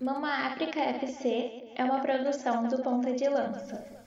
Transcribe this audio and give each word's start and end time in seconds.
Mama 0.00 0.46
África 0.46 0.80
FC 0.80 1.70
é 1.76 1.84
uma 1.84 2.00
produção 2.00 2.66
do 2.66 2.82
Ponta 2.82 3.12
de 3.12 3.28
Lança. 3.28 4.03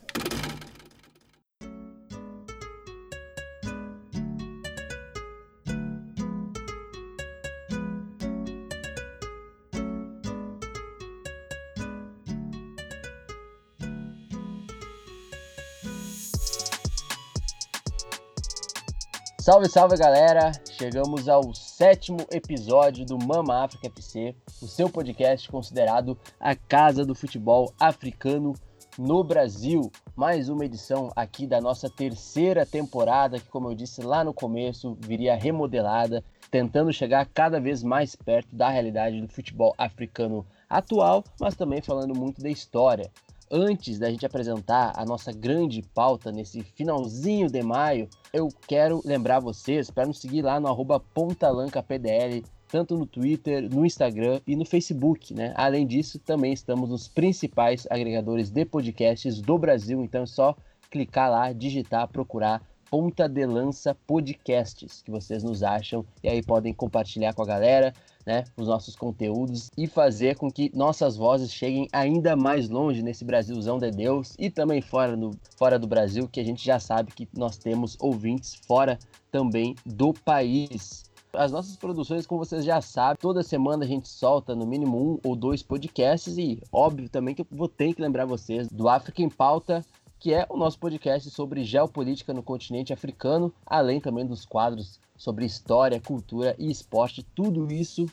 Salve, 19.48 19.66
salve 19.66 19.96
galera! 19.96 20.52
Chegamos 20.72 21.26
ao 21.26 21.54
sétimo 21.54 22.18
episódio 22.30 23.06
do 23.06 23.16
Mama 23.16 23.64
África 23.64 23.86
FC, 23.86 24.36
o 24.60 24.66
seu 24.66 24.90
podcast 24.90 25.50
considerado 25.50 26.18
a 26.38 26.54
casa 26.54 27.02
do 27.02 27.14
futebol 27.14 27.72
africano 27.80 28.52
no 28.98 29.24
Brasil. 29.24 29.90
Mais 30.14 30.50
uma 30.50 30.66
edição 30.66 31.10
aqui 31.16 31.46
da 31.46 31.62
nossa 31.62 31.88
terceira 31.88 32.66
temporada, 32.66 33.40
que, 33.40 33.48
como 33.48 33.70
eu 33.70 33.74
disse 33.74 34.02
lá 34.02 34.22
no 34.22 34.34
começo, 34.34 34.98
viria 35.00 35.34
remodelada, 35.34 36.22
tentando 36.50 36.92
chegar 36.92 37.24
cada 37.24 37.58
vez 37.58 37.82
mais 37.82 38.14
perto 38.14 38.54
da 38.54 38.68
realidade 38.68 39.18
do 39.18 39.32
futebol 39.32 39.74
africano 39.78 40.44
atual, 40.68 41.24
mas 41.40 41.56
também 41.56 41.80
falando 41.80 42.14
muito 42.14 42.42
da 42.42 42.50
história 42.50 43.10
antes 43.50 43.98
da 43.98 44.10
gente 44.10 44.26
apresentar 44.26 44.92
a 44.96 45.04
nossa 45.04 45.32
grande 45.32 45.82
pauta 45.94 46.30
nesse 46.30 46.62
finalzinho 46.62 47.48
de 47.50 47.62
maio, 47.62 48.08
eu 48.32 48.48
quero 48.66 49.00
lembrar 49.04 49.40
vocês 49.40 49.90
para 49.90 50.06
nos 50.06 50.20
seguir 50.20 50.42
lá 50.42 50.60
no 50.60 50.68
arroba 50.68 51.00
pontalancapdl, 51.00 52.42
tanto 52.68 52.96
no 52.96 53.06
Twitter, 53.06 53.68
no 53.72 53.84
Instagram 53.84 54.40
e 54.46 54.54
no 54.54 54.64
Facebook, 54.64 55.32
né? 55.32 55.52
Além 55.56 55.86
disso, 55.86 56.18
também 56.18 56.52
estamos 56.52 56.90
nos 56.90 57.08
principais 57.08 57.86
agregadores 57.90 58.50
de 58.50 58.64
podcasts 58.64 59.40
do 59.40 59.58
Brasil, 59.58 60.02
então 60.02 60.22
é 60.22 60.26
só 60.26 60.54
clicar 60.90 61.30
lá, 61.30 61.52
digitar, 61.52 62.08
procurar 62.08 62.62
Ponta 62.90 63.28
de 63.28 63.44
Lança 63.44 63.94
Podcasts, 64.06 65.02
que 65.02 65.10
vocês 65.10 65.42
nos 65.42 65.62
acham 65.62 66.06
e 66.22 66.28
aí 66.28 66.42
podem 66.42 66.72
compartilhar 66.72 67.34
com 67.34 67.42
a 67.42 67.46
galera, 67.46 67.92
né, 68.28 68.44
os 68.58 68.68
nossos 68.68 68.94
conteúdos 68.94 69.70
e 69.74 69.86
fazer 69.86 70.36
com 70.36 70.50
que 70.50 70.70
nossas 70.76 71.16
vozes 71.16 71.50
cheguem 71.50 71.88
ainda 71.90 72.36
mais 72.36 72.68
longe 72.68 73.00
nesse 73.00 73.24
Brasilzão 73.24 73.78
de 73.78 73.90
Deus 73.90 74.34
e 74.38 74.50
também 74.50 74.82
fora 74.82 75.16
do, 75.16 75.30
fora 75.56 75.78
do 75.78 75.86
Brasil, 75.86 76.28
que 76.28 76.38
a 76.38 76.44
gente 76.44 76.62
já 76.62 76.78
sabe 76.78 77.10
que 77.10 77.26
nós 77.34 77.56
temos 77.56 77.96
ouvintes 77.98 78.54
fora 78.66 78.98
também 79.30 79.74
do 79.86 80.12
país. 80.12 81.04
As 81.32 81.50
nossas 81.50 81.76
produções, 81.76 82.26
como 82.26 82.44
vocês 82.44 82.66
já 82.66 82.82
sabem, 82.82 83.16
toda 83.18 83.42
semana 83.42 83.86
a 83.86 83.88
gente 83.88 84.10
solta 84.10 84.54
no 84.54 84.66
mínimo 84.66 85.14
um 85.14 85.18
ou 85.24 85.34
dois 85.34 85.62
podcasts 85.62 86.36
e 86.36 86.62
óbvio 86.70 87.08
também 87.08 87.34
que 87.34 87.40
eu 87.40 87.46
vou 87.50 87.68
ter 87.68 87.94
que 87.94 88.02
lembrar 88.02 88.26
vocês 88.26 88.68
do 88.68 88.90
África 88.90 89.22
em 89.22 89.30
Pauta, 89.30 89.82
que 90.18 90.34
é 90.34 90.46
o 90.50 90.56
nosso 90.58 90.78
podcast 90.78 91.30
sobre 91.30 91.64
geopolítica 91.64 92.34
no 92.34 92.42
continente 92.42 92.92
africano, 92.92 93.54
além 93.64 94.00
também 94.00 94.26
dos 94.26 94.44
quadros 94.44 95.00
sobre 95.18 95.44
história, 95.44 96.00
cultura 96.00 96.54
e 96.58 96.70
esporte, 96.70 97.22
tudo 97.34 97.70
isso 97.70 98.06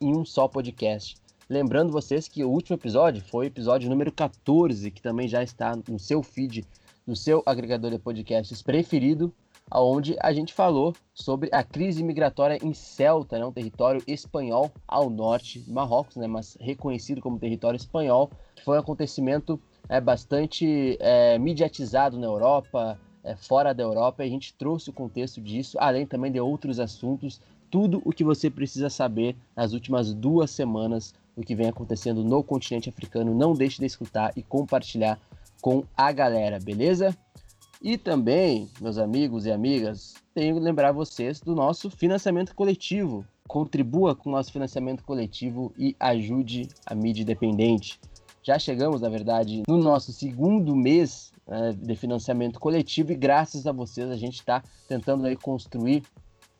em 0.00 0.16
um 0.16 0.24
só 0.24 0.48
podcast. 0.48 1.16
Lembrando 1.48 1.92
vocês 1.92 2.26
que 2.26 2.42
o 2.42 2.50
último 2.50 2.76
episódio 2.76 3.22
foi 3.22 3.46
o 3.46 3.48
episódio 3.48 3.88
número 3.88 4.10
14, 4.10 4.90
que 4.90 5.02
também 5.02 5.28
já 5.28 5.42
está 5.42 5.78
no 5.88 5.98
seu 5.98 6.22
feed, 6.22 6.64
no 7.06 7.14
seu 7.14 7.42
agregador 7.46 7.90
de 7.90 7.98
podcasts 7.98 8.62
preferido, 8.62 9.32
onde 9.70 10.16
a 10.20 10.32
gente 10.32 10.54
falou 10.54 10.94
sobre 11.12 11.50
a 11.52 11.62
crise 11.62 12.02
migratória 12.02 12.58
em 12.62 12.72
Celta, 12.72 13.38
né, 13.38 13.44
um 13.44 13.52
território 13.52 14.02
espanhol 14.06 14.70
ao 14.86 15.10
norte 15.10 15.58
do 15.60 15.72
Marrocos, 15.72 16.16
né, 16.16 16.26
mas 16.26 16.56
reconhecido 16.60 17.20
como 17.20 17.38
território 17.38 17.76
espanhol, 17.76 18.30
foi 18.64 18.76
um 18.76 18.80
acontecimento 18.80 19.60
é, 19.88 20.00
bastante 20.00 20.96
é, 21.00 21.38
mediatizado 21.38 22.18
na 22.18 22.26
Europa, 22.26 22.98
é, 23.28 23.36
fora 23.36 23.74
da 23.74 23.82
Europa, 23.82 24.24
e 24.24 24.26
a 24.26 24.30
gente 24.30 24.54
trouxe 24.54 24.88
o 24.88 24.92
contexto 24.92 25.40
disso, 25.40 25.76
além 25.78 26.06
também 26.06 26.32
de 26.32 26.40
outros 26.40 26.80
assuntos, 26.80 27.40
tudo 27.70 28.00
o 28.04 28.12
que 28.12 28.24
você 28.24 28.48
precisa 28.48 28.88
saber 28.88 29.36
nas 29.54 29.74
últimas 29.74 30.14
duas 30.14 30.50
semanas, 30.50 31.14
o 31.36 31.42
que 31.42 31.54
vem 31.54 31.68
acontecendo 31.68 32.24
no 32.24 32.42
continente 32.42 32.88
africano. 32.88 33.34
Não 33.34 33.52
deixe 33.52 33.78
de 33.78 33.86
escutar 33.86 34.32
e 34.34 34.42
compartilhar 34.42 35.20
com 35.60 35.84
a 35.94 36.10
galera, 36.10 36.58
beleza? 36.58 37.16
E 37.82 37.98
também, 37.98 38.68
meus 38.80 38.96
amigos 38.98 39.44
e 39.44 39.52
amigas, 39.52 40.14
tenho 40.34 40.54
que 40.54 40.60
lembrar 40.60 40.92
vocês 40.92 41.40
do 41.40 41.54
nosso 41.54 41.90
financiamento 41.90 42.54
coletivo. 42.54 43.24
Contribua 43.46 44.16
com 44.16 44.30
o 44.30 44.32
nosso 44.32 44.50
financiamento 44.50 45.04
coletivo 45.04 45.72
e 45.78 45.94
ajude 46.00 46.68
a 46.86 46.94
mídia 46.94 47.22
independente. 47.22 48.00
Já 48.42 48.58
chegamos, 48.58 49.02
na 49.02 49.08
verdade, 49.08 49.62
no 49.68 49.76
nosso 49.76 50.12
segundo 50.12 50.74
mês 50.74 51.32
né, 51.48 51.74
de 51.76 51.96
financiamento 51.96 52.60
coletivo 52.60 53.12
e 53.12 53.16
graças 53.16 53.66
a 53.66 53.72
vocês 53.72 54.10
a 54.10 54.16
gente 54.16 54.34
está 54.34 54.62
tentando 54.86 55.26
aí 55.26 55.36
construir 55.36 56.02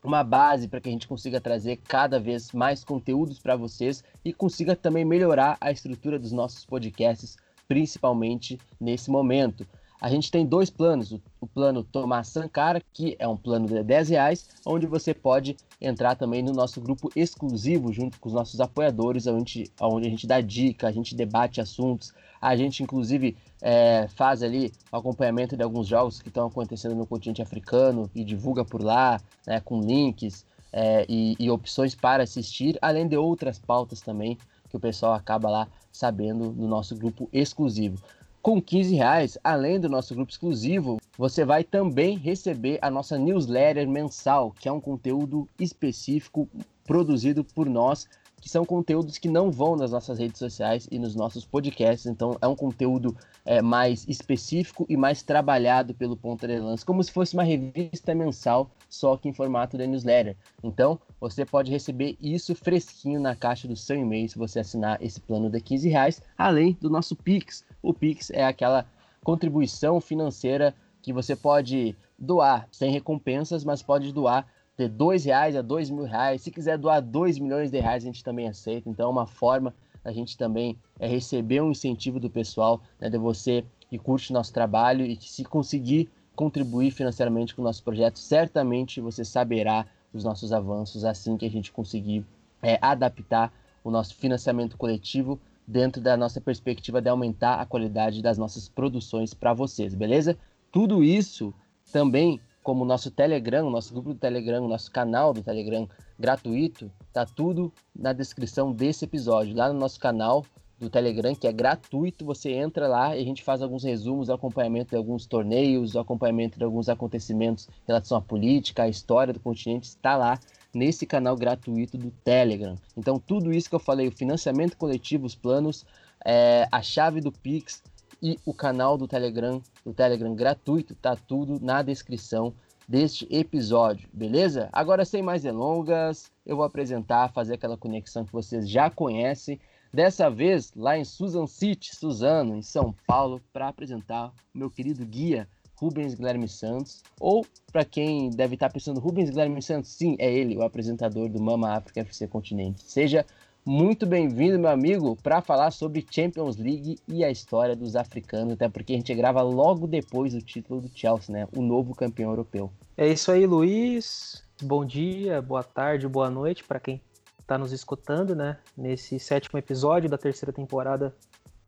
uma 0.03 0.25
base 0.25 0.69
para 0.69 0.81
que 0.81 0.89
a 0.89 0.93
gente 0.93 1.07
consiga 1.07 1.41
trazer 1.41 1.77
cada 1.77 2.19
vez 2.19 2.53
mais 2.53 2.85
conteúdos 2.85 3.39
para 3.39 3.57
vocês 3.57 4.03
e 4.25 4.33
consiga 4.33 4.75
também 4.75 5.05
melhorar 5.05 5.59
a 5.61 5.71
estrutura 5.71 6.19
dos 6.19 6.33
nossos 6.33 6.65
podcasts, 6.65 7.37
principalmente 7.67 8.59
nesse 8.81 9.11
momento. 9.11 9.67
A 10.01 10.09
gente 10.09 10.31
tem 10.31 10.47
dois 10.47 10.71
planos, 10.71 11.11
o, 11.41 11.47
plano 11.47 11.83
Tomás 11.83 12.29
Sankara, 12.29 12.81
que 12.93 13.17
é 13.19 13.27
um 13.27 13.37
plano 13.37 13.67
de 13.67 13.83
10 13.83 14.11
reais, 14.11 14.49
onde 14.65 14.87
você 14.87 15.13
pode 15.13 15.57
entrar 15.81 16.15
também 16.15 16.41
no 16.41 16.53
nosso 16.53 16.81
grupo 16.81 17.11
exclusivo 17.17 17.93
junto 17.93 18.21
com 18.21 18.29
os 18.29 18.35
nossos 18.35 18.61
apoiadores, 18.61 19.27
onde, 19.27 19.69
onde 19.81 20.07
a 20.07 20.11
gente 20.11 20.25
dá 20.25 20.41
dica, 20.41 20.87
a 20.87 20.93
gente 20.93 21.17
debate 21.17 21.61
assuntos, 21.61 22.15
a 22.41 22.57
gente 22.57 22.83
inclusive 22.83 23.37
é, 23.61 24.07
faz 24.09 24.43
ali 24.43 24.73
o 24.93 24.97
acompanhamento 24.97 25.57
de 25.57 25.63
alguns 25.63 25.87
jogos 25.87 26.21
que 26.21 26.29
estão 26.29 26.47
acontecendo 26.47 26.95
no 26.95 27.07
continente 27.07 27.43
africano 27.43 28.11
e 28.15 28.25
divulga 28.25 28.65
por 28.65 28.83
lá, 28.83 29.21
né, 29.47 29.61
com 29.61 29.81
links 29.81 30.47
é, 30.73 31.05
e, 31.09 31.37
e 31.39 31.51
opções 31.51 31.95
para 31.95 32.23
assistir, 32.23 32.79
além 32.81 33.07
de 33.09 33.17
outras 33.17 33.59
pautas 33.59 34.01
também 34.01 34.39
que 34.69 34.77
o 34.77 34.81
pessoal 34.81 35.15
acaba 35.15 35.49
lá 35.49 35.69
sabendo 35.91 36.53
no 36.53 36.69
nosso 36.69 36.95
grupo 36.95 37.29
exclusivo. 37.33 37.99
Com 38.41 38.63
15 38.63 38.95
reais, 38.95 39.39
além 39.43 39.81
do 39.81 39.89
nosso 39.89 40.15
grupo 40.15 40.31
exclusivo, 40.31 40.99
você 41.17 41.45
vai 41.45 41.65
também 41.65 42.17
receber 42.17 42.79
a 42.81 42.91
nossa 42.91 43.19
newsletter 43.19 43.89
mensal, 43.89 44.53
que 44.53 44.69
é 44.69 44.73
um 44.73 44.81
conteúdo 44.81 45.49
específico 45.59 46.49
produzido 46.87 47.43
por 47.43 47.69
nós, 47.69 48.09
que 48.41 48.49
são 48.49 48.65
conteúdos 48.65 49.19
que 49.19 49.29
não 49.29 49.51
vão 49.51 49.77
nas 49.77 49.91
nossas 49.91 50.19
redes 50.19 50.39
sociais 50.39 50.89
e 50.91 50.99
nos 50.99 51.15
nossos 51.15 51.45
podcasts. 51.45 52.07
Então, 52.07 52.37
é 52.41 52.47
um 52.47 52.55
conteúdo 52.55 53.17
é, 53.45 53.61
mais 53.63 54.07
específico 54.09 54.87
e 54.89 54.97
mais 54.97 55.23
trabalhado 55.23 55.95
pelo 55.95 56.17
Ponta 56.17 56.47
de 56.47 56.59
Lança, 56.59 56.85
como 56.85 57.03
se 57.03 57.11
fosse 57.11 57.35
uma 57.35 57.43
revista 57.43 58.15
mensal, 58.15 58.71
só 58.89 59.17
que 59.17 59.29
em 59.29 59.33
formato 59.33 59.77
de 59.77 59.87
newsletter. 59.87 60.37
Então, 60.63 60.99
você 61.21 61.45
pode 61.45 61.71
receber 61.71 62.17
isso 62.21 62.55
fresquinho 62.55 63.21
na 63.21 63.35
caixa 63.35 63.67
do 63.67 63.77
seu 63.77 63.97
e-mail 63.97 64.29
se 64.29 64.39
você 64.39 64.61
assinar 64.61 65.03
esse 65.03 65.21
plano 65.21 65.51
de 65.51 65.61
15 65.61 65.89
reais, 65.89 66.23
além 66.37 66.77
do 66.81 66.89
nosso 66.89 67.17
Pix 67.17 67.65
o 67.83 67.95
Pix 67.95 68.31
é 68.31 68.45
aquela 68.45 68.87
contribuição 69.23 70.01
financeira 70.01 70.75
que 71.03 71.13
você 71.13 71.37
pode 71.37 71.97
doar 72.19 72.69
sem 72.73 72.91
recompensas, 72.91 73.65
mas 73.65 73.83
pode 73.83 74.13
doar 74.13 74.47
de 74.79 74.89
dois 74.89 75.25
reais 75.25 75.57
a 75.57 75.63
dois 75.63 75.91
mil 75.91 76.05
reais. 76.05 76.41
Se 76.41 76.51
quiser 76.51 76.79
doar 76.79 77.03
dois 77.03 77.39
milhões 77.39 77.71
de 77.71 77.81
reais, 77.81 78.05
a 78.05 78.07
gente 78.07 78.23
também 78.23 78.49
aceita. 78.49 78.89
Então 78.89 79.09
é 79.09 79.11
uma 79.11 79.27
forma 79.27 79.75
a 80.05 80.13
gente 80.13 80.39
também 80.39 80.79
é 80.99 81.07
receber 81.07 81.61
um 81.61 81.73
incentivo 81.73 82.19
do 82.19 82.31
pessoal, 82.31 82.81
né, 83.01 83.11
de 83.11 83.19
você 83.19 83.65
que 83.91 83.99
curte 83.99 84.33
nosso 84.33 84.53
trabalho 84.53 85.05
e 85.05 85.17
que 85.17 85.31
se 85.31 85.45
conseguir 85.45 86.09
contribuir 86.35 86.93
financeiramente 86.93 87.55
com 87.55 87.63
o 87.63 87.65
nosso 87.65 87.83
projeto, 87.83 88.19
certamente 88.19 89.01
você 89.01 89.25
saberá 89.25 89.87
os 90.15 90.23
nossos 90.23 90.53
avanços 90.53 91.05
assim 91.05 91.37
que 91.37 91.45
a 91.45 91.51
gente 91.51 91.73
conseguir 91.73 92.25
é, 92.63 92.79
adaptar 92.81 93.53
o 93.83 93.91
nosso 93.91 94.15
financiamento 94.15 94.77
coletivo 94.77 95.39
dentro 95.67 96.01
da 96.01 96.17
nossa 96.17 96.41
perspectiva 96.41 97.03
de 97.03 97.09
aumentar 97.09 97.61
a 97.61 97.67
qualidade 97.67 98.23
das 98.23 98.39
nossas 98.39 98.69
produções 98.69 99.35
para 99.35 99.53
vocês, 99.53 99.95
beleza? 99.95 100.39
Tudo 100.71 101.03
isso 101.03 101.53
também, 101.93 102.41
como 102.69 102.85
o 102.85 102.87
nosso 102.87 103.11
Telegram, 103.11 103.67
o 103.67 103.71
nosso 103.71 103.95
grupo 103.95 104.13
do 104.13 104.21
Telegram, 104.21 104.63
o 104.63 104.69
nosso 104.69 104.93
canal 104.93 105.33
do 105.33 105.43
Telegram 105.43 105.89
gratuito, 106.19 106.93
tá 107.15 107.25
tudo 107.25 107.73
na 107.97 108.13
descrição 108.13 108.73
desse 108.73 109.07
episódio. 109.07 109.57
Lá 109.57 109.73
no 109.73 109.79
nosso 109.81 109.99
canal 109.99 110.45
do 110.79 110.91
Telegram, 110.91 111.35
que 111.35 111.47
é 111.47 111.53
gratuito, 111.53 112.27
você 112.27 112.53
entra 112.53 112.87
lá 112.87 113.17
e 113.17 113.23
a 113.23 113.25
gente 113.25 113.43
faz 113.43 113.63
alguns 113.63 113.85
resumos, 113.85 114.29
acompanhamento 114.29 114.91
de 114.91 114.97
alguns 114.97 115.25
torneios, 115.25 115.97
acompanhamento 115.97 116.59
de 116.59 116.65
alguns 116.67 116.91
acontecimentos 116.91 117.67
em 117.71 117.87
relação 117.87 118.19
à 118.19 118.21
política, 118.21 118.83
à 118.83 118.89
história 118.91 119.33
do 119.33 119.41
continente, 119.41 119.89
está 119.89 120.15
lá 120.15 120.39
nesse 120.75 121.07
canal 121.07 121.37
gratuito 121.37 121.97
do 121.97 122.11
Telegram. 122.23 122.75
Então, 122.95 123.19
tudo 123.19 123.51
isso 123.51 123.71
que 123.71 123.77
eu 123.77 123.81
falei, 123.81 124.09
o 124.09 124.13
financiamento 124.13 124.77
coletivo, 124.77 125.25
os 125.25 125.35
planos, 125.35 125.87
é, 126.23 126.69
a 126.71 126.83
chave 126.83 127.23
do 127.23 127.33
Pix 127.33 127.83
e 128.23 128.39
o 128.45 128.53
canal 128.53 128.97
do 128.97 129.07
Telegram, 129.07 129.63
do 129.85 129.93
Telegram 129.93 130.35
gratuito, 130.35 130.95
tá 130.95 131.17
tudo 131.17 131.59
na 131.61 131.83
descrição 131.83 132.55
deste 132.89 133.29
episódio, 133.31 134.09
beleza? 134.13 134.69
Agora, 134.73 135.05
sem 135.05 135.23
mais 135.23 135.43
delongas, 135.43 136.31
eu 136.47 136.57
vou 136.57 136.65
apresentar, 136.65 137.33
fazer 137.33 137.55
aquela 137.55 137.77
conexão 137.77 138.25
que 138.25 138.33
vocês 138.33 138.69
já 138.69 138.89
conhecem. 138.89 139.61
Dessa 139.93 140.31
vez, 140.31 140.73
lá 140.75 140.99
em 140.99 141.05
Susan 141.05 141.47
City, 141.47 141.95
Suzano, 141.95 142.57
em 142.57 142.63
São 142.63 142.95
Paulo, 143.07 143.41
para 143.53 143.69
apresentar 143.69 144.33
o 144.55 144.59
meu 144.59 144.71
querido 144.71 145.05
guia 145.05 145.49
Rubens 145.77 146.15
Guilherme 146.15 146.49
Santos. 146.49 147.03
Ou, 147.21 147.47
para 147.71 147.85
quem 147.85 148.31
deve 148.31 148.55
estar 148.55 148.71
pensando, 148.71 149.01
Rubens 149.01 149.31
Guilherme 149.31 149.63
Santos, 149.63 149.91
sim, 149.91 150.17
é 150.19 150.33
ele, 150.33 150.57
o 150.57 150.63
apresentador 150.63 151.29
do 151.29 151.43
Mama 151.43 151.71
África 151.75 152.01
FC 152.01 152.27
Continente. 152.27 152.83
Seja 152.83 153.25
muito 153.69 154.07
bem-vindo, 154.07 154.59
meu 154.59 154.71
amigo, 154.71 155.15
para 155.23 155.43
falar 155.43 155.71
sobre 155.73 156.03
Champions 156.11 156.57
League 156.57 156.97
e 157.07 157.23
a 157.23 157.31
história 157.31 157.77
dos 157.77 157.97
africanos, 157.97 158.55
até 158.55 158.67
porque 158.67 158.95
a 158.95 158.97
gente 158.97 159.15
grava 159.15 159.43
logo 159.43 159.87
depois 159.87 160.33
do 160.33 160.41
título 160.41 160.81
do 160.81 160.89
Chelsea, 160.89 161.31
né? 161.31 161.47
O 161.55 161.61
novo 161.61 161.95
campeão 161.95 162.31
europeu. 162.31 162.73
É 162.97 163.07
isso 163.07 163.31
aí, 163.31 163.47
Luiz. 163.47 164.43
Bom 164.63 164.87
dia, 164.87 165.43
boa 165.43 165.63
tarde, 165.63 166.09
boa 166.09 166.31
noite 166.31 166.65
para 166.65 166.81
quem 166.81 167.03
está 167.39 167.59
nos 167.59 167.71
escutando, 167.71 168.35
né? 168.35 168.57
Nesse 168.75 169.21
sétimo 169.21 169.59
episódio 169.59 170.09
da 170.09 170.17
terceira 170.17 170.51
temporada 170.51 171.15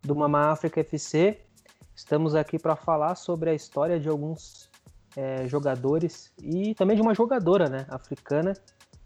do 0.01 0.17
Mama 0.17 0.51
África 0.51 0.81
FC. 0.81 1.39
Estamos 1.95 2.35
aqui 2.35 2.59
para 2.59 2.77
falar 2.77 3.15
sobre 3.15 3.51
a 3.51 3.55
história 3.55 4.01
de 4.01 4.09
alguns 4.09 4.71
é, 5.15 5.47
jogadores 5.47 6.33
e 6.43 6.75
também 6.77 6.97
de 6.97 7.03
uma 7.03 7.13
jogadora, 7.13 7.69
né, 7.69 7.85
africana 7.91 8.55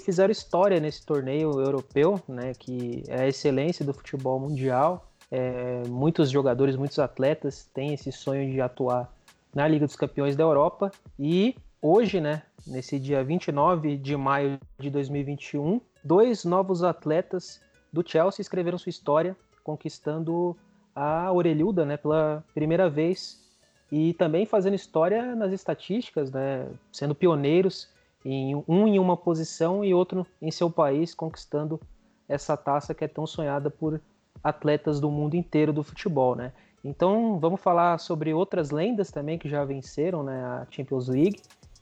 fizeram 0.04 0.30
história 0.30 0.78
nesse 0.78 1.04
torneio 1.04 1.60
europeu, 1.60 2.20
né, 2.28 2.52
que 2.58 3.02
é 3.08 3.22
a 3.22 3.28
excelência 3.28 3.84
do 3.84 3.94
futebol 3.94 4.38
mundial. 4.38 5.10
É, 5.30 5.82
muitos 5.88 6.30
jogadores, 6.30 6.76
muitos 6.76 6.98
atletas 6.98 7.68
têm 7.72 7.94
esse 7.94 8.12
sonho 8.12 8.50
de 8.50 8.60
atuar 8.60 9.10
na 9.54 9.66
Liga 9.66 9.86
dos 9.86 9.96
Campeões 9.96 10.36
da 10.36 10.44
Europa. 10.44 10.92
E 11.18 11.56
hoje, 11.80 12.20
né, 12.20 12.42
nesse 12.66 12.98
dia 12.98 13.24
29 13.24 13.96
de 13.96 14.16
maio 14.16 14.58
de 14.78 14.90
2021, 14.90 15.80
dois 16.04 16.44
novos 16.44 16.84
atletas 16.84 17.60
do 17.92 18.06
Chelsea 18.06 18.42
escreveram 18.42 18.76
sua 18.76 18.90
história, 18.90 19.36
conquistando 19.62 20.56
a 20.94 21.32
orelhuda 21.32 21.84
né, 21.84 21.96
pela 21.96 22.44
primeira 22.54 22.88
vez 22.90 23.42
e 23.90 24.12
também 24.14 24.44
fazendo 24.44 24.74
história 24.74 25.34
nas 25.34 25.52
estatísticas, 25.52 26.30
né, 26.30 26.68
sendo 26.92 27.14
pioneiros 27.14 27.88
em 28.24 28.54
um 28.66 28.86
em 28.86 28.98
uma 28.98 29.16
posição 29.16 29.84
e 29.84 29.92
outro 29.92 30.26
em 30.40 30.50
seu 30.50 30.70
país, 30.70 31.14
conquistando 31.14 31.80
essa 32.28 32.56
taça 32.56 32.94
que 32.94 33.04
é 33.04 33.08
tão 33.08 33.26
sonhada 33.26 33.70
por 33.70 34.00
atletas 34.42 35.00
do 35.00 35.10
mundo 35.10 35.34
inteiro 35.34 35.72
do 35.72 35.82
futebol, 35.82 36.34
né? 36.34 36.52
Então 36.84 37.38
vamos 37.38 37.60
falar 37.60 37.98
sobre 37.98 38.34
outras 38.34 38.70
lendas 38.70 39.10
também 39.10 39.38
que 39.38 39.48
já 39.48 39.64
venceram 39.64 40.22
né, 40.22 40.44
a 40.44 40.66
Champions 40.70 41.08
League 41.08 41.40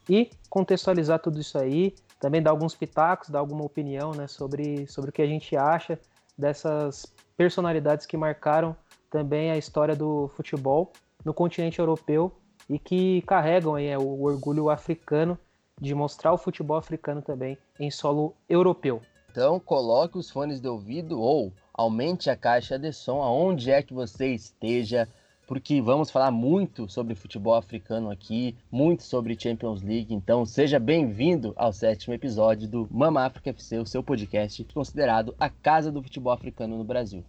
e 0.08 0.30
contextualizar 0.48 1.18
tudo 1.18 1.40
isso 1.40 1.58
aí, 1.58 1.94
também 2.20 2.40
dar 2.40 2.50
alguns 2.50 2.74
pitacos, 2.74 3.28
dar 3.28 3.40
alguma 3.40 3.64
opinião 3.64 4.12
né, 4.12 4.28
sobre, 4.28 4.86
sobre 4.86 5.10
o 5.10 5.12
que 5.12 5.22
a 5.22 5.26
gente 5.26 5.56
acha 5.56 5.98
dessas 6.38 7.04
personalidades 7.36 8.06
que 8.06 8.16
marcaram 8.16 8.76
também 9.10 9.50
a 9.50 9.58
história 9.58 9.96
do 9.96 10.28
futebol 10.28 10.92
no 11.24 11.34
continente 11.34 11.78
europeu 11.78 12.32
e 12.68 12.78
que 12.78 13.22
carregam 13.22 13.74
aí, 13.74 13.88
é, 13.88 13.98
o 13.98 14.22
orgulho 14.22 14.70
africano 14.70 15.36
de 15.80 15.94
mostrar 15.94 16.32
o 16.32 16.38
futebol 16.38 16.76
africano 16.76 17.22
também 17.22 17.56
em 17.78 17.90
solo 17.90 18.34
europeu. 18.48 19.02
Então 19.30 19.58
coloque 19.58 20.18
os 20.18 20.30
fones 20.30 20.60
de 20.60 20.68
ouvido 20.68 21.20
ou 21.20 21.52
aumente 21.72 22.28
a 22.28 22.36
caixa 22.36 22.78
de 22.78 22.92
som 22.92 23.22
aonde 23.22 23.70
é 23.70 23.82
que 23.82 23.94
você 23.94 24.28
esteja, 24.34 25.08
porque 25.46 25.80
vamos 25.80 26.10
falar 26.10 26.30
muito 26.30 26.88
sobre 26.88 27.14
futebol 27.14 27.54
africano 27.54 28.10
aqui, 28.10 28.56
muito 28.70 29.02
sobre 29.02 29.38
Champions 29.38 29.82
League. 29.82 30.14
Então 30.14 30.44
seja 30.44 30.78
bem-vindo 30.78 31.52
ao 31.56 31.72
sétimo 31.72 32.12
episódio 32.14 32.68
do 32.68 32.86
Mama 32.90 33.24
África 33.24 33.50
FC, 33.50 33.78
o 33.78 33.86
seu 33.86 34.02
podcast 34.02 34.62
considerado 34.74 35.34
a 35.40 35.48
casa 35.48 35.90
do 35.90 36.02
futebol 36.02 36.32
africano 36.32 36.76
no 36.76 36.84
Brasil. 36.84 37.24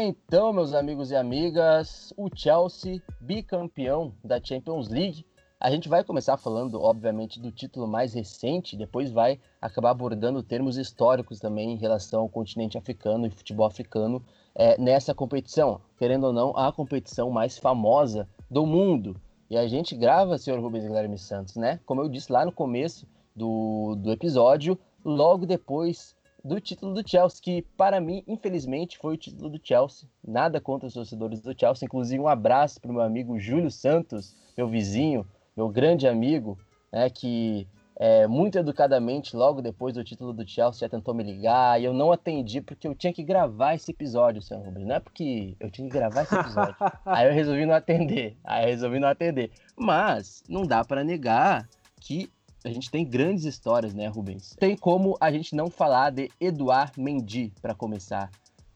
Então, 0.00 0.52
meus 0.52 0.74
amigos 0.74 1.10
e 1.10 1.16
amigas, 1.16 2.14
o 2.16 2.28
Chelsea, 2.32 3.02
bicampeão 3.20 4.14
da 4.22 4.40
Champions 4.40 4.88
League. 4.88 5.26
A 5.58 5.72
gente 5.72 5.88
vai 5.88 6.04
começar 6.04 6.36
falando, 6.36 6.80
obviamente, 6.80 7.40
do 7.40 7.50
título 7.50 7.88
mais 7.88 8.14
recente, 8.14 8.76
depois 8.76 9.10
vai 9.10 9.40
acabar 9.60 9.90
abordando 9.90 10.40
termos 10.40 10.76
históricos 10.76 11.40
também 11.40 11.72
em 11.72 11.76
relação 11.76 12.20
ao 12.20 12.28
continente 12.28 12.78
africano 12.78 13.26
e 13.26 13.30
futebol 13.30 13.66
africano 13.66 14.24
é, 14.54 14.80
nessa 14.80 15.12
competição. 15.12 15.80
Querendo 15.98 16.28
ou 16.28 16.32
não, 16.32 16.56
a 16.56 16.70
competição 16.70 17.28
mais 17.28 17.58
famosa 17.58 18.28
do 18.48 18.64
mundo. 18.64 19.20
E 19.50 19.56
a 19.56 19.66
gente 19.66 19.96
grava, 19.96 20.38
senhor 20.38 20.60
Rubens 20.60 20.84
Guilherme 20.84 21.18
Santos, 21.18 21.56
né? 21.56 21.80
Como 21.84 22.00
eu 22.00 22.08
disse 22.08 22.30
lá 22.30 22.44
no 22.44 22.52
começo 22.52 23.04
do, 23.34 23.96
do 23.96 24.12
episódio, 24.12 24.78
logo 25.04 25.44
depois 25.44 26.14
do 26.48 26.60
título 26.60 26.94
do 26.94 27.08
Chelsea, 27.08 27.40
que 27.42 27.62
para 27.76 28.00
mim, 28.00 28.24
infelizmente, 28.26 28.98
foi 28.98 29.14
o 29.14 29.18
título 29.18 29.50
do 29.50 29.60
Chelsea. 29.62 30.08
Nada 30.26 30.60
contra 30.60 30.88
os 30.88 30.94
torcedores 30.94 31.40
do 31.40 31.54
Chelsea, 31.58 31.86
inclusive 31.86 32.20
um 32.20 32.26
abraço 32.26 32.80
para 32.80 32.90
o 32.90 32.94
meu 32.94 33.02
amigo 33.02 33.38
Júlio 33.38 33.70
Santos, 33.70 34.34
meu 34.56 34.66
vizinho, 34.66 35.26
meu 35.56 35.68
grande 35.68 36.08
amigo, 36.08 36.58
né, 36.90 37.10
que 37.10 37.68
é, 38.00 38.28
muito 38.28 38.56
educadamente, 38.56 39.36
logo 39.36 39.60
depois 39.60 39.94
do 39.94 40.04
título 40.04 40.32
do 40.32 40.48
Chelsea, 40.48 40.80
já 40.80 40.88
tentou 40.88 41.12
me 41.12 41.24
ligar 41.24 41.80
e 41.80 41.84
eu 41.84 41.92
não 41.92 42.12
atendi 42.12 42.60
porque 42.60 42.86
eu 42.86 42.94
tinha 42.94 43.12
que 43.12 43.24
gravar 43.24 43.74
esse 43.74 43.90
episódio, 43.90 44.40
Sr. 44.40 44.58
Rubens. 44.64 44.86
Não 44.86 44.94
é 44.94 45.00
porque 45.00 45.56
eu 45.58 45.68
tinha 45.68 45.88
que 45.88 45.94
gravar 45.94 46.22
esse 46.22 46.34
episódio. 46.34 46.76
Aí 47.04 47.26
eu 47.26 47.34
resolvi 47.34 47.66
não 47.66 47.74
atender. 47.74 48.36
Aí 48.44 48.64
eu 48.64 48.68
resolvi 48.68 49.00
não 49.00 49.08
atender. 49.08 49.50
Mas 49.76 50.44
não 50.48 50.62
dá 50.62 50.84
para 50.84 51.02
negar 51.02 51.68
que 52.00 52.30
a 52.64 52.68
gente 52.70 52.90
tem 52.90 53.04
grandes 53.04 53.44
histórias, 53.44 53.94
né, 53.94 54.08
Rubens? 54.08 54.56
Tem 54.58 54.76
como 54.76 55.16
a 55.20 55.30
gente 55.30 55.54
não 55.54 55.70
falar 55.70 56.10
de 56.10 56.30
Eduard 56.40 56.92
Mendy 56.96 57.52
para 57.62 57.74
começar. 57.74 58.30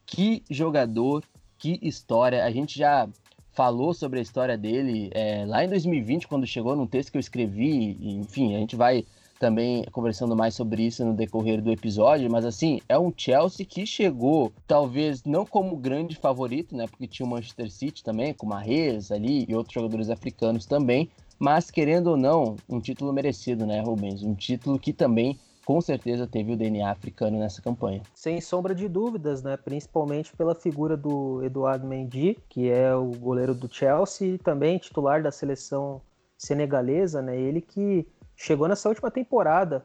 Que 0.07 0.43
jogador, 0.51 1.25
que 1.59 1.79
história. 1.83 2.45
A 2.45 2.51
gente 2.51 2.79
já 2.79 3.09
falou 3.53 3.93
sobre 3.93 4.19
a 4.19 4.23
história 4.23 4.57
dele 4.57 5.11
é, 5.13 5.45
lá 5.47 5.65
em 5.65 5.69
2020, 5.69 6.27
quando 6.27 6.47
chegou 6.47 6.75
num 6.75 6.87
texto 6.87 7.11
que 7.11 7.19
eu 7.19 7.21
escrevi. 7.21 7.99
enfim, 8.01 8.55
a 8.55 8.59
gente 8.59 8.77
vai 8.77 9.05
também 9.39 9.85
conversando 9.91 10.37
mais 10.37 10.55
sobre 10.55 10.85
isso 10.85 11.05
no 11.05 11.15
decorrer 11.15 11.61
do 11.61 11.73
episódio, 11.73 12.31
mas 12.31 12.45
assim, 12.45 12.81
é 12.89 12.97
um 12.97 13.13
Chelsea 13.15 13.67
que 13.67 13.85
chegou, 13.85 14.53
talvez 14.69 15.25
não 15.25 15.45
como 15.45 15.77
grande 15.77 16.15
favorito, 16.15 16.77
né? 16.77 16.87
Porque 16.87 17.09
tinha 17.09 17.27
o 17.27 17.29
Manchester 17.29 17.69
City 17.69 18.05
também, 18.05 18.33
com 18.33 18.47
Mahrez 18.47 19.11
ali 19.11 19.45
e 19.49 19.55
outros 19.57 19.75
jogadores 19.75 20.11
africanos 20.11 20.65
também, 20.65 21.11
mas 21.43 21.73
querendo 21.73 22.07
ou 22.07 22.17
não, 22.17 22.55
um 22.69 22.79
título 22.79 23.13
merecido, 23.13 23.67
né, 23.67 23.81
Rubens? 23.81 24.23
Um 24.23 24.33
título 24.33 24.79
que 24.79 24.93
também 24.93 25.41
com 25.65 25.81
certeza 25.81 26.25
teve 26.25 26.53
o 26.53 26.57
DNA 26.57 26.89
africano 26.89 27.37
nessa 27.37 27.61
campanha. 27.61 28.01
Sem 28.15 28.41
sombra 28.41 28.73
de 28.73 28.89
dúvidas, 28.89 29.43
né? 29.43 29.57
Principalmente 29.57 30.33
pela 30.37 30.55
figura 30.55 30.97
do 30.97 31.43
Eduardo 31.43 31.85
Mendy, 31.85 32.39
que 32.49 32.71
é 32.71 32.95
o 32.95 33.11
goleiro 33.11 33.57
do 33.57 33.69
Chelsea 33.69 34.35
e 34.35 34.39
também 34.39 34.79
titular 34.79 35.21
da 35.21 35.33
seleção 35.33 36.01
senegalesa, 36.39 37.21
né? 37.21 37.37
Ele 37.37 37.61
que 37.61 38.07
chegou 38.37 38.69
nessa 38.69 38.89
última 38.89 39.11
temporada 39.11 39.85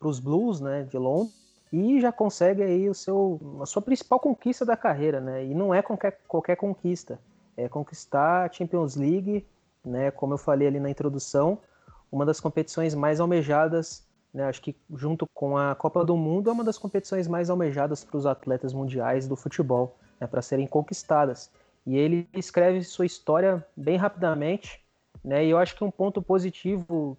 para 0.00 0.08
os 0.08 0.18
Blues, 0.18 0.60
né, 0.60 0.82
de 0.82 0.98
Londres 0.98 1.32
e 1.72 2.00
já 2.00 2.10
consegue 2.10 2.64
aí 2.64 2.88
o 2.88 2.94
seu 2.94 3.40
a 3.60 3.66
sua 3.66 3.80
principal 3.80 4.18
conquista 4.18 4.64
da 4.64 4.76
carreira, 4.76 5.20
né? 5.20 5.44
E 5.44 5.54
não 5.54 5.72
é 5.72 5.82
qualquer, 5.82 6.18
qualquer 6.26 6.56
conquista, 6.56 7.20
é 7.56 7.68
conquistar 7.68 8.46
a 8.46 8.52
Champions 8.52 8.96
League 8.96 9.46
né? 9.86 10.10
Como 10.10 10.34
eu 10.34 10.38
falei 10.38 10.68
ali 10.68 10.80
na 10.80 10.90
introdução, 10.90 11.58
uma 12.10 12.26
das 12.26 12.40
competições 12.40 12.94
mais 12.94 13.20
almejadas, 13.20 14.06
né? 14.34 14.44
Acho 14.44 14.60
que 14.60 14.76
junto 14.94 15.26
com 15.32 15.56
a 15.56 15.74
Copa 15.74 16.04
do 16.04 16.16
Mundo 16.16 16.50
é 16.50 16.52
uma 16.52 16.64
das 16.64 16.76
competições 16.76 17.28
mais 17.28 17.48
almejadas 17.48 18.04
para 18.04 18.16
os 18.16 18.26
atletas 18.26 18.72
mundiais 18.72 19.26
do 19.26 19.36
futebol, 19.36 19.96
né? 20.20 20.26
Para 20.26 20.42
serem 20.42 20.66
conquistadas. 20.66 21.50
E 21.86 21.96
ele 21.96 22.28
escreve 22.34 22.82
sua 22.82 23.06
história 23.06 23.64
bem 23.76 23.96
rapidamente, 23.96 24.84
né? 25.24 25.44
E 25.44 25.50
eu 25.50 25.58
acho 25.58 25.76
que 25.76 25.84
um 25.84 25.90
ponto 25.90 26.20
positivo 26.20 27.16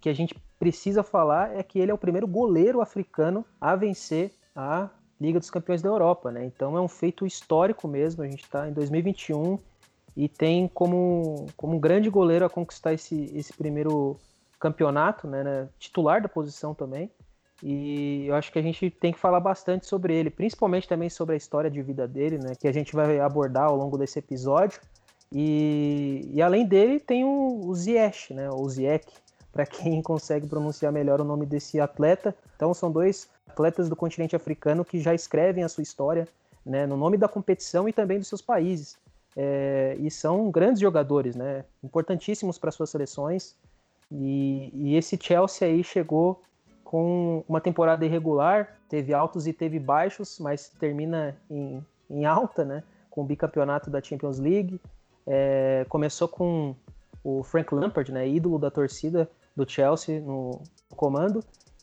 que 0.00 0.08
a 0.08 0.12
gente 0.12 0.34
precisa 0.58 1.02
falar 1.02 1.56
é 1.56 1.62
que 1.62 1.78
ele 1.78 1.90
é 1.90 1.94
o 1.94 1.98
primeiro 1.98 2.26
goleiro 2.26 2.80
africano 2.80 3.44
a 3.60 3.74
vencer 3.76 4.32
a 4.54 4.90
Liga 5.20 5.38
dos 5.38 5.50
Campeões 5.50 5.80
da 5.80 5.88
Europa, 5.88 6.32
né? 6.32 6.44
Então 6.44 6.76
é 6.76 6.80
um 6.80 6.88
feito 6.88 7.24
histórico 7.24 7.86
mesmo. 7.86 8.22
A 8.22 8.26
gente 8.26 8.42
está 8.42 8.68
em 8.68 8.72
2021 8.72 9.58
e 10.16 10.28
tem 10.28 10.68
como, 10.68 11.46
como 11.56 11.76
um 11.76 11.80
grande 11.80 12.10
goleiro 12.10 12.44
a 12.44 12.50
conquistar 12.50 12.92
esse, 12.92 13.30
esse 13.34 13.52
primeiro 13.52 14.16
campeonato, 14.60 15.26
né, 15.26 15.42
né, 15.42 15.68
titular 15.78 16.20
da 16.22 16.28
posição 16.28 16.74
também. 16.74 17.10
E 17.62 18.26
eu 18.26 18.34
acho 18.34 18.50
que 18.52 18.58
a 18.58 18.62
gente 18.62 18.90
tem 18.90 19.12
que 19.12 19.18
falar 19.18 19.40
bastante 19.40 19.86
sobre 19.86 20.14
ele, 20.14 20.30
principalmente 20.30 20.88
também 20.88 21.08
sobre 21.08 21.34
a 21.34 21.38
história 21.38 21.70
de 21.70 21.80
vida 21.80 22.06
dele, 22.06 22.38
né, 22.38 22.54
que 22.58 22.68
a 22.68 22.72
gente 22.72 22.94
vai 22.94 23.20
abordar 23.20 23.68
ao 23.68 23.76
longo 23.76 23.96
desse 23.96 24.18
episódio. 24.18 24.80
E, 25.30 26.28
e 26.32 26.42
além 26.42 26.66
dele 26.66 27.00
tem 27.00 27.24
o, 27.24 27.60
o 27.64 27.74
Ziyech, 27.74 28.34
né, 28.34 28.50
o 28.50 28.68
Ziyech, 28.68 29.06
para 29.52 29.64
quem 29.64 30.02
consegue 30.02 30.46
pronunciar 30.46 30.92
melhor 30.92 31.20
o 31.20 31.24
nome 31.24 31.46
desse 31.46 31.80
atleta. 31.80 32.34
Então 32.56 32.74
são 32.74 32.90
dois 32.90 33.28
atletas 33.48 33.88
do 33.88 33.96
continente 33.96 34.36
africano 34.36 34.84
que 34.84 35.00
já 35.00 35.14
escrevem 35.14 35.64
a 35.64 35.68
sua 35.68 35.82
história 35.82 36.28
né, 36.64 36.86
no 36.86 36.96
nome 36.96 37.16
da 37.16 37.28
competição 37.28 37.88
e 37.88 37.92
também 37.92 38.18
dos 38.18 38.28
seus 38.28 38.42
países. 38.42 38.96
É, 39.36 39.96
e 39.98 40.10
são 40.10 40.50
grandes 40.50 40.80
jogadores, 40.80 41.34
né, 41.34 41.64
importantíssimos 41.82 42.58
para 42.58 42.70
suas 42.70 42.90
seleções. 42.90 43.56
E, 44.10 44.70
e, 44.74 44.96
esse 44.96 45.18
Chelsea 45.20 45.66
aí 45.66 45.82
chegou 45.82 46.42
com 46.84 47.42
uma 47.48 47.60
temporada 47.60 48.04
irregular, 48.04 48.76
teve 48.88 49.14
altos 49.14 49.46
e 49.46 49.52
teve 49.52 49.78
baixos, 49.78 50.38
mas 50.38 50.68
termina 50.78 51.34
em, 51.50 51.82
em 52.10 52.26
alta, 52.26 52.64
né, 52.64 52.82
com 53.10 53.22
o 53.22 53.24
bicampeonato 53.24 53.90
da 53.90 54.02
Champions 54.02 54.38
League. 54.38 54.78
É, 55.26 55.86
começou 55.88 56.28
com 56.28 56.74
o 57.24 57.42
Frank 57.42 57.74
Lampard, 57.74 58.12
né, 58.12 58.28
ídolo 58.28 58.58
da 58.58 58.70
torcida 58.70 59.30
do 59.56 59.68
Chelsea 59.68 60.20
no 60.20 60.60
comando, 60.94 61.42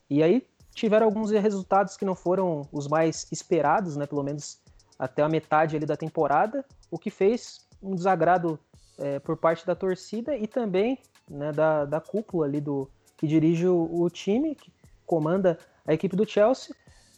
e 0.09 0.21
aí 0.21 0.45
tiveram 0.73 1.05
alguns 1.05 1.31
resultados 1.31 1.97
que 1.97 2.05
não 2.05 2.15
foram 2.15 2.67
os 2.71 2.87
mais 2.87 3.27
esperados, 3.31 3.95
né, 3.95 4.05
pelo 4.05 4.23
menos 4.23 4.59
até 4.97 5.23
a 5.23 5.29
metade 5.29 5.75
ali 5.75 5.85
da 5.85 5.97
temporada, 5.97 6.63
o 6.91 6.97
que 6.97 7.09
fez 7.09 7.67
um 7.81 7.95
desagrado 7.95 8.59
é, 8.97 9.19
por 9.19 9.37
parte 9.37 9.65
da 9.65 9.75
torcida 9.75 10.35
e 10.35 10.45
também 10.47 10.99
né, 11.29 11.51
da, 11.51 11.85
da 11.85 12.01
cúpula 12.01 12.45
ali 12.45 12.59
do 12.59 12.89
que 13.17 13.27
dirige 13.27 13.67
o, 13.67 14.01
o, 14.01 14.09
time, 14.09 14.55
que 14.55 14.71
comanda 15.05 15.57
a 15.85 15.93
equipe 15.93 16.15
do 16.15 16.27
Chelsea, 16.27 16.75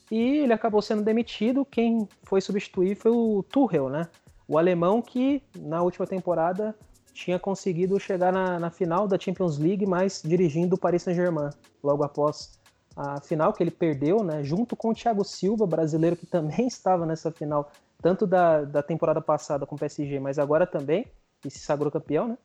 e 0.10 0.40
ele 0.40 0.54
acabou 0.54 0.82
sendo 0.82 1.04
demitido. 1.04 1.64
Quem 1.64 2.08
foi 2.24 2.42
substituir 2.42 2.96
foi 2.96 3.12
o 3.12 3.44
Tuchel, 3.44 3.90
né? 3.90 4.08
O 4.48 4.58
alemão 4.58 5.02
que 5.02 5.44
na 5.58 5.82
última 5.82 6.06
temporada 6.06 6.76
tinha 7.14 7.38
conseguido 7.38 8.00
chegar 8.00 8.34
na, 8.34 8.60
na 8.60 8.70
final 8.70 9.08
da 9.08 9.20
Champions 9.20 9.58
League, 9.58 9.86
mas 9.86 10.22
dirigindo 10.26 10.76
o 10.76 10.78
Paris 10.78 11.04
Saint-Germain 11.04 11.50
logo 11.84 12.04
após 12.04 12.60
a 12.96 13.20
final 13.22 13.54
que 13.54 13.64
ele 13.64 13.72
perdeu, 13.72 14.24
né, 14.24 14.44
junto 14.44 14.76
com 14.76 14.90
o 14.90 14.94
Thiago 14.94 15.24
Silva, 15.24 15.66
brasileiro 15.66 16.16
que 16.16 16.26
também 16.26 16.68
estava 16.68 17.06
nessa 17.06 17.32
final, 17.32 17.72
tanto 18.02 18.28
da, 18.28 18.64
da 18.64 18.84
temporada 18.84 19.22
passada 19.22 19.66
com 19.66 19.76
o 19.76 19.80
PSG, 19.80 20.20
mas 20.20 20.38
agora 20.38 20.68
também, 20.68 21.06
e 21.46 21.50
se 21.50 21.60
sagrou 21.60 21.92
campeão, 21.92 22.28
né? 22.28 22.38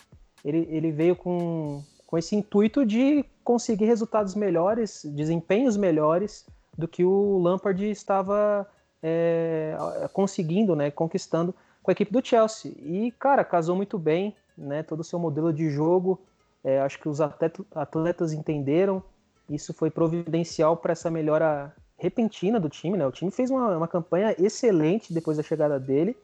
Ele, 0.44 0.66
ele 0.70 0.92
veio 0.92 1.16
com, 1.16 1.82
com 2.06 2.16
esse 2.16 2.36
intuito 2.36 2.86
de 2.86 3.24
conseguir 3.42 3.86
resultados 3.86 4.34
melhores, 4.34 5.02
desempenhos 5.04 5.76
melhores 5.76 6.46
do 6.76 6.86
que 6.86 7.04
o 7.04 7.38
Lampard 7.38 7.90
estava 7.90 8.66
é, 9.02 9.76
conseguindo, 10.12 10.76
né, 10.76 10.90
conquistando 10.90 11.54
com 11.82 11.90
a 11.90 11.92
equipe 11.92 12.12
do 12.12 12.24
Chelsea. 12.24 12.72
E, 12.78 13.12
cara, 13.18 13.44
casou 13.44 13.74
muito 13.74 13.98
bem, 13.98 14.36
né, 14.56 14.82
todo 14.82 15.00
o 15.00 15.04
seu 15.04 15.18
modelo 15.18 15.52
de 15.52 15.70
jogo, 15.70 16.20
é, 16.62 16.80
acho 16.80 16.98
que 16.98 17.08
os 17.08 17.20
atletas 17.20 18.32
entenderam, 18.32 19.02
isso 19.48 19.72
foi 19.72 19.90
providencial 19.90 20.76
para 20.76 20.92
essa 20.92 21.10
melhora 21.10 21.74
repentina 21.96 22.60
do 22.60 22.68
time, 22.68 22.96
né? 22.96 23.06
O 23.06 23.12
time 23.12 23.30
fez 23.30 23.50
uma, 23.50 23.76
uma 23.76 23.88
campanha 23.88 24.34
excelente 24.38 25.12
depois 25.12 25.36
da 25.36 25.42
chegada 25.42 25.78
dele 25.78 26.16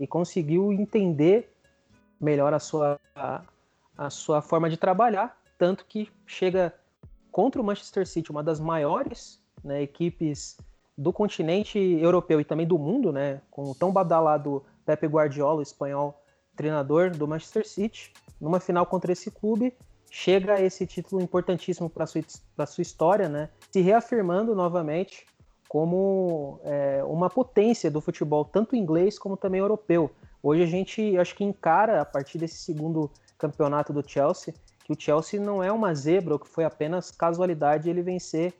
e 0.00 0.06
conseguiu 0.06 0.72
entender 0.72 1.52
melhor 2.20 2.52
a 2.54 2.58
sua, 2.58 2.98
a, 3.14 3.42
a 3.96 4.10
sua 4.10 4.40
forma 4.42 4.68
de 4.68 4.76
trabalhar, 4.76 5.38
tanto 5.58 5.84
que 5.84 6.10
chega 6.26 6.74
contra 7.30 7.60
o 7.60 7.64
Manchester 7.64 8.06
City, 8.06 8.30
uma 8.30 8.42
das 8.42 8.58
maiores 8.58 9.40
né, 9.62 9.82
equipes 9.82 10.56
do 10.96 11.12
continente 11.12 11.78
europeu 11.78 12.40
e 12.40 12.44
também 12.44 12.66
do 12.66 12.78
mundo, 12.78 13.12
né, 13.12 13.40
com 13.50 13.70
o 13.70 13.74
tão 13.74 13.92
badalado 13.92 14.62
Pepe 14.84 15.06
Guardiola, 15.06 15.62
espanhol 15.62 16.20
treinador 16.56 17.10
do 17.10 17.26
Manchester 17.26 17.66
City, 17.66 18.12
numa 18.40 18.60
final 18.60 18.84
contra 18.84 19.12
esse 19.12 19.30
clube 19.30 19.74
chega 20.14 20.56
a 20.56 20.60
esse 20.60 20.86
título 20.86 21.22
importantíssimo 21.22 21.88
para 21.88 22.06
sua 22.06 22.22
para 22.54 22.66
sua 22.66 22.82
história, 22.82 23.30
né? 23.30 23.48
Se 23.70 23.80
reafirmando 23.80 24.54
novamente 24.54 25.26
como 25.66 26.60
é, 26.64 27.02
uma 27.04 27.30
potência 27.30 27.90
do 27.90 27.98
futebol 27.98 28.44
tanto 28.44 28.76
inglês 28.76 29.18
como 29.18 29.38
também 29.38 29.60
europeu. 29.60 30.10
Hoje 30.42 30.62
a 30.62 30.66
gente 30.66 31.16
acho 31.16 31.34
que 31.34 31.42
encara 31.42 32.02
a 32.02 32.04
partir 32.04 32.36
desse 32.36 32.58
segundo 32.58 33.10
campeonato 33.38 33.90
do 33.90 34.06
Chelsea 34.06 34.52
que 34.84 34.92
o 34.92 34.96
Chelsea 34.98 35.40
não 35.40 35.62
é 35.62 35.72
uma 35.72 35.94
zebra, 35.94 36.34
ou 36.34 36.38
que 36.38 36.48
foi 36.48 36.64
apenas 36.64 37.10
casualidade 37.10 37.88
ele 37.88 38.02
vencer 38.02 38.52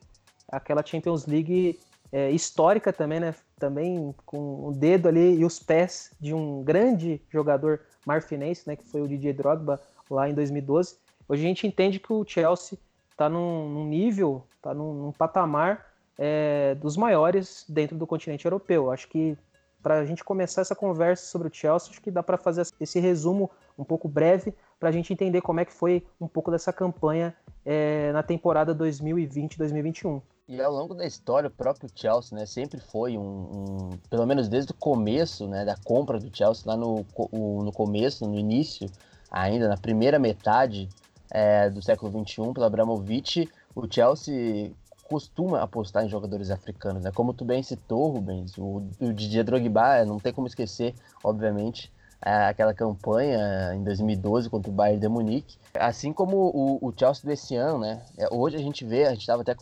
aquela 0.48 0.82
Champions 0.82 1.26
League 1.26 1.78
é, 2.10 2.30
histórica 2.30 2.92
também, 2.94 3.20
né? 3.20 3.34
Também 3.58 4.14
com 4.24 4.68
o 4.68 4.72
dedo 4.72 5.08
ali 5.08 5.36
e 5.36 5.44
os 5.44 5.58
pés 5.58 6.12
de 6.18 6.32
um 6.32 6.62
grande 6.62 7.20
jogador 7.28 7.80
marfinense, 8.06 8.66
né? 8.66 8.74
Que 8.74 8.88
foi 8.88 9.02
o 9.02 9.08
Didier 9.08 9.34
Drogba 9.34 9.80
lá 10.10 10.30
em 10.30 10.34
2012. 10.34 11.01
Hoje 11.32 11.46
a 11.46 11.48
gente 11.48 11.66
entende 11.66 11.98
que 11.98 12.12
o 12.12 12.26
Chelsea 12.26 12.78
está 13.10 13.26
num, 13.26 13.66
num, 13.66 13.86
nível, 13.86 14.44
está 14.54 14.74
num, 14.74 14.92
num, 14.92 15.12
patamar 15.12 15.86
é, 16.18 16.74
dos 16.74 16.94
maiores 16.94 17.64
dentro 17.66 17.96
do 17.96 18.06
continente 18.06 18.44
europeu. 18.44 18.90
Acho 18.90 19.08
que 19.08 19.34
para 19.82 20.00
a 20.00 20.04
gente 20.04 20.22
começar 20.22 20.60
essa 20.60 20.76
conversa 20.76 21.24
sobre 21.24 21.48
o 21.48 21.50
Chelsea, 21.50 21.88
acho 21.88 22.02
que 22.02 22.10
dá 22.10 22.22
para 22.22 22.36
fazer 22.36 22.66
esse 22.78 23.00
resumo 23.00 23.50
um 23.78 23.82
pouco 23.82 24.08
breve 24.08 24.52
para 24.78 24.90
a 24.90 24.92
gente 24.92 25.10
entender 25.10 25.40
como 25.40 25.58
é 25.58 25.64
que 25.64 25.72
foi 25.72 26.06
um 26.20 26.28
pouco 26.28 26.50
dessa 26.50 26.70
campanha 26.70 27.34
é, 27.64 28.12
na 28.12 28.22
temporada 28.22 28.74
2020-2021. 28.74 30.20
E 30.46 30.60
ao 30.60 30.70
longo 30.70 30.92
da 30.94 31.06
história, 31.06 31.48
o 31.48 31.50
próprio 31.50 31.88
Chelsea, 31.94 32.38
né, 32.38 32.44
sempre 32.44 32.78
foi 32.78 33.16
um, 33.16 33.22
um, 33.22 33.90
pelo 34.10 34.26
menos 34.26 34.50
desde 34.50 34.72
o 34.72 34.74
começo, 34.74 35.48
né, 35.48 35.64
da 35.64 35.76
compra 35.82 36.18
do 36.18 36.28
Chelsea 36.36 36.64
lá 36.66 36.76
no, 36.76 37.06
no 37.32 37.72
começo, 37.72 38.28
no 38.28 38.38
início, 38.38 38.86
ainda 39.30 39.66
na 39.66 39.78
primeira 39.78 40.18
metade 40.18 40.90
é, 41.32 41.70
do 41.70 41.80
século 41.80 42.12
XXI 42.24 42.52
pelo 42.52 42.66
Abramovich, 42.66 43.48
o 43.74 43.90
Chelsea 43.90 44.70
costuma 45.08 45.60
apostar 45.60 46.04
em 46.04 46.08
jogadores 46.08 46.50
africanos, 46.50 47.02
né? 47.02 47.10
Como 47.10 47.34
tu 47.34 47.44
bem 47.44 47.62
citou, 47.62 48.10
Rubens, 48.10 48.56
o, 48.56 48.82
o 49.00 49.12
Didier 49.12 49.44
Drogba, 49.44 50.04
não 50.04 50.18
tem 50.18 50.32
como 50.32 50.46
esquecer, 50.46 50.94
obviamente, 51.24 51.90
é, 52.24 52.46
aquela 52.46 52.72
campanha 52.72 53.74
em 53.74 53.82
2012 53.82 54.48
contra 54.48 54.70
o 54.70 54.74
Bayern 54.74 55.00
de 55.00 55.08
Munique, 55.08 55.56
assim 55.74 56.12
como 56.12 56.36
o, 56.36 56.78
o 56.80 56.92
Chelsea 56.96 57.24
desse 57.28 57.56
ano, 57.56 57.80
né? 57.80 58.02
É, 58.16 58.32
hoje 58.32 58.56
a 58.56 58.60
gente 58.60 58.84
vê, 58.84 59.06
a 59.06 59.10
gente 59.10 59.22
estava 59.22 59.42
até, 59.42 59.54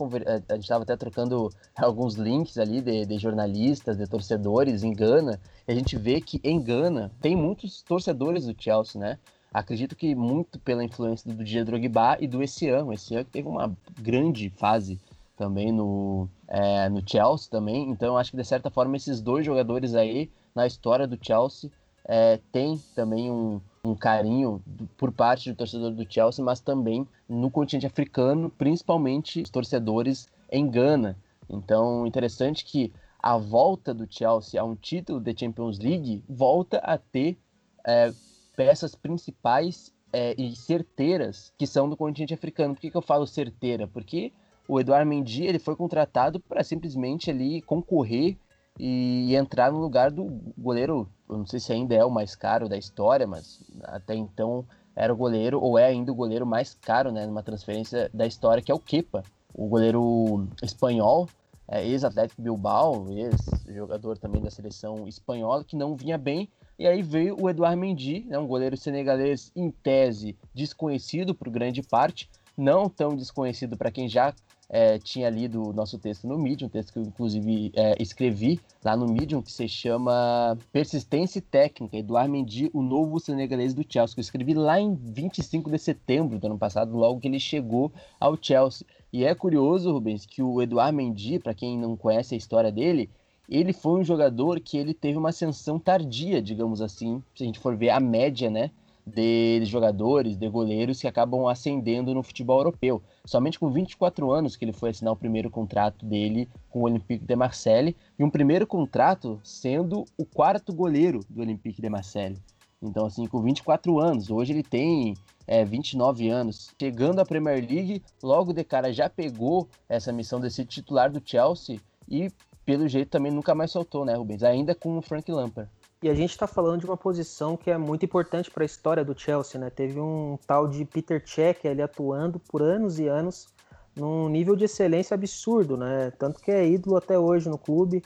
a 0.47 0.55
gente 0.55 0.71
até 0.71 0.95
trocando 0.95 1.49
alguns 1.75 2.15
links 2.15 2.57
ali 2.57 2.81
de, 2.81 3.05
de, 3.05 3.17
jornalistas, 3.17 3.97
de 3.97 4.05
torcedores 4.07 4.83
em 4.83 4.93
Gana, 4.93 5.39
e 5.67 5.71
a 5.71 5.75
gente 5.75 5.97
vê 5.97 6.21
que 6.21 6.39
em 6.43 6.61
Gana 6.61 7.11
tem 7.19 7.35
muitos 7.35 7.81
torcedores 7.81 8.45
do 8.45 8.55
Chelsea, 8.57 8.99
né? 9.01 9.17
Acredito 9.53 9.97
que 9.97 10.15
muito 10.15 10.57
pela 10.59 10.83
influência 10.83 11.29
do 11.29 11.43
Didier 11.43 11.65
Drogba 11.65 12.17
e 12.21 12.27
do 12.27 12.41
Essian. 12.41 12.87
Esse 12.93 13.15
ano 13.15 13.25
teve 13.25 13.47
uma 13.49 13.75
grande 13.99 14.49
fase 14.49 14.97
também 15.35 15.73
no, 15.73 16.29
é, 16.47 16.87
no 16.87 17.01
Chelsea 17.05 17.49
também. 17.49 17.89
Então 17.89 18.17
acho 18.17 18.31
que 18.31 18.37
de 18.37 18.45
certa 18.45 18.69
forma 18.69 18.95
esses 18.95 19.19
dois 19.19 19.45
jogadores 19.45 19.93
aí 19.93 20.31
na 20.55 20.65
história 20.65 21.05
do 21.05 21.17
Chelsea 21.21 21.69
é, 22.05 22.39
tem 22.51 22.79
também 22.95 23.29
um, 23.29 23.59
um 23.83 23.93
carinho 23.93 24.63
por 24.95 25.11
parte 25.11 25.51
do 25.51 25.57
torcedor 25.57 25.91
do 25.91 26.07
Chelsea, 26.09 26.43
mas 26.43 26.61
também 26.61 27.05
no 27.27 27.51
continente 27.51 27.85
africano, 27.87 28.49
principalmente 28.49 29.41
os 29.41 29.49
torcedores 29.49 30.29
em 30.49 30.69
Gana. 30.69 31.17
Então 31.49 32.07
interessante 32.07 32.63
que 32.63 32.93
a 33.21 33.37
volta 33.37 33.93
do 33.93 34.07
Chelsea 34.09 34.61
a 34.61 34.63
um 34.63 34.75
título 34.75 35.19
de 35.19 35.37
Champions 35.37 35.77
League 35.77 36.23
volta 36.29 36.77
a 36.77 36.97
ter 36.97 37.37
é, 37.85 38.13
peças 38.55 38.95
principais 38.95 39.93
é, 40.13 40.35
e 40.37 40.55
certeiras 40.55 41.53
que 41.57 41.65
são 41.65 41.89
do 41.89 41.97
continente 41.97 42.33
africano. 42.33 42.73
Por 42.73 42.81
que, 42.81 42.91
que 42.91 42.97
eu 42.97 43.01
falo 43.01 43.25
certeira? 43.25 43.87
Porque 43.87 44.31
o 44.67 44.79
Eduardo 44.79 45.09
Mendy 45.09 45.45
ele 45.45 45.59
foi 45.59 45.75
contratado 45.75 46.39
para 46.39 46.63
simplesmente 46.63 47.29
ali 47.29 47.61
concorrer 47.61 48.37
e 48.79 49.35
entrar 49.35 49.71
no 49.71 49.79
lugar 49.79 50.11
do 50.11 50.25
goleiro, 50.57 51.07
eu 51.29 51.37
não 51.37 51.45
sei 51.45 51.59
se 51.59 51.73
ainda 51.73 51.93
é 51.93 52.03
o 52.05 52.09
mais 52.09 52.35
caro 52.35 52.69
da 52.69 52.77
história, 52.77 53.27
mas 53.27 53.61
até 53.83 54.15
então 54.15 54.65
era 54.95 55.13
o 55.13 55.15
goleiro, 55.15 55.61
ou 55.61 55.77
é 55.77 55.85
ainda 55.85 56.11
o 56.11 56.15
goleiro 56.15 56.45
mais 56.45 56.73
caro, 56.73 57.11
né, 57.11 57.25
numa 57.25 57.43
transferência 57.43 58.09
da 58.13 58.25
história, 58.25 58.61
que 58.61 58.71
é 58.71 58.75
o 58.75 58.79
Kepa, 58.79 59.23
o 59.53 59.67
goleiro 59.67 60.47
espanhol, 60.63 61.27
é, 61.67 61.85
ex-Atlético 61.85 62.41
Bilbao, 62.41 63.07
ex-jogador 63.09 64.17
também 64.17 64.41
da 64.41 64.49
seleção 64.49 65.07
espanhola, 65.07 65.63
que 65.63 65.75
não 65.75 65.95
vinha 65.95 66.17
bem, 66.17 66.49
e 66.81 66.87
aí 66.87 67.03
veio 67.03 67.39
o 67.39 67.47
Eduardo 67.47 67.79
Mendy, 67.79 68.25
né, 68.27 68.39
um 68.39 68.47
goleiro 68.47 68.75
senegalês 68.75 69.51
em 69.55 69.69
tese 69.69 70.35
desconhecido 70.51 71.35
por 71.35 71.47
grande 71.47 71.83
parte, 71.83 72.27
não 72.57 72.89
tão 72.89 73.15
desconhecido 73.15 73.77
para 73.77 73.91
quem 73.91 74.09
já 74.09 74.33
é, 74.67 74.97
tinha 74.97 75.29
lido 75.29 75.61
o 75.69 75.73
nosso 75.73 75.99
texto 75.99 76.27
no 76.27 76.39
Medium, 76.39 76.65
um 76.65 76.69
texto 76.71 76.91
que 76.91 76.97
eu 76.97 77.03
inclusive 77.03 77.71
é, 77.75 78.01
escrevi 78.01 78.59
lá 78.83 78.97
no 78.97 79.05
Medium, 79.05 79.43
que 79.43 79.51
se 79.51 79.67
chama 79.67 80.57
Persistência 80.71 81.39
Técnica, 81.39 81.97
Eduardo 81.97 82.31
Mendy, 82.31 82.71
o 82.73 82.81
novo 82.81 83.19
senegalês 83.19 83.75
do 83.75 83.85
Chelsea, 83.87 84.15
que 84.15 84.19
eu 84.19 84.23
escrevi 84.23 84.55
lá 84.55 84.79
em 84.79 84.95
25 84.95 85.69
de 85.69 85.77
setembro 85.77 86.39
do 86.39 86.47
ano 86.47 86.57
passado, 86.57 86.97
logo 86.97 87.19
que 87.19 87.27
ele 87.27 87.39
chegou 87.39 87.91
ao 88.19 88.35
Chelsea. 88.41 88.87
E 89.13 89.23
é 89.23 89.35
curioso, 89.35 89.91
Rubens, 89.91 90.25
que 90.25 90.41
o 90.41 90.59
Eduardo 90.59 90.97
Mendy, 90.97 91.37
para 91.37 91.53
quem 91.53 91.77
não 91.77 91.95
conhece 91.95 92.33
a 92.33 92.37
história 92.37 92.71
dele, 92.71 93.07
ele 93.49 93.73
foi 93.73 93.99
um 93.99 94.03
jogador 94.03 94.59
que 94.59 94.77
ele 94.77 94.93
teve 94.93 95.17
uma 95.17 95.29
ascensão 95.29 95.79
tardia, 95.79 96.41
digamos 96.41 96.81
assim, 96.81 97.21
se 97.35 97.43
a 97.43 97.45
gente 97.45 97.59
for 97.59 97.75
ver 97.75 97.89
a 97.89 97.99
média, 97.99 98.49
né, 98.49 98.71
de 99.05 99.63
jogadores, 99.65 100.37
de 100.37 100.47
goleiros 100.47 101.01
que 101.01 101.07
acabam 101.07 101.47
ascendendo 101.47 102.13
no 102.13 102.23
futebol 102.23 102.59
europeu. 102.59 103.01
Somente 103.25 103.59
com 103.59 103.69
24 103.69 104.31
anos 104.31 104.55
que 104.55 104.63
ele 104.63 104.73
foi 104.73 104.91
assinar 104.91 105.13
o 105.13 105.17
primeiro 105.17 105.49
contrato 105.49 106.05
dele 106.05 106.47
com 106.69 106.79
o 106.79 106.83
Olympique 106.83 107.25
de 107.25 107.35
Marseille, 107.35 107.95
e 108.17 108.23
um 108.23 108.29
primeiro 108.29 108.65
contrato 108.67 109.39
sendo 109.43 110.05
o 110.17 110.25
quarto 110.25 110.73
goleiro 110.73 111.21
do 111.29 111.41
Olympique 111.41 111.81
de 111.81 111.89
Marseille. 111.89 112.37
Então, 112.81 113.05
assim, 113.05 113.27
com 113.27 113.41
24 113.41 113.99
anos, 113.99 114.31
hoje 114.31 114.53
ele 114.53 114.63
tem 114.63 115.13
é, 115.45 115.63
29 115.63 116.29
anos, 116.29 116.71
chegando 116.79 117.19
à 117.19 117.25
Premier 117.25 117.57
League, 117.57 118.01
logo 118.23 118.53
de 118.53 118.63
cara 118.63 118.91
já 118.91 119.07
pegou 119.07 119.67
essa 119.87 120.11
missão 120.11 120.39
de 120.39 120.49
ser 120.49 120.65
titular 120.65 121.11
do 121.11 121.21
Chelsea 121.23 121.79
e, 122.09 122.31
pelo 122.65 122.87
jeito, 122.87 123.09
também 123.09 123.31
nunca 123.31 123.55
mais 123.55 123.71
soltou, 123.71 124.05
né, 124.05 124.15
Rubens? 124.15 124.43
Ainda 124.43 124.75
com 124.75 124.97
o 124.97 125.01
Frank 125.01 125.31
Lampard. 125.31 125.69
E 126.03 126.09
a 126.09 126.15
gente 126.15 126.31
está 126.31 126.47
falando 126.47 126.79
de 126.79 126.85
uma 126.85 126.97
posição 126.97 127.55
que 127.55 127.69
é 127.69 127.77
muito 127.77 128.03
importante 128.03 128.49
para 128.49 128.63
a 128.63 128.65
história 128.65 129.05
do 129.05 129.17
Chelsea, 129.17 129.59
né? 129.59 129.69
Teve 129.69 129.99
um 129.99 130.37
tal 130.47 130.67
de 130.67 130.83
Peter 130.83 131.21
Cech 131.23 131.67
ali 131.67 131.81
atuando 131.81 132.39
por 132.39 132.61
anos 132.61 132.97
e 132.97 133.07
anos 133.07 133.47
num 133.95 134.27
nível 134.27 134.55
de 134.55 134.65
excelência 134.65 135.13
absurdo, 135.13 135.77
né? 135.77 136.11
Tanto 136.17 136.41
que 136.41 136.49
é 136.49 136.67
ídolo 136.67 136.97
até 136.97 137.19
hoje 137.19 137.47
no 137.47 137.57
clube 137.57 138.03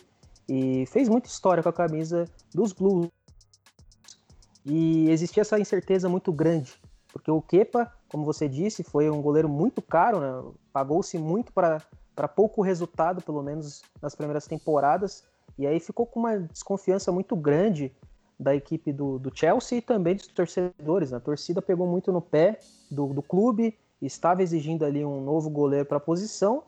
e 0.47 0.85
fez 0.87 1.07
muita 1.07 1.29
história 1.29 1.63
com 1.63 1.69
a 1.69 1.73
camisa 1.73 2.25
dos 2.53 2.73
Blues. 2.73 3.07
E 4.65 5.09
existia 5.09 5.41
essa 5.41 5.59
incerteza 5.59 6.09
muito 6.09 6.33
grande, 6.33 6.73
porque 7.13 7.31
o 7.31 7.41
Kepa, 7.41 7.93
como 8.09 8.25
você 8.25 8.49
disse, 8.49 8.83
foi 8.83 9.09
um 9.09 9.21
goleiro 9.21 9.47
muito 9.47 9.81
caro, 9.81 10.19
né? 10.19 10.51
Pagou-se 10.73 11.17
muito 11.17 11.53
para 11.53 11.81
pouco 12.27 12.61
resultado, 12.61 13.21
pelo 13.21 13.43
menos 13.43 13.83
nas 14.01 14.15
primeiras 14.15 14.47
temporadas. 14.47 15.23
E 15.57 15.65
aí 15.65 15.79
ficou 15.79 16.05
com 16.05 16.19
uma 16.19 16.39
desconfiança 16.39 17.11
muito 17.11 17.35
grande 17.35 17.91
da 18.39 18.55
equipe 18.55 18.91
do, 18.91 19.17
do 19.17 19.31
Chelsea 19.33 19.77
e 19.77 19.81
também 19.81 20.15
dos 20.15 20.27
torcedores. 20.27 21.11
Né? 21.11 21.17
A 21.17 21.21
torcida 21.21 21.61
pegou 21.61 21.87
muito 21.87 22.11
no 22.11 22.21
pé 22.21 22.59
do, 22.91 23.07
do 23.07 23.21
clube, 23.21 23.77
estava 24.01 24.43
exigindo 24.43 24.83
ali 24.83 25.05
um 25.05 25.21
novo 25.21 25.49
goleiro 25.49 25.85
para 25.85 25.97
a 25.97 26.01
posição 26.01 26.63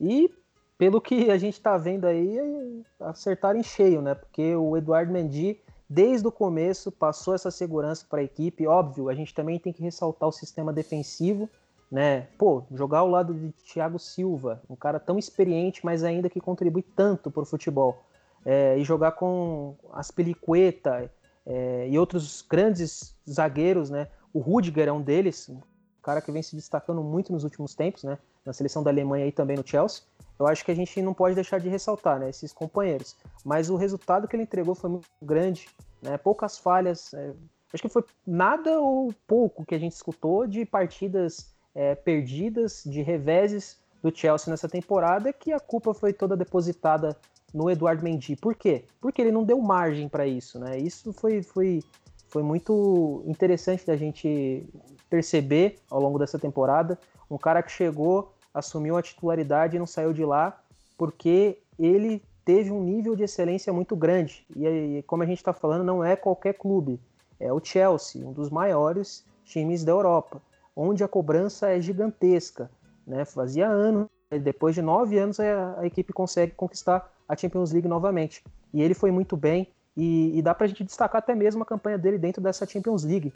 e 0.00 0.32
pelo 0.76 1.00
que 1.00 1.30
a 1.30 1.38
gente 1.38 1.54
está 1.54 1.76
vendo 1.76 2.06
aí, 2.06 2.82
acertaram 2.98 3.60
em 3.60 3.62
cheio, 3.62 4.02
né? 4.02 4.16
Porque 4.16 4.56
o 4.56 4.76
Eduardo 4.76 5.12
Mendy, 5.12 5.60
desde 5.88 6.26
o 6.26 6.32
começo, 6.32 6.90
passou 6.90 7.36
essa 7.36 7.52
segurança 7.52 8.04
para 8.10 8.20
a 8.20 8.24
equipe. 8.24 8.66
Óbvio, 8.66 9.08
a 9.08 9.14
gente 9.14 9.32
também 9.32 9.60
tem 9.60 9.72
que 9.72 9.80
ressaltar 9.80 10.28
o 10.28 10.32
sistema 10.32 10.72
defensivo, 10.72 11.48
né? 11.92 12.26
Pô, 12.38 12.64
jogar 12.72 13.00
ao 13.00 13.08
lado 13.08 13.34
de 13.34 13.52
Thiago 13.52 13.98
Silva, 13.98 14.62
um 14.68 14.74
cara 14.74 14.98
tão 14.98 15.18
experiente, 15.18 15.84
mas 15.84 16.02
ainda 16.02 16.30
que 16.30 16.40
contribui 16.40 16.80
tanto 16.80 17.30
para 17.30 17.42
o 17.42 17.46
futebol 17.46 18.02
é, 18.46 18.78
e 18.78 18.82
jogar 18.82 19.12
com 19.12 19.76
Aspilicueta 19.92 21.12
é, 21.44 21.86
e 21.90 21.98
outros 21.98 22.40
grandes 22.40 23.14
zagueiros, 23.30 23.90
né? 23.90 24.08
O 24.32 24.40
Rudiger 24.40 24.88
é 24.88 24.92
um 24.92 25.02
deles, 25.02 25.50
um 25.50 25.60
cara 26.02 26.22
que 26.22 26.32
vem 26.32 26.42
se 26.42 26.56
destacando 26.56 27.02
muito 27.02 27.30
nos 27.30 27.44
últimos 27.44 27.74
tempos, 27.74 28.04
né? 28.04 28.16
Na 28.42 28.54
seleção 28.54 28.82
da 28.82 28.90
Alemanha 28.90 29.26
e 29.26 29.32
também 29.32 29.58
no 29.58 29.66
Chelsea. 29.66 30.02
Eu 30.38 30.46
acho 30.46 30.64
que 30.64 30.72
a 30.72 30.74
gente 30.74 31.00
não 31.02 31.12
pode 31.12 31.34
deixar 31.34 31.60
de 31.60 31.68
ressaltar, 31.68 32.18
né? 32.18 32.30
Esses 32.30 32.54
companheiros. 32.54 33.14
Mas 33.44 33.68
o 33.68 33.76
resultado 33.76 34.26
que 34.26 34.34
ele 34.34 34.44
entregou 34.44 34.74
foi 34.74 34.88
muito 34.88 35.06
grande, 35.20 35.68
né? 36.00 36.16
Poucas 36.16 36.56
falhas. 36.56 37.12
É, 37.12 37.34
acho 37.70 37.82
que 37.82 37.88
foi 37.90 38.02
nada 38.26 38.80
ou 38.80 39.12
pouco 39.26 39.66
que 39.66 39.74
a 39.74 39.78
gente 39.78 39.92
escutou 39.92 40.46
de 40.46 40.64
partidas 40.64 41.52
é, 41.74 41.94
perdidas, 41.94 42.82
de 42.84 43.02
reveses 43.02 43.78
do 44.02 44.14
Chelsea 44.14 44.50
nessa 44.50 44.68
temporada, 44.68 45.32
que 45.32 45.52
a 45.52 45.60
culpa 45.60 45.94
foi 45.94 46.12
toda 46.12 46.36
depositada 46.36 47.16
no 47.52 47.70
Eduardo 47.70 48.02
Mendy. 48.02 48.36
Por 48.36 48.54
quê? 48.54 48.84
Porque 49.00 49.20
ele 49.20 49.30
não 49.30 49.44
deu 49.44 49.60
margem 49.60 50.08
para 50.08 50.26
isso, 50.26 50.58
né? 50.58 50.78
Isso 50.78 51.12
foi, 51.12 51.42
foi, 51.42 51.82
foi 52.28 52.42
muito 52.42 53.22
interessante 53.26 53.86
da 53.86 53.96
gente 53.96 54.64
perceber 55.08 55.78
ao 55.90 56.00
longo 56.00 56.18
dessa 56.18 56.38
temporada. 56.38 56.98
Um 57.30 57.38
cara 57.38 57.62
que 57.62 57.70
chegou, 57.70 58.32
assumiu 58.52 58.96
a 58.96 59.02
titularidade 59.02 59.76
e 59.76 59.78
não 59.78 59.86
saiu 59.86 60.12
de 60.12 60.24
lá 60.24 60.58
porque 60.96 61.58
ele 61.78 62.22
teve 62.44 62.70
um 62.70 62.82
nível 62.82 63.14
de 63.16 63.24
excelência 63.24 63.72
muito 63.72 63.96
grande. 63.96 64.44
E 64.54 65.02
como 65.06 65.22
a 65.22 65.26
gente 65.26 65.38
está 65.38 65.52
falando, 65.52 65.84
não 65.84 66.04
é 66.04 66.16
qualquer 66.16 66.54
clube. 66.54 67.00
É 67.38 67.52
o 67.52 67.60
Chelsea, 67.62 68.24
um 68.26 68.32
dos 68.32 68.50
maiores 68.50 69.24
times 69.44 69.84
da 69.84 69.92
Europa, 69.92 70.40
onde 70.74 71.04
a 71.04 71.08
cobrança 71.08 71.68
é 71.68 71.80
gigantesca. 71.80 72.70
Né? 73.06 73.24
Fazia 73.24 73.68
anos, 73.68 74.06
depois 74.42 74.74
de 74.74 74.82
nove 74.82 75.18
anos, 75.18 75.38
a, 75.40 75.80
a 75.80 75.86
equipe 75.86 76.12
consegue 76.12 76.52
conquistar 76.52 77.12
a 77.28 77.36
Champions 77.36 77.72
League 77.72 77.88
novamente. 77.88 78.44
E 78.72 78.82
ele 78.82 78.94
foi 78.94 79.10
muito 79.10 79.36
bem, 79.36 79.68
e, 79.96 80.38
e 80.38 80.42
dá 80.42 80.54
para 80.54 80.64
a 80.64 80.68
gente 80.68 80.84
destacar 80.84 81.18
até 81.18 81.34
mesmo 81.34 81.62
a 81.62 81.66
campanha 81.66 81.98
dele 81.98 82.18
dentro 82.18 82.42
dessa 82.42 82.66
Champions 82.66 83.04
League, 83.04 83.32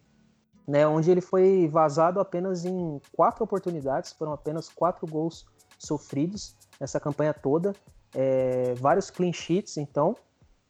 né, 0.66 0.86
onde 0.86 1.10
ele 1.10 1.20
foi 1.20 1.68
vazado 1.68 2.18
apenas 2.18 2.64
em 2.64 3.00
quatro 3.12 3.44
oportunidades, 3.44 4.12
foram 4.12 4.32
apenas 4.32 4.68
quatro 4.68 5.06
gols 5.06 5.46
sofridos 5.78 6.56
nessa 6.80 6.98
campanha 6.98 7.32
toda, 7.32 7.74
é, 8.14 8.74
vários 8.74 9.10
clean 9.10 9.32
sheets, 9.32 9.76
então, 9.76 10.16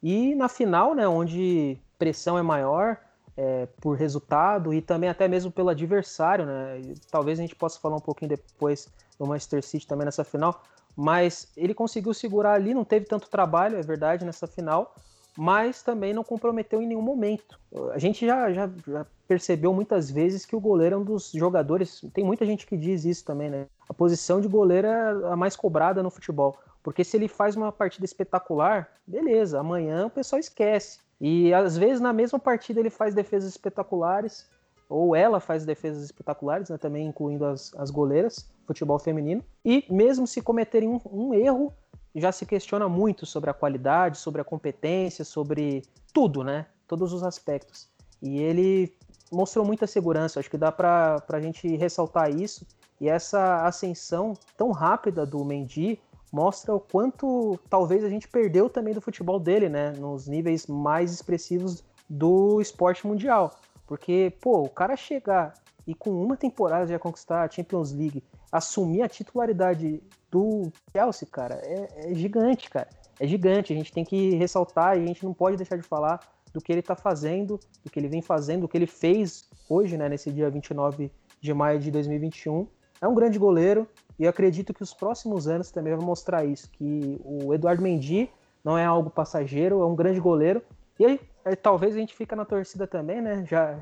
e 0.02 0.34
na 0.34 0.48
final, 0.48 0.94
né, 0.94 1.08
onde 1.08 1.78
pressão 1.98 2.36
é 2.36 2.42
maior 2.42 2.98
é, 3.36 3.66
por 3.80 3.96
resultado 3.96 4.72
e 4.72 4.80
também 4.80 5.10
até 5.10 5.28
mesmo 5.28 5.50
pelo 5.50 5.68
adversário, 5.68 6.46
né, 6.46 6.80
talvez 7.10 7.38
a 7.38 7.42
gente 7.42 7.54
possa 7.54 7.78
falar 7.78 7.96
um 7.96 8.00
pouquinho 8.00 8.30
depois 8.30 8.88
do 9.18 9.26
Manchester 9.26 9.62
City 9.62 9.86
também 9.86 10.04
nessa 10.04 10.24
final, 10.24 10.62
mas 10.96 11.52
ele 11.56 11.74
conseguiu 11.74 12.14
segurar 12.14 12.54
ali, 12.54 12.72
não 12.72 12.84
teve 12.84 13.06
tanto 13.06 13.28
trabalho, 13.28 13.76
é 13.76 13.82
verdade, 13.82 14.24
nessa 14.24 14.46
final, 14.46 14.94
mas 15.36 15.82
também 15.82 16.14
não 16.14 16.24
comprometeu 16.24 16.80
em 16.80 16.86
nenhum 16.86 17.02
momento. 17.02 17.60
A 17.92 17.98
gente 17.98 18.24
já, 18.24 18.50
já, 18.52 18.70
já, 18.86 19.06
percebeu 19.28 19.74
muitas 19.74 20.10
vezes 20.10 20.46
que 20.46 20.56
o 20.56 20.60
goleiro 20.60 20.94
é 20.94 20.98
um 20.98 21.04
dos 21.04 21.32
jogadores, 21.32 22.02
tem 22.14 22.24
muita 22.24 22.46
gente 22.46 22.66
que 22.66 22.76
diz 22.76 23.04
isso 23.04 23.24
também, 23.24 23.50
né? 23.50 23.66
A 23.88 23.92
posição 23.92 24.40
de 24.40 24.48
goleiro 24.48 24.86
é 24.86 25.32
a 25.32 25.36
mais 25.36 25.54
cobrada 25.54 26.02
no 26.02 26.10
futebol, 26.10 26.56
porque 26.82 27.04
se 27.04 27.16
ele 27.16 27.28
faz 27.28 27.56
uma 27.56 27.70
partida 27.70 28.06
espetacular, 28.06 28.88
beleza, 29.06 29.60
amanhã 29.60 30.06
o 30.06 30.10
pessoal 30.10 30.40
esquece. 30.40 31.00
E 31.20 31.52
às 31.54 31.76
vezes 31.76 32.00
na 32.00 32.12
mesma 32.12 32.38
partida 32.38 32.80
ele 32.80 32.90
faz 32.90 33.14
defesas 33.14 33.50
espetaculares, 33.50 34.48
ou 34.88 35.16
ela 35.16 35.40
faz 35.40 35.64
defesas 35.64 36.04
espetaculares, 36.04 36.68
né, 36.68 36.78
também 36.78 37.06
incluindo 37.06 37.44
as, 37.44 37.74
as 37.76 37.90
goleiras, 37.90 38.48
futebol 38.66 38.98
feminino. 38.98 39.42
E 39.64 39.84
mesmo 39.90 40.26
se 40.26 40.40
cometerem 40.40 40.88
um, 40.88 41.00
um 41.10 41.34
erro, 41.34 41.72
já 42.14 42.32
se 42.32 42.46
questiona 42.46 42.88
muito 42.88 43.26
sobre 43.26 43.50
a 43.50 43.54
qualidade, 43.54 44.18
sobre 44.18 44.40
a 44.40 44.44
competência, 44.44 45.24
sobre 45.24 45.82
tudo, 46.12 46.42
né? 46.42 46.66
Todos 46.88 47.12
os 47.12 47.22
aspectos. 47.22 47.88
E 48.22 48.38
ele 48.40 48.96
mostrou 49.30 49.64
muita 49.66 49.86
segurança, 49.86 50.40
acho 50.40 50.50
que 50.50 50.56
dá 50.56 50.72
para 50.72 51.22
a 51.28 51.40
gente 51.40 51.76
ressaltar 51.76 52.30
isso. 52.30 52.66
E 52.98 53.08
essa 53.08 53.66
ascensão 53.66 54.32
tão 54.56 54.70
rápida 54.70 55.26
do 55.26 55.44
Mendy 55.44 56.00
mostra 56.36 56.74
o 56.74 56.78
quanto 56.78 57.58
talvez 57.70 58.04
a 58.04 58.10
gente 58.10 58.28
perdeu 58.28 58.68
também 58.68 58.92
do 58.92 59.00
futebol 59.00 59.40
dele, 59.40 59.70
né? 59.70 59.92
Nos 59.92 60.28
níveis 60.28 60.66
mais 60.66 61.10
expressivos 61.10 61.82
do 62.10 62.60
esporte 62.60 63.06
mundial. 63.06 63.58
Porque, 63.86 64.34
pô, 64.38 64.60
o 64.60 64.68
cara 64.68 64.96
chegar 64.96 65.54
e 65.86 65.94
com 65.94 66.10
uma 66.10 66.36
temporada 66.36 66.86
já 66.86 66.98
conquistar 66.98 67.42
a 67.42 67.48
Champions 67.48 67.90
League, 67.90 68.22
assumir 68.52 69.00
a 69.00 69.08
titularidade 69.08 70.02
do 70.30 70.70
Chelsea, 70.92 71.26
cara, 71.30 71.54
é, 71.62 72.10
é, 72.10 72.14
gigante, 72.14 72.68
cara. 72.68 72.88
É 73.18 73.26
gigante. 73.26 73.72
A 73.72 73.76
gente 73.76 73.90
tem 73.90 74.04
que 74.04 74.34
ressaltar 74.34 74.98
e 74.98 75.04
a 75.04 75.06
gente 75.06 75.24
não 75.24 75.32
pode 75.32 75.56
deixar 75.56 75.76
de 75.76 75.84
falar 75.84 76.20
do 76.52 76.60
que 76.60 76.70
ele 76.70 76.82
tá 76.82 76.94
fazendo, 76.94 77.58
do 77.82 77.90
que 77.90 77.98
ele 77.98 78.08
vem 78.08 78.20
fazendo, 78.20 78.62
do 78.62 78.68
que 78.68 78.76
ele 78.76 78.86
fez 78.86 79.48
hoje, 79.70 79.96
né, 79.96 80.06
nesse 80.06 80.30
dia 80.30 80.50
29 80.50 81.10
de 81.40 81.54
maio 81.54 81.78
de 81.78 81.90
2021. 81.90 82.66
É 83.00 83.08
um 83.08 83.14
grande 83.14 83.38
goleiro 83.38 83.88
e 84.18 84.26
acredito 84.26 84.72
que 84.72 84.82
os 84.82 84.94
próximos 84.94 85.46
anos 85.46 85.70
também 85.70 85.94
vão 85.94 86.04
mostrar 86.04 86.44
isso, 86.44 86.70
que 86.70 87.20
o 87.24 87.52
Eduardo 87.52 87.82
Mendy 87.82 88.30
não 88.64 88.76
é 88.76 88.84
algo 88.84 89.10
passageiro, 89.10 89.80
é 89.80 89.86
um 89.86 89.94
grande 89.94 90.18
goleiro. 90.18 90.62
E 90.98 91.04
aí, 91.04 91.20
talvez 91.62 91.94
a 91.94 91.98
gente 91.98 92.14
fica 92.14 92.34
na 92.34 92.44
torcida 92.44 92.86
também, 92.86 93.20
né? 93.20 93.44
Já, 93.46 93.78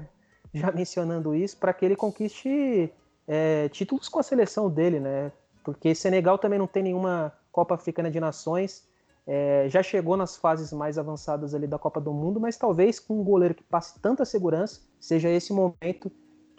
já 0.53 0.73
mencionando 0.73 1.35
isso, 1.35 1.57
para 1.57 1.73
que 1.73 1.85
ele 1.85 1.97
conquiste 1.97 2.92
é, 3.27 3.68
títulos 3.68 4.09
com 4.09 4.18
a 4.18 4.23
seleção 4.23 4.68
dele, 4.68 5.01
né? 5.01 5.33
Porque 5.62 5.94
Senegal 5.94 6.37
também 6.37 6.59
não 6.59 6.66
tem 6.66 6.83
nenhuma 6.83 7.33
Copa 7.51 7.75
Africana 7.75 8.11
de 8.11 8.20
Nações, 8.20 8.87
é, 9.27 9.66
já 9.68 9.83
chegou 9.83 10.16
nas 10.16 10.37
fases 10.37 10.73
mais 10.73 10.99
avançadas 10.99 11.55
ali 11.55 11.66
da 11.66 11.79
Copa 11.79 12.01
do 12.01 12.12
Mundo, 12.12 12.38
mas 12.38 12.57
talvez 12.57 13.01
com 13.01 13.20
um 13.20 13.25
goleiro 13.25 13.55
que 13.55 13.62
passe 13.62 13.99
tanta 14.01 14.25
segurança, 14.25 14.83
seja 15.01 15.31
esse 15.31 15.53
momento 15.53 16.12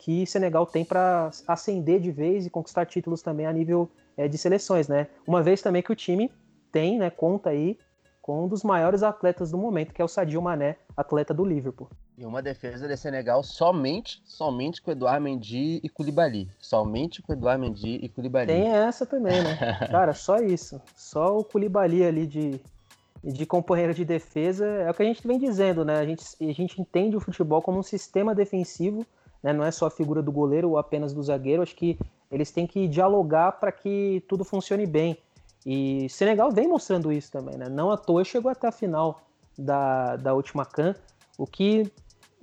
que 0.05 0.23
Senegal 0.27 0.67
tem 0.67 0.85
para 0.85 1.31
ascender 1.47 1.99
de 1.99 2.11
vez 2.11 2.45
e 2.45 2.49
conquistar 2.51 2.85
títulos 2.85 3.23
também 3.23 3.47
a 3.47 3.51
nível 3.51 3.89
é, 4.15 4.27
de 4.27 4.37
seleções, 4.37 4.87
né? 4.87 5.07
Uma 5.25 5.41
vez 5.41 5.63
também 5.63 5.81
que 5.81 5.91
o 5.91 5.95
time 5.95 6.31
tem, 6.71 6.99
né, 6.99 7.09
conta 7.09 7.49
aí 7.49 7.75
com 8.21 8.45
um 8.45 8.47
dos 8.47 8.61
maiores 8.61 9.01
atletas 9.01 9.49
do 9.49 9.57
momento, 9.57 9.91
que 9.91 9.99
é 9.99 10.05
o 10.05 10.07
Sadio 10.07 10.39
Mané, 10.39 10.77
atleta 10.95 11.33
do 11.33 11.43
Liverpool. 11.43 11.89
E 12.19 12.23
uma 12.23 12.39
defesa 12.39 12.87
de 12.87 12.95
Senegal 12.95 13.41
somente, 13.41 14.21
somente 14.25 14.79
com 14.79 14.91
Eduardo 14.91 15.23
Mendy 15.23 15.81
e 15.83 15.89
Koulibaly. 15.89 16.51
Somente 16.59 17.23
com 17.23 17.33
Eduardo 17.33 17.63
Mendy 17.63 17.95
e 17.95 18.07
Koulibaly. 18.07 18.45
Tem 18.45 18.67
essa 18.67 19.07
também, 19.07 19.41
né? 19.41 19.57
Cara, 19.89 20.13
só 20.13 20.37
isso. 20.37 20.79
Só 20.95 21.35
o 21.35 21.43
Koulibaly 21.43 22.03
ali 22.03 22.27
de, 22.27 22.61
de 23.23 23.45
companheiro 23.47 23.93
de 23.93 24.05
defesa. 24.05 24.67
É 24.67 24.91
o 24.91 24.93
que 24.93 25.01
a 25.01 25.05
gente 25.05 25.27
vem 25.27 25.39
dizendo, 25.39 25.83
né? 25.83 25.97
A 25.97 26.05
gente, 26.05 26.23
a 26.41 26.53
gente 26.53 26.79
entende 26.79 27.17
o 27.17 27.19
futebol 27.19 27.59
como 27.59 27.79
um 27.79 27.83
sistema 27.83 28.35
defensivo 28.35 29.03
né? 29.45 29.53
não 29.53 29.63
é 29.63 29.69
só 29.69 29.85
a 29.85 29.91
figura 29.91 30.23
do 30.23 30.31
goleiro 30.31 30.71
ou 30.71 30.77
apenas 30.79 31.13
do 31.13 31.21
zagueiro. 31.21 31.61
Acho 31.61 31.75
que 31.75 31.99
eles 32.31 32.49
têm 32.49 32.65
que 32.65 32.87
dialogar 32.87 33.51
para 33.53 33.71
que 33.71 34.23
tudo 34.27 34.43
funcione 34.43 34.87
bem. 34.87 35.19
E 35.63 36.09
Senegal 36.09 36.51
vem 36.51 36.67
mostrando 36.67 37.11
isso 37.11 37.31
também, 37.31 37.55
né? 37.55 37.69
Não 37.69 37.91
à 37.91 37.97
toa 37.97 38.23
chegou 38.23 38.49
até 38.49 38.67
a 38.67 38.71
final 38.71 39.21
da, 39.55 40.15
da 40.15 40.33
última 40.33 40.65
CAN, 40.65 40.95
o 41.37 41.45
que 41.45 41.91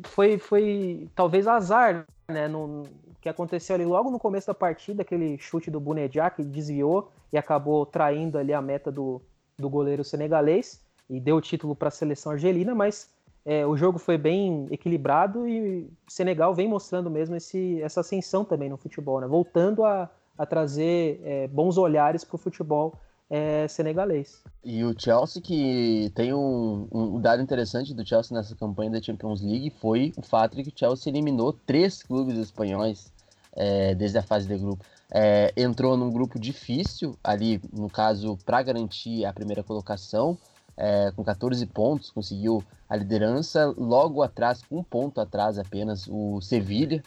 foi, 0.05 0.39
foi 0.39 1.09
talvez 1.15 1.49
azar, 1.49 2.07
né? 2.29 2.47
No, 2.47 2.85
que 3.21 3.29
aconteceu 3.29 3.75
ali 3.75 3.85
logo 3.85 4.11
no 4.11 4.19
começo 4.19 4.47
da 4.47 4.55
partida, 4.55 5.03
aquele 5.03 5.39
chute 5.39 5.71
do 5.71 5.81
Bunedjá 5.81 6.31
que 6.31 6.43
desviou 6.43 7.11
e 7.33 7.39
acabou 7.39 7.85
traindo 7.85 8.39
ali 8.39 8.53
a 8.53 8.63
meta 8.63 8.91
do, 8.91 9.21
do 9.57 9.69
goleiro 9.69 10.05
senegalês 10.05 10.81
e 11.11 11.21
deu 11.21 11.37
o 11.37 11.41
título 11.41 11.75
para 11.75 11.89
a 11.89 11.93
seleção 11.93 12.33
argelina, 12.33 12.75
mas 12.75 13.11
é, 13.45 13.67
o 13.67 13.77
jogo 13.77 13.99
foi 13.99 14.17
bem 14.17 14.69
equilibrado 14.71 15.49
e 15.49 15.83
o 15.83 15.91
Senegal 16.09 16.55
vem 16.55 16.69
mostrando 16.69 17.11
mesmo 17.11 17.35
esse, 17.35 17.81
essa 17.83 18.01
ascensão 18.01 18.45
também 18.45 18.69
no 18.69 18.77
futebol, 18.77 19.21
né? 19.21 19.27
voltando 19.27 19.85
a, 19.85 20.09
a 20.39 20.47
trazer 20.47 21.21
é, 21.25 21.49
bons 21.49 21.77
olhares 21.77 22.25
para 22.25 22.37
o 22.37 22.39
futebol 22.39 22.95
é, 23.29 23.67
senegalês. 23.67 24.43
E 24.63 24.85
o 24.85 24.95
Chelsea, 24.97 25.43
que 25.43 26.13
tem 26.15 26.33
um, 26.35 26.87
um, 26.93 27.21
dado 27.21 27.43
interessante 27.43 27.95
do 27.95 28.07
Chelsea 28.07 28.37
nessa 28.37 28.55
campanha 28.55 28.91
da 28.91 29.03
Champions 29.03 29.41
League, 29.41 29.71
foi 29.81 30.13
o 30.17 30.23
fato 30.23 30.55
de 30.55 30.63
que 30.63 30.69
o 30.69 30.79
Chelsea 30.79 31.11
eliminou 31.11 31.53
três 31.53 32.03
clubes 32.03 32.37
espanhóis 32.39 33.11
é, 33.55 33.95
desde 33.95 34.19
a 34.19 34.23
fase 34.23 34.47
de 34.47 34.57
grupo. 34.57 34.85
É, 35.11 35.53
entrou 35.57 35.97
num 35.97 36.11
grupo 36.11 36.39
difícil, 36.39 37.17
ali, 37.25 37.61
no 37.73 37.91
caso, 37.91 38.39
para 38.45 38.63
garantir 38.63 39.25
a 39.25 39.33
primeira 39.33 39.63
colocação, 39.63 40.39
é, 40.77 41.11
com 41.15 41.23
14 41.23 41.65
pontos, 41.67 42.11
conseguiu 42.11 42.63
a 42.89 42.97
liderança, 42.97 43.73
logo 43.77 44.23
atrás, 44.23 44.63
com 44.63 44.79
um 44.79 44.83
ponto 44.83 45.21
atrás 45.21 45.59
apenas, 45.59 46.07
o 46.09 46.41
Sevilha, 46.41 47.03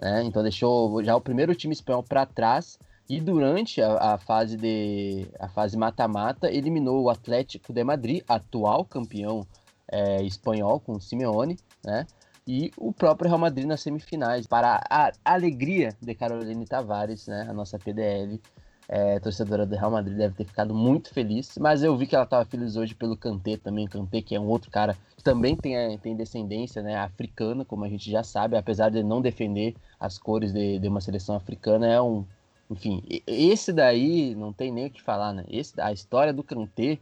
né? 0.00 0.22
então 0.24 0.42
deixou 0.42 1.02
já 1.02 1.14
o 1.14 1.20
primeiro 1.20 1.54
time 1.54 1.72
espanhol 1.72 2.02
para 2.02 2.26
trás, 2.26 2.78
e 3.08 3.20
durante 3.20 3.80
a, 3.80 4.14
a 4.14 4.18
fase 4.18 4.56
de 4.56 5.26
a 5.40 5.48
fase 5.48 5.76
mata-mata 5.76 6.52
eliminou 6.52 7.02
o 7.02 7.10
Atlético 7.10 7.72
de 7.72 7.82
Madrid, 7.82 8.22
atual 8.28 8.84
campeão 8.84 9.46
é, 9.90 10.22
espanhol 10.22 10.78
com 10.78 10.92
o 10.92 11.00
Simeone, 11.00 11.58
né? 11.82 12.06
E 12.46 12.70
o 12.76 12.92
próprio 12.92 13.28
Real 13.28 13.38
Madrid 13.38 13.66
nas 13.66 13.80
semifinais, 13.80 14.46
para 14.46 14.82
a 14.88 15.12
alegria 15.24 15.94
de 16.00 16.14
Caroline 16.14 16.66
Tavares, 16.66 17.26
né? 17.26 17.46
A 17.48 17.52
nossa 17.52 17.78
PDL, 17.78 18.40
é, 18.88 19.20
torcedora 19.20 19.66
do 19.66 19.76
Real 19.76 19.90
Madrid, 19.90 20.16
deve 20.16 20.34
ter 20.34 20.44
ficado 20.44 20.74
muito 20.74 21.12
feliz. 21.12 21.58
Mas 21.58 21.82
eu 21.82 21.96
vi 21.96 22.06
que 22.06 22.14
ela 22.14 22.24
estava 22.24 22.44
feliz 22.44 22.76
hoje 22.76 22.94
pelo 22.94 23.16
Kanté 23.16 23.56
também, 23.56 23.86
Kanté 23.86 24.22
que 24.22 24.34
é 24.34 24.40
um 24.40 24.48
outro 24.48 24.70
cara 24.70 24.96
que 25.16 25.22
também 25.22 25.54
tem, 25.54 25.98
tem 25.98 26.16
descendência 26.16 26.82
né, 26.82 26.96
africana, 26.96 27.64
como 27.64 27.84
a 27.84 27.88
gente 27.88 28.10
já 28.10 28.22
sabe, 28.22 28.56
apesar 28.56 28.90
de 28.90 29.02
não 29.02 29.20
defender 29.20 29.74
as 30.00 30.16
cores 30.16 30.52
de, 30.52 30.78
de 30.78 30.88
uma 30.88 31.00
seleção 31.00 31.36
africana, 31.36 31.86
é 31.86 32.00
um 32.00 32.24
enfim, 32.70 33.02
esse 33.26 33.72
daí 33.72 34.34
não 34.34 34.52
tem 34.52 34.70
nem 34.70 34.86
o 34.86 34.90
que 34.90 35.00
falar, 35.00 35.32
né? 35.32 35.44
Esse, 35.48 35.80
a 35.80 35.90
história 35.90 36.34
do 36.34 36.42
Kanté, 36.42 36.98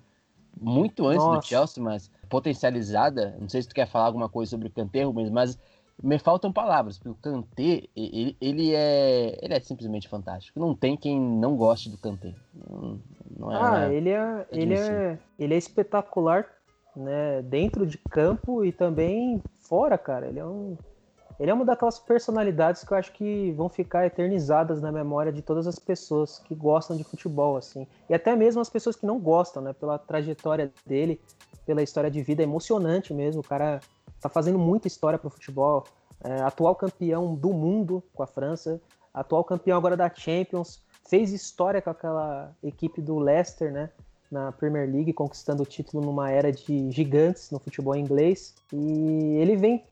muito 0.58 1.06
antes 1.06 1.24
Nossa. 1.24 1.40
do 1.40 1.44
Chelsea, 1.44 1.82
mas 1.82 2.10
potencializada. 2.28 3.36
Não 3.40 3.48
sei 3.48 3.62
se 3.62 3.68
tu 3.68 3.74
quer 3.74 3.86
falar 3.86 4.06
alguma 4.06 4.28
coisa 4.28 4.50
sobre 4.50 4.68
o 4.68 4.70
Kanté, 4.70 5.02
Rubens, 5.02 5.28
mas 5.28 5.58
me 6.02 6.18
faltam 6.18 6.52
palavras, 6.52 6.98
porque 6.98 7.08
o 7.08 7.14
Kanté, 7.14 7.84
ele, 7.96 8.36
ele, 8.40 8.74
é, 8.74 9.38
ele 9.42 9.54
é 9.54 9.60
simplesmente 9.60 10.08
fantástico. 10.08 10.60
Não 10.60 10.74
tem 10.74 10.96
quem 10.96 11.18
não 11.18 11.56
goste 11.56 11.88
do 11.88 11.96
Kanté. 11.96 12.34
Não, 12.54 13.00
não 13.38 13.52
é, 13.52 13.56
ah, 13.60 13.92
ele 13.92 14.10
é, 14.10 14.46
ele, 14.50 14.74
é, 14.74 15.18
ele 15.38 15.54
é 15.54 15.56
espetacular, 15.56 16.46
né? 16.94 17.42
Dentro 17.42 17.86
de 17.86 17.98
campo 17.98 18.64
e 18.64 18.72
também 18.72 19.42
fora, 19.62 19.96
cara. 19.96 20.26
Ele 20.26 20.38
é 20.38 20.44
um 20.44 20.76
ele 21.38 21.50
é 21.50 21.54
uma 21.54 21.66
daquelas 21.66 21.98
personalidades 21.98 22.82
que 22.82 22.92
eu 22.92 22.96
acho 22.96 23.12
que 23.12 23.52
vão 23.52 23.68
ficar 23.68 24.06
eternizadas 24.06 24.80
na 24.80 24.90
memória 24.90 25.30
de 25.30 25.42
todas 25.42 25.66
as 25.66 25.78
pessoas 25.78 26.38
que 26.38 26.54
gostam 26.54 26.96
de 26.96 27.04
futebol, 27.04 27.58
assim. 27.58 27.86
E 28.08 28.14
até 28.14 28.34
mesmo 28.34 28.60
as 28.60 28.70
pessoas 28.70 28.96
que 28.96 29.04
não 29.04 29.18
gostam, 29.18 29.62
né? 29.62 29.74
Pela 29.74 29.98
trajetória 29.98 30.72
dele, 30.86 31.20
pela 31.66 31.82
história 31.82 32.10
de 32.10 32.22
vida, 32.22 32.42
é 32.42 32.44
emocionante 32.44 33.12
mesmo. 33.12 33.40
O 33.40 33.44
cara 33.44 33.80
tá 34.20 34.28
fazendo 34.28 34.58
muita 34.58 34.86
história 34.86 35.18
pro 35.18 35.28
futebol. 35.28 35.84
É, 36.24 36.40
atual 36.40 36.74
campeão 36.74 37.34
do 37.34 37.52
mundo 37.52 38.02
com 38.14 38.22
a 38.22 38.26
França, 38.26 38.80
atual 39.12 39.44
campeão 39.44 39.76
agora 39.76 39.96
da 39.96 40.08
Champions, 40.08 40.82
fez 41.10 41.30
história 41.30 41.82
com 41.82 41.90
aquela 41.90 42.56
equipe 42.62 43.02
do 43.02 43.18
Leicester, 43.18 43.70
né? 43.70 43.90
Na 44.30 44.50
Premier 44.50 44.90
League, 44.90 45.12
conquistando 45.12 45.62
o 45.62 45.66
título 45.66 46.04
numa 46.04 46.30
era 46.30 46.50
de 46.50 46.90
gigantes 46.90 47.50
no 47.50 47.58
futebol 47.58 47.94
inglês. 47.94 48.54
E 48.72 49.36
ele 49.36 49.56
vem 49.56 49.84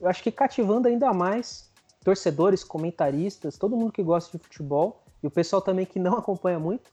eu 0.00 0.08
acho 0.08 0.22
que 0.22 0.32
cativando 0.32 0.88
ainda 0.88 1.12
mais 1.12 1.70
torcedores, 2.02 2.64
comentaristas, 2.64 3.58
todo 3.58 3.76
mundo 3.76 3.92
que 3.92 4.02
gosta 4.02 4.36
de 4.36 4.42
futebol 4.42 5.02
e 5.22 5.26
o 5.26 5.30
pessoal 5.30 5.60
também 5.60 5.84
que 5.84 5.98
não 5.98 6.16
acompanha 6.18 6.58
muito. 6.58 6.90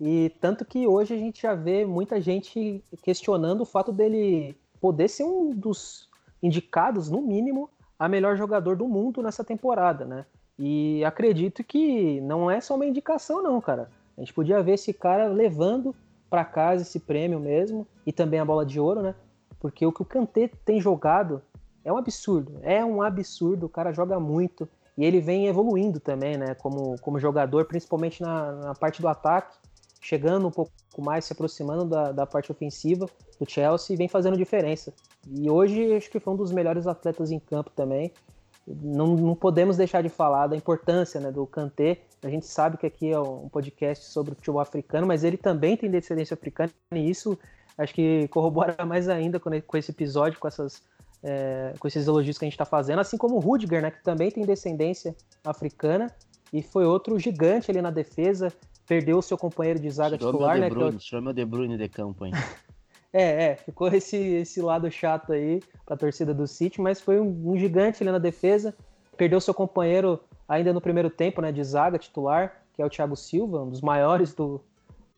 E 0.00 0.30
tanto 0.40 0.64
que 0.64 0.86
hoje 0.86 1.14
a 1.14 1.16
gente 1.16 1.42
já 1.42 1.54
vê 1.54 1.86
muita 1.86 2.20
gente 2.20 2.82
questionando 3.02 3.62
o 3.62 3.66
fato 3.66 3.92
dele 3.92 4.56
poder 4.80 5.08
ser 5.08 5.24
um 5.24 5.50
dos 5.54 6.08
indicados, 6.42 7.10
no 7.10 7.22
mínimo, 7.22 7.70
a 7.98 8.08
melhor 8.08 8.36
jogador 8.36 8.76
do 8.76 8.86
mundo 8.86 9.22
nessa 9.22 9.42
temporada, 9.42 10.04
né? 10.04 10.26
E 10.58 11.04
acredito 11.04 11.64
que 11.64 12.20
não 12.20 12.50
é 12.50 12.60
só 12.60 12.74
uma 12.74 12.86
indicação, 12.86 13.42
não, 13.42 13.60
cara. 13.60 13.90
A 14.16 14.20
gente 14.20 14.32
podia 14.32 14.62
ver 14.62 14.74
esse 14.74 14.92
cara 14.92 15.28
levando 15.28 15.94
para 16.28 16.44
casa 16.44 16.82
esse 16.82 17.00
prêmio 17.00 17.38
mesmo 17.38 17.86
e 18.06 18.12
também 18.12 18.40
a 18.40 18.44
bola 18.44 18.64
de 18.64 18.80
ouro, 18.80 19.02
né? 19.02 19.14
Porque 19.60 19.84
o 19.86 19.92
que 19.92 20.02
o 20.02 20.06
Kanté 20.06 20.50
tem 20.64 20.80
jogado 20.80 21.42
é 21.84 21.92
um 21.92 21.96
absurdo. 21.96 22.58
É 22.62 22.84
um 22.84 23.02
absurdo. 23.02 23.66
O 23.66 23.68
cara 23.68 23.92
joga 23.92 24.18
muito. 24.18 24.68
E 24.96 25.04
ele 25.04 25.20
vem 25.20 25.46
evoluindo 25.46 26.00
também, 26.00 26.36
né? 26.36 26.54
Como, 26.54 26.98
como 27.00 27.18
jogador, 27.18 27.66
principalmente 27.66 28.22
na, 28.22 28.52
na 28.52 28.74
parte 28.74 29.02
do 29.02 29.08
ataque, 29.08 29.56
chegando 30.06 30.46
um 30.46 30.52
pouco 30.52 30.70
mais, 30.98 31.24
se 31.24 31.32
aproximando 31.32 31.84
da, 31.84 32.12
da 32.12 32.24
parte 32.24 32.52
ofensiva 32.52 33.06
do 33.40 33.50
Chelsea 33.50 33.92
e 33.92 33.96
vem 33.96 34.06
fazendo 34.06 34.36
diferença. 34.36 34.94
E 35.28 35.50
hoje 35.50 35.96
acho 35.96 36.08
que 36.08 36.20
foi 36.20 36.32
um 36.32 36.36
dos 36.36 36.52
melhores 36.52 36.86
atletas 36.86 37.32
em 37.32 37.40
campo 37.40 37.70
também. 37.74 38.12
Não, 38.64 39.16
não 39.16 39.34
podemos 39.34 39.76
deixar 39.76 40.04
de 40.04 40.08
falar 40.08 40.46
da 40.46 40.56
importância 40.56 41.20
né, 41.20 41.32
do 41.32 41.44
Kanté. 41.44 42.02
A 42.22 42.28
gente 42.28 42.46
sabe 42.46 42.76
que 42.76 42.86
aqui 42.86 43.10
é 43.10 43.18
um 43.18 43.48
podcast 43.48 44.04
sobre 44.04 44.32
o 44.32 44.36
futebol 44.36 44.60
africano, 44.60 45.08
mas 45.08 45.24
ele 45.24 45.36
também 45.36 45.76
tem 45.76 45.90
descendência 45.90 46.34
africana 46.34 46.70
e 46.92 47.10
isso 47.10 47.36
acho 47.76 47.92
que 47.92 48.28
corrobora 48.28 48.76
mais 48.86 49.08
ainda 49.08 49.40
com 49.40 49.76
esse 49.76 49.90
episódio, 49.90 50.38
com 50.38 50.46
essas 50.46 50.82
é, 51.20 51.74
com 51.80 51.88
esses 51.88 52.06
elogios 52.06 52.38
que 52.38 52.44
a 52.44 52.46
gente 52.46 52.54
está 52.54 52.64
fazendo, 52.64 53.00
assim 53.00 53.16
como 53.16 53.34
o 53.34 53.40
Rudiger, 53.40 53.82
né, 53.82 53.90
que 53.90 54.04
também 54.04 54.30
tem 54.30 54.44
descendência 54.44 55.16
africana 55.44 56.14
e 56.52 56.62
foi 56.62 56.84
outro 56.84 57.18
gigante 57.18 57.70
ali 57.70 57.82
na 57.82 57.90
defesa, 57.90 58.52
perdeu 58.86 59.18
o 59.18 59.22
seu 59.22 59.36
companheiro 59.36 59.78
de 59.78 59.90
zaga 59.90 60.16
Tirou 60.16 60.32
titular, 60.32 60.58
né? 60.58 60.68
Bruyne, 60.70 60.98
que 60.98 61.14
é 61.14 61.18
o... 61.18 61.22
meu 61.22 61.32
De 61.32 61.44
Bruyne 61.44 61.76
de 61.76 61.88
campo, 61.88 62.24
hein? 62.24 62.32
é, 63.12 63.44
é, 63.44 63.56
ficou 63.56 63.88
esse, 63.88 64.16
esse 64.16 64.60
lado 64.60 64.90
chato 64.90 65.32
aí 65.32 65.62
para 65.84 65.94
a 65.94 65.98
torcida 65.98 66.32
do 66.32 66.46
City, 66.46 66.80
mas 66.80 67.00
foi 67.00 67.20
um, 67.20 67.50
um, 67.50 67.58
gigante 67.58 68.02
ali 68.02 68.12
na 68.12 68.18
defesa, 68.18 68.74
perdeu 69.16 69.40
seu 69.40 69.52
companheiro 69.52 70.20
ainda 70.48 70.72
no 70.72 70.80
primeiro 70.80 71.10
tempo, 71.10 71.40
né, 71.40 71.50
de 71.50 71.62
zaga 71.64 71.98
titular, 71.98 72.62
que 72.74 72.82
é 72.82 72.86
o 72.86 72.90
Thiago 72.90 73.16
Silva, 73.16 73.62
um 73.62 73.70
dos 73.70 73.80
maiores 73.80 74.34
do, 74.34 74.60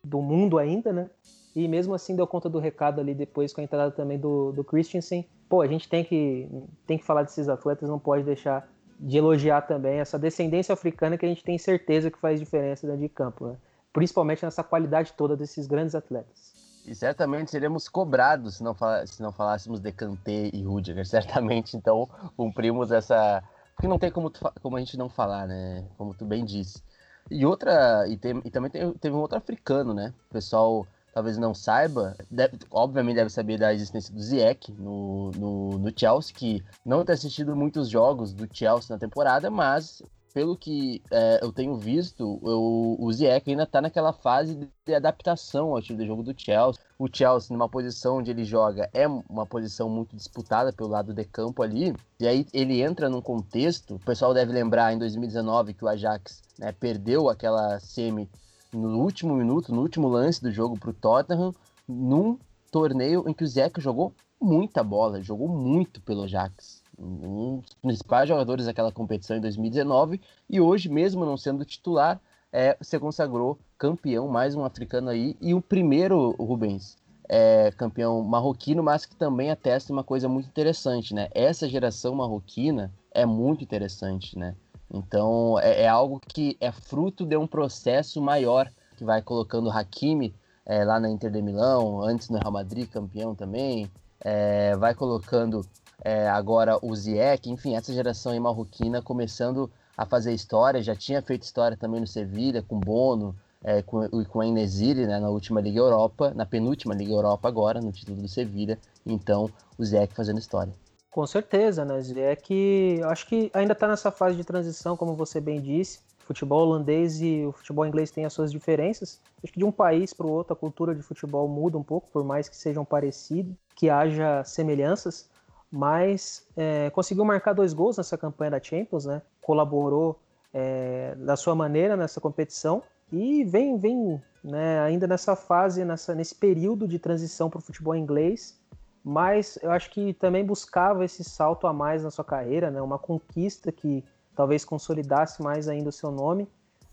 do 0.03 0.21
mundo 0.21 0.59
ainda, 0.59 0.93
né? 0.93 1.11
E 1.55 1.67
mesmo 1.67 1.95
assim 1.95 2.15
deu 2.15 2.27
conta 2.27 2.49
do 2.49 2.61
recado 2.61 3.01
ali 3.01 3.15
depois 3.15 3.53
com 3.53 3.61
a 3.61 3.65
entrada 3.65 3.91
também 3.91 4.19
do, 4.19 4.53
do 4.53 4.63
Christensen. 4.63 5.27
Pô, 5.49 5.61
a 5.61 5.67
gente 5.67 5.89
tem 5.89 6.05
que, 6.05 6.49
tem 6.87 6.97
que 6.97 7.05
falar 7.05 7.25
desses 7.25 7.49
atletas, 7.49 7.89
não 7.89 7.99
pode 7.99 8.23
deixar 8.23 8.69
de 8.99 9.17
elogiar 9.17 9.63
também 9.63 10.01
essa 10.01 10.19
descendência 10.19 10.73
africana 10.73 11.17
que 11.17 11.25
a 11.25 11.29
gente 11.29 11.45
tem 11.45 11.57
certeza 11.57 12.11
que 12.11 12.19
faz 12.19 12.41
diferença 12.41 12.87
dentro 12.87 13.03
de 13.03 13.09
campo, 13.09 13.47
né? 13.47 13.57
principalmente 13.93 14.45
nessa 14.45 14.65
qualidade 14.65 15.13
toda 15.13 15.37
desses 15.37 15.67
grandes 15.67 15.95
atletas. 15.95 16.53
E 16.87 16.95
certamente 16.95 17.51
seríamos 17.51 17.89
cobrados 17.89 18.57
se 18.57 18.65
não, 18.65 18.75
se 19.07 19.23
não 19.23 19.31
falássemos 19.31 19.79
de 19.79 19.93
Kanté 19.93 20.51
e 20.53 20.63
Rudiger. 20.63 21.05
Certamente, 21.07 21.77
então, 21.77 22.09
cumprimos 22.37 22.91
essa. 22.91 23.43
Porque 23.75 23.87
não 23.87 23.99
tem 23.99 24.11
como, 24.11 24.33
como 24.63 24.77
a 24.77 24.81
gente 24.81 24.97
não 24.97 25.09
falar, 25.09 25.47
né? 25.47 25.85
Como 25.99 26.15
tu 26.15 26.25
bem 26.25 26.45
disse. 26.45 26.83
E 27.31 27.45
outra. 27.45 28.09
E, 28.09 28.17
tem, 28.17 28.41
e 28.43 28.51
também 28.51 28.71
teve 28.71 29.15
um 29.15 29.21
outro 29.21 29.37
africano, 29.37 29.93
né? 29.93 30.15
O 30.31 30.33
pessoal 30.33 30.87
talvez 31.13 31.37
não 31.39 31.55
saiba, 31.55 32.17
deve, 32.31 32.59
obviamente 32.71 33.17
deve 33.17 33.31
saber 33.31 33.59
da 33.59 33.73
existência 33.73 34.15
do 34.15 34.21
Ziyech 34.21 34.73
no, 34.73 35.31
no, 35.33 35.79
no 35.79 35.93
Chelsea, 35.95 36.35
que 36.35 36.65
não 36.85 37.05
tem 37.05 37.15
assistido 37.15 37.57
muitos 37.57 37.89
jogos 37.89 38.33
do 38.33 38.49
Chelsea 38.53 38.95
na 38.95 38.99
temporada, 38.99 39.51
mas 39.51 40.03
pelo 40.33 40.57
que 40.57 41.03
é, 41.11 41.41
eu 41.43 41.53
tenho 41.53 41.77
visto, 41.77 42.39
eu, 42.45 42.97
o 42.99 43.13
Ziyech 43.13 43.51
ainda 43.51 43.65
está 43.65 43.81
naquela 43.81 44.13
fase 44.13 44.69
de 44.87 44.95
adaptação 44.95 45.71
ao 45.71 45.79
estilo 45.79 45.99
de 45.99 46.07
jogo 46.07 46.23
do 46.23 46.35
Chelsea. 46.37 46.81
O 46.99 47.09
Chelsea, 47.13 47.53
numa 47.53 47.69
posição 47.69 48.19
onde 48.19 48.31
ele 48.31 48.45
joga, 48.45 48.89
é 48.93 49.07
uma 49.09 49.47
posição 49.47 49.89
muito 49.89 50.15
disputada 50.15 50.73
pelo 50.73 50.91
lado 50.91 51.13
de 51.13 51.25
campo 51.25 51.63
ali. 51.63 51.95
E 52.21 52.27
aí 52.29 52.47
ele 52.53 52.83
entra 52.83 53.09
num 53.09 53.21
contexto. 53.21 53.97
O 53.97 53.99
pessoal 53.99 54.33
deve 54.33 54.53
lembrar 54.53 54.93
em 54.93 54.99
2019 54.99 55.75
que 55.75 55.85
o 55.85 55.89
Ajax 55.89 56.43
né, 56.59 56.73
perdeu 56.73 57.29
aquela 57.29 57.81
semi 57.81 58.29
no 58.73 58.99
último 59.01 59.35
minuto, 59.35 59.75
no 59.75 59.83
último 59.83 60.09
lance 60.09 60.43
do 60.43 60.51
jogo 60.51 60.79
para 60.79 60.91
o 60.91 60.95
Tottenham, 60.95 61.55
num 61.87 62.39
torneio 62.71 63.25
em 63.27 63.33
que 63.33 63.45
o 63.45 63.47
Zeca 63.47 63.81
jogou 63.81 64.13
muita 64.41 64.83
bola, 64.83 65.23
jogou 65.23 65.49
muito 65.49 66.01
pelo 66.01 66.23
Ajax. 66.23 66.83
um 66.99 67.59
dos 67.59 67.75
principais 67.75 68.29
jogadores 68.29 68.67
daquela 68.67 68.91
competição 68.91 69.37
em 69.37 69.41
2019, 69.41 70.21
e 70.51 70.61
hoje, 70.61 70.89
mesmo 70.89 71.25
não 71.25 71.37
sendo 71.37 71.65
titular, 71.65 72.21
é, 72.53 72.77
se 72.81 72.99
consagrou 72.99 73.59
campeão, 73.77 74.27
mais 74.29 74.55
um 74.55 74.65
africano 74.65 75.09
aí, 75.09 75.37
e 75.41 75.55
o 75.55 75.61
primeiro, 75.61 76.31
Rubens, 76.33 76.97
é, 77.29 77.71
campeão 77.73 78.23
marroquino, 78.23 78.83
mas 78.83 79.05
que 79.05 79.15
também 79.15 79.51
atesta 79.51 79.93
uma 79.93 80.03
coisa 80.03 80.29
muito 80.29 80.49
interessante, 80.49 81.15
né? 81.15 81.29
Essa 81.33 81.69
geração 81.69 82.15
marroquina 82.15 82.93
é 83.13 83.27
muito 83.27 83.63
interessante, 83.63 84.39
né? 84.39 84.55
Então 84.93 85.59
é, 85.61 85.83
é 85.83 85.89
algo 85.89 86.21
que 86.21 86.57
é 86.61 86.73
fruto 86.73 87.27
de 87.27 87.37
um 87.37 87.47
processo 87.47 88.21
maior 88.21 88.71
que 88.97 89.05
vai 89.05 89.23
colocando 89.23 89.67
o 89.67 89.71
Hakimi 89.71 90.35
é, 90.67 90.85
lá 90.85 91.01
na 91.01 91.09
Inter 91.09 91.31
de 91.31 91.41
Milão, 91.41 92.03
antes 92.03 92.29
no 92.29 92.39
Real 92.39 92.53
Madrid, 92.53 92.89
campeão 92.89 93.35
também, 93.35 93.91
é, 94.21 94.77
vai 94.77 94.95
colocando 94.95 95.65
é, 96.05 96.29
agora 96.29 96.79
o 96.83 96.95
Ziyech, 96.95 97.51
enfim, 97.51 97.75
essa 97.75 97.93
geração 97.93 98.33
aí 98.33 98.41
marroquina 98.41 99.01
começando 99.01 99.71
a 99.97 100.05
fazer 100.05 100.33
história, 100.33 100.83
já 100.83 100.95
tinha 100.95 101.23
feito 101.23 101.43
história 101.43 101.77
também 101.77 102.01
no 102.01 102.07
Sevilha, 102.07 102.63
com 102.63 102.79
Bono, 102.79 103.35
é, 103.65 103.83
com, 103.83 104.09
com 104.27 104.41
a 104.41 104.47
Inesiri, 104.47 105.07
né, 105.07 105.19
na 105.19 105.29
última 105.29 105.61
Liga 105.61 105.79
Europa, 105.79 106.33
na 106.35 106.47
penúltima 106.47 106.95
Liga 106.95 107.13
Europa 107.13 107.49
agora, 107.49 107.81
no 107.81 107.91
título 107.91 108.21
do 108.21 108.29
Sevilha, 108.29 108.79
então 109.05 109.51
o 109.77 109.85
Ziyech 109.85 110.15
fazendo 110.15 110.39
história. 110.39 110.73
Com 111.11 111.27
certeza, 111.27 111.85
né, 111.85 112.01
Ziyech, 112.01 113.01
acho 113.05 113.27
que 113.27 113.51
ainda 113.55 113.73
está 113.73 113.89
nessa 113.89 114.11
fase 114.11 114.37
de 114.37 114.45
transição, 114.45 114.97
como 114.97 115.15
você 115.15 115.41
bem 115.41 115.61
disse, 115.61 116.01
o 116.23 116.27
futebol 116.27 116.69
holandês 116.69 117.21
e 117.21 117.47
o 117.47 117.53
futebol 117.53 117.87
inglês 117.87 118.11
têm 118.11 118.27
as 118.27 118.33
suas 118.33 118.53
diferenças, 118.53 119.19
acho 119.43 119.53
que 119.53 119.59
de 119.59 119.65
um 119.65 119.73
país 119.73 120.13
para 120.13 120.27
o 120.27 120.31
outro 120.31 120.53
a 120.53 120.57
cultura 120.57 120.95
de 120.95 121.03
futebol 121.03 121.49
muda 121.49 121.79
um 121.79 121.83
pouco, 121.83 122.11
por 122.11 122.23
mais 122.25 122.49
que 122.49 122.57
sejam 122.57 122.85
parecidos, 122.85 123.55
que 123.75 123.89
haja 123.89 124.45
semelhanças, 124.45 125.31
mas 125.71 126.47
é, 126.57 126.91
conseguiu 126.91 127.25
marcar 127.25 127.53
dois 127.53 127.73
gols 127.73 127.97
nessa 127.97 128.17
campanha 128.17 128.53
da 128.53 128.63
Champions, 128.63 129.05
né? 129.05 129.23
Colaborou 129.41 130.19
é, 130.53 131.15
da 131.17 131.37
sua 131.37 131.55
maneira 131.55 131.97
nessa 131.97 132.21
competição 132.21 132.83
e 133.13 133.45
vem, 133.45 133.79
vem 133.79 134.23
né, 134.43 134.81
ainda 134.81 135.07
nessa 135.07 135.35
fase, 135.35 135.85
nessa, 135.85 136.15
nesse 136.15 136.35
período 136.35 136.87
de 136.87 136.99
transição 136.99 137.49
para 137.49 137.59
o 137.59 137.63
futebol 137.63 137.95
inglês, 137.95 138.59
mas 139.05 139.59
eu 139.63 139.71
acho 139.71 139.91
que 139.91 140.13
também 140.15 140.45
buscava 140.45 141.05
esse 141.05 141.25
salto 141.25 141.67
a 141.67 141.73
mais 141.73 142.03
na 142.05 142.11
sua 142.11 142.25
carreira, 142.25 142.71
né? 142.71 142.81
Uma 142.81 142.99
conquista 142.99 143.73
que 143.73 144.05
talvez 144.35 144.65
consolidasse 144.65 145.43
mais 145.43 145.69
ainda 145.69 145.89
o 145.89 145.93
seu 145.93 146.11
nome 146.11 146.49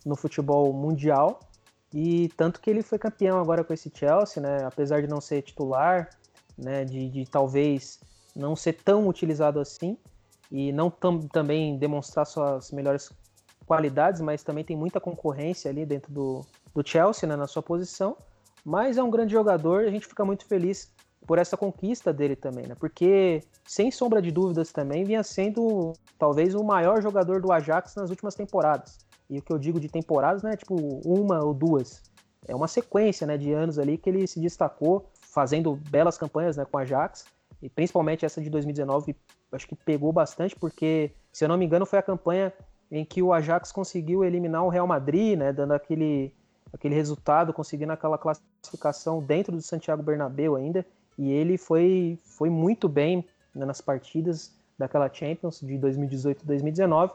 no 0.06 0.15
futebol 0.15 0.72
mundial. 0.74 1.39
E 1.94 2.30
tanto 2.38 2.60
que 2.60 2.70
ele 2.70 2.82
foi 2.82 2.98
campeão 2.98 3.39
agora 3.39 3.63
com 3.63 3.74
esse 3.74 3.91
Chelsea, 3.94 4.41
né? 4.41 4.65
Apesar 4.65 5.02
de 5.02 5.08
não 5.08 5.20
ser 5.20 5.41
titular, 5.41 6.10
né? 6.58 6.86
De, 6.86 7.10
de 7.10 7.26
talvez 7.26 8.00
não 8.36 8.56
ser 8.56 8.74
tão 8.74 9.08
utilizado 9.08 9.60
assim 9.60 9.98
e 10.52 10.72
não 10.72 10.89
tam, 10.89 11.20
também 11.22 11.78
demonstrar 11.78 12.26
suas 12.26 12.72
melhores 12.72 13.12
qualidades, 13.65 14.22
mas 14.22 14.44
também 14.44 14.63
tem 14.63 14.78
muita 14.78 15.00
concorrência 15.00 15.70
ali 15.72 15.86
dentro 15.86 16.13
do, 16.13 16.41
do 16.74 16.88
Chelsea, 16.88 17.28
né, 17.28 17.36
na 17.36 17.48
sua 17.48 17.63
posição. 17.63 18.15
Mas 18.63 18.98
é 18.98 19.04
um 19.04 19.10
grande 19.10 19.34
jogador 19.34 19.86
a 19.86 19.89
gente 19.89 20.08
fica 20.08 20.24
muito 20.26 20.46
feliz 20.46 20.91
por 21.26 21.40
essa 21.40 21.58
conquista 21.58 22.14
dele 22.14 22.36
também, 22.36 22.68
né? 22.68 22.76
Porque, 22.80 23.42
sem 23.64 23.92
sombra 23.92 24.22
de 24.22 24.32
dúvidas 24.32 24.72
também, 24.72 25.04
vinha 25.04 25.24
sendo 25.24 25.94
talvez 26.18 26.54
o 26.54 26.64
maior 26.64 27.02
jogador 27.02 27.42
do 27.42 27.52
Ajax 27.52 27.96
nas 27.96 28.10
últimas 28.10 28.36
temporadas. 28.36 29.00
E 29.30 29.40
o 29.40 29.42
que 29.42 29.52
eu 29.52 29.58
digo 29.58 29.80
de 29.80 29.90
temporadas 29.90 30.44
não 30.44 30.52
é 30.52 30.56
tipo 30.56 30.76
uma 31.04 31.44
ou 31.44 31.54
duas. 31.54 32.04
É 32.48 32.56
uma 32.56 32.68
sequência 32.68 33.26
né, 33.26 33.38
de 33.38 33.52
anos 33.52 33.80
ali 33.80 33.98
que 33.98 34.10
ele 34.10 34.28
se 34.28 34.40
destacou, 34.40 35.10
fazendo 35.22 35.76
belas 35.90 36.18
campanhas 36.18 36.58
né, 36.58 36.66
com 36.66 36.78
o 36.78 36.80
Ajax 36.80 37.26
e 37.62 37.70
principalmente 37.70 38.26
essa 38.26 38.42
de 38.42 38.50
2019 38.50 39.16
acho 39.52 39.68
que 39.68 39.76
pegou 39.76 40.12
bastante, 40.12 40.56
porque, 40.56 41.12
se 41.32 41.44
eu 41.44 41.50
não 41.50 41.58
me 41.58 41.66
engano, 41.66 41.86
foi 41.86 41.98
a 41.98 42.04
campanha 42.04 42.54
em 42.92 43.04
que 43.04 43.22
o 43.22 43.34
Ajax 43.34 43.72
conseguiu 43.72 44.24
eliminar 44.24 44.64
o 44.64 44.70
Real 44.70 44.86
Madrid, 44.86 45.38
né, 45.38 45.52
dando 45.52 45.74
aquele, 45.74 46.34
aquele 46.72 46.94
resultado, 46.94 47.54
conseguindo 47.54 47.92
aquela 47.94 48.18
classificação 48.18 49.24
dentro 49.24 49.56
do 49.56 49.62
Santiago 49.62 50.04
Bernabéu 50.04 50.56
ainda, 50.56 50.86
e 51.17 51.32
ele 51.32 51.58
foi, 51.58 52.17
foi 52.23 52.49
muito 52.49 52.89
bem 52.89 53.25
né, 53.54 53.65
nas 53.65 53.82
partidas 53.82 54.54
daquela 54.78 55.12
Champions 55.12 55.62
de 55.62 55.78
2018 55.78 56.43
e 56.43 56.45
2019. 56.45 57.13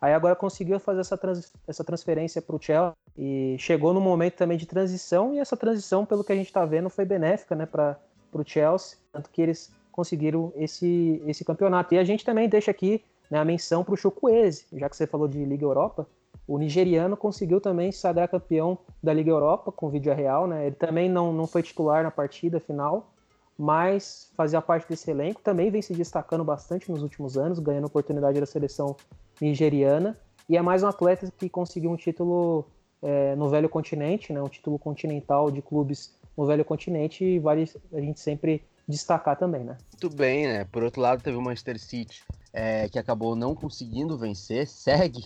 Aí 0.00 0.14
agora 0.14 0.36
conseguiu 0.36 0.78
fazer 0.78 1.00
essa, 1.00 1.16
trans, 1.16 1.52
essa 1.66 1.82
transferência 1.82 2.40
para 2.40 2.56
o 2.56 2.62
Chelsea 2.62 2.94
e 3.16 3.56
chegou 3.58 3.92
no 3.92 4.00
momento 4.00 4.34
também 4.34 4.56
de 4.56 4.64
transição, 4.64 5.34
e 5.34 5.38
essa 5.38 5.56
transição, 5.56 6.06
pelo 6.06 6.22
que 6.22 6.32
a 6.32 6.36
gente 6.36 6.46
está 6.46 6.64
vendo, 6.64 6.88
foi 6.88 7.04
benéfica 7.04 7.56
né, 7.56 7.66
para 7.66 7.98
o 8.32 8.44
Chelsea, 8.44 8.96
tanto 9.12 9.28
que 9.30 9.42
eles 9.42 9.72
conseguiram 9.90 10.52
esse, 10.54 11.20
esse 11.26 11.44
campeonato. 11.44 11.94
E 11.94 11.98
a 11.98 12.04
gente 12.04 12.24
também 12.24 12.48
deixa 12.48 12.70
aqui 12.70 13.02
né, 13.28 13.38
a 13.38 13.44
menção 13.44 13.82
para 13.82 13.94
o 13.94 13.96
Chukwueze, 13.96 14.66
já 14.72 14.88
que 14.88 14.96
você 14.96 15.06
falou 15.06 15.26
de 15.26 15.44
Liga 15.44 15.64
Europa, 15.64 16.06
o 16.46 16.56
nigeriano 16.56 17.16
conseguiu 17.16 17.60
também 17.60 17.92
se 17.92 17.98
sagrar 17.98 18.28
campeão 18.28 18.78
da 19.02 19.12
Liga 19.12 19.30
Europa 19.30 19.70
com 19.70 19.90
vídeo 19.90 20.14
real, 20.14 20.46
né? 20.46 20.66
Ele 20.66 20.76
também 20.76 21.08
não, 21.08 21.30
não 21.30 21.46
foi 21.46 21.62
titular 21.62 22.02
na 22.02 22.10
partida 22.10 22.58
final, 22.58 23.12
mas 23.58 24.30
fazia 24.36 24.62
parte 24.62 24.88
desse 24.88 25.10
elenco, 25.10 25.40
também 25.42 25.70
vem 25.70 25.82
se 25.82 25.92
destacando 25.92 26.44
bastante 26.44 26.90
nos 26.90 27.02
últimos 27.02 27.36
anos, 27.36 27.58
ganhando 27.58 27.86
oportunidade 27.86 28.38
da 28.38 28.46
seleção 28.46 28.94
nigeriana, 29.40 30.16
e 30.48 30.56
é 30.56 30.62
mais 30.62 30.82
um 30.82 30.86
atleta 30.86 31.30
que 31.36 31.48
conseguiu 31.48 31.90
um 31.90 31.96
título 31.96 32.64
é, 33.02 33.34
no 33.34 33.48
velho 33.48 33.68
continente, 33.68 34.32
né? 34.32 34.40
Um 34.40 34.48
título 34.48 34.78
continental 34.78 35.50
de 35.50 35.60
clubes 35.60 36.16
no 36.36 36.46
velho 36.46 36.64
continente 36.64 37.24
e 37.24 37.38
vale 37.38 37.70
a 37.92 38.00
gente 38.00 38.20
sempre 38.20 38.64
destacar 38.86 39.36
também, 39.36 39.64
né? 39.64 39.76
Muito 39.92 40.16
bem, 40.16 40.46
né? 40.46 40.64
Por 40.64 40.82
outro 40.82 41.00
lado, 41.00 41.22
teve 41.22 41.36
o 41.36 41.42
Manchester 41.42 41.78
City 41.78 42.22
é, 42.52 42.88
que 42.88 42.98
acabou 42.98 43.36
não 43.36 43.54
conseguindo 43.54 44.16
vencer, 44.16 44.66
segue 44.66 45.24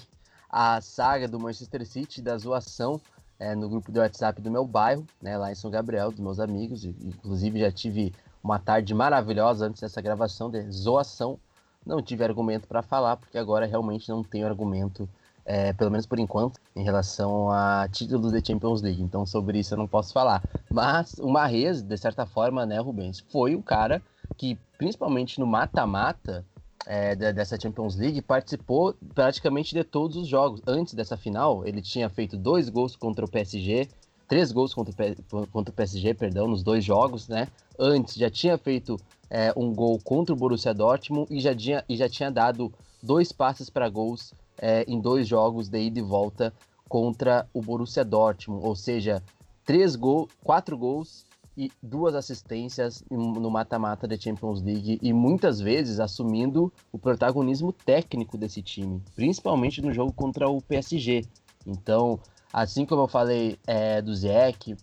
a 0.51 0.81
saga 0.81 1.29
do 1.29 1.39
Manchester 1.39 1.87
City 1.87 2.21
da 2.21 2.37
zoação 2.37 3.01
é, 3.43 3.57
no 3.57 3.69
grupo 3.69 3.91
do 3.91 3.99
WhatsApp 3.99 4.41
do 4.41 4.51
meu 4.51 4.65
bairro, 4.65 5.05
né, 5.21 5.37
lá 5.37 5.51
em 5.51 5.55
São 5.57 5.69
Gabriel, 5.69 6.11
dos 6.13 6.21
meus 6.21 6.39
amigos. 6.39 6.85
Inclusive 6.85 7.59
já 7.59 7.73
tive 7.73 8.15
uma 8.43 8.59
tarde 8.59 8.95
maravilhosa 8.95 9.67
antes 9.67 9.81
dessa 9.81 10.01
gravação 10.01 10.49
de 10.49 10.63
zoação. 10.71 11.39
Não 11.85 12.01
tive 12.01 12.23
argumento 12.23 12.69
para 12.69 12.83
falar, 12.83 13.17
porque 13.17 13.37
agora 13.37 13.67
realmente 13.67 14.09
não 14.09 14.23
tenho 14.23 14.47
argumento 14.47 15.09
é, 15.45 15.73
pelo 15.73 15.91
menos 15.91 16.07
por 16.07 16.21
enquanto, 16.21 16.61
em 16.77 16.85
relação 16.85 17.51
a 17.51 17.89
título 17.91 18.31
da 18.31 18.41
Champions 18.41 18.81
League. 18.81 19.03
Então, 19.03 19.27
sobre 19.27 19.59
isso 19.59 19.75
eu 19.75 19.79
não 19.79 19.89
posso 19.89 20.13
falar. 20.13 20.41
Mas 20.71 21.15
o 21.19 21.29
Marrez, 21.29 21.83
de 21.83 21.97
certa 21.97 22.25
forma, 22.25 22.65
né, 22.65 22.79
Rubens, 22.79 23.19
foi 23.29 23.57
o 23.57 23.63
cara 23.63 24.01
que, 24.37 24.57
principalmente 24.79 25.41
no 25.41 25.47
mata-mata 25.47 26.45
é, 26.87 27.15
dessa 27.33 27.59
Champions 27.61 27.97
League, 27.97 28.21
participou 28.23 28.95
praticamente 29.15 29.75
de 29.75 29.85
todos 29.85 30.17
os 30.17 30.29
jogos. 30.29 30.61
Antes 30.67 30.95
dessa 30.95 31.17
final, 31.17 31.67
ele 31.67 31.81
tinha 31.81 32.09
feito 32.09 32.37
dois 32.37 32.69
gols 32.69 32.97
contra 32.97 33.25
o 33.25 33.31
PSG, 33.31 33.89
três 34.29 34.51
gols 34.53 34.75
contra 34.75 34.93
o, 35.33 35.47
contra 35.47 35.71
o 35.71 35.75
PSG, 35.75 36.15
perdão, 36.15 36.49
nos 36.49 36.63
dois 36.63 36.85
jogos, 36.85 37.29
né? 37.29 37.49
Antes 37.79 38.15
já 38.15 38.31
tinha 38.31 38.59
feito 38.59 38.97
é, 39.31 39.53
um 39.57 39.75
gol 39.75 39.99
contra 40.03 40.35
o 40.35 40.37
Borussia 40.37 40.75
Dortmund 40.75 41.27
e 41.31 41.41
já 41.41 41.55
tinha, 41.55 41.85
e 41.89 41.97
já 41.97 42.09
tinha 42.09 42.31
dado 42.31 42.73
dois 43.03 43.33
passes 43.33 43.71
para 43.71 43.89
gols 43.89 44.33
é, 44.59 44.85
em 44.87 45.01
dois 45.01 45.27
jogos 45.27 45.69
de 45.69 45.79
ida 45.81 45.99
e 45.99 46.03
volta 46.03 46.53
contra 46.89 47.47
o 47.55 47.61
Borussia 47.63 48.05
Dortmund, 48.05 48.65
ou 48.67 48.77
seja, 48.77 49.23
três 49.65 49.97
gols, 49.97 50.29
quatro 50.45 50.77
gols 50.77 51.25
e 51.57 51.71
duas 51.83 52.15
assistências 52.15 53.05
no 53.11 53.51
mata-mata 53.51 54.09
da 54.09 54.17
Champions 54.17 54.63
League 54.63 54.99
e 55.03 55.13
muitas 55.13 55.61
vezes 55.61 56.01
assumindo 56.01 56.73
o 56.91 56.99
protagonismo 56.99 57.73
técnico 57.73 58.39
desse 58.39 58.63
time, 58.63 59.03
principalmente 59.15 59.83
no 59.83 59.93
jogo 59.93 60.13
contra 60.13 60.49
o 60.49 60.63
PSG. 60.63 61.25
Então, 61.67 62.19
assim 62.53 62.87
como 62.87 63.03
eu 63.03 63.09
falei 63.09 63.59
é, 63.67 64.01
do 64.01 64.15
Zeke, 64.15 64.77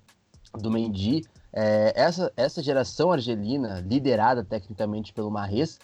do 0.54 0.70
Mendy, 0.70 1.24
é, 1.52 1.94
essa, 1.96 2.32
essa 2.38 2.62
geração 2.62 3.12
argelina, 3.12 3.82
liderada 3.82 4.44
tecnicamente 4.44 5.12
pelo 5.12 5.32
Marres, 5.32 5.80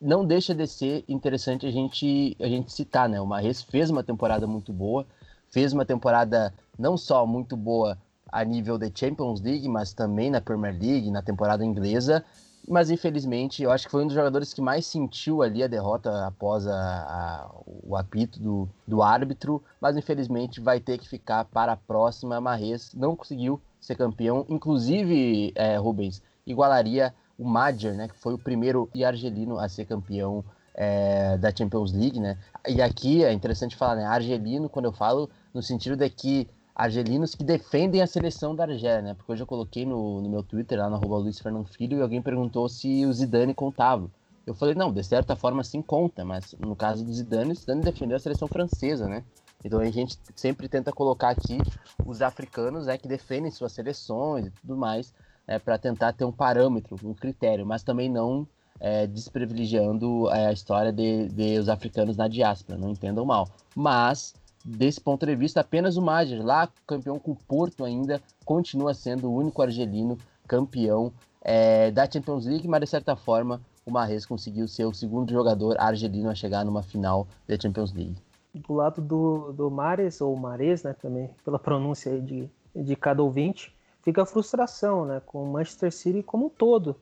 não 0.00 0.24
deixa 0.24 0.54
de 0.54 0.66
ser 0.66 1.04
interessante 1.08 1.66
a 1.66 1.70
gente, 1.70 2.36
a 2.40 2.46
gente 2.46 2.72
citar, 2.72 3.08
né? 3.08 3.20
O 3.20 3.26
Marres 3.26 3.62
fez 3.62 3.90
uma 3.90 4.04
temporada 4.04 4.46
muito 4.46 4.72
boa, 4.72 5.04
fez 5.50 5.72
uma 5.72 5.84
temporada 5.84 6.54
não 6.78 6.96
só 6.96 7.26
muito 7.26 7.56
boa 7.56 7.98
a 8.28 8.44
nível 8.44 8.78
de 8.78 8.90
Champions 8.94 9.40
League, 9.40 9.68
mas 9.68 9.92
também 9.92 10.30
na 10.30 10.40
Premier 10.40 10.76
League, 10.78 11.10
na 11.10 11.22
temporada 11.22 11.64
inglesa. 11.64 12.24
Mas 12.66 12.90
infelizmente, 12.90 13.62
eu 13.62 13.70
acho 13.70 13.86
que 13.86 13.90
foi 13.90 14.02
um 14.04 14.06
dos 14.06 14.14
jogadores 14.14 14.52
que 14.52 14.60
mais 14.60 14.84
sentiu 14.84 15.42
ali 15.42 15.62
a 15.62 15.66
derrota 15.66 16.26
após 16.26 16.66
a, 16.66 16.74
a, 16.74 17.50
o 17.64 17.96
apito 17.96 18.38
do, 18.38 18.68
do 18.86 19.02
árbitro. 19.02 19.62
Mas 19.80 19.96
infelizmente 19.96 20.60
vai 20.60 20.78
ter 20.78 20.98
que 20.98 21.08
ficar 21.08 21.46
para 21.46 21.72
a 21.72 21.76
próxima. 21.76 22.40
Marres 22.40 22.92
não 22.94 23.16
conseguiu 23.16 23.60
ser 23.80 23.94
campeão, 23.94 24.44
inclusive, 24.48 25.52
é, 25.54 25.76
Rubens, 25.76 26.22
igualaria 26.46 27.14
o 27.38 27.48
Madjer, 27.48 27.94
né, 27.94 28.08
que 28.08 28.16
foi 28.16 28.34
o 28.34 28.38
primeiro 28.38 28.90
e 28.92 29.04
argelino 29.04 29.58
a 29.58 29.68
ser 29.68 29.84
campeão 29.84 30.44
é, 30.74 31.38
da 31.38 31.54
Champions 31.54 31.92
League, 31.92 32.20
né? 32.20 32.36
E 32.66 32.82
aqui 32.82 33.24
é 33.24 33.32
interessante 33.32 33.76
falar, 33.76 33.96
né, 33.96 34.04
argelino, 34.04 34.68
quando 34.68 34.86
eu 34.86 34.92
falo, 34.92 35.30
no 35.54 35.62
sentido 35.62 35.96
de 35.96 36.10
que 36.10 36.48
argelinos 36.78 37.34
que 37.34 37.42
defendem 37.42 38.00
a 38.00 38.06
seleção 38.06 38.54
da 38.54 38.62
Argélia, 38.62 39.02
né? 39.02 39.14
Porque 39.14 39.32
hoje 39.32 39.42
eu 39.42 39.46
coloquei 39.46 39.84
no, 39.84 40.22
no 40.22 40.30
meu 40.30 40.44
Twitter, 40.44 40.78
lá 40.78 40.88
no 40.88 40.94
arroba 40.94 41.18
Luiz 41.18 41.40
Fernando 41.40 41.66
Filho, 41.66 41.98
e 41.98 42.02
alguém 42.02 42.22
perguntou 42.22 42.68
se 42.68 43.04
o 43.04 43.12
Zidane 43.12 43.52
contava. 43.52 44.08
Eu 44.46 44.54
falei, 44.54 44.76
não, 44.76 44.92
de 44.92 45.02
certa 45.02 45.34
forma 45.34 45.64
sim 45.64 45.82
conta, 45.82 46.24
mas 46.24 46.54
no 46.60 46.76
caso 46.76 47.04
do 47.04 47.12
Zidane, 47.12 47.50
o 47.50 47.54
Zidane 47.56 47.82
defendeu 47.82 48.16
a 48.16 48.20
seleção 48.20 48.46
francesa, 48.46 49.08
né? 49.08 49.24
Então 49.64 49.80
a 49.80 49.90
gente 49.90 50.16
sempre 50.36 50.68
tenta 50.68 50.92
colocar 50.92 51.30
aqui 51.30 51.58
os 52.06 52.22
africanos 52.22 52.86
né, 52.86 52.96
que 52.96 53.08
defendem 53.08 53.50
suas 53.50 53.72
seleções 53.72 54.46
e 54.46 54.50
tudo 54.50 54.76
mais, 54.76 55.12
né, 55.48 55.58
para 55.58 55.76
tentar 55.76 56.12
ter 56.12 56.24
um 56.24 56.30
parâmetro, 56.30 56.96
um 57.02 57.12
critério, 57.12 57.66
mas 57.66 57.82
também 57.82 58.08
não 58.08 58.46
é, 58.78 59.06
desprivilegiando 59.06 60.30
é, 60.30 60.46
a 60.46 60.52
história 60.52 60.92
de, 60.92 61.28
de, 61.28 61.58
os 61.58 61.68
africanos 61.68 62.16
na 62.16 62.28
diáspora, 62.28 62.78
não 62.78 62.90
entendam 62.90 63.24
mal. 63.24 63.48
Mas, 63.74 64.34
desse 64.76 65.00
ponto 65.00 65.24
de 65.24 65.34
vista, 65.34 65.60
apenas 65.60 65.96
o 65.96 66.02
Major, 66.02 66.44
lá 66.44 66.68
campeão 66.86 67.18
com 67.18 67.32
o 67.32 67.36
Porto 67.36 67.84
ainda, 67.84 68.20
continua 68.44 68.94
sendo 68.94 69.28
o 69.28 69.34
único 69.34 69.62
argelino 69.62 70.18
campeão 70.46 71.12
é, 71.40 71.90
da 71.90 72.10
Champions 72.10 72.46
League, 72.46 72.68
mas 72.68 72.80
de 72.80 72.86
certa 72.86 73.16
forma 73.16 73.60
o 73.84 73.90
Marres 73.90 74.26
conseguiu 74.26 74.68
ser 74.68 74.84
o 74.84 74.94
segundo 74.94 75.32
jogador 75.32 75.76
argelino 75.78 76.28
a 76.28 76.34
chegar 76.34 76.64
numa 76.64 76.82
final 76.82 77.26
da 77.46 77.58
Champions 77.58 77.92
League. 77.92 78.16
Do 78.54 78.74
lado 78.74 79.00
do, 79.00 79.52
do 79.52 79.70
Mares, 79.70 80.20
ou 80.20 80.34
Mares, 80.36 80.82
né, 80.82 80.94
também, 81.00 81.30
pela 81.44 81.58
pronúncia 81.58 82.20
de, 82.20 82.50
de 82.74 82.96
cada 82.96 83.22
ouvinte, 83.22 83.74
fica 84.02 84.22
a 84.22 84.26
frustração 84.26 85.04
né, 85.04 85.22
com 85.24 85.42
o 85.42 85.52
Manchester 85.52 85.92
City 85.92 86.22
como 86.22 86.46
um 86.46 86.50
todo 86.50 86.96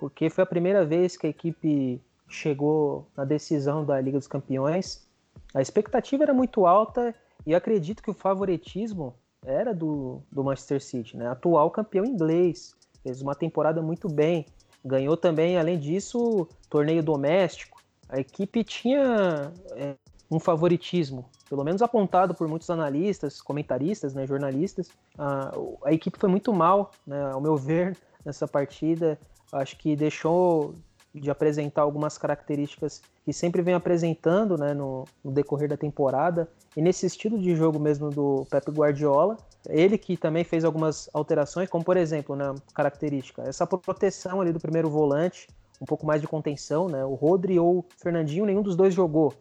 porque 0.00 0.30
foi 0.30 0.42
a 0.42 0.46
primeira 0.46 0.84
vez 0.84 1.14
que 1.14 1.26
a 1.26 1.30
equipe 1.30 2.00
chegou 2.26 3.06
na 3.14 3.22
decisão 3.22 3.84
da 3.84 4.00
Liga 4.00 4.16
dos 4.16 4.26
Campeões. 4.26 5.06
A 5.54 5.60
expectativa 5.60 6.22
era 6.22 6.34
muito 6.34 6.66
alta 6.66 7.14
e 7.46 7.54
acredito 7.54 8.02
que 8.02 8.10
o 8.10 8.14
favoritismo 8.14 9.14
era 9.44 9.74
do, 9.74 10.22
do 10.30 10.44
Manchester 10.44 10.82
City, 10.82 11.16
né? 11.16 11.28
atual 11.28 11.70
campeão 11.70 12.04
inglês, 12.04 12.74
fez 13.02 13.22
uma 13.22 13.34
temporada 13.34 13.80
muito 13.80 14.08
bem, 14.08 14.46
ganhou 14.84 15.16
também, 15.16 15.58
além 15.58 15.78
disso, 15.78 16.46
torneio 16.68 17.02
doméstico. 17.02 17.80
A 18.08 18.20
equipe 18.20 18.62
tinha 18.64 19.52
é, 19.72 19.94
um 20.30 20.38
favoritismo, 20.38 21.24
pelo 21.48 21.64
menos 21.64 21.80
apontado 21.80 22.34
por 22.34 22.46
muitos 22.48 22.68
analistas, 22.68 23.40
comentaristas, 23.40 24.14
né, 24.14 24.26
jornalistas. 24.26 24.90
A, 25.18 25.52
a 25.84 25.92
equipe 25.92 26.18
foi 26.18 26.28
muito 26.28 26.52
mal, 26.52 26.92
né, 27.06 27.30
ao 27.32 27.40
meu 27.40 27.56
ver, 27.56 27.96
nessa 28.24 28.46
partida 28.46 29.18
acho 29.52 29.76
que 29.76 29.96
deixou 29.96 30.74
de 31.14 31.30
apresentar 31.30 31.82
algumas 31.82 32.16
características 32.16 33.02
que 33.24 33.32
sempre 33.32 33.62
vem 33.62 33.74
apresentando 33.74 34.56
né, 34.56 34.72
no, 34.72 35.04
no, 35.24 35.32
decorrer 35.32 35.68
da 35.68 35.76
temporada. 35.76 36.48
E 36.76 36.80
nesse 36.80 37.06
estilo 37.06 37.38
de 37.38 37.56
jogo 37.56 37.80
mesmo 37.80 38.10
do 38.10 38.46
Pep 38.48 38.70
Guardiola, 38.70 39.36
ele 39.68 39.98
que 39.98 40.16
também 40.16 40.44
fez 40.44 40.64
algumas 40.64 41.10
alterações, 41.12 41.68
como 41.68 41.84
por 41.84 41.96
exemplo, 41.96 42.36
né, 42.36 42.54
característica, 42.74 43.42
essa 43.42 43.66
proteção 43.66 44.40
ali 44.40 44.52
do 44.52 44.60
primeiro 44.60 44.88
volante, 44.88 45.48
um 45.80 45.86
pouco 45.86 46.06
mais 46.06 46.20
de 46.20 46.28
contenção, 46.28 46.88
né? 46.88 47.04
O 47.04 47.14
Rodri 47.14 47.58
ou 47.58 47.78
o 47.78 47.84
Fernandinho, 47.96 48.44
nenhum 48.44 48.62
dos 48.62 48.76
dois 48.76 48.92
jogou. 48.92 49.32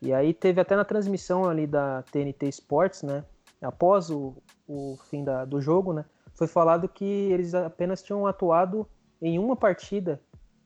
E 0.00 0.14
aí 0.14 0.32
teve 0.32 0.60
até 0.60 0.76
na 0.76 0.84
transmissão 0.84 1.44
ali 1.44 1.66
da 1.66 2.02
TNT 2.10 2.48
Sports, 2.48 3.02
né? 3.02 3.24
Após 3.60 4.08
o, 4.08 4.34
o 4.68 4.96
fim 5.10 5.24
da, 5.24 5.44
do 5.44 5.60
jogo, 5.60 5.92
né? 5.92 6.04
Foi 6.34 6.46
falado 6.46 6.88
que 6.88 7.04
eles 7.04 7.54
apenas 7.54 8.02
tinham 8.02 8.26
atuado 8.26 8.86
em 9.20 9.38
uma 9.38 9.56
partida. 9.56 10.20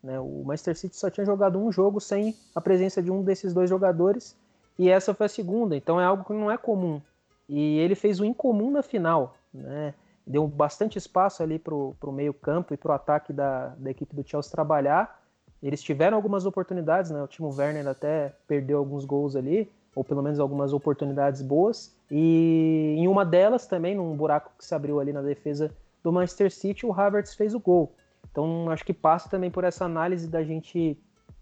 Né? 0.04 0.20
O 0.20 0.44
Manchester 0.44 0.76
City 0.76 0.96
só 0.96 1.08
tinha 1.08 1.24
jogado 1.24 1.58
um 1.58 1.72
jogo 1.72 1.98
sem 1.98 2.36
a 2.54 2.60
presença 2.60 3.02
de 3.02 3.10
um 3.10 3.22
desses 3.22 3.54
dois 3.54 3.70
jogadores 3.70 4.36
e 4.78 4.90
essa 4.90 5.14
foi 5.14 5.26
a 5.26 5.28
segunda. 5.30 5.74
Então 5.74 5.98
é 5.98 6.04
algo 6.04 6.24
que 6.24 6.32
não 6.34 6.50
é 6.50 6.58
comum. 6.58 7.00
E 7.48 7.78
ele 7.78 7.94
fez 7.94 8.20
o 8.20 8.24
incomum 8.24 8.70
na 8.70 8.82
final. 8.82 9.34
Né? 9.52 9.94
Deu 10.26 10.46
bastante 10.46 10.98
espaço 10.98 11.42
ali 11.42 11.58
para 11.58 11.74
o 11.74 12.12
meio 12.12 12.34
campo 12.34 12.74
e 12.74 12.76
para 12.76 12.92
o 12.92 12.94
ataque 12.94 13.32
da, 13.32 13.68
da 13.78 13.90
equipe 13.90 14.14
do 14.14 14.26
Chelsea 14.26 14.52
trabalhar. 14.52 15.22
Eles 15.62 15.82
tiveram 15.82 16.16
algumas 16.16 16.44
oportunidades, 16.44 17.10
né? 17.10 17.22
O 17.22 17.26
Timo 17.26 17.54
Werner 17.54 17.88
até 17.88 18.34
perdeu 18.46 18.78
alguns 18.78 19.06
gols 19.06 19.34
ali, 19.34 19.70
ou 19.94 20.04
pelo 20.04 20.22
menos 20.22 20.38
algumas 20.38 20.74
oportunidades 20.74 21.40
boas. 21.40 21.94
E 22.10 22.94
em 22.98 23.08
uma 23.08 23.24
delas 23.24 23.66
também, 23.66 23.94
num 23.94 24.14
buraco 24.14 24.52
que 24.58 24.64
se 24.64 24.74
abriu 24.74 25.00
ali 25.00 25.12
na 25.12 25.22
defesa 25.22 25.70
do 26.02 26.12
Manchester 26.12 26.50
City, 26.50 26.84
o 26.84 26.92
Havertz 26.92 27.34
fez 27.34 27.54
o 27.54 27.60
gol. 27.60 27.90
Então, 28.30 28.70
acho 28.70 28.84
que 28.84 28.92
passa 28.92 29.28
também 29.28 29.50
por 29.50 29.64
essa 29.64 29.84
análise 29.84 30.28
da 30.28 30.42
gente 30.42 30.98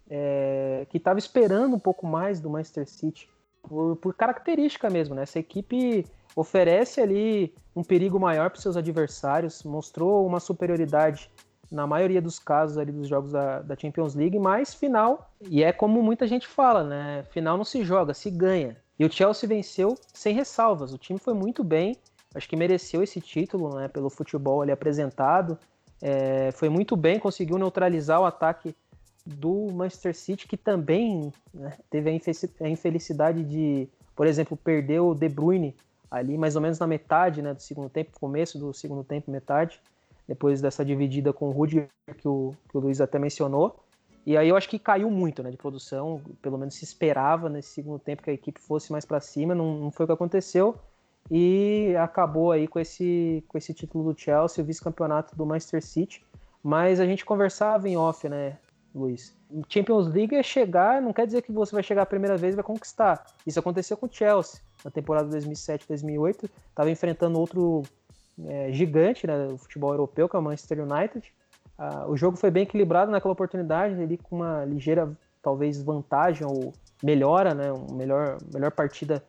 é, 0.09 0.85
que 0.89 0.97
estava 0.97 1.19
esperando 1.19 1.75
um 1.75 1.79
pouco 1.79 2.05
mais 2.05 2.39
do 2.39 2.49
Manchester 2.49 2.87
City, 2.87 3.29
por, 3.61 3.95
por, 3.95 4.13
característica 4.13 4.89
mesmo, 4.89 5.15
né? 5.15 5.23
Essa 5.23 5.39
equipe 5.39 6.05
oferece 6.35 6.99
ali 6.99 7.53
um 7.75 7.83
perigo 7.83 8.19
maior 8.19 8.49
para 8.49 8.59
seus 8.59 8.75
adversários, 8.75 9.63
mostrou 9.63 10.25
uma 10.25 10.39
superioridade 10.39 11.31
na 11.71 11.87
maioria 11.87 12.21
dos 12.21 12.37
casos 12.37 12.77
ali 12.77 12.91
dos 12.91 13.07
jogos 13.07 13.31
da, 13.31 13.61
da, 13.61 13.75
Champions 13.75 14.13
League, 14.13 14.37
mas 14.37 14.73
final, 14.73 15.31
e 15.41 15.63
é 15.63 15.71
como 15.71 16.03
muita 16.03 16.27
gente 16.27 16.47
fala, 16.47 16.83
né? 16.83 17.23
Final 17.31 17.57
não 17.57 17.63
se 17.63 17.83
joga, 17.83 18.13
se 18.13 18.29
ganha. 18.29 18.77
E 18.99 19.05
o 19.05 19.11
Chelsea 19.11 19.49
venceu 19.49 19.95
sem 20.13 20.35
ressalvas. 20.35 20.93
O 20.93 20.97
time 20.97 21.17
foi 21.17 21.33
muito 21.33 21.63
bem, 21.63 21.97
acho 22.35 22.47
que 22.47 22.55
mereceu 22.55 23.01
esse 23.01 23.19
título, 23.19 23.75
né? 23.75 23.87
Pelo 23.87 24.09
futebol 24.09 24.61
ali 24.61 24.71
apresentado. 24.71 25.57
É, 26.05 26.51
foi 26.51 26.67
muito 26.67 26.97
bem, 26.97 27.17
conseguiu 27.17 27.57
neutralizar 27.57 28.19
o 28.19 28.25
ataque 28.25 28.75
do 29.25 29.69
Manchester 29.71 30.13
City, 30.13 30.45
que 30.45 30.57
também 30.57 31.31
né, 31.53 31.77
teve 31.89 32.09
a 32.59 32.67
infelicidade 32.67 33.41
de, 33.41 33.87
por 34.13 34.27
exemplo, 34.27 34.57
perder 34.57 34.99
o 34.99 35.15
De 35.15 35.29
Bruyne 35.29 35.73
ali 36.11 36.37
mais 36.37 36.57
ou 36.57 36.61
menos 36.61 36.77
na 36.77 36.85
metade 36.85 37.41
né, 37.41 37.53
do 37.53 37.61
segundo 37.61 37.89
tempo, 37.89 38.19
começo 38.19 38.59
do 38.59 38.73
segundo 38.73 39.01
tempo, 39.01 39.31
metade, 39.31 39.79
depois 40.27 40.59
dessa 40.59 40.83
dividida 40.83 41.31
com 41.31 41.47
o 41.47 41.51
Rudiger 41.51 41.87
que 42.17 42.27
o, 42.27 42.53
que 42.69 42.77
o 42.77 42.81
Luiz 42.81 42.99
até 42.99 43.17
mencionou. 43.17 43.79
E 44.25 44.35
aí 44.35 44.49
eu 44.49 44.57
acho 44.57 44.67
que 44.67 44.77
caiu 44.77 45.09
muito 45.09 45.41
né, 45.41 45.51
de 45.51 45.57
produção, 45.57 46.21
pelo 46.41 46.57
menos 46.57 46.75
se 46.75 46.83
esperava 46.83 47.47
nesse 47.47 47.69
segundo 47.69 47.99
tempo 47.99 48.23
que 48.23 48.29
a 48.29 48.33
equipe 48.33 48.59
fosse 48.59 48.91
mais 48.91 49.05
para 49.05 49.21
cima, 49.21 49.55
não, 49.55 49.77
não 49.77 49.89
foi 49.91 50.03
o 50.03 50.07
que 50.07 50.13
aconteceu 50.13 50.77
e 51.31 51.95
acabou 51.97 52.51
aí 52.51 52.67
com 52.67 52.79
esse, 52.79 53.43
com 53.47 53.57
esse 53.57 53.73
título 53.73 54.11
do 54.11 54.19
Chelsea, 54.19 54.63
o 54.63 54.67
vice-campeonato 54.67 55.35
do 55.35 55.45
Manchester 55.45 55.83
City. 55.83 56.23
Mas 56.63 56.99
a 56.99 57.05
gente 57.05 57.25
conversava 57.25 57.89
em 57.89 57.97
off, 57.97 58.27
né, 58.29 58.57
Luiz? 58.93 59.35
Champions 59.69 60.07
League 60.07 60.35
é 60.35 60.43
chegar, 60.43 61.01
não 61.01 61.13
quer 61.13 61.25
dizer 61.25 61.41
que 61.41 61.51
você 61.51 61.73
vai 61.73 61.83
chegar 61.83 62.03
a 62.03 62.05
primeira 62.05 62.37
vez 62.37 62.53
e 62.53 62.55
vai 62.55 62.63
conquistar. 62.63 63.25
Isso 63.45 63.59
aconteceu 63.59 63.97
com 63.97 64.05
o 64.05 64.09
Chelsea 64.11 64.61
na 64.83 64.89
temporada 64.89 65.29
2007-2008, 65.37 66.49
estava 66.69 66.89
enfrentando 66.89 67.39
outro 67.39 67.83
é, 68.45 68.71
gigante 68.71 69.27
né, 69.27 69.47
do 69.47 69.57
futebol 69.57 69.91
europeu, 69.91 70.27
que 70.27 70.35
é 70.35 70.39
o 70.39 70.41
Manchester 70.41 70.79
United. 70.81 71.31
Ah, 71.77 72.05
o 72.07 72.15
jogo 72.15 72.37
foi 72.37 72.49
bem 72.49 72.63
equilibrado 72.63 73.11
naquela 73.11 73.33
oportunidade, 73.33 74.01
ali 74.01 74.17
com 74.17 74.37
uma 74.37 74.65
ligeira, 74.65 75.11
talvez, 75.41 75.81
vantagem 75.81 76.45
ou 76.47 76.73
melhora, 77.03 77.53
né, 77.53 77.71
uma 77.71 77.95
melhor, 77.95 78.37
melhor 78.53 78.71
partida 78.71 79.23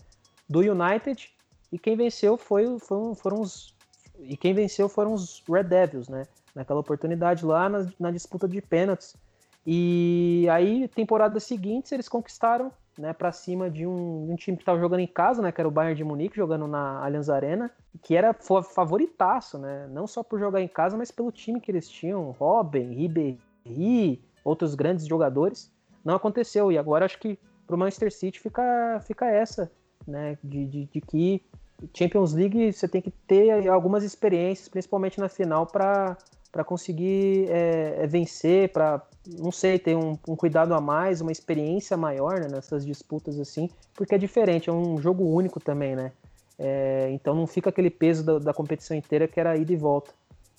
do 0.48 0.60
United. 0.60 1.33
E 1.74 1.78
quem 1.78 1.96
venceu 1.96 2.36
foi, 2.36 2.78
foi, 2.78 3.16
foram 3.16 3.40
os. 3.40 3.74
E 4.20 4.36
quem 4.36 4.54
venceu 4.54 4.88
foram 4.88 5.12
os 5.12 5.42
Red 5.48 5.64
Devils, 5.64 6.08
né? 6.08 6.22
Naquela 6.54 6.78
oportunidade 6.78 7.44
lá 7.44 7.68
na, 7.68 7.90
na 7.98 8.12
disputa 8.12 8.46
de 8.46 8.62
pênaltis. 8.62 9.16
E 9.66 10.46
aí, 10.52 10.86
temporada 10.86 11.40
seguinte, 11.40 11.92
eles 11.92 12.08
conquistaram 12.08 12.70
né, 12.96 13.12
para 13.12 13.32
cima 13.32 13.68
de 13.68 13.84
um, 13.84 14.30
um, 14.30 14.36
time 14.36 14.56
que 14.56 14.62
estava 14.62 14.78
jogando 14.78 15.00
em 15.00 15.06
casa, 15.08 15.42
né, 15.42 15.50
que 15.50 15.60
era 15.60 15.66
o 15.66 15.70
Bayern 15.70 15.96
de 15.96 16.04
Munique, 16.04 16.36
jogando 16.36 16.68
na 16.68 17.04
Allianz 17.04 17.28
Arena, 17.28 17.68
que 18.00 18.14
era 18.14 18.32
favoritaço, 18.32 19.58
né, 19.58 19.88
não 19.90 20.06
só 20.06 20.22
por 20.22 20.38
jogar 20.38 20.60
em 20.60 20.68
casa, 20.68 20.96
mas 20.96 21.10
pelo 21.10 21.32
time 21.32 21.60
que 21.60 21.72
eles 21.72 21.88
tinham, 21.88 22.30
Robin, 22.30 22.94
Ribéry, 22.94 24.22
outros 24.44 24.76
grandes 24.76 25.08
jogadores. 25.08 25.72
Não 26.04 26.14
aconteceu, 26.14 26.70
e 26.70 26.78
agora 26.78 27.04
acho 27.04 27.18
que 27.18 27.36
para 27.66 27.74
o 27.74 27.78
Manchester 27.78 28.12
City 28.12 28.38
fica, 28.38 29.00
fica 29.04 29.26
essa, 29.26 29.72
né, 30.06 30.38
de, 30.44 30.66
de, 30.66 30.84
de 30.84 31.00
que 31.00 31.42
Champions 31.92 32.32
League 32.32 32.72
você 32.72 32.88
tem 32.88 33.02
que 33.02 33.10
ter 33.10 33.68
algumas 33.68 34.04
experiências, 34.04 34.68
principalmente 34.68 35.18
na 35.18 35.28
final, 35.28 35.66
para 35.66 36.16
conseguir 36.64 37.46
é, 37.50 37.96
é 38.00 38.06
vencer, 38.06 38.70
para, 38.70 39.02
não 39.38 39.50
sei, 39.50 39.78
ter 39.78 39.96
um, 39.96 40.16
um, 40.28 40.36
cuidado 40.36 40.74
a 40.74 40.80
mais, 40.80 41.20
uma 41.20 41.32
experiência 41.32 41.96
maior 41.96 42.40
né, 42.40 42.48
nessas 42.50 42.84
disputas 42.84 43.38
assim, 43.38 43.68
porque 43.94 44.14
é 44.14 44.18
diferente, 44.18 44.70
é 44.70 44.72
um 44.72 44.98
jogo 44.98 45.24
único 45.24 45.60
também, 45.60 45.96
né? 45.96 46.12
É, 46.58 47.10
então 47.10 47.34
não 47.34 47.46
fica 47.46 47.70
aquele 47.70 47.90
peso 47.90 48.24
da, 48.24 48.38
da, 48.38 48.54
competição 48.54 48.96
inteira 48.96 49.26
que 49.26 49.40
era 49.40 49.56
ida 49.56 49.72
e 49.72 49.76
volta. 49.76 50.12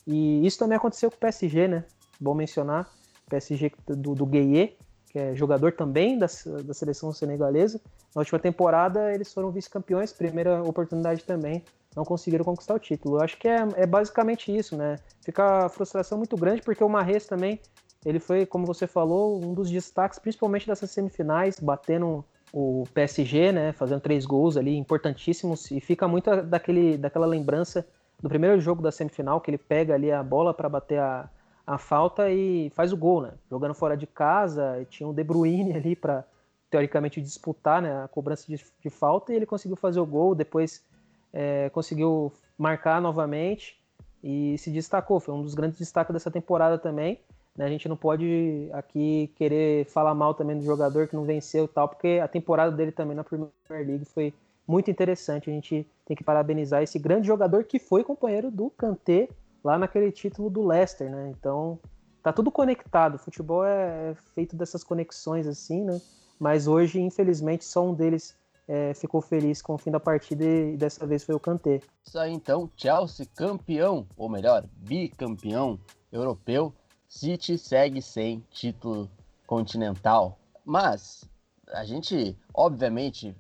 E 0.06 0.46
isso 0.46 0.60
também 0.60 0.76
aconteceu 0.76 1.10
com 1.10 1.16
o 1.16 1.20
PSG, 1.20 1.68
né? 1.68 1.86
Bom 2.20 2.34
mencionar, 2.34 2.90
PSG 3.30 3.72
do, 3.88 4.14
do 4.14 4.26
Gueye, 4.26 4.76
que 5.16 5.20
é 5.20 5.34
jogador 5.34 5.72
também 5.72 6.20
da, 6.20 6.28
da 6.66 6.74
seleção 6.74 7.14
senegalesa. 7.14 7.80
Na 8.14 8.20
última 8.20 8.38
temporada 8.38 9.14
eles 9.14 9.34
foram 9.34 9.50
vice-campeões, 9.50 10.12
primeira 10.12 10.62
oportunidade 10.62 11.24
também, 11.24 11.64
não 11.96 12.04
conseguiram 12.04 12.44
conquistar 12.44 12.74
o 12.74 12.80
título. 12.80 13.16
Eu 13.16 13.22
acho 13.22 13.38
que 13.38 13.48
é, 13.48 13.66
é 13.78 13.86
basicamente 13.86 14.54
isso, 14.54 14.76
né? 14.76 14.98
Fica 15.22 15.68
a 15.68 15.70
frustração 15.70 16.18
muito 16.18 16.36
grande 16.36 16.62
porque 16.62 16.84
o 16.84 16.90
Marres 16.90 17.26
também, 17.26 17.62
ele 18.06 18.20
foi, 18.20 18.46
como 18.46 18.66
você 18.66 18.86
falou, 18.86 19.42
um 19.42 19.54
dos 19.54 19.72
destaques, 19.72 20.20
principalmente 20.20 20.68
dessas 20.68 20.92
semifinais, 20.92 21.62
batendo 21.62 22.26
o 22.52 22.84
PSG, 22.94 23.54
né, 23.54 23.72
fazendo 23.72 24.02
três 24.02 24.26
gols 24.26 24.58
ali 24.58 24.76
importantíssimos 24.76 25.72
e 25.72 25.80
fica 25.80 26.10
muito 26.10 26.30
daquele, 26.44 26.98
daquela 26.98 27.26
lembrança 27.26 27.88
do 28.22 28.28
primeiro 28.28 28.60
jogo 28.60 28.82
da 28.82 28.92
semifinal 28.92 29.40
que 29.40 29.50
ele 29.50 29.58
pega 29.58 29.94
ali 29.94 30.12
a 30.12 30.22
bola 30.22 30.54
para 30.54 30.68
bater 30.68 31.00
a, 31.00 31.30
a 31.66 31.78
falta 31.78 32.30
e 32.30 32.70
faz 32.72 32.94
o 32.94 32.98
gol, 32.98 33.22
né? 33.22 33.32
Jogando 33.50 33.74
fora 33.74 33.98
de 33.98 34.06
casa, 34.06 34.86
tinha 34.90 35.08
um 35.08 35.14
De 35.14 35.24
Bruyne 35.24 35.74
ali 35.74 35.96
para 35.96 36.24
teoricamente 36.70 37.22
disputar 37.22 37.82
né, 37.82 38.04
a 38.04 38.08
cobrança 38.08 38.46
de, 38.48 38.64
de, 38.82 38.90
falta 38.90 39.32
e 39.32 39.36
ele 39.36 39.46
conseguiu 39.46 39.78
fazer 39.78 40.00
o 40.00 40.06
gol, 40.06 40.36
depois 40.36 40.84
é, 41.32 41.70
conseguiu 41.70 42.34
marcar 42.58 43.02
novamente 43.02 43.80
e 44.24 44.58
se 44.58 44.70
destacou. 44.70 45.20
Foi 45.20 45.34
um 45.34 45.42
dos 45.42 45.54
grandes 45.54 45.80
destaques 45.80 46.14
dessa 46.14 46.30
temporada 46.30 46.78
também. 46.78 47.20
Né? 47.56 47.66
A 47.66 47.70
gente 47.70 47.88
não 47.88 47.96
pode 47.96 48.70
aqui 48.74 49.32
querer 49.36 49.86
falar 49.86 50.14
mal 50.14 50.34
também 50.34 50.58
do 50.58 50.66
jogador 50.66 51.08
que 51.08 51.16
não 51.16 51.24
venceu 51.24 51.66
e 51.66 51.68
tal, 51.70 51.88
porque 51.88 52.20
a 52.22 52.28
temporada 52.28 52.76
dele 52.76 52.92
também 52.92 53.16
na 53.16 53.24
Premier 53.24 53.52
League 53.70 54.06
foi 54.06 54.34
muito 54.68 54.92
interessante. 54.92 55.50
A 55.50 55.54
gente 55.54 55.88
tem 56.06 56.16
que 56.16 56.24
parabenizar 56.24 56.84
esse 56.84 57.00
grande 57.00 57.28
jogador 57.28 57.64
que 57.64 57.80
foi 57.80 58.04
companheiro 58.04 58.52
do 58.52 58.70
Kanté 58.72 59.30
lá 59.66 59.80
naquele 59.80 60.12
título 60.12 60.48
do 60.48 60.64
Leicester, 60.64 61.10
né? 61.10 61.34
Então 61.36 61.80
tá 62.22 62.32
tudo 62.32 62.52
conectado. 62.52 63.16
O 63.16 63.20
futebol 63.20 63.66
é, 63.66 64.12
é 64.12 64.16
feito 64.36 64.56
dessas 64.56 64.84
conexões 64.84 65.48
assim, 65.48 65.84
né? 65.84 66.00
Mas 66.40 66.68
hoje, 66.68 67.02
infelizmente, 67.02 67.66
só 67.66 67.84
um 67.84 67.94
deles 67.94 68.36
é, 68.68 68.94
ficou 68.94 69.22
feliz 69.22 69.64
com 69.64 69.74
o 69.74 69.78
fim 69.78 69.90
da 69.90 70.00
partida 70.00 70.46
e 70.46 70.78
dessa 70.78 71.08
vez 71.08 71.24
foi 71.24 71.34
o 71.34 71.40
Kanté. 71.40 71.80
Isso 72.06 72.20
aí 72.20 72.32
então, 72.32 72.70
Chelsea 72.78 73.26
campeão, 73.36 74.06
ou 74.16 74.30
melhor, 74.30 74.66
bicampeão 74.78 75.80
europeu. 76.12 76.72
City 77.08 77.58
segue 77.58 78.04
sem 78.04 78.44
título 78.52 79.10
continental. 79.48 80.38
Mas 80.64 81.24
a 81.70 81.84
gente, 81.86 82.38
obviamente, 82.54 83.36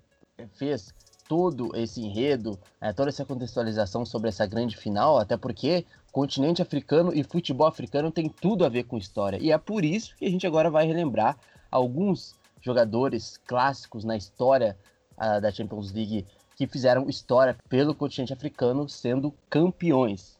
fez 0.53 0.91
todo 1.27 1.75
esse 1.75 2.01
enredo, 2.01 2.57
é, 2.79 2.93
toda 2.93 3.09
essa 3.09 3.25
contextualização 3.25 4.05
sobre 4.05 4.29
essa 4.29 4.45
grande 4.45 4.77
final, 4.77 5.17
até 5.17 5.35
porque 5.35 5.85
continente 6.11 6.61
africano 6.61 7.11
e 7.13 7.23
futebol 7.23 7.67
africano 7.67 8.11
tem 8.11 8.29
tudo 8.29 8.65
a 8.65 8.69
ver 8.69 8.83
com 8.83 8.97
história. 8.97 9.37
E 9.41 9.51
é 9.51 9.57
por 9.57 9.83
isso 9.83 10.15
que 10.15 10.25
a 10.25 10.29
gente 10.29 10.47
agora 10.47 10.69
vai 10.69 10.85
relembrar 10.85 11.37
alguns 11.69 12.35
jogadores 12.61 13.37
clássicos 13.45 14.03
na 14.03 14.15
história 14.15 14.77
uh, 15.17 15.41
da 15.41 15.51
Champions 15.51 15.91
League 15.91 16.25
que 16.55 16.65
fizeram 16.65 17.09
história 17.09 17.57
pelo 17.67 17.93
continente 17.93 18.31
africano 18.31 18.87
sendo 18.87 19.33
campeões. 19.49 20.37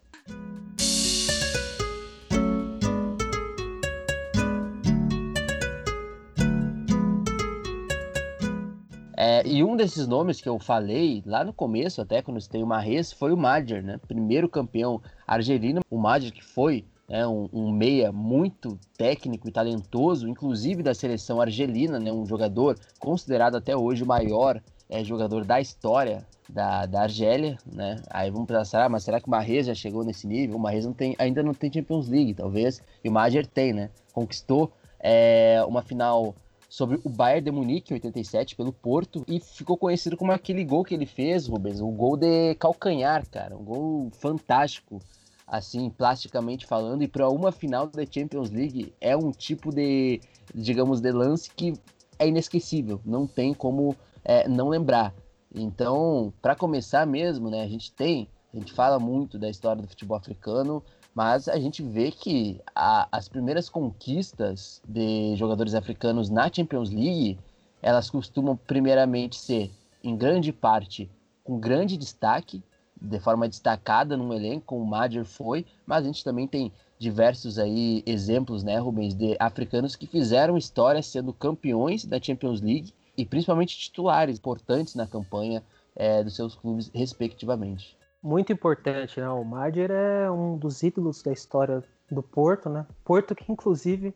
É, 9.35 9.45
e 9.45 9.63
um 9.65 9.75
desses 9.75 10.07
nomes 10.07 10.39
que 10.39 10.47
eu 10.47 10.57
falei 10.57 11.21
lá 11.25 11.43
no 11.43 11.51
começo, 11.51 12.01
até 12.01 12.21
quando 12.21 12.39
citei 12.39 12.63
o 12.63 12.67
Marres, 12.67 13.11
foi 13.11 13.33
o 13.33 13.37
Madjer, 13.37 13.83
né? 13.83 13.99
Primeiro 14.07 14.47
campeão 14.47 15.01
argelino. 15.27 15.81
O 15.89 15.97
Madjer 15.97 16.31
que 16.31 16.43
foi 16.43 16.85
né, 17.09 17.27
um, 17.27 17.49
um, 17.51 17.69
meia 17.69 18.13
muito 18.13 18.79
técnico 18.97 19.49
e 19.49 19.51
talentoso, 19.51 20.29
inclusive 20.29 20.81
da 20.81 20.93
seleção 20.93 21.41
argelina, 21.41 21.99
né, 21.99 22.13
um 22.13 22.25
jogador 22.25 22.79
considerado 22.97 23.57
até 23.57 23.75
hoje 23.75 24.03
o 24.03 24.07
maior 24.07 24.61
é, 24.89 25.03
jogador 25.03 25.43
da 25.43 25.59
história 25.59 26.25
da, 26.47 26.85
da 26.85 27.01
Argélia, 27.01 27.57
né? 27.65 28.01
Aí 28.09 28.31
vamos 28.31 28.47
pensar, 28.47 28.85
ah, 28.85 28.89
mas 28.89 29.03
será 29.03 29.19
que 29.19 29.27
o 29.27 29.31
Marrez 29.31 29.65
já 29.65 29.75
chegou 29.75 30.05
nesse 30.05 30.25
nível? 30.25 30.55
O 30.55 30.59
Marrez 30.59 30.85
não 30.85 30.93
tem, 30.93 31.13
ainda 31.19 31.43
não 31.43 31.53
tem 31.53 31.73
Champions 31.73 32.07
League, 32.07 32.35
talvez, 32.35 32.81
e 33.03 33.09
o 33.09 33.11
Mager 33.11 33.45
tem, 33.45 33.73
né? 33.73 33.89
Conquistou 34.13 34.71
é, 34.97 35.61
uma 35.67 35.81
final 35.81 36.33
sobre 36.69 36.99
o 37.03 37.09
Bayern 37.09 37.45
de 37.45 37.51
Munique 37.51 37.93
em 37.93 37.95
87 37.95 38.55
pelo 38.55 38.73
Porto 38.73 39.23
e 39.27 39.39
ficou 39.39 39.77
conhecido 39.77 40.17
como 40.17 40.31
aquele 40.31 40.63
gol 40.63 40.83
que 40.83 40.93
ele 40.93 41.05
fez, 41.05 41.47
Rubens, 41.47 41.79
um 41.79 41.91
gol 41.91 42.17
de 42.17 42.55
calcanhar, 42.55 43.27
cara, 43.29 43.55
um 43.55 43.63
gol 43.63 44.09
fantástico 44.11 44.99
assim, 45.47 45.89
plasticamente 45.89 46.65
falando, 46.65 47.03
e 47.03 47.07
para 47.07 47.29
uma 47.29 47.51
final 47.51 47.87
da 47.87 48.03
Champions 48.05 48.49
League 48.49 48.93
é 48.99 49.15
um 49.15 49.31
tipo 49.31 49.71
de, 49.71 50.19
digamos, 50.53 50.99
de 50.99 51.11
lance 51.11 51.51
que 51.51 51.73
é 52.17 52.27
inesquecível, 52.27 52.99
não 53.05 53.27
tem 53.27 53.53
como 53.53 53.95
é, 54.23 54.47
não 54.47 54.69
lembrar. 54.69 55.13
Então, 55.53 56.33
para 56.41 56.55
começar 56.55 57.05
mesmo, 57.05 57.49
né, 57.49 57.61
a 57.61 57.67
gente 57.67 57.91
tem, 57.93 58.27
a 58.53 58.57
gente 58.57 58.73
fala 58.73 58.99
muito 58.99 59.37
da 59.37 59.49
história 59.49 59.81
do 59.81 59.87
futebol 59.87 60.17
africano, 60.17 60.83
mas 61.15 61.47
a 61.47 61.57
gente 61.57 61.81
vê 61.81 62.11
que 62.11 62.59
a, 62.75 63.07
as 63.09 63.29
primeiras 63.29 63.69
conquistas 63.69 64.81
de 64.85 65.33
jogadores 65.37 65.73
africanos 65.73 66.29
na 66.29 66.51
Champions 66.51 66.89
League, 66.89 67.39
elas 67.81 68.09
costumam 68.09 68.57
primeiramente 68.57 69.37
ser, 69.37 69.71
em 70.03 70.13
grande 70.17 70.51
parte, 70.51 71.09
com 71.41 71.57
grande 71.57 71.95
destaque, 71.95 72.61
de 73.01 73.19
forma 73.19 73.47
destacada 73.47 74.17
num 74.17 74.33
elenco, 74.33 74.65
como 74.65 74.83
o 74.83 74.87
Madger 74.87 75.23
foi, 75.23 75.65
mas 75.85 76.03
a 76.03 76.07
gente 76.07 76.23
também 76.23 76.47
tem 76.47 76.71
diversos 76.99 77.57
aí 77.57 78.03
exemplos, 78.05 78.63
né, 78.63 78.77
Rubens, 78.77 79.13
de 79.13 79.37
africanos 79.39 79.95
que 79.95 80.07
fizeram 80.07 80.57
história 80.57 81.01
sendo 81.01 81.31
campeões 81.31 82.03
da 82.03 82.21
Champions 82.21 82.59
League 82.61 82.93
e 83.17 83.25
principalmente 83.25 83.77
titulares 83.77 84.37
importantes 84.37 84.95
na 84.95 85.07
campanha 85.07 85.63
é, 85.95 86.21
dos 86.23 86.35
seus 86.35 86.55
clubes, 86.55 86.91
respectivamente. 86.93 87.95
Muito 88.25 88.51
importante, 88.51 89.19
né? 89.19 89.29
O 89.29 89.43
Madger 89.43 89.91
é 89.91 90.31
um 90.31 90.57
dos 90.57 90.81
ídolos 90.81 91.21
da 91.21 91.31
história 91.31 91.83
do 92.09 92.23
Porto, 92.23 92.67
né? 92.67 92.83
Porto 93.03 93.35
que 93.35 93.51
inclusive 93.51 94.15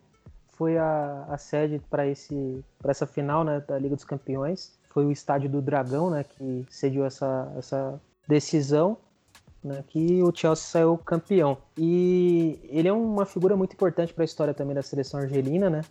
foi 0.49 0.79
a, 0.79 1.27
a 1.29 1.37
sede 1.37 1.79
para 1.91 2.07
esse 2.07 2.65
para 2.79 2.89
essa 2.89 3.05
final, 3.05 3.43
né, 3.43 3.63
da 3.67 3.77
Liga 3.77 3.95
dos 3.95 4.03
Campeões. 4.03 4.79
Foi 4.89 5.05
o 5.05 5.11
estádio 5.11 5.47
do 5.47 5.61
Dragão, 5.61 6.09
né, 6.09 6.23
que 6.23 6.65
cediu 6.71 7.05
essa 7.05 7.53
essa 7.55 8.01
decisão 8.27 8.97
né, 9.63 9.83
que 9.87 10.23
o 10.23 10.35
Chelsea 10.35 10.65
saiu 10.65 10.97
campeão. 10.97 11.59
E 11.77 12.59
ele 12.63 12.87
é 12.87 12.93
uma 12.93 13.27
figura 13.27 13.55
muito 13.55 13.73
importante 13.73 14.11
para 14.11 14.23
a 14.23 14.25
história 14.25 14.55
também 14.55 14.73
da 14.73 14.81
seleção 14.81 15.19
argelina, 15.19 15.69
né? 15.69 15.81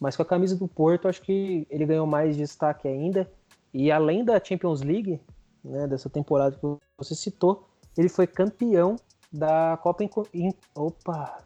Mas 0.00 0.16
com 0.16 0.22
a 0.22 0.26
camisa 0.26 0.56
do 0.56 0.66
Porto, 0.66 1.06
acho 1.06 1.22
que 1.22 1.68
ele 1.70 1.86
ganhou 1.86 2.04
mais 2.06 2.36
destaque 2.36 2.88
ainda. 2.88 3.30
E 3.72 3.92
além 3.92 4.24
da 4.24 4.42
Champions 4.42 4.82
League, 4.82 5.20
né, 5.64 5.86
dessa 5.86 6.08
temporada 6.08 6.56
que 6.56 6.76
você 6.96 7.14
citou, 7.14 7.66
ele 7.96 8.08
foi 8.08 8.26
campeão 8.26 8.96
da 9.32 9.78
Copa, 9.82 10.04
In... 10.34 10.52
Opa! 10.74 11.42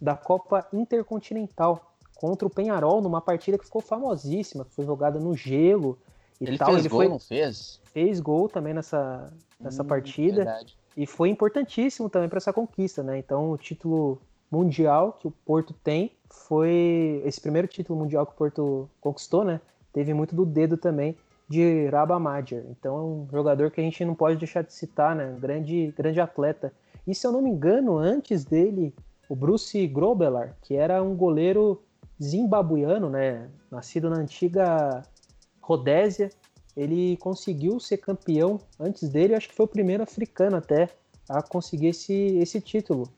da 0.00 0.16
Copa 0.16 0.66
Intercontinental 0.72 1.92
contra 2.14 2.46
o 2.46 2.50
Penharol 2.50 3.00
numa 3.00 3.20
partida 3.20 3.58
que 3.58 3.64
ficou 3.64 3.80
famosíssima, 3.80 4.64
que 4.64 4.72
foi 4.72 4.84
jogada 4.84 5.18
no 5.18 5.36
gelo 5.36 5.98
e 6.40 6.44
ele 6.44 6.58
tal. 6.58 6.68
Fez 6.68 6.80
ele 6.80 6.88
gol, 6.88 6.98
foi... 6.98 7.08
não 7.08 7.18
fez? 7.18 7.80
Fez 7.92 8.20
gol 8.20 8.48
também 8.48 8.74
nessa, 8.74 9.32
nessa 9.60 9.82
hum, 9.82 9.86
partida. 9.86 10.44
Verdade. 10.44 10.76
E 10.96 11.06
foi 11.06 11.28
importantíssimo 11.28 12.08
também 12.08 12.28
para 12.28 12.38
essa 12.38 12.52
conquista, 12.52 13.02
né? 13.02 13.18
Então, 13.18 13.50
o 13.50 13.56
título 13.56 14.20
mundial 14.50 15.12
que 15.12 15.28
o 15.28 15.30
Porto 15.30 15.72
tem 15.72 16.12
foi 16.28 17.22
esse 17.24 17.40
primeiro 17.40 17.68
título 17.68 17.98
mundial 17.98 18.26
que 18.26 18.32
o 18.32 18.36
Porto 18.36 18.90
conquistou, 19.00 19.44
né? 19.44 19.60
Teve 19.92 20.12
muito 20.12 20.34
do 20.34 20.44
dedo 20.44 20.76
também 20.76 21.16
de 21.48 21.86
Raba 21.88 22.18
Madjer. 22.18 22.64
Então, 22.70 22.96
é 22.96 23.02
um 23.02 23.28
jogador 23.30 23.70
que 23.70 23.80
a 23.80 23.84
gente 23.84 24.04
não 24.04 24.14
pode 24.14 24.36
deixar 24.36 24.62
de 24.62 24.72
citar, 24.72 25.16
né? 25.16 25.34
Grande, 25.40 25.92
grande 25.96 26.20
atleta. 26.20 26.72
E 27.06 27.14
se 27.14 27.26
eu 27.26 27.32
não 27.32 27.40
me 27.40 27.50
engano, 27.50 27.96
antes 27.96 28.44
dele, 28.44 28.94
o 29.28 29.34
Bruce 29.34 29.86
Grobelar, 29.86 30.54
que 30.60 30.74
era 30.74 31.02
um 31.02 31.16
goleiro 31.16 31.82
zimbabuiano, 32.22 33.08
né? 33.08 33.48
Nascido 33.70 34.10
na 34.10 34.16
antiga 34.16 35.02
Rodésia, 35.60 36.30
ele 36.76 37.16
conseguiu 37.16 37.80
ser 37.80 37.98
campeão 37.98 38.60
antes 38.78 39.08
dele, 39.08 39.34
acho 39.34 39.48
que 39.48 39.54
foi 39.54 39.64
o 39.64 39.68
primeiro 39.68 40.02
africano 40.02 40.56
até 40.56 40.88
a 41.28 41.42
conseguir 41.42 41.88
esse, 41.88 42.38
esse 42.38 42.60
título 42.60 43.08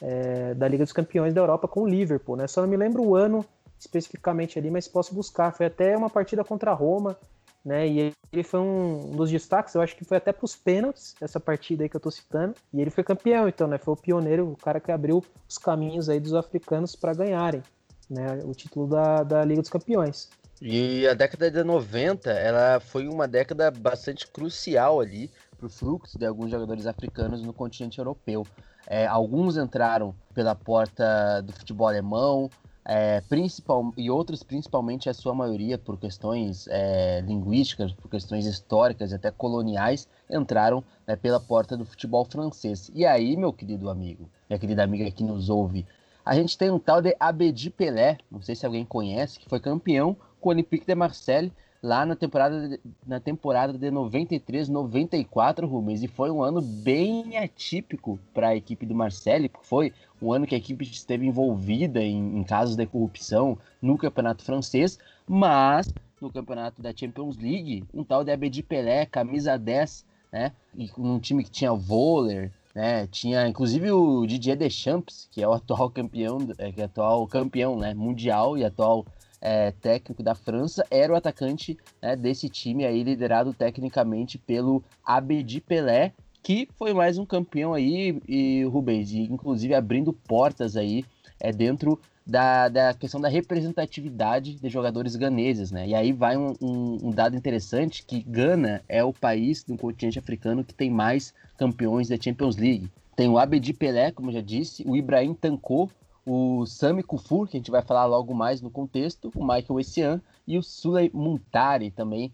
é, 0.00 0.54
da 0.54 0.66
Liga 0.66 0.84
dos 0.84 0.92
Campeões 0.92 1.34
da 1.34 1.40
Europa 1.40 1.68
com 1.68 1.82
o 1.82 1.86
Liverpool, 1.88 2.36
né? 2.36 2.46
Só 2.46 2.62
não 2.62 2.68
me 2.68 2.76
lembro 2.76 3.02
o 3.02 3.14
ano 3.14 3.44
especificamente 3.78 4.58
ali, 4.58 4.70
mas 4.70 4.86
posso 4.86 5.14
buscar. 5.14 5.52
Foi 5.52 5.66
até 5.66 5.96
uma 5.96 6.10
partida 6.10 6.44
contra 6.44 6.70
a 6.70 6.74
Roma, 6.74 7.16
né? 7.64 7.86
E 7.86 8.12
ele 8.32 8.42
foi 8.42 8.60
um, 8.60 9.10
dos 9.10 9.30
destaques, 9.30 9.74
eu 9.74 9.82
acho 9.82 9.96
que 9.96 10.04
foi 10.04 10.16
até 10.16 10.32
para 10.32 10.44
os 10.44 10.56
pênaltis, 10.56 11.14
essa 11.20 11.38
partida 11.38 11.82
aí 11.82 11.88
que 11.88 11.96
eu 11.96 12.00
tô 12.00 12.10
citando. 12.10 12.54
E 12.72 12.80
ele 12.80 12.90
foi 12.90 13.04
campeão, 13.04 13.48
então, 13.48 13.66
né? 13.66 13.78
Foi 13.78 13.94
o 13.94 13.96
pioneiro, 13.96 14.50
o 14.50 14.56
cara 14.56 14.80
que 14.80 14.90
abriu 14.90 15.24
os 15.48 15.58
caminhos 15.58 16.08
aí 16.08 16.20
dos 16.20 16.34
africanos 16.34 16.96
para 16.96 17.14
ganharem, 17.14 17.62
né? 18.08 18.40
O 18.44 18.52
título 18.52 18.86
da, 18.86 19.22
da 19.22 19.44
Liga 19.44 19.60
dos 19.60 19.70
Campeões. 19.70 20.28
E 20.60 21.08
a 21.08 21.14
década 21.14 21.50
de 21.50 21.64
90, 21.64 22.30
ela 22.30 22.80
foi 22.80 23.08
uma 23.08 23.26
década 23.26 23.70
bastante 23.70 24.26
crucial 24.26 25.00
ali 25.00 25.30
para 25.56 25.66
o 25.66 25.70
fluxo 25.70 26.18
de 26.18 26.26
alguns 26.26 26.50
jogadores 26.50 26.86
africanos 26.86 27.42
no 27.42 27.52
continente 27.52 27.98
europeu. 27.98 28.46
É, 28.86 29.06
alguns 29.06 29.56
entraram 29.56 30.14
pela 30.34 30.54
porta 30.54 31.40
do 31.42 31.52
futebol 31.52 31.88
alemão, 31.88 32.50
é, 32.92 33.20
principal, 33.20 33.94
e 33.96 34.10
outros, 34.10 34.42
principalmente 34.42 35.08
a 35.08 35.14
sua 35.14 35.32
maioria, 35.32 35.78
por 35.78 35.96
questões 35.96 36.66
é, 36.68 37.20
linguísticas, 37.20 37.92
por 37.92 38.10
questões 38.10 38.46
históricas 38.46 39.12
e 39.12 39.14
até 39.14 39.30
coloniais, 39.30 40.08
entraram 40.28 40.82
né, 41.06 41.14
pela 41.14 41.38
porta 41.38 41.76
do 41.76 41.84
futebol 41.84 42.24
francês. 42.24 42.90
E 42.92 43.06
aí, 43.06 43.36
meu 43.36 43.52
querido 43.52 43.88
amigo, 43.88 44.28
minha 44.48 44.58
querida 44.58 44.82
amiga 44.82 45.08
que 45.08 45.22
nos 45.22 45.48
ouve, 45.48 45.86
a 46.24 46.34
gente 46.34 46.58
tem 46.58 46.68
um 46.68 46.80
tal 46.80 47.00
de 47.00 47.14
Abedi 47.20 47.70
Pelé, 47.70 48.18
não 48.28 48.42
sei 48.42 48.56
se 48.56 48.66
alguém 48.66 48.84
conhece, 48.84 49.38
que 49.38 49.48
foi 49.48 49.60
campeão 49.60 50.16
com 50.40 50.48
o 50.48 50.52
Olympique 50.52 50.84
de 50.84 50.94
Marseille 50.96 51.52
lá 51.82 52.04
na 52.04 52.14
temporada 52.14 52.68
de, 52.68 52.80
na 53.06 53.18
temporada 53.18 53.76
de 53.76 53.90
93, 53.90 54.68
94, 54.68 55.66
Rubens, 55.66 56.02
e 56.02 56.08
foi 56.08 56.30
um 56.30 56.42
ano 56.42 56.60
bem 56.60 57.38
atípico 57.38 58.18
para 58.34 58.48
a 58.48 58.56
equipe 58.56 58.84
do 58.84 58.94
Marcelo, 58.94 59.48
porque 59.48 59.66
foi 59.66 59.92
um 60.20 60.32
ano 60.32 60.46
que 60.46 60.54
a 60.54 60.58
equipe 60.58 60.84
esteve 60.84 61.26
envolvida 61.26 62.02
em, 62.02 62.38
em 62.38 62.44
casos 62.44 62.76
de 62.76 62.86
corrupção 62.86 63.58
no 63.80 63.96
campeonato 63.96 64.44
francês, 64.44 64.98
mas 65.26 65.92
no 66.20 66.30
campeonato 66.30 66.82
da 66.82 66.94
Champions 66.94 67.38
League, 67.38 67.84
um 67.94 68.04
tal 68.04 68.22
de 68.22 68.30
Abedi 68.30 68.62
Pelé, 68.62 69.06
camisa 69.06 69.56
10, 69.56 70.04
né, 70.30 70.52
e 70.76 70.90
num 70.98 71.18
time 71.18 71.42
que 71.42 71.50
tinha 71.50 71.72
Voller, 71.72 72.52
né, 72.74 73.06
tinha 73.06 73.48
inclusive 73.48 73.90
o 73.90 74.26
Didier 74.26 74.56
Deschamps, 74.56 75.28
que 75.30 75.42
é 75.42 75.48
o 75.48 75.52
atual 75.52 75.90
campeão, 75.90 76.38
é, 76.58 76.70
que 76.70 76.82
é 76.82 76.84
atual 76.84 77.26
campeão, 77.26 77.78
né, 77.78 77.94
mundial 77.94 78.58
e 78.58 78.64
atual 78.64 79.06
é, 79.40 79.70
técnico 79.72 80.22
da 80.22 80.34
França, 80.34 80.84
era 80.90 81.12
o 81.12 81.16
atacante 81.16 81.78
né, 82.02 82.14
desse 82.14 82.48
time 82.48 82.84
aí, 82.84 83.02
liderado 83.02 83.52
tecnicamente 83.52 84.38
pelo 84.38 84.82
Abedi 85.04 85.60
Pelé, 85.60 86.12
que 86.42 86.68
foi 86.76 86.92
mais 86.92 87.18
um 87.18 87.26
campeão 87.26 87.74
aí, 87.74 88.20
e 88.28 88.64
Rubens, 88.64 89.12
e 89.12 89.20
inclusive 89.20 89.74
abrindo 89.74 90.12
portas 90.12 90.76
aí 90.76 91.04
é, 91.38 91.52
dentro 91.52 92.00
da, 92.26 92.68
da 92.68 92.94
questão 92.94 93.20
da 93.20 93.28
representatividade 93.28 94.54
de 94.54 94.68
jogadores 94.68 95.16
ganeses, 95.16 95.70
né? 95.70 95.88
E 95.88 95.94
aí 95.94 96.12
vai 96.12 96.36
um, 96.36 96.54
um, 96.60 96.98
um, 97.08 97.10
dado 97.10 97.36
interessante 97.36 98.04
que 98.06 98.22
Gana 98.22 98.82
é 98.88 99.02
o 99.02 99.12
país 99.12 99.64
do 99.64 99.76
continente 99.76 100.18
africano 100.18 100.62
que 100.62 100.74
tem 100.74 100.90
mais 100.90 101.34
campeões 101.58 102.08
da 102.08 102.16
Champions 102.20 102.56
League. 102.56 102.90
Tem 103.16 103.28
o 103.28 103.38
Abedi 103.38 103.72
Pelé, 103.72 104.12
como 104.12 104.30
eu 104.30 104.34
já 104.34 104.40
disse, 104.40 104.84
o 104.86 104.96
Ibrahim 104.96 105.34
Tancou, 105.34 105.90
o 106.32 106.64
Sami 106.64 107.02
Kufur, 107.02 107.48
que 107.48 107.56
a 107.56 107.58
gente 107.58 107.72
vai 107.72 107.82
falar 107.82 108.04
logo 108.04 108.32
mais 108.32 108.62
no 108.62 108.70
contexto, 108.70 109.32
o 109.34 109.40
Michael 109.40 109.80
Essian 109.80 110.22
e 110.46 110.56
o 110.56 110.62
Suley 110.62 111.10
Muntari 111.12 111.90
também 111.90 112.32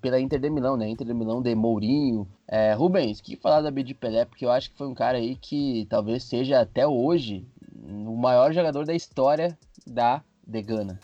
pela 0.00 0.18
Inter 0.18 0.40
de 0.40 0.50
Milão, 0.50 0.76
né? 0.76 0.88
Inter 0.88 1.06
de 1.06 1.14
Milão 1.14 1.40
de 1.40 1.54
Mourinho. 1.54 2.26
É, 2.48 2.72
Rubens, 2.72 3.20
que 3.20 3.36
falar 3.36 3.60
da 3.60 3.68
Abedi 3.68 3.94
Pelé? 3.94 4.24
Porque 4.24 4.44
eu 4.44 4.50
acho 4.50 4.72
que 4.72 4.76
foi 4.76 4.88
um 4.88 4.94
cara 4.94 5.18
aí 5.18 5.36
que 5.36 5.86
talvez 5.88 6.24
seja 6.24 6.60
até 6.60 6.84
hoje 6.84 7.46
o 7.86 8.16
maior 8.16 8.52
jogador 8.52 8.84
da 8.84 8.92
história 8.92 9.56
da 9.86 10.20
de 10.44 10.60
Gana. 10.60 10.98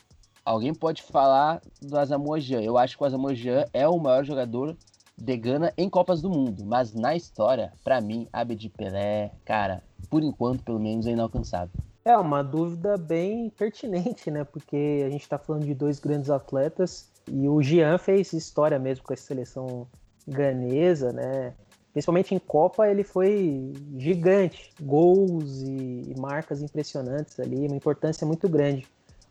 Alguém 0.44 0.74
pode 0.74 1.02
falar 1.02 1.60
do 1.80 1.96
Asamoah 1.96 2.40
Gyan. 2.40 2.62
Eu 2.62 2.76
acho 2.76 2.96
que 2.96 3.02
o 3.04 3.06
Asamoah 3.06 3.34
Gyan 3.34 3.64
é 3.72 3.86
o 3.86 3.96
maior 3.96 4.24
jogador 4.24 4.76
de 5.16 5.36
Gana 5.36 5.72
em 5.78 5.88
Copas 5.88 6.20
do 6.20 6.30
Mundo, 6.30 6.64
mas 6.64 6.92
na 6.94 7.14
história, 7.14 7.72
para 7.84 8.00
mim, 8.00 8.26
Abedi 8.32 8.68
Pelé, 8.68 9.30
cara, 9.44 9.84
por 10.10 10.24
enquanto, 10.24 10.64
pelo 10.64 10.80
menos, 10.80 11.06
é 11.06 11.12
inalcançável. 11.12 11.78
É 12.04 12.16
uma 12.16 12.42
dúvida 12.42 12.96
bem 12.96 13.50
pertinente, 13.50 14.30
né? 14.30 14.44
Porque 14.44 15.02
a 15.06 15.10
gente 15.10 15.22
está 15.22 15.38
falando 15.38 15.64
de 15.64 15.74
dois 15.74 15.98
grandes 15.98 16.30
atletas 16.30 17.10
e 17.30 17.48
o 17.48 17.60
Jean 17.62 17.98
fez 17.98 18.32
história 18.32 18.78
mesmo 18.78 19.04
com 19.04 19.12
essa 19.12 19.24
seleção 19.24 19.86
ganesa, 20.26 21.12
né? 21.12 21.54
Principalmente 21.92 22.34
em 22.34 22.38
Copa, 22.38 22.88
ele 22.88 23.02
foi 23.02 23.72
gigante. 23.96 24.72
Gols 24.80 25.62
e, 25.62 26.14
marcas 26.18 26.62
impressionantes 26.62 27.40
ali, 27.40 27.66
uma 27.66 27.76
importância 27.76 28.26
muito 28.26 28.48
grande. 28.48 28.86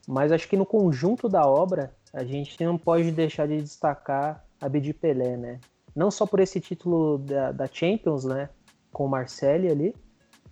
Mas 0.08 0.32
acho 0.32 0.48
que 0.48 0.58
no 0.58 0.66
conjunto 0.66 1.30
da 1.30 1.46
obra, 1.46 1.94
a 2.14 2.24
gente 2.24 2.62
não 2.64 2.78
pode 2.78 3.12
deixar 3.12 3.48
de 3.48 3.62
destacar 3.62 4.44
a 4.60 4.68
Bedi 4.68 4.94
Pelé, 4.94 5.38
né? 5.38 5.60
Não 5.96 6.12
só 6.12 6.26
por 6.26 6.40
esse 6.40 6.60
título 6.60 7.18
da, 7.20 7.52
da 7.52 7.68
Champions, 7.68 8.26
né? 8.26 8.50
Com 8.92 9.06
o 9.06 9.10
Marcelli 9.10 9.70
ali, 9.70 9.96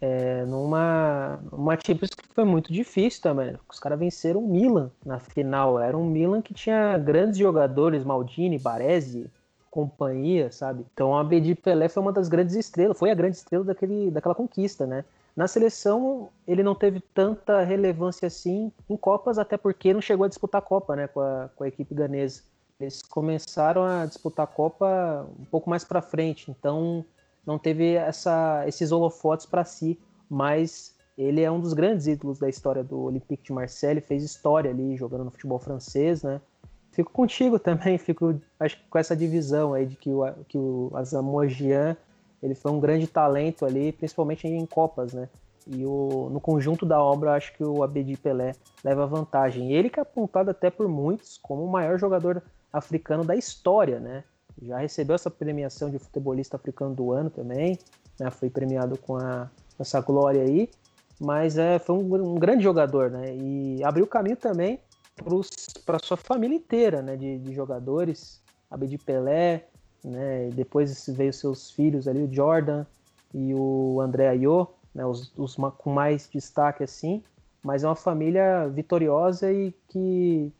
é, 0.02 0.46
numa 0.46 1.40
uma 1.52 1.76
Champions 1.76 2.12
que 2.12 2.28
foi 2.34 2.44
muito 2.44 2.72
difícil 2.72 3.22
também. 3.22 3.56
Os 3.70 3.80
caras 3.80 4.00
venceram 4.00 4.42
o 4.42 4.48
Milan 4.48 4.92
na 5.06 5.20
final. 5.20 5.80
Era 5.80 5.98
um 5.98 6.06
Milan 6.06 6.42
que 6.42 6.54
tinha 6.54 6.98
grandes 6.98 7.38
jogadores, 7.38 8.04
Maldini, 8.04 8.60
Baresi, 8.60 9.30
companhia, 9.76 10.52
sabe? 10.52 10.86
Então 10.94 11.18
a 11.18 11.22
Abedi 11.22 11.54
Pelé 11.54 11.90
foi 11.90 12.02
uma 12.02 12.14
das 12.14 12.30
grandes 12.30 12.56
estrelas, 12.56 12.98
foi 12.98 13.12
a 13.12 13.16
grande 13.16 13.36
estrela 13.36 13.66
daquele, 13.66 14.10
daquela 14.10 14.34
conquista, 14.34 14.88
né? 14.88 15.04
Na 15.36 15.50
seleção 15.50 16.30
ele 16.48 16.64
não 16.64 16.74
teve 16.74 17.02
tanta 17.14 17.62
relevância 17.62 18.28
assim 18.28 18.72
em 18.90 18.96
Copas, 18.96 19.38
até 19.38 19.58
porque 19.58 19.94
não 19.94 20.00
chegou 20.00 20.26
a 20.26 20.30
disputar 20.30 20.60
a 20.60 20.66
Copa, 20.66 20.96
né, 20.96 21.08
com 21.08 21.20
a, 21.20 21.50
com 21.54 21.66
a 21.66 21.68
equipe 21.68 21.94
ganesa. 21.94 22.42
Eles 22.80 23.02
começaram 23.02 23.84
a 23.84 24.06
disputar 24.06 24.46
a 24.46 24.48
Copa 24.48 25.28
um 25.38 25.46
pouco 25.46 25.70
mais 25.70 25.84
para 25.84 26.02
frente, 26.02 26.50
então 26.50 27.04
não 27.46 27.58
teve 27.58 27.94
essa, 27.94 28.64
esses 28.68 28.92
holofotes 28.92 29.46
para 29.46 29.64
si, 29.64 30.00
mas 30.30 30.96
ele 31.18 31.42
é 31.42 31.50
um 31.50 31.60
dos 31.60 31.74
grandes 31.74 32.08
ídolos 32.08 32.40
da 32.40 32.50
história 32.50 32.84
do 32.84 33.00
Olympique 33.00 33.44
de 33.44 33.54
Marseille, 33.54 34.02
fez 34.02 34.24
história 34.24 34.72
ali 34.72 34.98
jogando 34.98 35.24
no 35.24 35.32
futebol 35.32 35.60
francês, 35.60 36.24
né? 36.24 36.42
Fico 36.92 37.12
contigo 37.12 37.58
também, 37.60 37.98
fico 37.98 38.40
acho 38.60 38.78
com 38.90 38.98
essa 38.98 39.16
divisão 39.16 39.74
aí 39.74 39.86
de 39.86 39.96
que 39.96 40.10
o, 40.10 40.24
que 40.48 40.58
o 40.58 40.92
Asamoah 40.94 41.48
Gyan, 41.48 41.96
ele 42.44 42.56
foi 42.56 42.72
um 42.72 42.80
grande 42.80 43.08
talento 43.08 43.66
ali, 43.66 43.92
principalmente 43.92 44.48
em 44.48 44.66
Copas, 44.66 45.14
né? 45.14 45.30
E 45.68 45.84
o, 45.86 46.30
no 46.32 46.40
conjunto 46.40 46.86
da 46.86 47.02
obra, 47.02 47.34
acho 47.34 47.54
que 47.54 47.64
o 47.64 47.82
Abedi 47.84 48.16
Pelé 48.18 48.54
leva 48.84 49.08
vantagem. 49.08 49.72
Ele 49.72 49.90
que 49.90 50.00
é 50.00 50.04
apontado 50.04 50.52
até 50.52 50.70
por 50.70 50.88
muitos 50.88 51.40
como 51.40 51.64
o 51.64 51.72
maior 51.72 51.98
jogador 51.98 52.44
africano 52.72 53.24
da 53.24 53.36
história, 53.36 54.00
né? 54.00 54.24
Já 54.68 54.80
recebeu 54.80 55.16
essa 55.16 55.30
premiação 55.30 55.90
de 55.90 56.00
futebolista 56.00 56.56
africano 56.58 56.96
do 56.96 57.12
ano 57.12 57.30
também, 57.30 57.78
né? 58.20 58.32
Foi 58.32 58.50
premiado 58.50 58.98
com 58.98 59.18
a, 59.18 59.50
essa 59.80 60.02
glória 60.02 60.42
aí. 60.42 60.70
Mas 61.20 61.58
é, 61.58 61.80
foi 61.80 61.96
um, 61.96 62.34
um 62.34 62.36
grande 62.36 62.64
jogador, 62.64 63.10
né? 63.10 63.36
E 63.36 63.84
abriu 63.84 64.06
caminho 64.06 64.36
também 64.36 64.80
para 65.86 66.00
sua 66.00 66.18
família 66.18 66.56
inteira, 66.56 67.02
né, 67.02 67.16
de, 67.16 67.38
de 67.40 67.54
jogadores, 67.54 68.42
Abedi 68.70 68.98
Pelé, 68.98 69.68
né, 70.04 70.50
depois 70.54 71.08
veio 71.08 71.32
seus 71.32 71.72
filhos 71.72 72.08
ali, 72.08 72.22
o 72.22 72.34
Jordan 72.34 72.86
e 73.34 73.54
o 73.54 74.02
André 74.02 74.28
Ayo, 74.28 74.68
né, 74.94 75.06
os, 75.06 75.32
os 75.38 75.56
com 75.56 75.90
mais 75.92 76.30
destaque 76.30 76.84
assim, 76.84 77.24
mas 77.64 77.84
é 77.84 77.88
uma 77.88 77.96
família 77.96 78.68
vitoriosa 78.68 79.52
e 79.52 79.74
que 79.88 80.52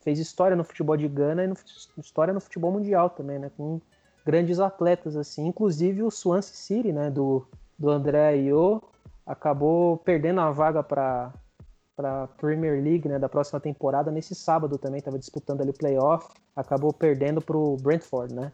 fez 0.00 0.18
história 0.18 0.56
no 0.56 0.64
futebol 0.64 0.96
de 0.96 1.08
Gana 1.08 1.44
e 1.44 1.46
no, 1.46 1.54
história 1.98 2.34
no 2.34 2.40
futebol 2.40 2.72
mundial 2.72 3.10
também, 3.10 3.38
né, 3.38 3.50
com 3.56 3.80
grandes 4.24 4.60
atletas 4.60 5.16
assim, 5.16 5.46
inclusive 5.46 6.02
o 6.02 6.10
Swansea 6.10 6.54
City, 6.54 6.92
né, 6.92 7.10
do, 7.10 7.46
do 7.78 7.90
André 7.90 8.28
Ayo, 8.28 8.82
acabou 9.26 9.96
perdendo 9.98 10.40
a 10.40 10.50
vaga 10.50 10.82
para 10.82 11.32
para 12.00 12.26
Premier 12.28 12.82
League 12.82 13.06
né, 13.06 13.18
da 13.18 13.28
próxima 13.28 13.60
temporada. 13.60 14.10
Nesse 14.10 14.34
sábado 14.34 14.78
também, 14.78 15.00
estava 15.00 15.18
disputando 15.18 15.60
ali 15.60 15.68
o 15.68 15.74
playoff, 15.74 16.28
acabou 16.56 16.94
perdendo 16.94 17.42
para 17.42 17.54
o 17.54 17.76
Brentford, 17.76 18.34
né, 18.34 18.50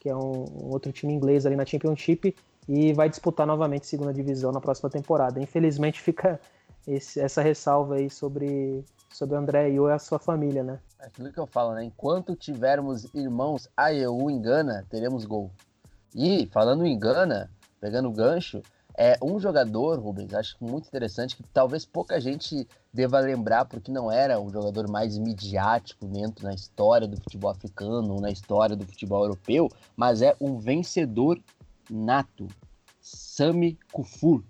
que 0.00 0.08
é 0.08 0.16
um, 0.16 0.44
um, 0.44 0.72
outro 0.72 0.90
time 0.90 1.12
inglês 1.12 1.46
ali 1.46 1.54
na 1.54 1.64
Championship. 1.64 2.34
E 2.68 2.92
vai 2.92 3.08
disputar 3.08 3.46
novamente 3.46 3.86
segunda 3.86 4.12
divisão 4.12 4.50
na 4.50 4.60
próxima 4.60 4.90
temporada. 4.90 5.40
Infelizmente 5.40 6.00
fica 6.02 6.40
esse, 6.86 7.20
essa 7.20 7.40
ressalva 7.42 7.94
aí 7.94 8.10
sobre 8.10 8.84
sobre 9.12 9.36
o 9.36 9.38
André 9.38 9.70
Io 9.70 9.88
e 9.88 9.92
a 9.92 9.98
sua 9.98 10.18
família, 10.18 10.62
né? 10.62 10.78
É 10.98 11.06
aquilo 11.06 11.32
que 11.32 11.38
eu 11.38 11.46
falo, 11.46 11.74
né? 11.74 11.84
Enquanto 11.84 12.36
tivermos 12.36 13.12
irmãos 13.14 13.68
Aeu 13.76 14.30
em 14.30 14.40
Gana, 14.40 14.86
teremos 14.88 15.24
gol. 15.24 15.50
E 16.14 16.46
falando 16.52 16.86
em 16.86 16.98
Gana, 16.98 17.50
pegando 17.80 18.08
o 18.08 18.12
gancho, 18.12 18.62
é 18.96 19.16
um 19.22 19.38
jogador, 19.38 19.98
Rubens, 19.98 20.34
acho 20.34 20.56
muito 20.60 20.86
interessante, 20.86 21.36
que 21.36 21.42
talvez 21.54 21.86
pouca 21.86 22.20
gente 22.20 22.68
deva 22.92 23.20
lembrar, 23.20 23.64
porque 23.64 23.90
não 23.90 24.10
era 24.10 24.38
o 24.40 24.50
jogador 24.50 24.88
mais 24.90 25.16
midiático 25.16 26.06
dentro 26.06 26.44
na 26.44 26.52
história 26.52 27.06
do 27.06 27.16
futebol 27.16 27.50
africano, 27.50 28.20
na 28.20 28.30
história 28.30 28.76
do 28.76 28.86
futebol 28.86 29.22
europeu, 29.22 29.68
mas 29.96 30.22
é 30.22 30.36
um 30.40 30.58
vencedor 30.58 31.40
nato. 31.88 32.46
Sami 33.00 33.78
Kufur, 33.92 34.42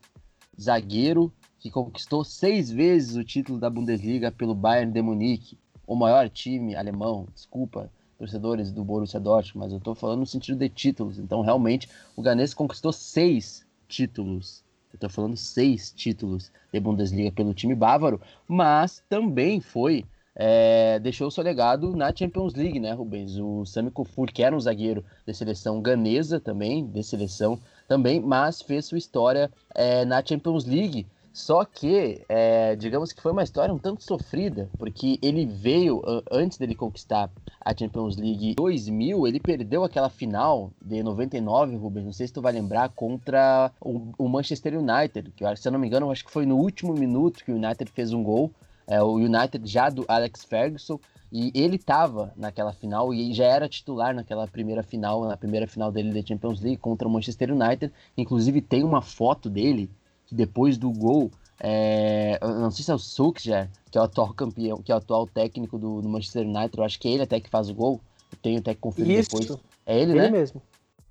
zagueiro 0.60 1.32
que 1.60 1.70
conquistou 1.70 2.24
seis 2.24 2.70
vezes 2.70 3.16
o 3.16 3.22
título 3.22 3.58
da 3.58 3.68
Bundesliga 3.68 4.32
pelo 4.32 4.54
Bayern 4.54 4.90
de 4.90 5.02
Munique, 5.02 5.58
o 5.86 5.94
maior 5.94 6.28
time 6.30 6.74
alemão, 6.74 7.26
desculpa, 7.34 7.90
torcedores 8.18 8.72
do 8.72 8.82
Borussia 8.82 9.20
Dortmund, 9.20 9.58
mas 9.58 9.72
eu 9.72 9.78
estou 9.78 9.94
falando 9.94 10.20
no 10.20 10.26
sentido 10.26 10.58
de 10.58 10.68
títulos. 10.70 11.18
Então, 11.18 11.42
realmente, 11.42 11.88
o 12.16 12.22
Ganês 12.22 12.54
conquistou 12.54 12.92
seis 12.92 13.66
títulos. 13.86 14.64
Eu 14.92 14.98
tô 14.98 15.08
falando 15.08 15.36
seis 15.36 15.92
títulos 15.92 16.50
de 16.72 16.80
Bundesliga 16.80 17.30
pelo 17.30 17.52
time 17.52 17.74
bávaro, 17.74 18.20
mas 18.48 19.02
também 19.08 19.60
foi 19.60 20.04
é, 20.34 20.98
deixou 21.00 21.30
seu 21.30 21.44
legado 21.44 21.94
na 21.94 22.14
Champions 22.14 22.54
League, 22.54 22.80
né, 22.80 22.92
Rubens? 22.92 23.36
O 23.36 23.66
Sami 23.66 23.90
Kufur, 23.90 24.32
que 24.32 24.42
era 24.42 24.56
um 24.56 24.60
zagueiro 24.60 25.04
de 25.26 25.34
seleção 25.34 25.82
ganesa 25.82 26.40
também, 26.40 26.86
de 26.86 27.02
seleção 27.02 27.58
também, 27.86 28.20
mas 28.20 28.62
fez 28.62 28.86
sua 28.86 28.96
história 28.96 29.50
é, 29.74 30.04
na 30.04 30.24
Champions 30.24 30.64
League 30.64 31.06
só 31.32 31.64
que, 31.64 32.22
é, 32.28 32.74
digamos 32.74 33.12
que 33.12 33.22
foi 33.22 33.30
uma 33.30 33.42
história 33.42 33.72
um 33.72 33.78
tanto 33.78 34.02
sofrida, 34.02 34.68
porque 34.76 35.18
ele 35.22 35.46
veio, 35.46 36.02
antes 36.30 36.58
dele 36.58 36.74
conquistar 36.74 37.30
a 37.60 37.76
Champions 37.76 38.16
League 38.16 38.54
2000, 38.56 39.26
ele 39.26 39.38
perdeu 39.38 39.84
aquela 39.84 40.10
final 40.10 40.72
de 40.82 41.02
99, 41.02 41.76
Rubens, 41.76 42.04
não 42.04 42.12
sei 42.12 42.26
se 42.26 42.32
tu 42.32 42.42
vai 42.42 42.52
lembrar, 42.52 42.88
contra 42.90 43.70
o, 43.80 44.28
Manchester 44.28 44.74
United, 44.76 45.30
que 45.30 45.56
se 45.56 45.68
eu 45.68 45.72
não 45.72 45.78
me 45.78 45.86
engano, 45.86 46.10
acho 46.10 46.24
que 46.24 46.30
foi 46.32 46.44
no 46.44 46.56
último 46.56 46.94
minuto 46.94 47.44
que 47.44 47.52
o 47.52 47.56
United 47.56 47.90
fez 47.92 48.12
um 48.12 48.22
gol, 48.22 48.50
é, 48.86 49.00
o 49.00 49.14
United 49.14 49.64
já 49.66 49.88
do 49.88 50.04
Alex 50.08 50.44
Ferguson, 50.44 50.98
E 51.32 51.52
ele 51.54 51.76
estava 51.76 52.32
naquela 52.36 52.72
final 52.72 53.14
e 53.14 53.32
já 53.32 53.44
era 53.44 53.68
titular 53.68 54.12
naquela 54.12 54.48
primeira 54.48 54.82
final, 54.82 55.24
na 55.24 55.36
primeira 55.36 55.68
final 55.68 55.92
dele 55.92 56.12
da 56.12 56.26
Champions 56.26 56.60
League 56.60 56.78
contra 56.78 57.06
o 57.06 57.10
Manchester 57.10 57.52
United. 57.52 57.92
Inclusive 58.18 58.60
tem 58.60 58.82
uma 58.82 59.00
foto 59.00 59.48
dele 59.48 59.88
que 60.30 60.34
depois 60.36 60.78
do 60.78 60.92
gol, 60.92 61.28
é, 61.58 62.38
não 62.40 62.70
sei 62.70 62.84
se 62.84 62.90
é 62.92 62.94
o 62.94 62.98
Solskjaer, 62.98 63.68
que 63.90 63.98
é 63.98 64.00
o 64.00 64.04
atual 64.04 64.32
campeão, 64.32 64.80
que 64.80 64.92
é 64.92 64.94
o 64.94 64.98
atual 64.98 65.26
técnico 65.26 65.76
do, 65.76 66.00
do 66.00 66.08
Manchester 66.08 66.46
United, 66.46 66.78
eu 66.78 66.84
acho 66.84 67.00
que 67.00 67.08
é 67.08 67.10
ele 67.10 67.24
até 67.24 67.40
que 67.40 67.50
faz 67.50 67.68
o 67.68 67.74
gol. 67.74 68.00
Eu 68.30 68.38
tenho 68.40 68.60
até 68.60 68.72
que 68.72 68.80
conferir 68.80 69.18
Isso. 69.18 69.30
depois. 69.30 69.60
É 69.84 70.00
ele, 70.00 70.12
ele 70.12 70.20
né? 70.20 70.30
Mesmo. 70.30 70.62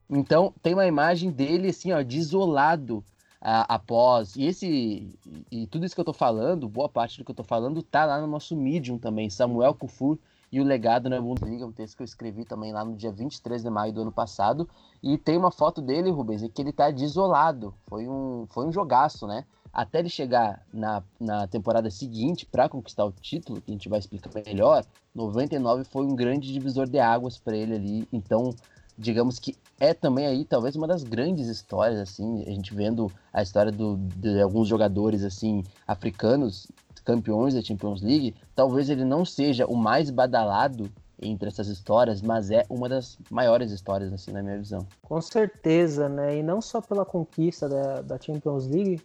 Então 0.10 0.54
tem 0.64 0.74
uma 0.74 0.88
imagem 0.88 1.30
dele 1.30 1.68
assim, 1.68 1.92
ó, 1.92 2.02
desolado 2.02 3.04
após. 3.42 4.38
E 4.38 4.46
esse 4.46 5.10
e 5.52 5.68
tudo 5.68 5.86
isso 5.86 5.94
que 5.94 6.00
eu 6.00 6.06
tô 6.06 6.14
falando, 6.14 6.70
boa 6.70 6.88
parte 6.88 7.18
do 7.18 7.26
que 7.26 7.32
eu 7.32 7.36
tô 7.36 7.44
falando, 7.44 7.84
tá 7.84 8.06
lá 8.06 8.22
no 8.22 8.28
nosso 8.28 8.56
Medium 8.56 8.98
também, 8.98 9.30
Samuel 9.30 9.74
Kufur 9.74 10.18
e 10.52 10.60
o 10.60 10.64
legado 10.64 11.10
na 11.10 11.22
Bundesliga, 11.22 11.66
um 11.66 11.72
texto 11.72 11.98
que 11.98 12.02
eu 12.02 12.06
escrevi 12.06 12.44
também 12.44 12.74
lá 12.74 12.84
no 12.84 12.96
dia 12.96 13.12
23 13.12 13.62
de 13.62 13.70
maio 13.70 13.94
do 13.94 14.02
ano 14.02 14.12
passado. 14.12 14.68
E 15.02 15.18
tem 15.18 15.38
uma 15.38 15.52
foto 15.52 15.82
dele, 15.82 16.10
Rubens, 16.10 16.42
em 16.42 16.50
que 16.50 16.62
ele 16.62 16.72
tá 16.72 16.90
desolado. 16.90 17.74
Foi 17.88 18.08
um, 18.08 18.46
foi 18.50 18.66
um 18.66 18.72
jogaço, 18.72 19.28
né? 19.28 19.46
Até 19.72 20.00
ele 20.00 20.10
chegar 20.10 20.66
na, 20.74 21.04
na 21.20 21.48
temporada 21.48 21.92
seguinte 21.92 22.46
para 22.46 22.68
conquistar 22.68 23.06
o 23.06 23.12
título, 23.12 23.62
que 23.62 23.70
a 23.70 23.74
gente 23.74 23.88
vai 23.88 24.00
explicar 24.00 24.32
melhor, 24.44 24.84
99 25.14 25.84
foi 25.84 26.06
um 26.06 26.16
grande 26.16 26.52
divisor 26.52 26.88
de 26.88 27.00
águas 27.00 27.38
para 27.38 27.56
ele 27.56 27.76
ali. 27.76 28.08
Então, 28.12 28.56
digamos 28.98 29.38
que 29.38 29.56
é 29.80 29.94
também 29.94 30.26
aí 30.26 30.44
talvez 30.44 30.76
uma 30.76 30.88
das 30.88 31.04
grandes 31.04 31.48
histórias 31.48 32.00
assim 32.00 32.44
a 32.46 32.50
gente 32.50 32.76
vendo 32.76 33.10
a 33.32 33.42
história 33.42 33.72
do, 33.72 33.96
de 33.96 34.42
alguns 34.42 34.68
jogadores 34.68 35.24
assim 35.24 35.64
africanos 35.88 36.68
campeões 37.00 37.54
da 37.54 37.62
Champions 37.62 38.02
League 38.02 38.36
talvez 38.56 38.90
ele 38.90 39.06
não 39.06 39.26
seja 39.26 39.66
o 39.66 39.76
mais 39.76 40.10
badalado 40.10 40.90
entre 41.22 41.50
essas 41.50 41.68
histórias 41.68 42.22
mas 42.22 42.52
é 42.52 42.66
uma 42.70 42.88
das 42.88 43.18
maiores 43.30 43.72
histórias 43.72 44.12
assim 44.14 44.32
na 44.32 44.42
minha 44.42 44.58
visão 44.58 44.86
com 45.02 45.22
certeza 45.22 46.08
né 46.08 46.38
e 46.38 46.44
não 46.44 46.62
só 46.62 46.82
pela 46.82 47.06
conquista 47.06 47.68
da, 47.68 48.02
da 48.02 48.20
Champions 48.20 48.68
League 48.68 49.02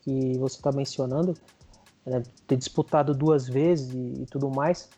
que 0.00 0.38
você 0.38 0.56
está 0.56 0.70
mencionando 0.72 1.34
né, 2.04 2.22
ter 2.46 2.56
disputado 2.56 3.12
duas 3.12 3.48
vezes 3.48 3.92
e, 3.92 4.22
e 4.22 4.26
tudo 4.26 4.48
mais 4.50 4.88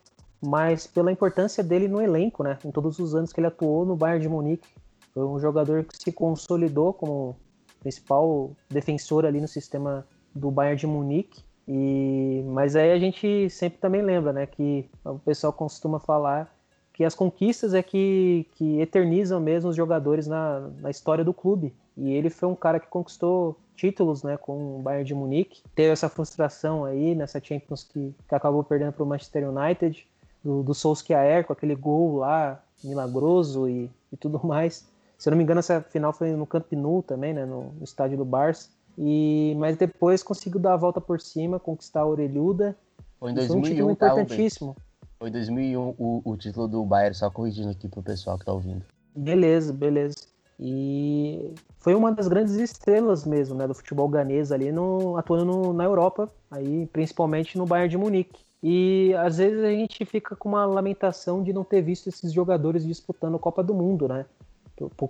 mas 0.41 0.87
pela 0.87 1.11
importância 1.11 1.63
dele 1.63 1.89
no 1.89 2.01
elenco, 2.01 2.43
né? 2.43 2.59
Em 2.65 2.71
todos 2.71 2.99
os 2.99 3.15
anos 3.15 3.33
que 3.33 3.41
ele 3.41 3.49
atuou 3.49 3.85
no 3.85 3.97
Bayern 3.97 4.23
de 4.23 4.29
Munique. 4.29 4.69
Foi 5.13 5.25
um 5.25 5.39
jogador 5.39 5.85
que 5.85 5.97
se 5.97 6.13
consolidou 6.13 6.93
como 6.93 7.37
principal 7.81 8.53
defensor 8.69 9.25
ali 9.25 9.41
no 9.41 9.49
sistema 9.49 10.07
do 10.35 10.51
Bayern 10.51 10.79
de 10.79 10.87
Munique. 10.87 11.43
E, 11.69 12.43
mas 12.47 12.75
aí 12.75 12.93
a 12.93 12.99
gente 12.99 13.51
sempre 13.51 13.79
também 13.79 14.01
lembra, 14.01 14.33
né, 14.33 14.47
que 14.47 14.89
o 15.05 15.19
pessoal 15.19 15.53
costuma 15.53 16.01
falar 16.01 16.51
que 16.95 17.05
as 17.05 17.14
conquistas 17.14 17.75
é 17.75 17.83
que, 17.83 18.47
que 18.55 18.81
eternizam 18.81 19.39
mesmo 19.39 19.71
os 19.71 19.77
jogadores 19.77 20.27
na, 20.27 20.69
na 20.81 20.91
história 20.91 21.23
do 21.23 21.33
clube. 21.33 21.73
E 21.97 22.11
ele 22.11 22.31
foi 22.31 22.49
um 22.49 22.57
cara 22.57 22.81
que 22.81 22.89
conquistou 22.89 23.57
títulos, 23.77 24.25
né, 24.25 24.37
com 24.37 24.79
o 24.79 24.83
Bayern 24.83 25.05
de 25.05 25.14
Munique. 25.14 25.62
Teve 25.75 25.91
essa 25.91 26.09
frustração 26.09 26.85
aí 26.85 27.14
nessa 27.14 27.41
Champions 27.41 27.85
que, 27.85 28.12
que 28.27 28.35
acabou 28.35 28.64
perdendo 28.64 28.93
para 28.93 29.05
o 29.05 29.07
Manchester 29.07 29.49
United 29.49 30.09
do, 30.43 30.62
do 30.62 30.75
Solskjaer 30.75 31.45
com 31.45 31.53
aquele 31.53 31.77
gol 31.77 32.16
lá 32.16 32.61
milagroso 32.83 33.69
e, 33.69 33.91
e 34.12 34.16
tudo 34.16 34.41
mais. 34.45 34.89
Se 35.16 35.29
eu 35.29 35.33
não 35.33 35.39
me 35.39 35.45
engano, 35.45 35.61
essa 35.61 35.81
final 35.83 36.12
foi 36.12 36.31
no 36.33 36.47
Camp 36.47 36.73
Nou 36.73 37.03
também, 37.03 37.35
né, 37.35 37.45
no, 37.45 37.73
no 37.73 37.85
estádio 37.85 38.16
do 38.16 38.25
Barça. 38.25 38.71
E, 39.01 39.55
mas 39.57 39.77
depois 39.77 40.25
conseguiu 40.25 40.59
dar 40.59 40.75
a 40.75 40.77
volta 40.77 41.01
por 41.01 41.21
cima, 41.21 41.61
conquistar 41.61 42.01
a 42.01 42.07
orelhuda. 42.07 42.77
Foi 43.21 43.31
em 43.31 43.35
2001, 43.35 43.49
foi 43.49 43.59
um 43.59 43.75
título 43.75 43.97
tá, 43.97 44.07
importantíssimo. 44.07 44.77
Foi 45.21 45.29
em 45.29 45.33
2001 45.33 45.95
o, 45.97 46.23
o 46.25 46.37
título 46.37 46.67
do 46.67 46.85
Bayern, 46.85 47.15
só 47.15 47.31
corrigindo 47.31 47.71
aqui 47.71 47.87
pro 47.89 48.03
pessoal 48.03 48.37
que 48.37 48.45
tá 48.45 48.53
ouvindo. 48.53 48.85
Beleza, 49.15 49.73
beleza. 49.73 50.17
E 50.59 51.55
foi 51.79 51.95
uma 51.95 52.11
das 52.11 52.27
grandes 52.27 52.55
estrelas 52.55 53.25
mesmo, 53.25 53.55
né, 53.55 53.69
do 53.69 53.75
futebol 53.75 54.09
ganês 54.09 54.51
ali, 54.51 54.73
no, 54.73 55.17
atuando 55.17 55.45
no, 55.45 55.73
na 55.73 55.85
Europa, 55.85 56.29
aí 56.51 56.87
principalmente 56.87 57.57
no 57.57 57.67
Bayern 57.67 57.89
de 57.89 57.97
Munique. 57.97 58.41
E 58.61 59.15
às 59.15 59.39
vezes 59.39 59.63
a 59.63 59.71
gente 59.71 60.05
fica 60.05 60.35
com 60.35 60.49
uma 60.49 60.67
lamentação 60.67 61.45
de 61.45 61.53
não 61.53 61.63
ter 61.63 61.81
visto 61.81 62.09
esses 62.09 62.33
jogadores 62.33 62.85
disputando 62.85 63.37
a 63.37 63.39
Copa 63.39 63.63
do 63.63 63.73
Mundo, 63.73 64.09
né? 64.09 64.27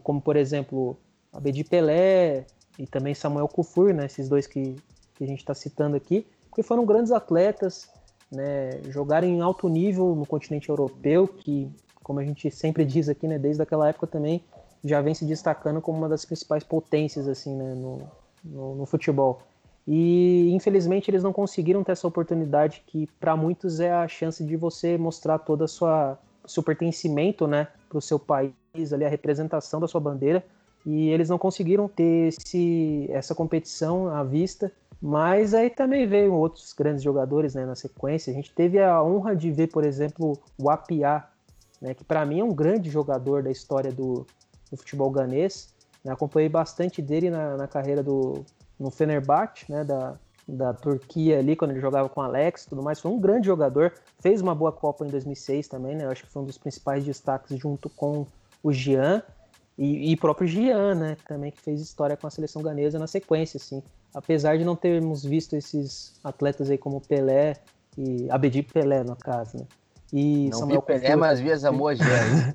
Como, 0.02 0.20
por 0.20 0.36
exemplo, 0.36 0.98
Abedi 1.32 1.64
Pelé 1.64 2.46
e 2.78 2.86
também 2.86 3.14
Samuel 3.14 3.48
Kufur, 3.48 3.92
né? 3.92 4.06
Esses 4.06 4.28
dois 4.28 4.46
que, 4.46 4.76
que 5.14 5.24
a 5.24 5.26
gente 5.26 5.40
está 5.40 5.54
citando 5.54 5.96
aqui, 5.96 6.26
porque 6.48 6.62
foram 6.62 6.86
grandes 6.86 7.12
atletas, 7.12 7.88
né? 8.30 8.80
Jogaram 8.90 9.26
em 9.26 9.40
alto 9.40 9.68
nível 9.68 10.14
no 10.14 10.26
continente 10.26 10.68
europeu, 10.68 11.26
que, 11.26 11.70
como 12.02 12.20
a 12.20 12.24
gente 12.24 12.50
sempre 12.50 12.84
diz 12.84 13.08
aqui, 13.08 13.26
né? 13.26 13.38
Desde 13.38 13.62
aquela 13.62 13.88
época 13.88 14.06
também 14.06 14.44
já 14.84 15.00
vem 15.00 15.14
se 15.14 15.24
destacando 15.24 15.80
como 15.80 15.98
uma 15.98 16.08
das 16.08 16.24
principais 16.24 16.62
potências, 16.62 17.26
assim, 17.26 17.54
né? 17.56 17.74
no, 17.74 18.00
no, 18.44 18.74
no 18.76 18.86
futebol. 18.86 19.42
E 19.90 20.50
infelizmente 20.52 21.10
eles 21.10 21.22
não 21.22 21.32
conseguiram 21.32 21.82
ter 21.82 21.92
essa 21.92 22.06
oportunidade 22.06 22.82
que 22.86 23.06
para 23.18 23.34
muitos 23.34 23.80
é 23.80 23.90
a 23.90 24.06
chance 24.06 24.44
de 24.44 24.54
você 24.54 24.98
mostrar 24.98 25.38
toda 25.38 25.64
a 25.64 25.68
sua 25.68 26.18
seu 26.46 26.62
pertencimento, 26.62 27.46
né, 27.46 27.68
para 27.88 27.98
o 27.98 28.00
seu 28.00 28.18
país, 28.18 28.92
ali 28.92 29.04
a 29.04 29.08
representação 29.08 29.80
da 29.80 29.86
sua 29.86 30.00
bandeira. 30.00 30.44
E 30.86 31.08
eles 31.08 31.28
não 31.28 31.38
conseguiram 31.38 31.88
ter 31.88 32.28
esse, 32.28 33.06
essa 33.10 33.34
competição 33.34 34.08
à 34.08 34.22
vista. 34.22 34.72
Mas 35.00 35.54
aí 35.54 35.70
também 35.70 36.06
veio 36.06 36.34
outros 36.34 36.72
grandes 36.72 37.02
jogadores 37.02 37.54
né, 37.54 37.64
na 37.64 37.74
sequência. 37.74 38.32
A 38.32 38.34
gente 38.34 38.52
teve 38.52 38.80
a 38.82 39.02
honra 39.02 39.36
de 39.36 39.50
ver, 39.50 39.68
por 39.68 39.84
exemplo, 39.84 40.36
o 40.58 40.70
Apiá, 40.70 41.28
né, 41.80 41.94
que 41.94 42.02
para 42.02 42.24
mim 42.26 42.40
é 42.40 42.44
um 42.44 42.52
grande 42.52 42.90
jogador 42.90 43.42
da 43.42 43.50
história 43.50 43.92
do, 43.92 44.26
do 44.70 44.76
futebol 44.76 45.10
ganês. 45.10 45.72
Acompanhei 46.06 46.48
bastante 46.48 47.02
dele 47.02 47.30
na, 47.30 47.56
na 47.56 47.68
carreira 47.68 48.02
do, 48.02 48.44
no 48.78 48.90
Fenerbahçe, 48.90 49.70
né, 49.70 49.84
da, 49.84 50.16
da 50.48 50.72
Turquia 50.72 51.38
ali, 51.38 51.54
quando 51.54 51.72
ele 51.72 51.80
jogava 51.80 52.08
com 52.08 52.22
Alex 52.22 52.64
tudo 52.64 52.82
mais. 52.82 52.98
Foi 52.98 53.10
um 53.10 53.20
grande 53.20 53.46
jogador, 53.46 53.92
fez 54.18 54.40
uma 54.40 54.54
boa 54.54 54.72
Copa 54.72 55.06
em 55.06 55.10
2006 55.10 55.68
também, 55.68 55.94
né? 55.94 56.06
Acho 56.06 56.24
que 56.24 56.30
foi 56.30 56.42
um 56.42 56.46
dos 56.46 56.56
principais 56.56 57.04
destaques 57.04 57.56
junto 57.58 57.90
com 57.90 58.26
o 58.62 58.72
Gian 58.72 59.22
e, 59.78 60.12
e 60.12 60.16
próprio 60.16 60.48
Gian, 60.48 60.94
né? 60.94 61.16
Também 61.26 61.50
que 61.50 61.60
fez 61.60 61.80
história 61.80 62.16
com 62.16 62.26
a 62.26 62.30
seleção 62.30 62.60
ganesa 62.60 62.98
na 62.98 63.06
sequência, 63.06 63.58
assim. 63.58 63.82
Apesar 64.12 64.58
de 64.58 64.64
não 64.64 64.74
termos 64.74 65.24
visto 65.24 65.54
esses 65.54 66.18
atletas 66.24 66.70
aí 66.70 66.76
como 66.76 67.00
Pelé 67.00 67.54
e 67.96 68.28
Abedi 68.30 68.62
Pelé, 68.62 69.04
no 69.04 69.16
caso, 69.16 69.58
né? 69.58 69.66
E 70.12 70.48
não 70.50 70.58
Samuel 70.58 70.80
vi 70.80 70.86
Pelé, 70.86 71.00
Coutinho... 71.00 71.18
mas 71.18 71.40
vi 71.40 71.50
Gian. 71.96 72.54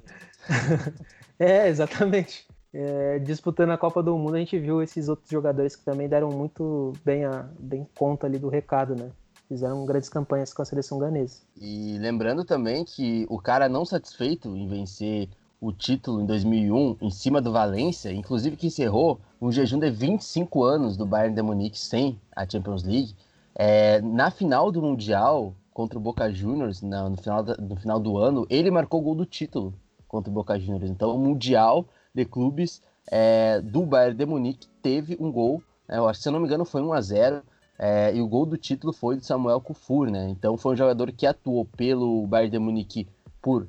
é, 1.39 1.69
exatamente 1.69 2.45
é, 2.73 3.19
disputando 3.19 3.69
a 3.69 3.77
Copa 3.77 4.01
do 4.01 4.17
Mundo, 4.17 4.35
a 4.35 4.39
gente 4.39 4.57
viu 4.57 4.81
esses 4.81 5.07
outros 5.07 5.29
jogadores 5.29 5.75
que 5.75 5.85
também 5.85 6.09
deram 6.09 6.29
muito 6.29 6.93
bem, 7.05 7.23
a, 7.23 7.47
bem 7.59 7.87
conta 7.95 8.25
ali 8.25 8.39
do 8.39 8.49
recado, 8.49 8.95
né? 8.95 9.11
Fizeram 9.47 9.85
grandes 9.85 10.09
campanhas 10.09 10.51
com 10.51 10.63
a 10.63 10.65
seleção 10.65 10.97
ganesa. 10.97 11.41
E 11.61 11.97
lembrando 11.99 12.43
também 12.43 12.83
que 12.83 13.27
o 13.29 13.39
cara 13.39 13.69
não 13.69 13.85
satisfeito 13.85 14.47
em 14.55 14.67
vencer 14.67 15.29
o 15.63 15.71
título 15.71 16.21
em 16.21 16.25
2001 16.25 16.97
em 17.01 17.09
cima 17.09 17.41
do 17.41 17.53
Valência, 17.53 18.11
inclusive 18.11 18.57
que 18.57 18.67
encerrou 18.67 19.21
um 19.41 19.49
jejum 19.49 19.79
de 19.79 19.89
25 19.89 20.61
anos 20.61 20.97
do 20.97 21.05
Bayern 21.05 21.33
de 21.33 21.41
Munique 21.41 21.79
sem 21.79 22.19
a 22.35 22.47
Champions 22.47 22.83
League, 22.83 23.15
é, 23.55 24.01
na 24.01 24.29
final 24.29 24.69
do 24.69 24.81
Mundial 24.81 25.55
contra 25.73 25.97
o 25.97 26.01
Boca 26.01 26.29
Juniors, 26.33 26.81
no, 26.81 27.15
final 27.15 27.41
da, 27.41 27.55
no 27.55 27.77
final 27.77 27.97
do 27.97 28.17
ano, 28.17 28.45
ele 28.49 28.69
marcou 28.69 28.99
o 28.99 29.03
gol 29.03 29.15
do 29.15 29.25
título 29.25 29.73
contra 30.05 30.29
o 30.29 30.33
Boca 30.33 30.59
Juniors. 30.59 30.89
Então, 30.89 31.15
o 31.15 31.17
Mundial 31.17 31.85
de 32.13 32.25
clubes 32.25 32.81
é, 33.09 33.61
do 33.61 33.85
Bayern 33.85 34.17
de 34.17 34.25
Munique 34.25 34.67
teve 34.81 35.15
um 35.17 35.31
gol, 35.31 35.63
é, 35.87 35.97
eu 35.97 36.09
acho, 36.09 36.19
se 36.19 36.27
eu 36.27 36.33
não 36.33 36.41
me 36.41 36.45
engano 36.45 36.65
foi 36.65 36.81
1 36.81 36.91
a 36.91 36.99
0 36.99 37.41
é, 37.79 38.13
e 38.13 38.21
o 38.21 38.27
gol 38.27 38.45
do 38.45 38.57
título 38.57 38.91
foi 38.91 39.15
de 39.15 39.25
Samuel 39.25 39.61
Kufur, 39.61 40.11
né? 40.11 40.27
Então 40.29 40.57
foi 40.57 40.73
um 40.73 40.77
jogador 40.77 41.09
que 41.13 41.25
atuou 41.25 41.63
pelo 41.63 42.27
Bayern 42.27 42.51
de 42.51 42.59
Munique 42.59 43.07
por, 43.41 43.67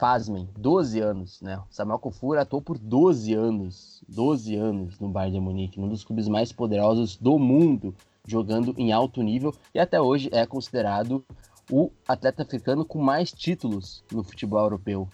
pasmem, 0.00 0.48
12 0.56 0.98
anos, 0.98 1.42
né? 1.42 1.62
Samuel 1.68 1.98
Kufur 1.98 2.38
atuou 2.38 2.62
por 2.62 2.78
12 2.78 3.34
anos, 3.34 4.02
12 4.08 4.56
anos 4.56 4.98
no 4.98 5.10
Bayern 5.10 5.38
de 5.38 5.44
Munique, 5.44 5.78
um 5.78 5.88
dos 5.88 6.02
clubes 6.02 6.26
mais 6.26 6.50
poderosos 6.50 7.18
do 7.18 7.38
mundo, 7.38 7.94
jogando 8.26 8.74
em 8.78 8.92
alto 8.92 9.22
nível 9.22 9.54
e 9.74 9.78
até 9.78 10.00
hoje 10.00 10.30
é 10.32 10.46
considerado 10.46 11.22
o 11.70 11.90
atleta 12.08 12.42
africano 12.42 12.82
com 12.82 12.98
mais 12.98 13.30
títulos 13.30 14.02
no 14.10 14.24
futebol 14.24 14.62
europeu. 14.62 15.06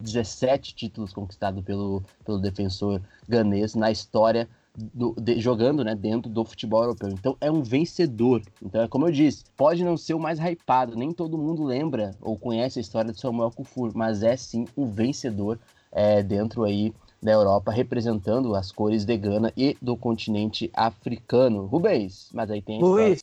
17 0.00 0.76
títulos 0.76 1.12
conquistados 1.12 1.62
pelo, 1.64 2.02
pelo 2.24 2.38
defensor 2.38 3.02
ganês 3.28 3.74
na 3.74 3.90
história 3.90 4.48
do, 4.92 5.14
de, 5.18 5.40
jogando 5.40 5.84
né, 5.84 5.94
dentro 5.94 6.30
do 6.30 6.44
futebol 6.44 6.82
europeu. 6.82 7.08
Então 7.10 7.36
é 7.40 7.50
um 7.50 7.62
vencedor. 7.62 8.42
Então 8.62 8.82
é 8.82 8.88
como 8.88 9.06
eu 9.06 9.12
disse, 9.12 9.44
pode 9.56 9.84
não 9.84 9.96
ser 9.96 10.14
o 10.14 10.20
mais 10.20 10.38
hypado, 10.38 10.96
nem 10.96 11.12
todo 11.12 11.38
mundo 11.38 11.64
lembra 11.64 12.14
ou 12.20 12.38
conhece 12.38 12.78
a 12.78 12.82
história 12.82 13.12
de 13.12 13.20
Samuel 13.20 13.50
Kufur, 13.50 13.92
mas 13.94 14.22
é 14.22 14.36
sim 14.36 14.66
um 14.76 14.86
vencedor 14.86 15.58
é, 15.92 16.22
dentro 16.22 16.64
aí 16.64 16.94
da 17.22 17.32
Europa, 17.32 17.70
representando 17.70 18.54
as 18.54 18.72
cores 18.72 19.04
de 19.04 19.16
Gana 19.16 19.52
e 19.56 19.76
do 19.80 19.96
continente 19.96 20.70
africano. 20.72 21.66
Rubens, 21.66 22.30
mas 22.32 22.50
aí 22.50 22.62
tem 22.62 22.80
Luiz, 22.80 23.20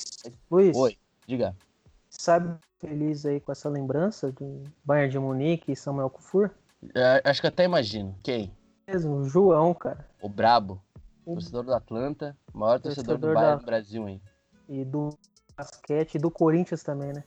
Luiz. 0.51 0.77
Oi, 0.77 0.97
diga. 1.25 1.55
Sabe 2.09 2.57
feliz 2.79 3.25
aí 3.25 3.39
com 3.39 3.51
essa 3.51 3.69
lembrança 3.69 4.31
do 4.31 4.63
Bayern 4.85 5.11
de 5.11 5.19
Munique 5.19 5.71
e 5.71 5.75
Samuel 5.75 6.09
Kufur? 6.09 6.51
É, 6.93 7.21
acho 7.25 7.41
que 7.41 7.47
até 7.47 7.63
imagino. 7.63 8.15
Quem? 8.23 8.51
Mesmo, 8.87 9.25
João, 9.25 9.73
cara. 9.73 10.07
O 10.21 10.29
Brabo. 10.29 10.81
O- 11.27 11.33
Torcedor 11.33 11.63
do 11.65 11.73
Atlanta, 11.73 12.37
maior 12.53 12.79
torcedor, 12.79 13.17
do 13.17 13.21
Torcedor 13.21 13.33
Bayern 13.35 13.55
da- 13.57 13.59
do 13.59 13.65
Brasil, 13.65 14.07
hein? 14.07 14.21
E 14.69 14.85
do 14.85 15.09
basquete 15.57 16.15
e 16.15 16.19
do 16.19 16.31
Corinthians 16.31 16.83
também, 16.83 17.11
né? 17.11 17.23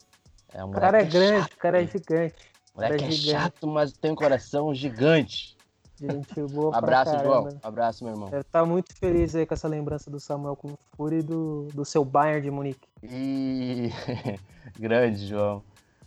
É, 0.55 0.65
um 0.65 0.69
O 0.71 0.73
cara 0.73 0.87
é 0.87 0.91
moleque 1.05 1.13
grande, 1.13 1.43
chato, 1.43 1.53
o 1.53 1.59
cara 1.59 1.83
é 1.83 1.87
gigante. 1.87 2.35
Moleque 2.75 2.97
cara 2.99 3.05
é 3.05 3.15
é 3.15 3.17
chato, 3.17 3.67
mas 3.67 3.93
tem 3.93 4.11
um 4.11 4.15
coração 4.15 4.75
gigante. 4.75 5.57
Gente 6.01 6.43
boa 6.45 6.75
Abraço, 6.75 7.13
caramba. 7.13 7.51
João. 7.51 7.61
Abraço, 7.63 8.05
meu 8.05 8.15
irmão. 8.15 8.31
Deve 8.31 8.41
estar 8.41 8.65
muito 8.65 8.95
feliz 8.97 9.35
aí 9.37 9.45
com 9.45 9.53
essa 9.53 9.69
lembrança 9.69 10.11
do 10.11 10.19
Samuel 10.19 10.57
Kufur 10.57 11.13
e 11.13 11.23
do, 11.23 11.65
do 11.75 11.85
seu 11.85 12.03
Bayern 12.03 12.41
de 12.41 12.51
Munique. 12.51 12.89
E 13.03 13.91
grande, 14.81 15.27
João. 15.27 15.63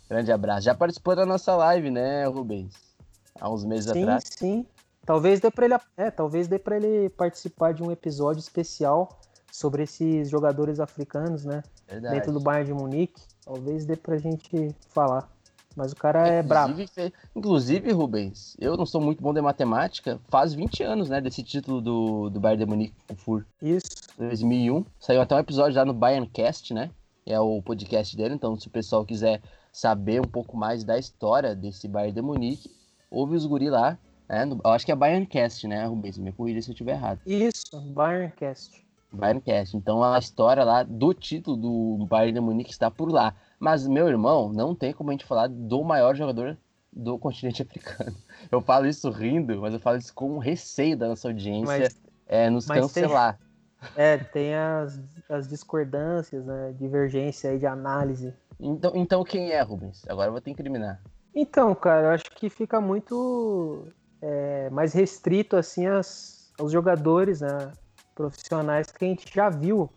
Grande 0.09 0.31
abraço. 0.31 0.61
Já 0.65 0.73
participou 0.73 1.15
da 1.15 1.27
nossa 1.27 1.55
live, 1.55 1.91
né, 1.91 2.25
Rubens? 2.25 2.73
Há 3.39 3.49
uns 3.51 3.63
meses 3.63 3.91
Sim, 3.91 4.01
atrás. 4.01 4.23
sim. 4.35 4.65
Talvez 5.05 5.39
dê 5.39 5.51
para 5.51 5.65
ele, 5.65 5.75
é, 5.97 6.09
talvez 6.09 6.47
dê 6.47 6.57
para 6.57 6.77
ele 6.77 7.09
participar 7.09 7.73
de 7.73 7.83
um 7.83 7.91
episódio 7.91 8.39
especial 8.39 9.19
sobre 9.51 9.83
esses 9.83 10.29
jogadores 10.29 10.79
africanos, 10.79 11.45
né? 11.45 11.61
Verdade. 11.87 12.15
Dentro 12.15 12.31
do 12.31 12.39
Bayern 12.39 12.67
de 12.67 12.73
Munique. 12.73 13.21
Talvez 13.45 13.85
dê 13.85 13.95
pra 13.95 14.17
gente 14.17 14.73
falar. 14.89 15.29
Mas 15.75 15.91
o 15.91 15.95
cara 15.95 16.27
é 16.27 16.41
brabo. 16.41 16.75
Inclusive, 17.35 17.91
Rubens, 17.91 18.55
eu 18.59 18.77
não 18.77 18.85
sou 18.85 19.01
muito 19.01 19.21
bom 19.21 19.33
de 19.33 19.41
matemática. 19.41 20.19
Faz 20.29 20.53
20 20.53 20.83
anos, 20.83 21.09
né, 21.09 21.19
desse 21.19 21.43
título 21.43 21.81
do, 21.81 22.29
do 22.29 22.39
Bayern 22.39 22.63
de 22.63 22.69
Munique 22.69 22.95
com 23.07 23.13
o 23.13 23.17
Fur. 23.17 23.45
Isso. 23.61 23.87
2001. 24.17 24.85
Saiu 24.99 25.21
até 25.21 25.35
um 25.35 25.39
episódio 25.39 25.77
lá 25.77 25.85
no 25.85 25.93
Bayerncast, 25.93 26.73
né? 26.73 26.91
É 27.25 27.39
o 27.39 27.61
podcast 27.61 28.15
dele. 28.15 28.35
Então, 28.35 28.57
se 28.59 28.67
o 28.67 28.71
pessoal 28.71 29.05
quiser 29.05 29.41
saber 29.71 30.21
um 30.21 30.27
pouco 30.27 30.55
mais 30.55 30.83
da 30.83 30.97
história 30.97 31.55
desse 31.55 31.87
Bayern 31.87 32.13
de 32.13 32.21
Munique, 32.21 32.71
ouve 33.09 33.35
os 33.35 33.45
guri 33.45 33.69
lá. 33.69 33.97
No- 34.45 34.59
eu 34.63 34.71
acho 34.71 34.85
que 34.85 34.91
é 34.91 34.95
Bayerncast, 34.95 35.67
né, 35.67 35.85
Rubens? 35.85 36.17
Me 36.17 36.31
corrija 36.31 36.61
se 36.61 36.69
eu 36.69 36.73
estiver 36.73 36.93
errado. 36.93 37.19
Isso, 37.25 37.79
Bayerncast. 37.93 38.83
Bayerncast. 39.11 39.77
Então, 39.77 40.03
a 40.03 40.17
história 40.17 40.63
lá 40.63 40.81
do 40.83 41.13
título 41.13 41.55
do 41.57 42.05
Bayern 42.07 42.33
de 42.33 42.39
Munique 42.39 42.71
está 42.71 42.89
por 42.89 43.11
lá. 43.11 43.35
Mas, 43.59 43.87
meu 43.87 44.07
irmão, 44.07 44.51
não 44.51 44.73
tem 44.75 44.91
como 44.93 45.09
a 45.09 45.13
gente 45.13 45.25
falar 45.25 45.47
do 45.47 45.83
maior 45.83 46.15
jogador 46.15 46.57
do 46.91 47.17
continente 47.19 47.61
africano. 47.63 48.15
Eu 48.51 48.59
falo 48.61 48.87
isso 48.87 49.09
rindo, 49.09 49.61
mas 49.61 49.73
eu 49.73 49.79
falo 49.79 49.97
isso 49.97 50.13
com 50.13 50.37
receio 50.39 50.97
da 50.97 51.07
nossa 51.09 51.27
audiência 51.27 51.65
Mas 51.79 52.01
é, 52.27 52.49
nos 52.49 52.65
mas 52.65 52.91
tem- 52.91 53.03
cancelar. 53.03 53.39
é, 53.95 54.17
tem 54.17 54.55
as, 54.55 54.99
as 55.29 55.47
discordâncias, 55.47 56.43
né? 56.45 56.73
Divergência 56.79 57.51
aí 57.51 57.59
de 57.59 57.65
análise. 57.67 58.33
Então, 58.59 58.91
então 58.95 59.23
quem 59.23 59.51
é, 59.51 59.61
Rubens? 59.61 60.03
Agora 60.07 60.27
eu 60.29 60.31
vou 60.31 60.41
te 60.41 60.49
incriminar. 60.49 60.99
Então, 61.35 61.73
cara, 61.75 62.07
eu 62.07 62.11
acho 62.11 62.25
que 62.35 62.49
fica 62.49 62.79
muito 62.81 63.87
é, 64.23 64.69
mais 64.69 64.93
restrito 64.93 65.57
assim 65.57 65.85
as, 65.85 66.49
aos 66.57 66.71
jogadores 66.71 67.41
né, 67.41 67.71
profissionais 68.15 68.89
que 68.89 69.03
a 69.03 69.07
gente 69.07 69.29
já 69.33 69.49
viu 69.49 69.89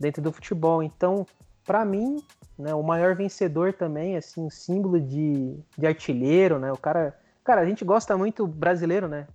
dentro 0.00 0.22
do 0.22 0.32
futebol. 0.32 0.82
Então, 0.82 1.26
pra 1.64 1.84
mim, 1.84 2.24
né, 2.58 2.74
o 2.74 2.82
maior 2.82 3.14
vencedor 3.14 3.74
também, 3.74 4.16
assim, 4.16 4.42
um 4.42 4.50
símbolo 4.50 4.98
de, 4.98 5.54
de 5.76 5.86
artilheiro, 5.86 6.58
né? 6.58 6.72
O 6.72 6.78
cara, 6.78 7.14
cara, 7.44 7.60
a 7.60 7.66
gente 7.66 7.84
gosta 7.84 8.16
muito 8.16 8.46
brasileiro, 8.46 9.06
né? 9.06 9.26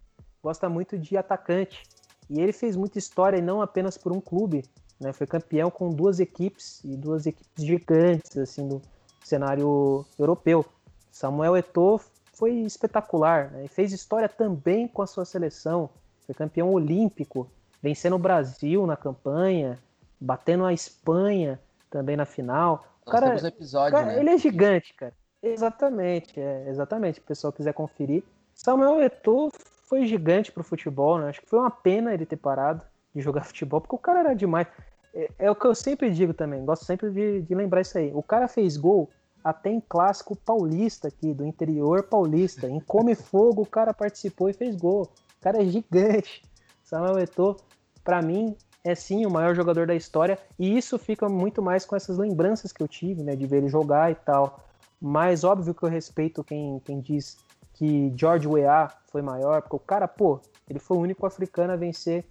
Gosta 0.41 0.67
muito 0.67 0.97
de 0.97 1.15
atacante. 1.15 1.83
E 2.27 2.41
ele 2.41 2.51
fez 2.51 2.75
muita 2.75 2.97
história 2.97 3.37
e 3.37 3.41
não 3.41 3.61
apenas 3.61 3.97
por 3.97 4.11
um 4.11 4.21
clube, 4.21 4.63
né? 4.99 5.13
Foi 5.13 5.27
campeão 5.27 5.69
com 5.69 5.89
duas 5.89 6.19
equipes 6.19 6.83
e 6.83 6.97
duas 6.97 7.27
equipes 7.27 7.63
gigantes 7.63 8.35
assim 8.37 8.67
do 8.67 8.81
cenário 9.23 10.05
europeu. 10.17 10.65
Samuel 11.11 11.57
Eto'o 11.57 11.99
foi 12.39 12.53
espetacular, 12.61 13.51
né? 13.51 13.65
E 13.65 13.67
fez 13.67 13.91
história 13.91 14.29
também 14.29 14.87
com 14.87 15.01
a 15.01 15.07
sua 15.07 15.25
seleção. 15.25 15.89
Foi 16.25 16.33
campeão 16.33 16.71
olímpico, 16.71 17.51
vencendo 17.83 18.15
o 18.15 18.19
Brasil 18.19 18.87
na 18.87 18.95
campanha, 18.95 19.77
batendo 20.19 20.63
a 20.63 20.71
Espanha 20.71 21.59
também 21.89 22.15
na 22.15 22.25
final. 22.25 22.85
O 23.05 23.11
cara, 23.11 23.35
episódio, 23.45 23.91
cara, 23.91 24.07
né? 24.07 24.19
ele 24.19 24.29
é 24.29 24.37
gigante, 24.37 24.93
cara. 24.93 25.13
Exatamente, 25.43 26.39
é, 26.39 26.69
exatamente. 26.69 27.15
Se 27.15 27.21
o 27.21 27.25
pessoal 27.25 27.51
quiser 27.51 27.73
conferir. 27.73 28.23
Samuel 28.53 29.01
Eto'o 29.01 29.51
foi 29.85 30.05
gigante 30.05 30.51
pro 30.51 30.63
futebol, 30.63 31.17
né? 31.17 31.29
Acho 31.29 31.41
que 31.41 31.49
foi 31.49 31.59
uma 31.59 31.71
pena 31.71 32.13
ele 32.13 32.25
ter 32.25 32.37
parado 32.37 32.81
de 33.13 33.21
jogar 33.21 33.43
futebol, 33.45 33.81
porque 33.81 33.95
o 33.95 33.99
cara 33.99 34.19
era 34.19 34.33
demais. 34.33 34.67
É, 35.13 35.29
é 35.39 35.51
o 35.51 35.55
que 35.55 35.65
eu 35.65 35.75
sempre 35.75 36.09
digo 36.09 36.33
também, 36.33 36.63
gosto 36.63 36.85
sempre 36.85 37.09
de, 37.09 37.41
de 37.41 37.55
lembrar 37.55 37.81
isso 37.81 37.97
aí. 37.97 38.11
O 38.13 38.23
cara 38.23 38.47
fez 38.47 38.77
gol 38.77 39.09
até 39.43 39.69
em 39.69 39.79
clássico 39.79 40.35
paulista 40.35 41.07
aqui, 41.07 41.33
do 41.33 41.45
interior 41.45 42.03
paulista. 42.03 42.67
Em 42.67 42.79
Come 42.79 43.15
Fogo, 43.15 43.61
o 43.61 43.65
cara 43.65 43.93
participou 43.93 44.49
e 44.49 44.53
fez 44.53 44.75
gol. 44.75 45.03
O 45.37 45.41
cara 45.41 45.61
é 45.61 45.65
gigante. 45.65 46.43
Samuel 46.83 47.19
Eto'o, 47.19 47.55
pra 48.03 48.21
mim, 48.21 48.55
é 48.83 48.95
sim 48.95 49.25
o 49.25 49.29
maior 49.29 49.55
jogador 49.55 49.87
da 49.87 49.95
história. 49.95 50.37
E 50.57 50.77
isso 50.77 50.97
fica 50.97 51.29
muito 51.29 51.61
mais 51.61 51.85
com 51.85 51.95
essas 51.95 52.17
lembranças 52.17 52.71
que 52.71 52.81
eu 52.81 52.87
tive, 52.87 53.23
né? 53.23 53.35
De 53.35 53.45
ver 53.45 53.57
ele 53.57 53.69
jogar 53.69 54.11
e 54.11 54.15
tal. 54.15 54.59
Mas 55.01 55.43
óbvio 55.43 55.73
que 55.73 55.83
eu 55.83 55.89
respeito 55.89 56.43
quem, 56.43 56.79
quem 56.83 56.99
diz 56.99 57.37
que 57.73 58.11
George 58.15 58.47
Weah 58.47 58.89
foi 59.07 59.21
maior, 59.21 59.61
porque 59.61 59.75
o 59.75 59.79
cara, 59.79 60.07
pô, 60.07 60.41
ele 60.69 60.79
foi 60.79 60.97
o 60.97 60.99
único 60.99 61.25
africano 61.25 61.71
a 61.71 61.77
vencer 61.77 62.25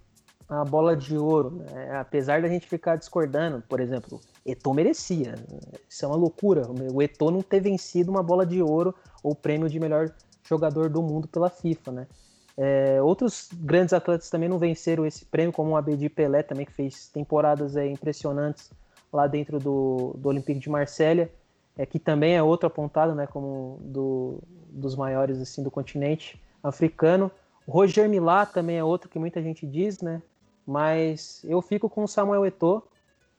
a 0.47 0.63
bola 0.63 0.95
de 0.95 1.17
ouro. 1.17 1.51
Né? 1.51 1.97
Apesar 1.99 2.41
da 2.41 2.47
gente 2.47 2.67
ficar 2.67 2.95
discordando, 2.95 3.63
por 3.67 3.79
exemplo, 3.79 4.19
Eto'o 4.51 4.73
merecia. 4.73 5.35
Isso 5.87 6.05
é 6.05 6.07
uma 6.07 6.17
loucura. 6.17 6.67
O 6.93 7.01
Eto'o 7.01 7.31
não 7.31 7.41
ter 7.41 7.59
vencido 7.59 8.11
uma 8.11 8.23
bola 8.23 8.45
de 8.45 8.61
ouro 8.61 8.93
ou 9.23 9.35
prêmio 9.35 9.69
de 9.69 9.79
melhor 9.79 10.11
jogador 10.43 10.89
do 10.89 11.01
mundo 11.01 11.27
pela 11.27 11.49
FIFA, 11.49 11.91
né? 11.91 12.07
É, 12.57 13.01
outros 13.01 13.49
grandes 13.53 13.93
atletas 13.93 14.29
também 14.29 14.49
não 14.49 14.59
venceram 14.59 15.05
esse 15.05 15.23
prêmio, 15.23 15.53
como 15.53 15.71
o 15.71 15.77
Abedi 15.77 16.09
Pelé 16.09 16.43
também, 16.43 16.65
que 16.65 16.73
fez 16.73 17.07
temporadas 17.07 17.77
é, 17.77 17.87
impressionantes 17.87 18.69
lá 19.13 19.27
dentro 19.27 19.59
do, 19.59 20.13
do 20.17 20.27
Olympique 20.27 20.59
de 20.59 20.69
Marselha, 20.69 21.31
é, 21.77 21.85
que 21.85 21.97
também 21.97 22.35
é 22.35 22.43
outro 22.43 22.67
apontado 22.67 23.15
né, 23.15 23.25
como 23.27 23.79
do, 23.81 24.39
dos 24.69 24.95
maiores 24.95 25.39
assim 25.39 25.63
do 25.63 25.71
continente 25.71 26.41
africano. 26.61 27.31
O 27.65 27.71
Roger 27.71 28.09
Milá 28.09 28.45
também 28.45 28.77
é 28.77 28.83
outro 28.83 29.09
que 29.09 29.17
muita 29.17 29.41
gente 29.41 29.65
diz, 29.65 30.01
né? 30.01 30.21
Mas 30.67 31.41
eu 31.45 31.61
fico 31.61 31.89
com 31.89 32.03
o 32.03 32.07
Samuel 32.07 32.45
Eto'o 32.45 32.83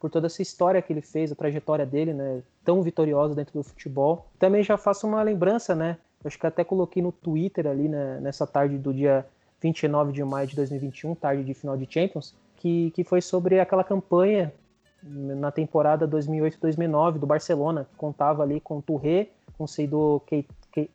por 0.00 0.08
toda 0.10 0.26
essa 0.26 0.40
história 0.40 0.80
que 0.80 0.92
ele 0.92 1.02
fez, 1.02 1.30
a 1.30 1.34
trajetória 1.34 1.84
dele, 1.84 2.14
né? 2.14 2.42
Tão 2.64 2.82
vitoriosa 2.82 3.34
dentro 3.34 3.52
do 3.52 3.62
futebol. 3.62 4.26
Também 4.38 4.62
já 4.62 4.78
faço 4.78 5.06
uma 5.06 5.22
lembrança, 5.22 5.74
né? 5.74 5.98
Acho 6.24 6.38
que 6.38 6.46
até 6.46 6.64
coloquei 6.64 7.02
no 7.02 7.12
Twitter 7.12 7.66
ali 7.66 7.88
né, 7.88 8.18
nessa 8.20 8.46
tarde 8.46 8.78
do 8.78 8.92
dia 8.92 9.26
29 9.60 10.12
de 10.12 10.24
maio 10.24 10.46
de 10.46 10.56
2021, 10.56 11.14
tarde 11.14 11.44
de 11.44 11.54
final 11.54 11.76
de 11.76 11.86
Champions, 11.88 12.34
que, 12.56 12.90
que 12.92 13.04
foi 13.04 13.20
sobre 13.20 13.60
aquela 13.60 13.84
campanha 13.84 14.52
na 15.02 15.50
temporada 15.50 16.06
2008-2009 16.08 17.18
do 17.18 17.26
Barcelona, 17.26 17.86
que 17.90 17.96
contava 17.96 18.42
ali 18.42 18.60
com 18.60 18.80
Touré, 18.80 19.28
com 19.56 19.66
Seydou 19.66 20.20
Keita, 20.20 20.54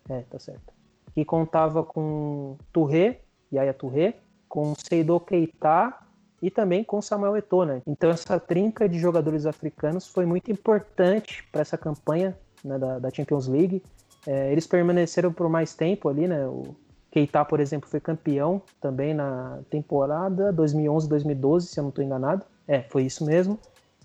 é, 0.10 0.22
tá 0.30 0.40
certo. 0.40 0.74
Que 1.14 1.24
contava 1.26 1.84
com 1.84 2.56
Touré, 2.72 3.20
Yaya 3.52 3.74
Touré, 3.74 4.16
com 4.48 4.74
Seydou 4.76 5.20
Keita 5.20 5.94
e 6.42 6.52
também 6.52 6.84
com 6.84 7.02
Samuel 7.02 7.38
Eto'o, 7.38 7.66
né? 7.66 7.82
Então 7.88 8.10
essa 8.10 8.40
trinca 8.40 8.88
de 8.88 9.00
jogadores 9.00 9.46
africanos 9.46 10.08
foi 10.08 10.26
muito 10.26 10.52
importante 10.52 11.44
para 11.52 11.62
essa 11.62 11.78
campanha 11.78 12.38
né, 12.64 12.78
da, 12.78 13.00
da, 13.00 13.10
Champions 13.10 13.48
League. 13.48 13.82
É, 14.28 14.52
eles 14.52 14.68
permaneceram 14.68 15.32
por 15.32 15.50
mais 15.50 15.74
tempo 15.74 16.10
ali, 16.10 16.28
né? 16.28 16.46
O 16.48 16.76
Keita, 17.12 17.46
por 17.46 17.60
exemplo, 17.60 17.90
foi 17.90 18.00
campeão 18.00 18.62
também 18.82 19.14
na 19.14 19.60
temporada 19.70 20.52
2011-2012, 20.54 21.62
se 21.62 21.80
eu 21.80 21.84
não 21.84 21.90
estou 21.90 22.04
enganado. 22.04 22.46
É, 22.68 22.82
foi 22.82 23.04
isso 23.04 23.26
mesmo. 23.26 23.58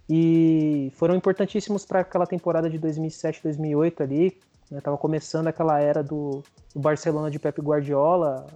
E 0.09 0.91
foram 0.95 1.15
importantíssimos 1.15 1.85
para 1.85 2.01
aquela 2.01 2.27
temporada 2.27 2.69
de 2.69 2.79
2007-2008 2.79 4.01
ali. 4.01 4.37
Né? 4.71 4.81
Tava 4.81 4.99
começando 4.99 5.47
aquela 5.47 5.81
era 5.81 6.03
do, 6.03 6.43
do 6.75 6.81
Barcelona 6.81 7.31
de 7.31 7.39
Pep 7.39 7.61
Guardiola. 7.61 8.47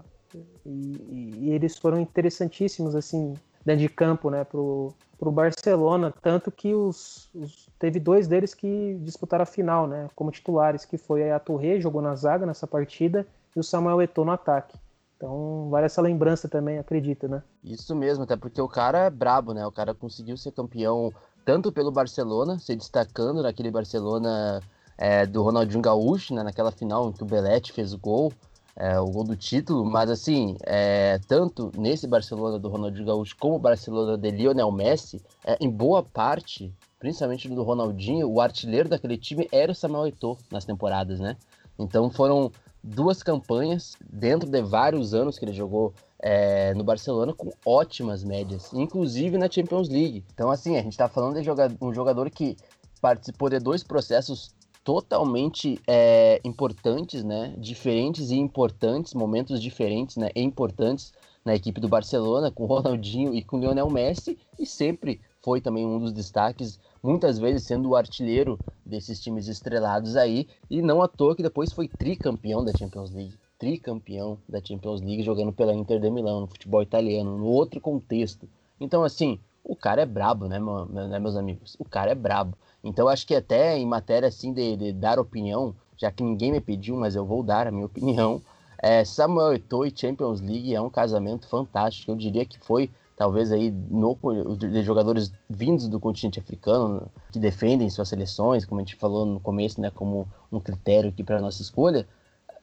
E, 0.65 0.69
e, 0.69 1.39
e, 1.43 1.51
eles 1.53 1.79
foram 1.79 2.01
interessantíssimos, 2.01 2.97
assim, 2.97 3.35
dentro 3.65 3.83
de 3.83 3.89
campo, 3.89 4.31
né, 4.31 4.45
pro, 4.45 4.93
pro 5.19 5.33
Barcelona, 5.33 6.13
tanto 6.23 6.51
que 6.51 6.75
os, 6.75 7.29
os, 7.35 7.69
teve 7.79 7.99
dois 7.99 8.29
deles 8.29 8.55
que 8.55 8.99
disputaram 9.01 9.43
a 9.43 9.47
final, 9.47 9.87
né, 9.87 10.09
como 10.15 10.31
titulares, 10.31 10.85
que 10.85 10.99
foi 10.99 11.31
a 11.31 11.39
Torre, 11.39 11.81
jogou 11.81 12.03
na 12.03 12.15
zaga 12.15 12.45
nessa 12.45 12.67
partida, 12.67 13.27
e 13.55 13.61
o 13.61 13.65
Samuel 13.65 14.03
Eto'o 14.03 14.25
no 14.25 14.33
ataque. 14.33 14.77
Então, 15.17 15.69
vale 15.71 15.87
essa 15.87 16.03
lembrança 16.03 16.49
também, 16.49 16.79
acredita, 16.79 17.29
né? 17.29 17.43
Isso 17.63 17.95
mesmo, 17.95 18.25
até 18.25 18.37
porque 18.37 18.61
o 18.61 18.69
cara 18.69 19.07
é 19.07 19.11
brabo, 19.11 19.55
né? 19.55 19.65
O 19.65 19.73
cara 19.73 19.95
conseguiu 19.95 20.37
ser 20.37 20.51
campeão 20.51 21.13
tanto 21.45 21.71
pelo 21.71 21.93
Barcelona, 21.93 22.59
se 22.59 22.75
destacando 22.75 23.43
naquele 23.43 23.71
Barcelona 23.71 24.61
é, 24.99 25.25
do 25.25 25.43
Ronaldinho 25.43 25.83
Gaúcho, 25.83 26.35
né, 26.35 26.43
naquela 26.43 26.73
final 26.73 27.09
em 27.09 27.13
que 27.13 27.23
o 27.23 27.27
Belete 27.27 27.73
fez 27.73 27.93
o 27.93 27.99
gol, 27.99 28.33
é, 28.77 28.99
o 28.99 29.07
gol 29.07 29.25
do 29.25 29.37
título, 29.37 29.85
mas 29.85 30.11
assim, 30.11 30.57
é, 30.65 31.19
tanto 31.29 31.71
nesse 31.77 32.07
Barcelona 32.07 32.59
do 32.59 32.69
Ronaldinho 32.69 33.07
Gaúcho 33.07 33.37
como 33.39 33.57
o 33.57 33.59
Barcelona 33.59 34.19
de 34.19 34.31
Lionel 34.31 34.73
Messi, 34.73 35.23
é, 35.45 35.57
em 35.61 35.71
boa 35.71 36.03
parte, 36.03 36.73
principalmente 36.99 37.49
do 37.49 37.63
Ronaldinho, 37.63 38.29
o 38.29 38.41
artilheiro 38.41 38.89
daquele 38.89 39.17
time 39.17 39.49
era 39.53 39.71
o 39.71 39.75
Samuel 39.75 40.09
Eto'o 40.09 40.39
nas 40.51 40.65
temporadas, 40.65 41.21
né? 41.21 41.37
Então 41.79 42.11
foram 42.11 42.51
duas 42.83 43.23
campanhas 43.23 43.97
dentro 44.11 44.49
de 44.49 44.63
vários 44.63 45.15
anos 45.15 45.39
que 45.39 45.45
ele 45.45 45.55
jogou 45.55 45.95
é, 46.19 46.75
no 46.75 46.85
Barcelona 46.85 47.33
com 47.33 47.51
ótimas 47.65 48.23
médias, 48.23 48.73
inclusive 48.73 49.39
na 49.39 49.51
Champions 49.51 49.89
League. 49.89 50.25
Então, 50.35 50.51
assim, 50.51 50.77
a 50.77 50.83
gente 50.83 50.93
está 50.93 51.09
falando 51.09 51.41
de 51.41 51.51
um 51.81 51.93
jogador 51.93 52.29
que 52.31 52.57
participou 53.01 53.49
de 53.49 53.59
dois 53.59 53.83
processos 53.83 54.55
totalmente 54.85 55.81
é, 55.87 56.41
importantes, 56.45 57.25
né? 57.25 57.55
Diferentes 57.57 58.31
e 58.31 58.37
importantes, 58.37 59.15
momentos 59.15 59.61
diferentes, 59.61 60.17
né? 60.17 60.29
E 60.37 60.43
importantes 60.43 61.13
na 61.45 61.55
equipe 61.55 61.81
do 61.81 61.89
Barcelona, 61.89 62.51
com 62.51 62.67
Ronaldinho 62.67 63.35
e 63.35 63.43
com 63.43 63.59
Lionel 63.59 63.91
Messi, 63.91 64.39
e 64.59 64.65
sempre 64.65 65.21
foi 65.43 65.61
também 65.61 65.85
um 65.85 65.99
dos 65.99 66.13
destaques, 66.13 66.79
muitas 67.03 67.39
vezes 67.39 67.65
sendo 67.65 67.91
o 67.91 67.97
artilheiro 67.97 68.59
desses 68.85 69.21
times 69.21 69.49
estrelados 69.49 70.17
aí, 70.17 70.47
e 70.71 70.81
não 70.81 71.03
à 71.03 71.09
toa 71.09 71.37
que 71.37 71.43
depois 71.43 71.73
foi 71.73 71.89
tricampeão 71.89 72.65
da 72.65 72.73
Champions 72.73 73.11
League. 73.11 73.35
Tricampeão 73.59 74.39
da 74.49 74.61
Champions 74.63 75.01
League 75.01 75.23
jogando 75.23 75.53
pela 75.53 75.75
Inter 75.75 76.01
de 76.01 76.11
Milão, 76.11 76.43
no 76.43 76.47
futebol 76.47 76.83
italiano, 76.83 77.37
no 77.37 77.47
outro 77.47 77.81
contexto. 77.81 78.49
Então, 78.81 79.03
assim, 79.03 79.39
o 79.63 79.77
cara 79.77 80.03
é 80.03 80.07
brabo, 80.07 80.47
né, 80.47 80.59
né 80.59 81.19
meus 81.19 81.37
amigos? 81.37 81.77
O 81.79 81.85
cara 81.85 82.13
é 82.13 82.15
brabo. 82.15 82.57
Então, 82.85 83.09
acho 83.09 83.27
que 83.27 83.35
até 83.35 83.79
em 83.79 83.87
matéria 83.87 84.29
assim 84.29 84.53
de, 84.53 84.77
de 84.77 84.93
dar 84.93 85.19
opinião, 85.19 85.75
já 85.97 86.11
que 86.11 86.23
ninguém 86.23 86.53
me 86.53 86.61
pediu, 86.61 86.97
mas 86.97 87.17
eu 87.17 87.25
vou 87.25 87.43
dar 87.43 87.67
a 87.67 87.71
minha 87.71 87.87
opinião, 87.87 88.43
é, 88.79 89.03
Samuel 89.03 89.55
Eto'o 89.55 89.87
e 89.87 89.93
Champions 89.97 90.43
League 90.43 90.75
é 90.75 90.81
um 90.81 90.91
casamento 90.91 91.49
fantástico. 91.49 92.13
Eu 92.13 92.17
diria 92.17 92.45
que 92.45 92.59
foi 92.59 92.91
talvez 93.17 93.51
aí 93.51 93.71
no, 93.71 94.17
de 94.59 94.83
jogadores 94.83 95.33
vindos 95.49 95.89
do 95.89 95.99
continente 95.99 96.39
africano 96.39 97.11
que 97.33 97.39
defendem 97.39 97.89
suas 97.89 98.09
seleções, 98.09 98.67
como 98.67 98.81
a 98.81 98.85
gente 98.85 98.97
falou 98.97 99.25
no 99.25 99.41
começo, 99.41 99.81
né, 99.81 99.91
como 99.91 100.29
um 100.53 100.61
critério 100.61 101.09
aqui 101.09 101.25
para 101.25 101.41
nossa 101.41 101.63
escolha. 101.63 102.07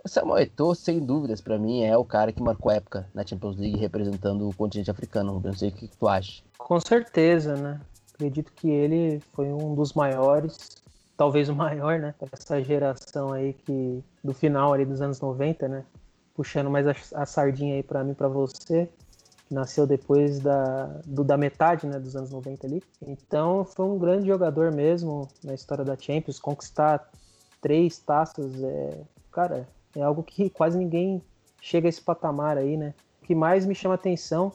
Samuel 0.05 0.43
Eto'o, 0.43 0.75
sem 0.75 0.99
dúvidas, 0.99 1.41
para 1.41 1.57
mim 1.57 1.83
é 1.83 1.95
o 1.97 2.03
cara 2.05 2.31
que 2.31 2.41
marcou 2.41 2.71
época 2.71 3.07
na 3.13 3.25
Champions 3.25 3.55
League 3.57 3.77
representando 3.77 4.47
o 4.47 4.53
continente 4.53 4.91
africano. 4.91 5.39
Não 5.43 5.53
sei 5.53 5.69
o 5.69 5.71
que 5.71 5.87
tu 5.87 6.07
acha. 6.07 6.43
Com 6.57 6.79
certeza, 6.79 7.55
né? 7.55 7.79
Acredito 8.21 8.53
que 8.53 8.69
ele 8.69 9.19
foi 9.33 9.51
um 9.51 9.73
dos 9.73 9.93
maiores, 9.93 10.77
talvez 11.17 11.49
o 11.49 11.55
maior, 11.55 11.97
né? 11.97 12.13
Essa 12.31 12.61
geração 12.61 13.33
aí 13.33 13.53
que 13.53 14.03
do 14.23 14.31
final 14.31 14.73
ali 14.73 14.85
dos 14.85 15.01
anos 15.01 15.19
90, 15.19 15.67
né? 15.67 15.83
Puxando 16.35 16.69
mais 16.69 16.87
a, 16.87 16.93
a 17.15 17.25
sardinha 17.25 17.73
aí 17.73 17.81
para 17.81 18.03
mim, 18.03 18.13
para 18.13 18.27
você 18.27 18.87
nasceu 19.49 19.87
depois 19.87 20.39
da, 20.39 20.85
do, 21.03 21.23
da 21.23 21.35
metade 21.35 21.87
né, 21.87 21.97
dos 21.99 22.15
anos 22.15 22.29
90 22.29 22.67
ali. 22.67 22.83
Então 23.01 23.65
foi 23.65 23.87
um 23.87 23.97
grande 23.97 24.27
jogador 24.27 24.71
mesmo 24.71 25.27
na 25.43 25.55
história 25.55 25.83
da 25.83 25.97
Champions. 25.97 26.37
Conquistar 26.37 27.09
três 27.59 27.97
taças, 27.97 28.63
é, 28.63 29.01
cara, 29.31 29.67
é 29.95 30.03
algo 30.03 30.21
que 30.21 30.47
quase 30.47 30.77
ninguém 30.77 31.23
chega 31.59 31.87
a 31.87 31.89
esse 31.89 32.01
patamar 32.01 32.55
aí, 32.55 32.77
né? 32.77 32.93
O 33.19 33.25
que 33.25 33.33
mais 33.33 33.65
me 33.65 33.73
chama 33.73 33.95
atenção 33.95 34.51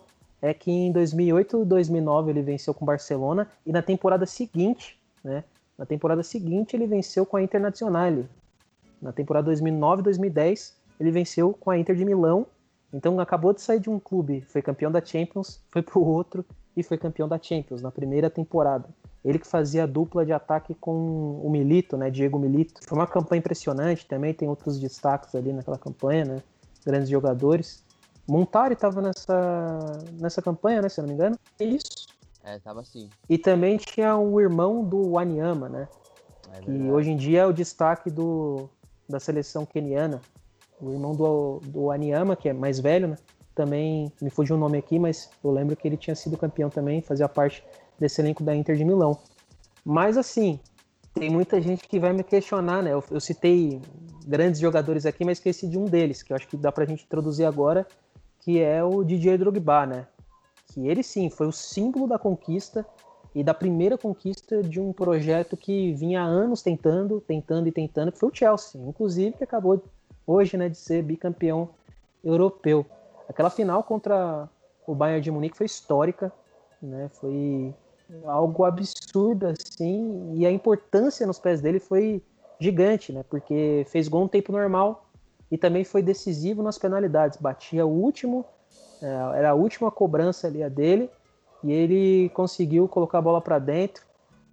é 0.47 0.55
que 0.55 0.71
em 0.71 0.93
2008 0.93 1.63
e 1.63 1.65
2009 1.65 2.31
ele 2.31 2.43
venceu 2.43 2.73
com 2.73 2.85
o 2.85 2.87
Barcelona 2.87 3.49
e 3.65 3.73
na 3.73 3.83
temporada 3.83 4.27
seguinte, 4.27 4.99
né? 5.23 5.45
Na 5.77 5.85
temporada 5.85 6.23
seguinte 6.23 6.75
ele 6.75 6.87
venceu 6.87 7.27
com 7.27 7.37
a 7.37 7.43
Internazionale. 7.43 8.27
Na 9.01 9.13
temporada 9.13 9.47
2009 9.47 10.01
e 10.01 10.05
2010 10.05 10.77
ele 10.99 11.11
venceu 11.11 11.53
com 11.53 11.71
a 11.71 11.79
Inter 11.79 11.95
de 11.95 12.05
Milão 12.05 12.47
então 12.93 13.19
acabou 13.21 13.53
de 13.53 13.61
sair 13.61 13.81
de 13.81 13.91
um 13.91 13.99
clube, 13.99 14.43
foi 14.49 14.63
campeão 14.63 14.91
da 14.91 15.05
Champions, 15.05 15.61
foi 15.69 15.83
pro 15.83 16.03
outro 16.03 16.45
e 16.77 16.83
foi 16.83 16.97
campeão 16.97 17.29
da 17.29 17.39
Champions 17.41 17.83
na 17.83 17.91
primeira 17.91 18.31
temporada. 18.31 18.89
Ele 19.25 19.39
que 19.39 19.47
fazia 19.47 19.83
a 19.83 19.87
dupla 19.87 20.25
de 20.25 20.33
ataque 20.33 20.75
com 20.75 21.41
o 21.43 21.51
Milito, 21.51 21.97
né, 21.97 22.11
Diego 22.11 22.39
Milito. 22.39 22.81
Foi 22.87 22.97
uma 22.97 23.07
campanha 23.07 23.41
impressionante 23.41 24.07
também, 24.07 24.33
tem 24.33 24.49
outros 24.49 24.79
destaques 24.79 25.35
ali 25.35 25.53
naquela 25.53 25.77
campanha, 25.77 26.25
né, 26.25 26.43
grandes 26.85 27.09
jogadores. 27.09 27.85
Montari 28.29 28.75
estava 28.75 29.01
nessa, 29.01 29.99
nessa 30.21 30.43
campanha, 30.43 30.83
né, 30.83 30.89
se 30.89 31.01
eu 31.01 31.03
não 31.03 31.09
me 31.09 31.15
engano. 31.15 31.39
É 31.59 31.65
isso. 31.65 32.07
É, 32.45 32.59
tava 32.59 32.85
sim. 32.85 33.09
E 33.29 33.39
também 33.39 33.77
tinha 33.77 34.17
o 34.17 34.41
irmão 34.41 34.85
do 34.85 35.13
Wanyama, 35.13 35.69
né, 35.69 35.89
é 36.53 36.61
que 36.61 36.71
hoje 36.91 37.11
em 37.11 37.17
dia 37.17 37.43
é 37.43 37.47
o 37.47 37.53
destaque 37.53 38.11
do, 38.11 38.69
da 39.09 39.21
seleção 39.21 39.65
keniana, 39.65 40.21
o 40.81 40.93
irmão 40.93 41.13
do, 41.13 41.61
do 41.65 42.37
que 42.37 42.49
é 42.49 42.53
mais 42.53 42.79
velho, 42.79 43.09
né? 43.09 43.17
Também 43.55 44.13
me 44.21 44.29
fugiu 44.29 44.57
o 44.57 44.59
nome 44.59 44.77
aqui, 44.77 44.99
mas 44.99 45.31
eu 45.43 45.51
lembro 45.51 45.75
que 45.75 45.89
ele 45.89 45.97
tinha 45.97 46.15
sido 46.15 46.37
campeão 46.37 46.69
também, 46.69 47.01
fazia 47.01 47.29
parte 47.29 47.65
desse 47.99 48.21
elenco 48.21 48.45
da 48.45 48.55
Inter 48.55 48.77
de 48.77 48.85
Milão. 48.85 49.19
Mas 49.83 50.19
assim, 50.19 50.61
tem 51.15 51.31
muita 51.31 51.61
gente 51.61 51.89
que 51.89 51.99
vai 51.99 52.13
me 52.13 52.23
questionar, 52.23 52.83
né? 52.83 52.93
Eu, 52.93 53.03
eu 53.11 53.21
citei 53.21 53.81
grandes 54.27 54.61
jogadores 54.61 55.07
aqui, 55.07 55.25
mas 55.25 55.39
esqueci 55.39 55.67
de 55.67 55.79
um 55.79 55.87
deles, 55.87 56.23
que 56.23 56.33
eu 56.33 56.37
acho 56.37 56.47
que 56.47 56.57
dá 56.57 56.71
pra 56.71 56.85
gente 56.85 57.05
introduzir 57.05 57.47
agora, 57.47 57.87
que 58.47 58.61
é 58.61 58.83
o 58.85 59.03
Didier 59.03 59.37
Drogba, 59.37 59.85
né? 59.87 60.07
Que 60.69 60.87
ele 60.87 61.03
sim 61.03 61.29
foi 61.29 61.49
o 61.49 61.53
símbolo 61.53 62.07
da 62.07 62.17
conquista 62.17 62.87
e 63.35 63.43
da 63.43 63.53
primeira 63.53 63.99
conquista 63.99 64.63
de 64.63 64.81
um 64.81 64.93
projeto 64.93 65.57
que 65.57 65.93
vinha 65.95 66.23
há 66.23 66.25
anos 66.25 66.63
tentando, 66.63 67.21
tentando 67.21 67.67
e 67.67 67.73
tentando, 67.73 68.13
que 68.13 68.19
foi 68.21 68.29
o 68.29 68.33
Chelsea, 68.33 68.81
inclusive 68.81 69.37
que 69.37 69.43
acabou 69.43 69.83
hoje, 70.25 70.57
né, 70.57 70.69
de 70.69 70.79
ser 70.79 71.03
bicampeão 71.03 71.71
europeu. 72.23 72.87
Aquela 73.29 73.51
final 73.51 73.83
contra 73.83 74.49
o 74.87 74.95
Bayern 74.95 75.21
de 75.21 75.31
Munique 75.33 75.57
foi 75.57 75.67
histórica, 75.67 76.33
né? 76.81 77.11
Foi 77.15 77.75
algo 78.27 78.65
absurdo 78.65 79.49
assim, 79.49 80.35
e 80.37 80.47
a 80.47 80.53
importância 80.53 81.27
nos 81.27 81.41
pés 81.41 81.61
dele 81.61 81.81
foi 81.81 82.23
gigante, 82.61 83.13
né? 83.13 83.25
Porque 83.29 83.85
fez 83.89 84.07
gol 84.07 84.23
no 84.23 84.29
tempo 84.29 84.53
normal 84.53 85.05
e 85.51 85.57
também 85.57 85.85
foi 85.85 86.03
decisivo 86.03 86.63
nas 86.63 86.79
penalidades. 86.79 87.39
Batia 87.39 87.87
o 87.87 87.91
último, 87.91 88.45
é, 89.03 89.39
era 89.39 89.51
a 89.51 89.55
última 89.55 89.91
cobrança 89.91 90.47
ali 90.47 90.63
a 90.63 90.69
dele 90.69 91.11
e 91.63 91.73
ele 91.73 92.29
conseguiu 92.31 92.89
colocar 92.89 93.19
a 93.19 93.23
bola 93.23 93.41
para 93.41 93.59
dentro 93.59 94.05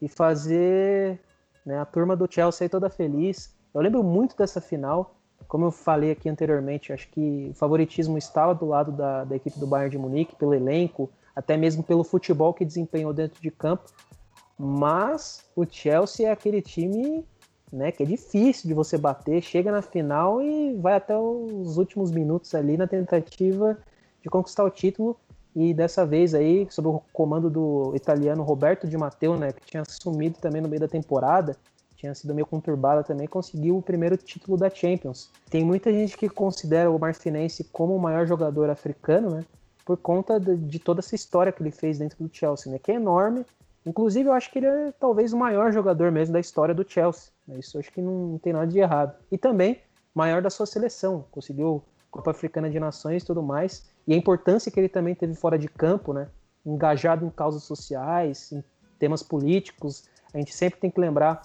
e 0.01 0.07
fazer 0.07 1.19
né, 1.65 1.79
a 1.79 1.85
turma 1.85 2.15
do 2.15 2.27
Chelsea 2.29 2.69
toda 2.69 2.89
feliz. 2.89 3.55
Eu 3.73 3.81
lembro 3.81 4.03
muito 4.03 4.35
dessa 4.37 4.61
final. 4.61 5.15
Como 5.47 5.65
eu 5.65 5.71
falei 5.71 6.11
aqui 6.11 6.29
anteriormente, 6.29 6.93
acho 6.93 7.09
que 7.09 7.49
o 7.51 7.53
favoritismo 7.53 8.17
estava 8.17 8.55
do 8.55 8.65
lado 8.65 8.91
da, 8.91 9.23
da 9.23 9.35
equipe 9.35 9.59
do 9.59 9.67
Bayern 9.67 9.91
de 9.91 9.97
Munique, 9.97 10.35
pelo 10.35 10.53
elenco, 10.53 11.09
até 11.35 11.57
mesmo 11.57 11.83
pelo 11.83 12.03
futebol 12.03 12.53
que 12.53 12.65
desempenhou 12.65 13.13
dentro 13.13 13.41
de 13.41 13.51
campo. 13.51 13.91
Mas 14.57 15.43
o 15.55 15.65
Chelsea 15.69 16.27
é 16.27 16.31
aquele 16.31 16.61
time 16.61 17.25
né, 17.73 17.91
que 17.91 18.03
é 18.03 18.05
difícil 18.05 18.67
de 18.67 18.73
você 18.73 18.97
bater, 18.97 19.41
chega 19.41 19.71
na 19.71 19.81
final 19.81 20.41
e 20.41 20.75
vai 20.75 20.93
até 20.93 21.17
os 21.17 21.77
últimos 21.77 22.11
minutos 22.11 22.53
ali 22.53 22.77
na 22.77 22.85
tentativa 22.85 23.77
de 24.21 24.29
conquistar 24.29 24.63
o 24.63 24.69
título. 24.69 25.17
E 25.55 25.73
dessa 25.73 26.05
vez 26.05 26.33
aí, 26.33 26.67
sob 26.69 26.87
o 26.87 27.01
comando 27.11 27.49
do 27.49 27.91
italiano 27.95 28.43
Roberto 28.43 28.87
Di 28.87 28.97
Matteo, 28.97 29.37
né, 29.37 29.51
que 29.51 29.65
tinha 29.65 29.81
assumido 29.81 30.37
também 30.39 30.61
no 30.61 30.69
meio 30.69 30.81
da 30.81 30.87
temporada, 30.87 31.57
tinha 31.95 32.13
sido 32.13 32.35
meio 32.35 32.45
conturbada 32.45 33.03
também, 33.03 33.27
conseguiu 33.27 33.77
o 33.77 33.81
primeiro 33.81 34.17
título 34.17 34.57
da 34.57 34.69
Champions. 34.69 35.31
Tem 35.49 35.63
muita 35.63 35.91
gente 35.91 36.17
que 36.17 36.29
considera 36.29 36.91
o 36.91 36.99
Marfinense 36.99 37.63
como 37.63 37.95
o 37.95 37.99
maior 37.99 38.27
jogador 38.27 38.69
africano, 38.69 39.29
né? 39.29 39.45
Por 39.85 39.97
conta 39.97 40.39
de, 40.39 40.55
de, 40.55 40.79
toda 40.79 40.99
essa 40.99 41.15
história 41.15 41.51
que 41.51 41.61
ele 41.61 41.71
fez 41.71 41.99
dentro 41.99 42.17
do 42.23 42.29
Chelsea, 42.33 42.71
né? 42.71 42.77
Que 42.77 42.91
é 42.91 42.95
enorme. 42.95 43.45
Inclusive, 43.85 44.29
eu 44.29 44.33
acho 44.33 44.51
que 44.51 44.59
ele 44.59 44.67
é 44.67 44.93
talvez 44.99 45.33
o 45.33 45.37
maior 45.37 45.71
jogador 45.71 46.11
mesmo 46.11 46.33
da 46.33 46.39
história 46.39 46.73
do 46.73 46.87
Chelsea. 46.87 47.31
Né? 47.47 47.59
Isso 47.59 47.77
eu 47.77 47.79
acho 47.79 47.91
que 47.91 48.01
não, 48.01 48.27
não 48.27 48.37
tem 48.37 48.53
nada 48.53 48.67
de 48.67 48.79
errado. 48.79 49.15
E 49.31 49.37
também 49.37 49.81
maior 50.13 50.41
da 50.41 50.49
sua 50.49 50.65
seleção. 50.65 51.25
Conseguiu 51.31 51.83
Copa 52.09 52.31
Africana 52.31 52.69
de 52.69 52.79
Nações 52.79 53.23
e 53.23 53.25
tudo 53.25 53.41
mais. 53.41 53.89
E 54.07 54.13
a 54.13 54.17
importância 54.17 54.71
que 54.71 54.79
ele 54.79 54.89
também 54.89 55.15
teve 55.15 55.33
fora 55.33 55.57
de 55.57 55.67
campo, 55.67 56.13
né? 56.13 56.27
Engajado 56.65 57.25
em 57.25 57.29
causas 57.29 57.63
sociais, 57.63 58.51
em 58.51 58.63
temas 58.99 59.23
políticos. 59.23 60.05
A 60.33 60.37
gente 60.37 60.53
sempre 60.53 60.79
tem 60.79 60.91
que 60.91 60.99
lembrar 60.99 61.41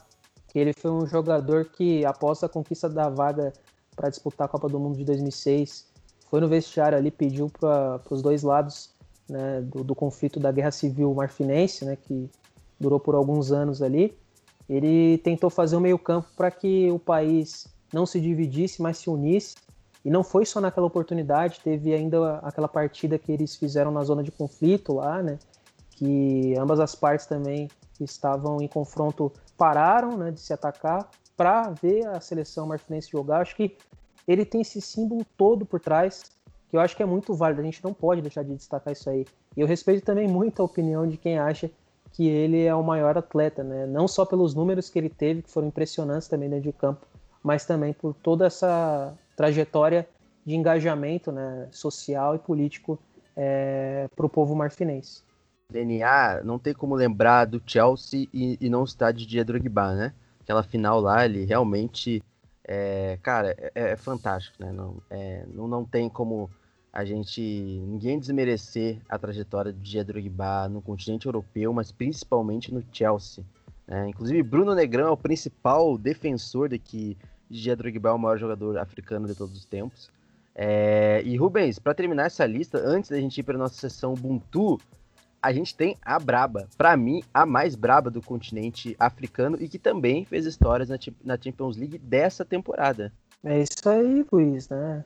que 0.47 0.59
ele 0.59 0.73
foi 0.73 0.91
um 0.91 1.07
jogador 1.07 1.67
que, 1.67 2.05
após 2.05 2.43
a 2.43 2.49
conquista 2.49 2.89
da 2.89 3.09
vaga 3.09 3.53
para 3.97 4.11
disputar 4.11 4.47
a 4.47 4.49
Copa 4.49 4.69
do 4.69 4.79
Mundo 4.79 4.97
de 4.97 5.05
2006, 5.05 5.89
foi 6.31 6.41
no 6.41 6.49
vestiário 6.49 6.97
ali, 6.97 7.11
pediu 7.11 7.49
para 7.49 8.01
os 8.11 8.23
dois 8.23 8.43
lados 8.43 8.95
né, 9.29 9.61
do, 9.61 9.85
do, 9.85 9.95
conflito 9.95 10.41
da 10.41 10.51
Guerra 10.51 10.71
Civil 10.71 11.13
Marfinense, 11.15 11.85
né, 11.85 11.97
que 11.97 12.31
durou 12.79 12.99
por 12.99 13.15
alguns 13.15 13.53
anos 13.53 13.83
ali. 13.83 14.17
Ele 14.69 15.19
tentou 15.19 15.49
fazer 15.49 15.77
um 15.77 15.81
meio-campo 15.81 16.29
para 16.37 16.51
que 16.51 16.91
o 16.91 16.99
país 16.99 17.67
não 17.93 18.05
se 18.05 18.21
dividisse, 18.21 18.83
mas 18.83 18.99
se 18.99 19.09
unisse. 19.09 19.57
E 20.05 20.11
não 20.11 20.23
foi 20.23 20.45
só 20.45 20.61
naquela 20.61 20.87
oportunidade, 20.87 21.61
teve 21.63 21.93
ainda 21.93 22.37
aquela 22.39 22.69
partida 22.69 23.19
que 23.19 23.33
eles 23.33 23.57
fizeram 23.57 23.91
na 23.91 24.05
zona 24.05 24.23
de 24.23 24.31
conflito 24.31 24.95
lá, 24.95 25.23
né? 25.23 25.39
Que 25.91 26.55
ambas 26.57 26.79
as 26.79 26.95
partes 26.95 27.27
também 27.27 27.69
estavam 28.01 28.61
em 28.63 28.69
confronto 28.69 29.33
pararam 29.57 30.17
né, 30.17 30.31
de 30.31 30.41
se 30.41 30.53
atacar 30.53 31.11
para 31.37 31.71
ver 31.71 32.07
a 32.07 32.21
seleção 32.21 32.67
marfinense 32.67 33.11
jogar. 33.11 33.41
Acho 33.41 33.57
que 33.57 33.77
ele 34.27 34.45
tem 34.45 34.61
esse 34.61 34.81
símbolo 34.81 35.25
todo 35.37 35.65
por 35.65 35.81
trás, 35.81 36.25
que 36.71 36.77
eu 36.77 36.81
acho 36.81 36.97
que 36.97 37.03
é 37.03 37.07
muito 37.07 37.35
válido. 37.35 37.61
A 37.61 37.65
gente 37.65 37.83
não 37.83 37.93
pode 37.93 38.23
deixar 38.23 38.43
de 38.43 38.55
destacar 38.55 38.93
isso 38.93 39.09
aí. 39.09 39.27
E 39.57 39.61
eu 39.61 39.67
respeito 39.67 40.05
também 40.05 40.29
muito 40.29 40.61
a 40.61 40.65
opinião 40.65 41.07
de 41.07 41.17
quem 41.17 41.39
acha 41.39 41.71
que 42.13 42.27
ele 42.27 42.65
é 42.65 42.75
o 42.75 42.83
maior 42.83 43.17
atleta, 43.17 43.63
né? 43.63 43.87
Não 43.87 44.09
só 44.09 44.25
pelos 44.25 44.55
números 44.55 44.89
que 44.89 44.99
ele 44.99 45.09
teve, 45.09 45.43
que 45.43 45.51
foram 45.51 45.69
impressionantes 45.69 46.29
também 46.29 46.49
dentro 46.49 46.65
de 46.65 46.73
campo, 46.73 47.07
mas 47.43 47.65
também 47.65 47.93
por 47.93 48.15
toda 48.15 48.47
essa 48.47 49.15
trajetória 49.37 50.09
de 50.45 50.57
engajamento 50.57 51.31
né, 51.31 51.69
social 51.71 52.35
e 52.35 52.39
político 52.39 52.99
é, 53.37 54.09
para 54.17 54.27
o 54.27 54.29
povo 54.29 54.55
marfinense. 54.57 55.23
DNA, 55.71 56.41
não 56.43 56.59
tem 56.59 56.73
como 56.73 56.95
lembrar 56.95 57.45
do 57.45 57.63
Chelsea 57.65 58.27
e, 58.33 58.57
e 58.59 58.71
não 58.71 58.85
estar 58.85 59.13
de 59.13 59.19
Didier 59.21 59.45
Drogba, 59.45 59.95
né? 59.95 60.15
Aquela 60.41 60.63
final 60.63 60.99
lá, 60.99 61.27
ele 61.27 61.45
realmente, 61.45 62.23
é, 62.71 63.19
cara, 63.23 63.57
é, 63.59 63.93
é, 63.93 63.97
fantástico, 63.97 64.63
né? 64.63 64.71
Não, 64.71 65.03
é, 65.09 65.47
não, 65.55 65.67
não 65.67 65.85
tem 65.87 66.07
como 66.07 66.51
a 66.93 67.03
gente, 67.03 67.41
ninguém 67.41 68.19
desmerecer 68.19 68.99
a 69.09 69.19
trajetória 69.19 69.73
de 69.73 69.81
Didier 69.81 70.05
Drogba 70.05 70.69
no 70.69 70.83
continente 70.83 71.25
europeu, 71.25 71.73
mas 71.73 71.91
principalmente 71.91 72.73
no 72.73 72.85
Chelsea. 72.93 73.43
Né? 73.87 74.11
Inclusive, 74.11 74.43
Bruno 74.43 74.75
Negrão 74.75 75.09
é 75.09 75.11
o 75.11 75.17
principal 75.17 75.97
defensor 75.97 76.69
de 76.69 76.79
que 76.79 77.17
Didier 77.49 77.77
Drogba 77.77 78.11
é 78.11 78.13
o 78.13 78.19
maior 78.19 78.37
jogador 78.37 78.77
africano 78.77 79.27
de 79.27 79.35
todos 79.35 79.57
os 79.57 79.65
tempos. 79.65 80.11
É, 80.55 81.23
e 81.25 81.37
Rubens, 81.37 81.79
para 81.79 81.95
terminar 81.95 82.27
essa 82.27 82.45
lista, 82.45 82.79
antes 82.79 83.09
da 83.09 83.19
gente 83.19 83.39
ir 83.39 83.45
para 83.45 83.57
nossa 83.57 83.77
sessão 83.77 84.13
Ubuntu, 84.13 84.79
a 85.43 85.53
gente 85.53 85.75
tem 85.75 85.97
a 86.03 86.19
braba, 86.19 86.69
para 86.77 86.97
mim 86.97 87.23
a 87.33 87.47
mais 87.47 87.75
braba 87.75 88.11
do 88.11 88.23
continente 88.23 88.97
africano 88.99 89.57
e 89.61 89.69
que 89.69 89.79
também 89.79 90.25
fez 90.25 90.47
histórias 90.47 90.89
na, 90.89 91.37
Champions 91.41 91.77
League 91.77 91.99
dessa 91.99 92.45
temporada. 92.45 93.13
É 93.45 93.61
isso 93.61 93.89
aí, 93.89 94.25
Luiz, 94.31 94.69
né? 94.69 95.05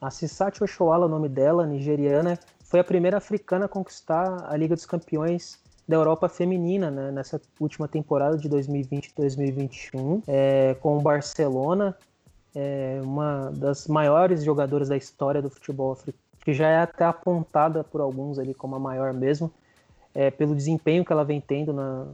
A 0.00 0.10
Sisati 0.10 0.62
Oshoala, 0.62 1.06
o 1.06 1.08
nome 1.08 1.28
dela, 1.28 1.66
nigeriana, 1.66 2.38
foi 2.64 2.80
a 2.80 2.84
primeira 2.84 3.18
africana 3.18 3.66
a 3.66 3.68
conquistar 3.68 4.46
a 4.48 4.56
Liga 4.56 4.74
dos 4.74 4.86
Campeões 4.86 5.62
da 5.86 5.96
Europa 5.96 6.28
feminina 6.28 6.90
né, 6.90 7.10
nessa 7.10 7.40
última 7.60 7.86
temporada 7.86 8.38
de 8.38 8.48
2020-2021 8.48 10.22
é, 10.26 10.74
com 10.80 10.96
o 10.96 11.00
Barcelona 11.00 11.94
é 12.54 13.00
uma 13.02 13.50
das 13.50 13.88
maiores 13.88 14.44
jogadoras 14.44 14.88
da 14.88 14.96
história 14.96 15.42
do 15.42 15.50
futebol 15.50 15.92
africano, 15.92 16.22
que 16.44 16.54
já 16.54 16.68
é 16.68 16.78
até 16.78 17.04
apontada 17.04 17.82
por 17.82 18.00
alguns 18.00 18.38
ali 18.38 18.54
como 18.54 18.76
a 18.76 18.78
maior 18.78 19.12
mesmo, 19.12 19.52
é, 20.14 20.30
pelo 20.30 20.54
desempenho 20.54 21.04
que 21.04 21.12
ela 21.12 21.24
vem 21.24 21.40
tendo 21.40 21.72
na, 21.72 22.06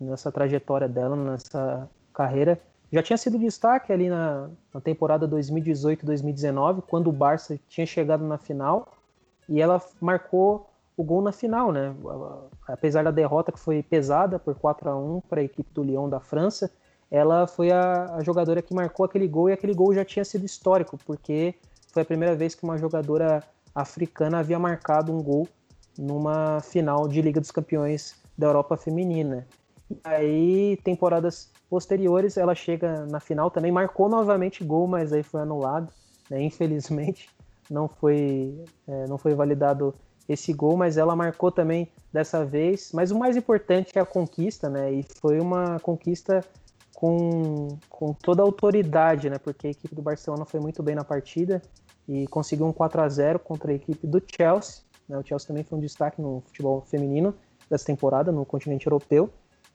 nessa 0.00 0.30
trajetória 0.30 0.88
dela, 0.88 1.16
nessa 1.16 1.88
carreira. 2.14 2.60
Já 2.92 3.02
tinha 3.02 3.16
sido 3.16 3.38
destaque 3.38 3.92
ali 3.92 4.08
na, 4.08 4.48
na 4.72 4.80
temporada 4.80 5.28
2018-2019, 5.28 6.82
quando 6.88 7.08
o 7.08 7.12
Barça 7.12 7.58
tinha 7.68 7.86
chegado 7.86 8.24
na 8.24 8.38
final, 8.38 8.92
e 9.48 9.60
ela 9.60 9.82
marcou 10.00 10.70
o 10.96 11.02
gol 11.02 11.22
na 11.22 11.32
final, 11.32 11.72
né? 11.72 11.94
Apesar 12.66 13.02
da 13.04 13.10
derrota 13.10 13.50
que 13.50 13.58
foi 13.58 13.82
pesada 13.82 14.38
por 14.38 14.54
4 14.54 14.90
a 14.90 14.96
1 14.96 15.20
para 15.28 15.40
a 15.40 15.44
equipe 15.44 15.72
do 15.72 15.82
Lyon 15.82 16.08
da 16.08 16.20
França, 16.20 16.70
ela 17.10 17.46
foi 17.46 17.72
a, 17.72 18.16
a, 18.16 18.22
jogadora 18.22 18.62
que 18.62 18.74
marcou 18.74 19.04
aquele 19.04 19.26
gol 19.26 19.48
e 19.48 19.52
aquele 19.52 19.74
gol 19.74 19.92
já 19.92 20.04
tinha 20.04 20.24
sido 20.24 20.44
histórico, 20.44 20.98
porque 21.04 21.54
foi 21.92 22.02
a 22.02 22.04
primeira 22.04 22.36
vez 22.36 22.54
que 22.54 22.62
uma 22.62 22.78
jogadora 22.78 23.42
africana 23.74 24.38
havia 24.38 24.58
marcado 24.58 25.12
um 25.12 25.22
gol 25.22 25.48
numa 26.00 26.60
final 26.60 27.06
de 27.06 27.20
Liga 27.20 27.40
dos 27.40 27.50
Campeões 27.50 28.14
da 28.36 28.46
Europa 28.46 28.76
Feminina. 28.76 29.46
E 29.90 29.98
aí, 30.02 30.78
temporadas 30.82 31.50
posteriores, 31.68 32.36
ela 32.36 32.54
chega 32.54 33.04
na 33.06 33.20
final 33.20 33.50
também, 33.50 33.70
marcou 33.70 34.08
novamente 34.08 34.64
gol, 34.64 34.86
mas 34.86 35.12
aí 35.12 35.22
foi 35.22 35.42
anulado, 35.42 35.92
né? 36.30 36.42
infelizmente 36.42 37.28
não 37.70 37.86
foi, 37.86 38.64
é, 38.88 39.06
não 39.06 39.18
foi 39.18 39.34
validado 39.34 39.94
esse 40.28 40.52
gol, 40.52 40.76
mas 40.76 40.96
ela 40.96 41.14
marcou 41.14 41.50
também 41.50 41.88
dessa 42.12 42.44
vez. 42.44 42.92
Mas 42.94 43.10
o 43.10 43.18
mais 43.18 43.36
importante 43.36 43.98
é 43.98 44.00
a 44.00 44.06
conquista, 44.06 44.70
né? 44.70 44.92
E 44.92 45.02
foi 45.02 45.40
uma 45.40 45.78
conquista 45.80 46.44
com, 46.94 47.76
com 47.88 48.12
toda 48.14 48.42
a 48.42 48.44
autoridade, 48.44 49.28
né? 49.28 49.38
Porque 49.38 49.66
a 49.66 49.70
equipe 49.70 49.94
do 49.94 50.02
Barcelona 50.02 50.44
foi 50.44 50.60
muito 50.60 50.82
bem 50.82 50.94
na 50.94 51.04
partida 51.04 51.60
e 52.08 52.26
conseguiu 52.28 52.66
um 52.66 52.72
4 52.72 53.00
a 53.00 53.08
0 53.08 53.38
contra 53.40 53.72
a 53.72 53.74
equipe 53.74 54.06
do 54.06 54.22
Chelsea. 54.24 54.82
Né? 55.10 55.18
O 55.18 55.26
Chelsea 55.26 55.48
também 55.48 55.64
foi 55.64 55.76
um 55.76 55.80
destaque 55.80 56.22
no 56.22 56.40
futebol 56.46 56.80
feminino 56.82 57.34
dessa 57.68 57.84
temporada 57.84 58.30
no 58.30 58.44
continente 58.44 58.86
europeu. 58.86 59.28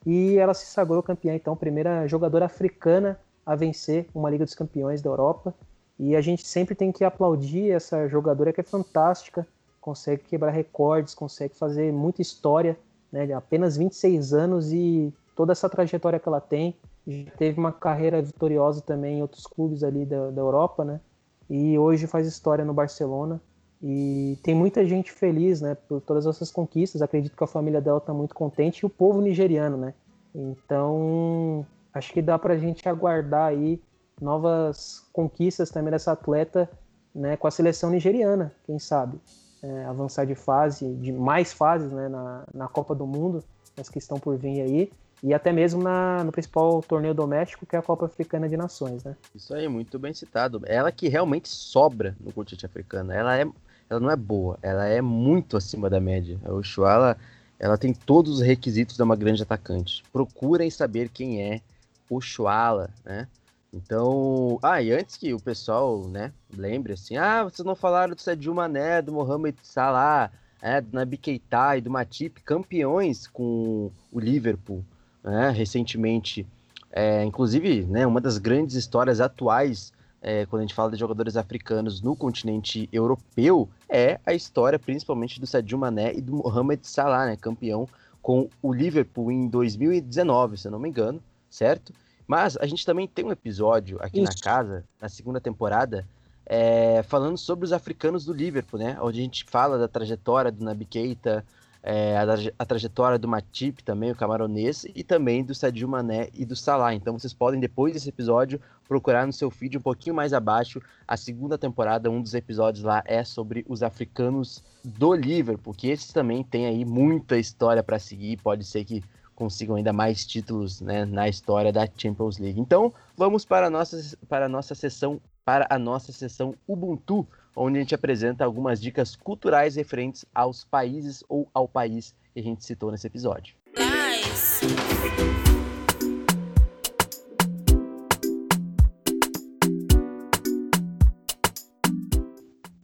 E 0.05 0.37
ela 0.37 0.53
se 0.53 0.65
sagrou 0.65 1.03
campeã, 1.03 1.35
então, 1.35 1.55
primeira 1.55 2.07
jogadora 2.07 2.45
africana 2.45 3.19
a 3.45 3.55
vencer 3.55 4.07
uma 4.15 4.29
Liga 4.29 4.45
dos 4.45 4.55
Campeões 4.55 5.01
da 5.01 5.09
Europa. 5.09 5.53
E 5.99 6.15
a 6.15 6.21
gente 6.21 6.47
sempre 6.47 6.73
tem 6.73 6.91
que 6.91 7.03
aplaudir 7.03 7.71
essa 7.71 8.07
jogadora 8.07 8.53
que 8.53 8.61
é 8.61 8.63
fantástica, 8.63 9.47
consegue 9.81 10.23
quebrar 10.23 10.51
recordes, 10.51 11.13
consegue 11.13 11.55
fazer 11.55 11.91
muita 11.91 12.21
história, 12.21 12.77
né? 13.11 13.31
apenas 13.33 13.77
26 13.77 14.33
anos 14.33 14.71
e 14.71 15.13
toda 15.35 15.51
essa 15.51 15.69
trajetória 15.69 16.19
que 16.19 16.27
ela 16.27 16.41
tem 16.41 16.75
já 17.07 17.31
teve 17.31 17.59
uma 17.59 17.71
carreira 17.71 18.21
vitoriosa 18.21 18.81
também 18.81 19.19
em 19.19 19.21
outros 19.21 19.45
clubes 19.45 19.83
ali 19.83 20.05
da, 20.05 20.31
da 20.31 20.41
Europa, 20.41 20.83
né? 20.83 20.99
E 21.47 21.77
hoje 21.77 22.07
faz 22.07 22.25
história 22.25 22.65
no 22.65 22.73
Barcelona. 22.73 23.39
E 23.87 24.39
tem 24.41 24.55
muita 24.55 24.83
gente 24.83 25.11
feliz, 25.11 25.61
né, 25.61 25.77
por 25.87 26.01
todas 26.01 26.25
essas 26.25 26.49
conquistas. 26.49 27.03
Acredito 27.03 27.37
que 27.37 27.43
a 27.43 27.47
família 27.47 27.79
dela 27.79 27.99
está 27.99 28.11
muito 28.11 28.33
contente 28.33 28.79
e 28.79 28.85
o 28.87 28.89
povo 28.89 29.21
nigeriano, 29.21 29.77
né? 29.77 29.93
Então, 30.33 31.63
acho 31.93 32.11
que 32.11 32.19
dá 32.19 32.39
para 32.39 32.55
a 32.55 32.57
gente 32.57 32.89
aguardar 32.89 33.49
aí 33.49 33.79
novas 34.19 35.07
conquistas 35.13 35.69
também 35.69 35.91
dessa 35.91 36.13
atleta, 36.13 36.67
né, 37.13 37.37
com 37.37 37.45
a 37.45 37.51
seleção 37.51 37.91
nigeriana, 37.91 38.51
quem 38.65 38.79
sabe. 38.79 39.19
É, 39.61 39.85
avançar 39.85 40.25
de 40.25 40.33
fase, 40.33 40.91
de 40.95 41.11
mais 41.11 41.53
fases, 41.53 41.91
né, 41.91 42.09
na, 42.09 42.43
na 42.53 42.67
Copa 42.67 42.95
do 42.95 43.05
Mundo, 43.05 43.43
as 43.79 43.87
que 43.87 43.99
estão 43.99 44.19
por 44.19 44.35
vir 44.35 44.61
aí 44.61 44.91
e 45.23 45.33
até 45.33 45.51
mesmo 45.51 45.81
na, 45.81 46.23
no 46.23 46.31
principal 46.31 46.81
torneio 46.81 47.13
doméstico, 47.13 47.65
que 47.65 47.75
é 47.75 47.79
a 47.79 47.81
Copa 47.81 48.05
Africana 48.05 48.49
de 48.49 48.57
Nações, 48.57 49.03
né? 49.03 49.15
Isso 49.33 49.53
aí, 49.55 49.67
muito 49.67 49.97
bem 49.97 50.13
citado. 50.13 50.61
Ela 50.65 50.91
que 50.91 51.07
realmente 51.07 51.49
sobra 51.49 52.15
no 52.19 52.31
continente 52.31 52.65
africano. 52.65 53.11
Ela, 53.11 53.37
é, 53.37 53.47
ela 53.89 53.99
não 53.99 54.09
é 54.09 54.15
boa, 54.15 54.57
ela 54.61 54.85
é 54.85 55.01
muito 55.01 55.57
acima 55.57 55.89
da 55.89 55.99
média. 55.99 56.39
A 56.43 56.53
Oshuala, 56.53 57.17
ela 57.59 57.77
tem 57.77 57.93
todos 57.93 58.35
os 58.35 58.41
requisitos 58.41 58.95
de 58.95 59.03
uma 59.03 59.15
grande 59.15 59.43
atacante. 59.43 60.03
Procurem 60.11 60.69
saber 60.69 61.09
quem 61.09 61.41
é 61.41 61.61
Oshuala, 62.09 62.89
né? 63.03 63.27
Então, 63.73 64.57
ah, 64.63 64.81
e 64.81 64.91
antes 64.91 65.17
que 65.17 65.33
o 65.33 65.39
pessoal, 65.39 66.07
né, 66.07 66.31
lembre 66.55 66.93
assim, 66.93 67.17
ah, 67.17 67.43
vocês 67.43 67.65
não 67.65 67.75
falaram 67.75 68.15
do 68.15 68.21
Sadio 68.21 68.55
Mané, 68.55 69.01
do 69.01 69.11
Mohamed 69.11 69.57
Salah, 69.61 70.31
é, 70.61 70.79
do 70.79 70.93
Nabi 70.93 71.17
Keita 71.17 71.77
e 71.77 71.81
do 71.81 71.91
Matip, 71.91 72.41
campeões 72.41 73.27
com 73.27 73.91
o 74.11 74.19
Liverpool 74.19 74.83
né, 75.23 75.49
recentemente. 75.49 76.45
É, 76.91 77.23
inclusive, 77.23 77.83
né, 77.83 78.07
uma 78.07 78.21
das 78.21 78.37
grandes 78.37 78.75
histórias 78.75 79.19
atuais, 79.19 79.91
é, 80.27 80.43
quando 80.47 80.61
a 80.61 80.63
gente 80.63 80.73
fala 80.73 80.89
de 80.89 80.97
jogadores 80.97 81.37
africanos 81.37 82.01
no 82.01 82.15
continente 82.15 82.89
europeu, 82.91 83.69
é 83.87 84.19
a 84.25 84.33
história 84.33 84.79
principalmente 84.79 85.39
do 85.39 85.45
Sadio 85.45 85.77
Mané 85.77 86.15
e 86.15 86.19
do 86.19 86.37
Mohamed 86.37 86.81
Salah, 86.87 87.27
né, 87.27 87.35
campeão 87.35 87.87
com 88.23 88.49
o 88.59 88.73
Liverpool 88.73 89.31
em 89.31 89.47
2019, 89.47 90.57
se 90.57 90.67
eu 90.67 90.71
não 90.71 90.79
me 90.79 90.89
engano, 90.89 91.21
certo? 91.47 91.93
Mas 92.25 92.57
a 92.57 92.65
gente 92.65 92.83
também 92.83 93.07
tem 93.07 93.23
um 93.23 93.31
episódio 93.31 93.99
aqui 94.01 94.19
Isso. 94.19 94.31
na 94.31 94.43
casa, 94.43 94.83
na 94.99 95.07
segunda 95.07 95.39
temporada, 95.39 96.07
é, 96.43 97.03
falando 97.03 97.37
sobre 97.37 97.63
os 97.63 97.71
africanos 97.71 98.25
do 98.25 98.33
Liverpool, 98.33 98.79
né? 98.79 98.97
Onde 98.99 99.19
a 99.19 99.23
gente 99.23 99.45
fala 99.47 99.77
da 99.77 99.87
trajetória 99.87 100.51
do 100.51 100.65
Naby 100.65 100.85
Keita, 100.85 101.45
é, 101.87 102.17
a, 102.17 102.23
a, 102.57 102.65
trajetória 102.65 103.19
do 103.19 103.27
Matip 103.27 103.83
também, 103.83 104.09
o 104.09 104.15
camaronês, 104.15 104.87
e 104.95 105.03
também 105.03 105.43
do 105.43 105.53
Sadio 105.53 105.87
Mané 105.87 106.29
e 106.33 106.43
do 106.43 106.55
Salah. 106.55 106.95
Então 106.95 107.17
vocês 107.17 107.31
podem, 107.31 107.59
depois 107.59 107.93
desse 107.93 108.09
episódio, 108.09 108.59
procurar 108.87 109.27
no 109.27 109.31
seu 109.31 109.51
feed 109.51 109.77
um 109.77 109.81
pouquinho 109.81 110.15
mais 110.15 110.33
abaixo 110.33 110.81
a 111.07 111.15
segunda 111.15 111.59
temporada. 111.59 112.09
Um 112.09 112.23
dos 112.23 112.33
episódios 112.33 112.83
lá 112.83 113.03
é 113.05 113.23
sobre 113.23 113.63
os 113.69 113.83
africanos 113.83 114.63
do 114.83 115.13
Liverpool, 115.13 115.75
que 115.75 115.89
esses 115.89 116.11
também 116.11 116.43
tem 116.43 116.65
aí 116.65 116.83
muita 116.83 117.37
história 117.37 117.83
para 117.83 117.99
seguir. 117.99 118.41
Pode 118.41 118.65
ser 118.65 118.83
que 118.83 119.03
consigam 119.35 119.75
ainda 119.75 119.93
mais 119.93 120.25
títulos 120.25 120.81
né, 120.81 121.05
na 121.05 121.29
história 121.29 121.71
da 121.71 121.87
Champions 121.95 122.39
League. 122.39 122.59
Então 122.59 122.91
vamos 123.15 123.45
para 123.45 123.67
a 123.67 123.69
nossa, 123.69 124.17
para 124.27 124.47
a 124.47 124.49
nossa 124.49 124.73
sessão, 124.73 125.21
para 125.43 125.67
a 125.69 125.77
nossa 125.77 126.11
sessão 126.11 126.55
Ubuntu 126.67 127.27
onde 127.55 127.77
a 127.77 127.81
gente 127.81 127.95
apresenta 127.95 128.43
algumas 128.43 128.81
dicas 128.81 129.15
culturais 129.15 129.75
referentes 129.75 130.25
aos 130.33 130.65
países 130.65 131.23
ou 131.29 131.47
ao 131.53 131.67
país 131.67 132.13
que 132.33 132.39
a 132.39 132.43
gente 132.43 132.65
citou 132.65 132.91
nesse 132.91 133.07
episódio. 133.07 133.55
Nice. 133.77 134.65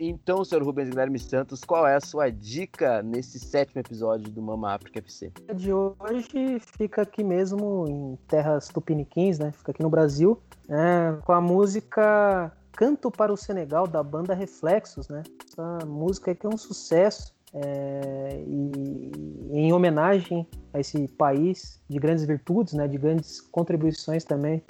Então, 0.04 0.44
senhor 0.46 0.64
Rubens 0.64 0.90
Guilherme 0.90 1.20
Santos, 1.20 1.64
qual 1.64 1.88
é 1.88 1.96
a 1.96 2.00
sua 2.00 2.30
dica 2.30 3.04
nesse 3.04 3.40
sétimo 3.40 3.82
episódio 3.82 4.32
do 4.32 4.42
Mama 4.42 4.74
África 4.74 5.00
FC? 5.00 5.32
De 5.56 5.74
hoje 5.74 6.60
fica 6.60 7.02
aqui 7.02 7.24
mesmo 7.24 7.86
em 7.88 8.18
terras 8.28 8.68
tupiniquins, 8.68 9.40
né? 9.40 9.52
Fica 9.52 9.72
aqui 9.72 9.82
no 9.82 9.90
Brasil, 9.90 10.40
né? 10.68 11.20
com 11.26 11.34
a 11.34 11.42
música 11.42 12.52
Canto 12.74 13.12
para 13.12 13.32
o 13.32 13.38
Senegal, 13.38 13.88
da 13.88 14.02
banda 14.02 14.34
Reflexos, 14.34 15.08
né? 15.08 15.24
Essa 15.48 15.86
música 15.86 16.32
aqui 16.32 16.46
é 16.46 16.50
um 16.50 16.58
sucesso. 16.58 17.34
É, 17.54 18.44
e, 18.48 19.12
em 19.52 19.74
homenagem 19.74 20.48
a 20.74 20.80
esse 20.80 21.08
país 21.10 21.82
de 21.90 22.00
grandes 22.00 22.24
virtudes, 22.24 22.74
né, 22.74 22.88
de 22.88 22.98
grandes 22.98 23.42
contribuições 23.42 24.24
também 24.24 24.64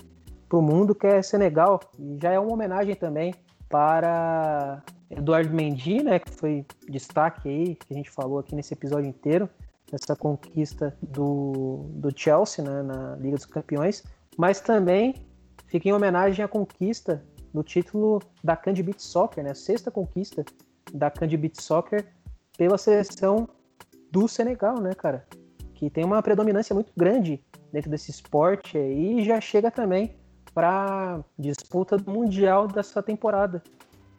para 0.50 0.58
o 0.58 0.62
mundo, 0.62 0.96
que 0.96 1.06
é 1.06 1.22
Senegal. 1.22 1.80
E 2.00 2.18
já 2.20 2.32
é 2.32 2.40
uma 2.40 2.54
homenagem 2.54 2.96
também 2.96 3.36
para 3.70 4.84
Eduardo 5.10 5.54
Mendy, 5.54 6.04
né, 6.04 6.20
que 6.20 6.32
foi 6.32 6.66
destaque 6.90 7.48
aí, 7.48 7.76
que 7.76 7.94
a 7.94 7.94
gente 7.94 8.10
falou 8.10 8.40
aqui 8.40 8.56
nesse 8.56 8.74
episódio 8.74 9.08
inteiro, 9.08 9.50
essa 9.92 10.16
conquista 10.16 10.98
do, 11.02 11.86
do 11.96 12.12
Chelsea 12.18 12.64
né, 12.64 12.82
na 12.82 13.16
Liga 13.18 13.36
dos 13.36 13.46
Campeões, 13.46 14.04
mas 14.38 14.60
também 14.62 15.16
fica 15.68 15.88
em 15.88 15.94
homenagem 15.94 16.44
à 16.44 16.48
conquista 16.48 17.24
do 17.54 17.64
título 17.64 18.22
da 18.44 18.56
Candy 18.56 18.84
Beach 18.84 19.04
Soccer, 19.04 19.44
né, 19.44 19.54
sexta 19.54 19.92
conquista 19.92 20.44
da 20.94 21.10
Candy 21.10 21.38
Beach 21.38 21.62
Soccer 21.62 22.06
pela 22.58 22.78
seleção 22.78 23.48
do 24.12 24.28
Senegal, 24.28 24.80
né, 24.80 24.94
cara? 24.94 25.26
Que 25.74 25.90
tem 25.90 26.04
uma 26.04 26.22
predominância 26.22 26.74
muito 26.74 26.92
grande 26.96 27.44
dentro 27.72 27.90
desse 27.90 28.12
esporte 28.12 28.78
e 28.78 29.24
já 29.24 29.40
chega 29.40 29.72
também 29.72 30.16
para 30.54 31.24
disputa 31.40 31.98
do 31.98 32.12
mundial 32.12 32.68
dessa 32.68 33.02
temporada 33.02 33.64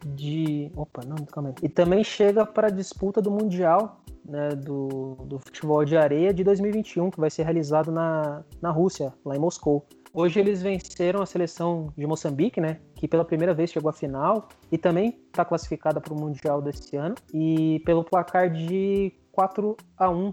de 0.04 0.70
opa 0.74 1.02
não 1.06 1.16
calma 1.26 1.50
aí. 1.50 1.54
e 1.62 1.68
também 1.68 2.02
chega 2.02 2.44
para 2.44 2.68
a 2.68 2.70
disputa 2.70 3.20
do 3.22 3.30
mundial 3.30 4.00
né, 4.24 4.48
do, 4.50 5.14
do 5.26 5.38
futebol 5.38 5.84
de 5.84 5.96
areia 5.96 6.32
de 6.32 6.42
2021 6.42 7.10
que 7.10 7.20
vai 7.20 7.30
ser 7.30 7.44
realizado 7.44 7.92
na, 7.92 8.42
na 8.60 8.70
Rússia 8.70 9.12
lá 9.24 9.36
em 9.36 9.38
Moscou 9.38 9.86
Hoje 10.14 10.38
eles 10.38 10.60
venceram 10.60 11.22
a 11.22 11.26
seleção 11.26 11.90
de 11.96 12.06
Moçambique, 12.06 12.60
né? 12.60 12.80
Que 12.94 13.08
pela 13.08 13.24
primeira 13.24 13.54
vez 13.54 13.70
chegou 13.70 13.88
à 13.88 13.94
final 13.94 14.46
e 14.70 14.76
também 14.76 15.18
está 15.28 15.42
classificada 15.42 16.02
para 16.02 16.12
o 16.12 16.20
Mundial 16.20 16.60
desse 16.60 16.96
ano. 16.96 17.14
E 17.32 17.80
pelo 17.86 18.04
placar 18.04 18.50
de 18.50 19.10
4 19.32 19.74
a 19.96 20.10
1 20.10 20.32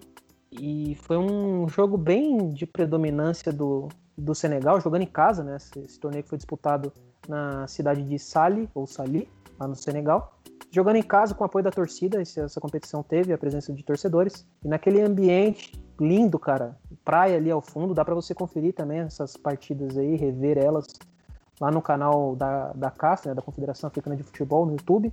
E 0.51 0.97
foi 1.03 1.17
um 1.17 1.69
jogo 1.69 1.97
bem 1.97 2.49
de 2.49 2.65
predominância 2.65 3.53
do, 3.53 3.87
do 4.17 4.35
Senegal, 4.35 4.81
jogando 4.81 5.03
em 5.03 5.07
casa, 5.07 5.45
né? 5.45 5.55
Esse, 5.55 5.79
esse 5.79 5.97
torneio 5.97 6.25
foi 6.27 6.37
disputado 6.37 6.91
na 7.25 7.65
cidade 7.65 8.03
de 8.03 8.19
Sali, 8.19 8.69
ou 8.75 8.85
Sali, 8.85 9.29
lá 9.57 9.65
no 9.65 9.75
Senegal. 9.75 10.37
Jogando 10.71 10.97
em 10.97 11.03
casa 11.03 11.33
com 11.33 11.45
apoio 11.45 11.63
da 11.63 11.71
torcida, 11.71 12.21
essa 12.21 12.59
competição 12.59 13.01
teve 13.01 13.31
a 13.31 13.37
presença 13.37 13.71
de 13.71 13.81
torcedores. 13.81 14.45
E 14.63 14.67
naquele 14.67 15.01
ambiente 15.01 15.71
lindo, 15.99 16.37
cara, 16.37 16.77
praia 17.09 17.37
ali 17.37 17.49
ao 17.49 17.59
fundo, 17.59 17.91
dá 17.91 18.05
para 18.05 18.13
você 18.13 18.35
conferir 18.35 18.71
também 18.71 18.99
essas 18.99 19.35
partidas 19.35 19.97
aí, 19.97 20.15
rever 20.15 20.59
elas 20.59 20.85
lá 21.59 21.71
no 21.71 21.81
canal 21.81 22.35
da, 22.35 22.71
da 22.73 22.91
CAF, 22.91 23.27
né, 23.27 23.33
da 23.33 23.41
Confederação 23.41 23.87
Africana 23.87 24.15
de 24.15 24.21
Futebol, 24.21 24.63
no 24.63 24.73
YouTube. 24.73 25.11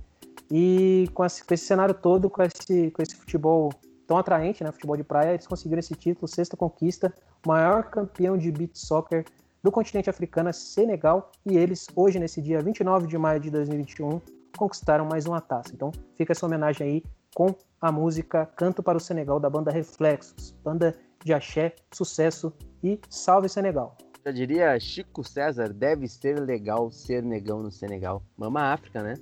E 0.51 1.09
com 1.15 1.25
esse, 1.25 1.43
com 1.43 1.55
esse 1.55 1.65
cenário 1.65 1.95
todo, 1.95 2.29
com 2.29 2.43
esse, 2.43 2.91
com 2.91 3.01
esse 3.01 3.15
futebol 3.15 3.71
tão 4.05 4.15
atraente, 4.15 4.63
né, 4.63 4.71
futebol 4.71 4.95
de 4.95 5.03
praia, 5.03 5.33
eles 5.33 5.47
conseguiram 5.47 5.79
esse 5.79 5.95
título, 5.95 6.27
sexta 6.27 6.55
conquista, 6.55 7.11
maior 7.43 7.85
campeão 7.85 8.37
de 8.37 8.51
beach 8.51 8.77
soccer 8.77 9.25
do 9.63 9.71
continente 9.71 10.07
africano, 10.07 10.53
Senegal, 10.53 11.31
e 11.47 11.57
eles, 11.57 11.87
hoje, 11.95 12.19
nesse 12.19 12.43
dia 12.43 12.61
29 12.61 13.07
de 13.07 13.17
maio 13.17 13.39
de 13.39 13.49
2021, 13.49 14.21
conquistaram 14.55 15.03
mais 15.03 15.25
uma 15.25 15.41
taça. 15.41 15.71
Então, 15.73 15.91
fica 16.13 16.31
essa 16.31 16.45
homenagem 16.45 16.87
aí 16.87 17.03
com 17.33 17.55
a 17.81 17.91
música 17.91 18.45
Canto 18.55 18.83
para 18.83 18.99
o 18.99 19.01
Senegal, 19.01 19.39
da 19.39 19.49
banda 19.49 19.71
Reflexos, 19.71 20.51
banda 20.63 20.95
de 21.23 21.33
axé, 21.33 21.73
sucesso 21.91 22.53
e 22.83 22.99
salve 23.09 23.49
Senegal. 23.49 23.97
Já 24.25 24.31
diria 24.31 24.79
Chico 24.79 25.23
César, 25.23 25.71
deve 25.73 26.07
ser 26.07 26.39
legal 26.39 26.91
ser 26.91 27.23
negão 27.23 27.63
no 27.63 27.71
Senegal. 27.71 28.21
Mama 28.37 28.73
África, 28.73 29.01
né? 29.01 29.13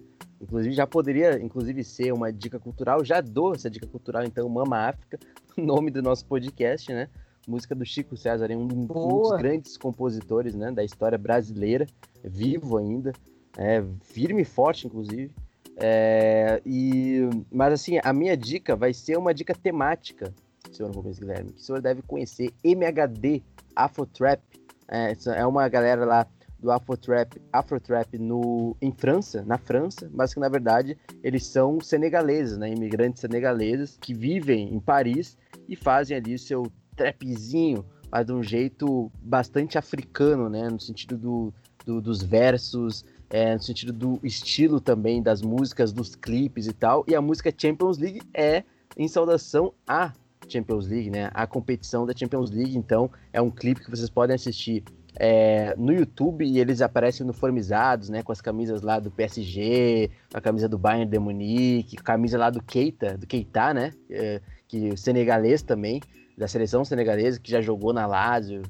Inclusive 0.41 0.73
já 0.73 0.85
poderia, 0.85 1.39
inclusive, 1.39 1.83
ser 1.83 2.11
uma 2.11 2.31
dica 2.31 2.59
cultural. 2.59 3.03
Já 3.05 3.21
dou 3.21 3.53
essa 3.53 3.69
dica 3.69 3.87
cultural, 3.87 4.23
então, 4.23 4.47
Mama 4.49 4.77
África, 4.77 5.19
o 5.57 5.61
nome 5.61 5.91
do 5.91 6.01
nosso 6.01 6.25
podcast, 6.25 6.91
né? 6.91 7.07
Música 7.47 7.75
do 7.75 7.85
Chico 7.85 8.17
César, 8.17 8.49
um, 8.51 8.63
um 8.63 8.85
dos 8.87 9.37
grandes 9.37 9.77
compositores 9.77 10.55
né, 10.55 10.71
da 10.71 10.83
história 10.83 11.17
brasileira, 11.17 11.85
vivo 12.23 12.77
ainda, 12.77 13.13
é, 13.55 13.83
firme 14.01 14.41
e 14.41 14.45
forte, 14.45 14.87
inclusive. 14.87 15.31
É, 15.77 16.61
e, 16.65 17.29
mas 17.51 17.73
assim, 17.73 17.99
a 18.03 18.11
minha 18.11 18.35
dica 18.35 18.75
vai 18.75 18.93
ser 18.93 19.17
uma 19.17 19.33
dica 19.33 19.53
temática 19.53 20.33
senhor 20.75 20.93
Rubens 20.93 21.19
Guilherme, 21.19 21.51
que 21.51 21.59
o 21.59 21.63
senhor 21.63 21.81
deve 21.81 22.01
conhecer 22.01 22.53
MHD 22.63 23.43
Afrotrap. 23.75 24.41
É, 24.87 25.13
é 25.35 25.45
uma 25.45 25.67
galera 25.67 26.05
lá 26.05 26.27
do 26.59 26.71
Afrotrap, 26.71 27.33
Afrotrap 27.53 28.17
no, 28.17 28.75
em 28.81 28.91
França, 28.91 29.43
na 29.45 29.57
França, 29.57 30.09
mas 30.13 30.33
que 30.33 30.39
na 30.39 30.49
verdade 30.49 30.97
eles 31.23 31.45
são 31.45 31.79
senegaleses, 31.79 32.57
né? 32.57 32.69
Imigrantes 32.69 33.21
senegaleses 33.21 33.97
que 34.01 34.13
vivem 34.13 34.73
em 34.73 34.79
Paris 34.79 35.37
e 35.67 35.75
fazem 35.75 36.17
ali 36.17 36.33
o 36.33 36.39
seu 36.39 36.71
trapzinho, 36.95 37.85
mas 38.11 38.25
de 38.25 38.33
um 38.33 38.41
jeito 38.41 39.11
bastante 39.21 39.77
africano, 39.77 40.49
né? 40.49 40.69
No 40.69 40.79
sentido 40.79 41.17
do, 41.17 41.53
do 41.85 42.01
dos 42.01 42.23
versos, 42.23 43.05
é, 43.29 43.53
no 43.53 43.61
sentido 43.61 43.93
do 43.93 44.19
estilo 44.23 44.79
também 44.79 45.21
das 45.21 45.41
músicas, 45.41 45.91
dos 45.91 46.15
clipes 46.15 46.67
e 46.67 46.73
tal. 46.73 47.03
E 47.07 47.15
a 47.15 47.21
música 47.21 47.53
Champions 47.55 47.97
League 47.97 48.21
é 48.33 48.63
em 48.97 49.07
saudação 49.07 49.73
a 49.87 50.13
Champions 50.47 50.87
League, 50.87 51.09
né? 51.09 51.29
A 51.33 51.45
competição 51.45 52.05
da 52.05 52.13
Champions 52.15 52.51
League, 52.51 52.77
então, 52.77 53.09
é 53.31 53.41
um 53.41 53.51
clipe 53.51 53.83
que 53.83 53.89
vocês 53.89 54.09
podem 54.09 54.35
assistir 54.35 54.83
é, 55.17 55.73
no 55.77 55.93
YouTube 55.93 56.45
e 56.45 56.59
eles 56.59 56.81
aparecem 56.81 57.23
uniformizados, 57.23 58.09
né? 58.09 58.21
Com 58.21 58.31
as 58.31 58.41
camisas 58.41 58.81
lá 58.81 58.99
do 58.99 59.09
PSG, 59.09 60.09
a 60.33 60.41
camisa 60.41 60.67
do 60.67 60.77
Bayern 60.77 61.09
de 61.09 61.19
Munique, 61.19 61.95
camisa 61.97 62.37
lá 62.37 62.49
do 62.49 62.61
Keita, 62.61 63.17
do 63.17 63.25
Keita, 63.25 63.73
né? 63.73 63.93
É, 64.09 64.41
que 64.67 64.95
senegalês 64.97 65.61
também, 65.61 66.01
da 66.37 66.47
seleção 66.47 66.83
senegalesa, 66.83 67.39
que 67.39 67.49
já 67.49 67.61
jogou 67.61 67.93
na 67.93 68.05
Lazio, 68.05 68.63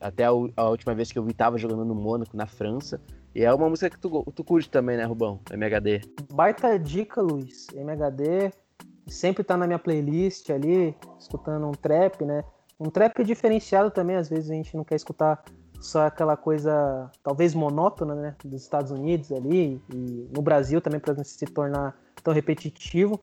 até 0.00 0.24
a, 0.24 0.30
a, 0.56 0.68
última 0.68 0.94
vez 0.94 1.10
que 1.10 1.18
eu 1.18 1.24
vi 1.24 1.32
tava 1.32 1.58
jogando 1.58 1.84
no 1.84 1.94
Mônaco, 1.94 2.36
na 2.36 2.46
França. 2.46 3.00
E 3.34 3.44
é 3.44 3.52
uma 3.52 3.68
música 3.68 3.90
que 3.90 3.98
tu, 3.98 4.24
tu 4.34 4.44
curte 4.44 4.70
também, 4.70 4.96
né, 4.96 5.04
Rubão? 5.04 5.40
MHD. 5.50 6.02
Baita 6.32 6.78
dica, 6.78 7.20
Luiz. 7.20 7.66
MHD 7.74 8.52
sempre 9.08 9.42
tá 9.42 9.56
na 9.56 9.66
minha 9.66 9.78
playlist 9.78 10.50
ali, 10.50 10.96
escutando 11.18 11.66
um 11.66 11.72
trap, 11.72 12.24
né? 12.24 12.44
Um 12.78 12.90
trap 12.90 13.24
diferenciado 13.24 13.90
também, 13.90 14.16
às 14.16 14.28
vezes 14.28 14.50
a 14.50 14.54
gente 14.54 14.76
não 14.76 14.84
quer 14.84 14.94
escutar 14.96 15.42
só 15.80 16.06
aquela 16.06 16.36
coisa 16.36 17.10
talvez 17.22 17.54
monótona, 17.54 18.14
né, 18.14 18.36
dos 18.44 18.62
Estados 18.62 18.90
Unidos 18.90 19.30
ali 19.32 19.80
e 19.92 20.28
no 20.34 20.42
Brasil 20.42 20.80
também 20.80 21.00
para 21.00 21.14
não 21.14 21.24
se 21.24 21.44
tornar 21.46 21.96
tão 22.22 22.34
repetitivo, 22.34 23.20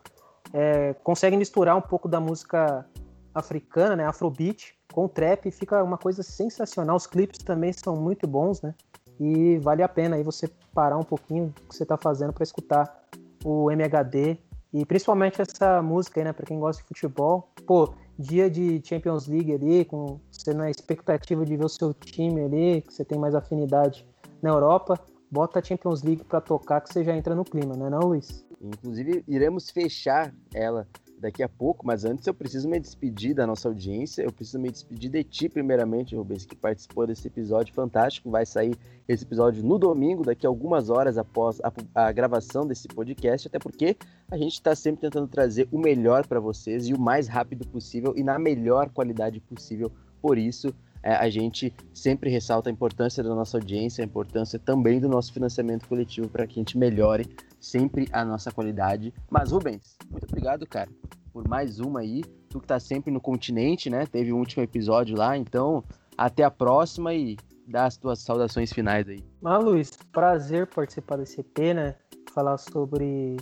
é, 0.53 0.93
consegue 1.03 1.35
misturar 1.35 1.75
um 1.75 1.81
pouco 1.81 2.07
da 2.07 2.19
música 2.19 2.85
africana, 3.33 3.95
né, 3.95 4.05
afrobeat, 4.05 4.75
com 4.93 5.07
trap 5.07 5.47
e 5.47 5.51
fica 5.51 5.83
uma 5.83 5.97
coisa 5.97 6.23
sensacional. 6.23 6.95
Os 6.95 7.05
clipes 7.05 7.39
também 7.39 7.73
são 7.73 7.97
muito 7.97 8.25
bons, 8.25 8.61
né? 8.61 8.73
E 9.19 9.57
vale 9.59 9.83
a 9.83 9.89
pena 9.89 10.15
aí 10.15 10.23
você 10.23 10.49
parar 10.73 10.97
um 10.97 11.03
pouquinho 11.03 11.47
o 11.47 11.67
que 11.67 11.75
você 11.75 11.83
está 11.83 11.97
fazendo 11.97 12.31
para 12.31 12.43
escutar 12.43 13.03
o 13.43 13.69
MHD 13.69 14.37
e 14.75 14.85
principalmente 14.85 15.41
essa 15.41 15.81
música 15.81 16.19
aí, 16.19 16.25
né, 16.25 16.33
para 16.33 16.45
quem 16.45 16.59
gosta 16.59 16.81
de 16.81 16.87
futebol. 16.89 17.49
Pô, 17.65 17.93
dia 18.19 18.49
de 18.49 18.81
Champions 18.83 19.25
League 19.25 19.53
ali, 19.53 19.85
com 19.85 20.19
você 20.29 20.53
na 20.53 20.69
expectativa 20.69 21.45
de 21.45 21.55
ver 21.55 21.63
o 21.63 21.69
seu 21.69 21.93
time 21.93 22.41
ali, 22.41 22.81
que 22.81 22.93
você 22.93 23.05
tem 23.05 23.17
mais 23.17 23.33
afinidade 23.33 24.05
na 24.41 24.49
Europa, 24.49 24.99
bota 25.31 25.59
a 25.59 25.63
Champions 25.63 26.03
League 26.03 26.25
para 26.25 26.41
tocar 26.41 26.81
que 26.81 26.91
você 26.91 27.05
já 27.05 27.15
entra 27.15 27.33
no 27.33 27.45
clima, 27.45 27.73
né, 27.77 27.89
não, 27.89 28.09
Luiz? 28.09 28.45
Inclusive, 28.61 29.23
iremos 29.29 29.69
fechar 29.69 30.35
ela 30.53 30.85
daqui 31.25 31.41
a 31.41 31.49
pouco, 31.49 31.85
mas 31.85 32.05
antes 32.05 32.27
eu 32.27 32.33
preciso 32.33 32.69
me 32.69 32.79
despedir 32.79 33.33
da 33.33 33.47
nossa 33.47 33.67
audiência, 33.67 34.21
eu 34.21 34.31
preciso 34.31 34.59
me 34.59 34.69
despedir 34.69 35.09
de 35.09 35.23
ti 35.23 35.49
primeiramente, 35.49 36.15
Rubens, 36.15 36.45
que 36.45 36.55
participou 36.55 37.07
desse 37.07 37.27
episódio 37.27 37.73
fantástico, 37.73 38.29
vai 38.29 38.45
sair 38.45 38.77
esse 39.07 39.23
episódio 39.23 39.63
no 39.63 39.79
domingo, 39.79 40.23
daqui 40.23 40.45
a 40.45 40.49
algumas 40.49 40.91
horas 40.91 41.17
após 41.17 41.59
a, 41.61 41.73
a 41.95 42.11
gravação 42.11 42.67
desse 42.67 42.87
podcast, 42.87 43.47
até 43.47 43.57
porque 43.57 43.97
a 44.29 44.37
gente 44.37 44.53
está 44.53 44.75
sempre 44.75 45.01
tentando 45.01 45.27
trazer 45.27 45.67
o 45.71 45.79
melhor 45.79 46.27
para 46.27 46.39
vocês 46.39 46.87
e 46.87 46.93
o 46.93 46.99
mais 46.99 47.27
rápido 47.27 47.65
possível 47.67 48.13
e 48.15 48.23
na 48.23 48.37
melhor 48.37 48.89
qualidade 48.89 49.39
possível, 49.39 49.91
por 50.21 50.37
isso 50.37 50.73
a 51.13 51.29
gente 51.29 51.73
sempre 51.93 52.29
ressalta 52.29 52.69
a 52.69 52.73
importância 52.73 53.23
da 53.23 53.35
nossa 53.35 53.57
audiência, 53.57 54.03
a 54.03 54.05
importância 54.05 54.57
também 54.57 54.99
do 54.99 55.07
nosso 55.07 55.31
financiamento 55.31 55.87
coletivo 55.87 56.27
para 56.27 56.47
que 56.47 56.53
a 56.53 56.61
gente 56.61 56.77
melhore 56.77 57.27
sempre 57.59 58.07
a 58.11 58.25
nossa 58.25 58.51
qualidade. 58.51 59.13
Mas, 59.29 59.51
Rubens, 59.51 59.97
muito 60.09 60.23
obrigado, 60.23 60.65
cara, 60.65 60.89
por 61.31 61.47
mais 61.47 61.79
uma 61.79 61.99
aí. 61.99 62.23
Tu 62.49 62.59
que 62.59 62.67
tá 62.67 62.79
sempre 62.79 63.11
no 63.11 63.21
continente, 63.21 63.89
né? 63.89 64.05
Teve 64.05 64.31
o 64.31 64.35
um 64.35 64.39
último 64.39 64.63
episódio 64.63 65.15
lá, 65.15 65.37
então 65.37 65.83
até 66.17 66.43
a 66.43 66.49
próxima 66.49 67.13
e 67.13 67.37
dá 67.67 67.85
as 67.85 67.97
tuas 67.97 68.19
saudações 68.19 68.71
finais 68.71 69.07
aí. 69.07 69.23
Mas, 69.41 69.63
Luiz, 69.63 69.91
prazer 70.11 70.67
participar 70.67 71.17
desse 71.17 71.41
EP, 71.41 71.57
né? 71.75 71.95
Falar 72.33 72.57
sobre 72.57 73.37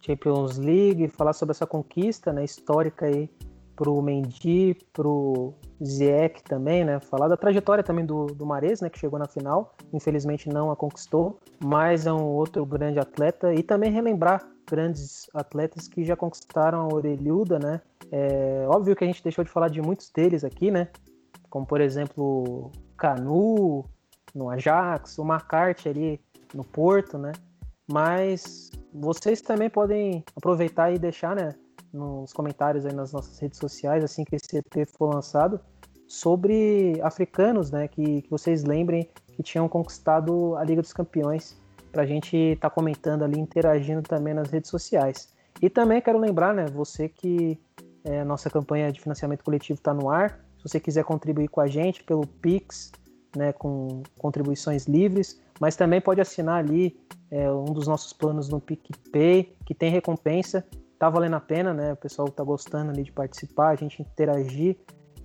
Champions 0.00 0.56
League, 0.56 1.08
falar 1.08 1.32
sobre 1.32 1.52
essa 1.52 1.66
conquista 1.66 2.32
né, 2.32 2.44
histórica 2.44 3.06
aí 3.06 3.30
pro 3.76 4.00
Mendy, 4.00 4.74
pro 4.92 5.52
Zieck 5.84 6.42
também, 6.42 6.84
né? 6.84 6.98
Falar 6.98 7.28
da 7.28 7.36
trajetória 7.36 7.84
também 7.84 8.04
do, 8.04 8.26
do 8.26 8.46
Mares, 8.46 8.80
né? 8.80 8.88
Que 8.88 8.98
chegou 8.98 9.18
na 9.18 9.28
final, 9.28 9.74
infelizmente 9.92 10.48
não 10.48 10.70
a 10.70 10.76
conquistou, 10.76 11.38
mas 11.62 12.06
é 12.06 12.12
um 12.12 12.24
outro 12.24 12.64
grande 12.64 12.98
atleta 12.98 13.54
e 13.54 13.62
também 13.62 13.92
relembrar 13.92 14.48
grandes 14.68 15.28
atletas 15.34 15.86
que 15.86 16.04
já 16.04 16.16
conquistaram 16.16 16.80
a 16.80 16.94
orelhuda, 16.94 17.58
né? 17.58 17.80
É 18.10 18.64
óbvio 18.68 18.96
que 18.96 19.04
a 19.04 19.06
gente 19.06 19.22
deixou 19.22 19.44
de 19.44 19.50
falar 19.50 19.68
de 19.68 19.80
muitos 19.82 20.10
deles 20.10 20.42
aqui, 20.42 20.70
né? 20.70 20.88
Como 21.50 21.66
por 21.66 21.80
exemplo 21.80 22.72
Canu 22.96 23.84
no 24.34 24.50
Ajax, 24.50 25.18
o 25.18 25.24
McCarthy 25.24 25.88
ali 25.88 26.20
no 26.54 26.64
Porto, 26.64 27.18
né? 27.18 27.32
Mas 27.90 28.70
vocês 28.92 29.40
também 29.40 29.70
podem 29.70 30.24
aproveitar 30.34 30.90
e 30.92 30.98
deixar, 30.98 31.36
né? 31.36 31.54
Nos 31.92 32.32
comentários 32.32 32.84
aí 32.84 32.92
nas 32.92 33.12
nossas 33.12 33.38
redes 33.38 33.58
sociais, 33.58 34.04
assim 34.04 34.24
que 34.24 34.36
esse 34.36 34.58
EP 34.58 34.88
for 34.98 35.14
lançado, 35.14 35.60
sobre 36.06 37.00
africanos, 37.02 37.70
né, 37.70 37.88
que, 37.88 38.22
que 38.22 38.30
vocês 38.30 38.64
lembrem 38.64 39.08
que 39.34 39.42
tinham 39.42 39.68
conquistado 39.68 40.56
a 40.56 40.64
Liga 40.64 40.80
dos 40.80 40.92
Campeões, 40.92 41.56
para 41.90 42.02
a 42.02 42.06
gente 42.06 42.36
estar 42.36 42.68
tá 42.68 42.74
comentando 42.74 43.22
ali, 43.22 43.40
interagindo 43.40 44.02
também 44.02 44.34
nas 44.34 44.50
redes 44.50 44.70
sociais. 44.70 45.34
E 45.62 45.70
também 45.70 46.00
quero 46.00 46.18
lembrar, 46.18 46.54
né, 46.54 46.66
você 46.66 47.08
que 47.08 47.58
é, 48.04 48.20
a 48.20 48.24
nossa 48.24 48.50
campanha 48.50 48.92
de 48.92 49.00
financiamento 49.00 49.42
coletivo 49.42 49.78
está 49.78 49.92
no 49.92 50.10
ar, 50.10 50.44
se 50.58 50.68
você 50.68 50.78
quiser 50.78 51.04
contribuir 51.04 51.48
com 51.48 51.60
a 51.60 51.66
gente 51.66 52.04
pelo 52.04 52.26
Pix, 52.26 52.92
né, 53.36 53.52
com 53.52 54.02
contribuições 54.18 54.86
livres, 54.86 55.40
mas 55.60 55.74
também 55.76 56.00
pode 56.00 56.20
assinar 56.20 56.58
ali 56.58 56.96
é, 57.30 57.50
um 57.50 57.64
dos 57.64 57.86
nossos 57.86 58.12
planos 58.12 58.48
no 58.48 58.60
PicPay, 58.60 59.56
que 59.64 59.74
tem 59.74 59.90
recompensa 59.90 60.64
tá 60.98 61.08
valendo 61.08 61.34
a 61.34 61.40
pena, 61.40 61.72
né? 61.72 61.92
O 61.92 61.96
pessoal 61.96 62.28
tá 62.28 62.42
gostando 62.42 62.90
ali 62.90 63.02
de 63.02 63.12
participar, 63.12 63.70
a 63.70 63.76
gente 63.76 64.02
interagir 64.02 64.76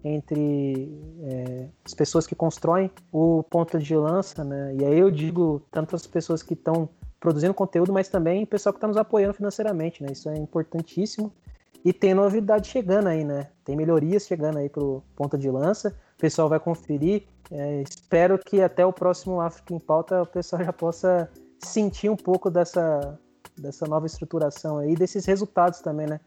entre 0.04 1.00
é, 1.24 1.68
as 1.86 1.94
pessoas 1.94 2.26
que 2.26 2.36
constroem 2.36 2.90
o 3.12 3.44
ponto 3.44 3.78
de 3.78 3.96
lança, 3.96 4.44
né? 4.44 4.76
E 4.80 4.86
aí 4.86 4.98
eu 4.98 5.12
digo 5.12 5.62
tanto 5.72 5.96
as 5.96 6.08
pessoas 6.08 6.42
que 6.42 6.54
estão 6.54 6.90
produzindo 7.20 7.54
conteúdo, 7.54 7.94
mas 7.94 8.10
também 8.10 8.44
o 8.44 8.48
pessoal 8.48 8.74
que 8.74 8.78
está 8.78 8.88
nos 8.88 8.98
apoiando 8.98 9.34
financeiramente, 9.34 10.02
né? 10.02 10.10
Isso 10.12 10.28
é 10.30 10.36
importantíssimo. 10.38 11.32
E 11.84 11.92
tem 11.92 12.14
novidade 12.14 12.68
chegando 12.68 13.08
aí, 13.08 13.24
né? 13.24 13.48
Tem 13.64 13.76
melhorias 13.76 14.26
chegando 14.26 14.58
aí 14.58 14.70
pro 14.70 15.04
ponta 15.16 15.38
de 15.38 15.50
lança. 15.50 15.96
O 16.16 16.20
pessoal 16.20 16.50
vai 16.50 16.60
conferir. 16.60 17.24
É, 17.52 17.82
espero 17.82 18.38
que 18.38 18.62
até 18.62 18.86
o 18.86 18.94
próximo 18.94 19.42
África 19.42 19.74
em 19.74 19.80
Pauta 19.80 20.22
o 20.22 20.26
pessoal 20.26 20.64
já 20.64 20.74
possa 20.74 21.30
sentir 21.60 22.10
um 22.10 22.16
pouco 22.16 22.50
dessa 22.50 23.20
dessa 23.62 23.86
nova 23.86 24.06
estruturação 24.06 24.80
aí, 24.80 24.96
desses 24.96 25.26
resultados 25.26 25.80
também, 25.80 26.08
né? 26.08 26.20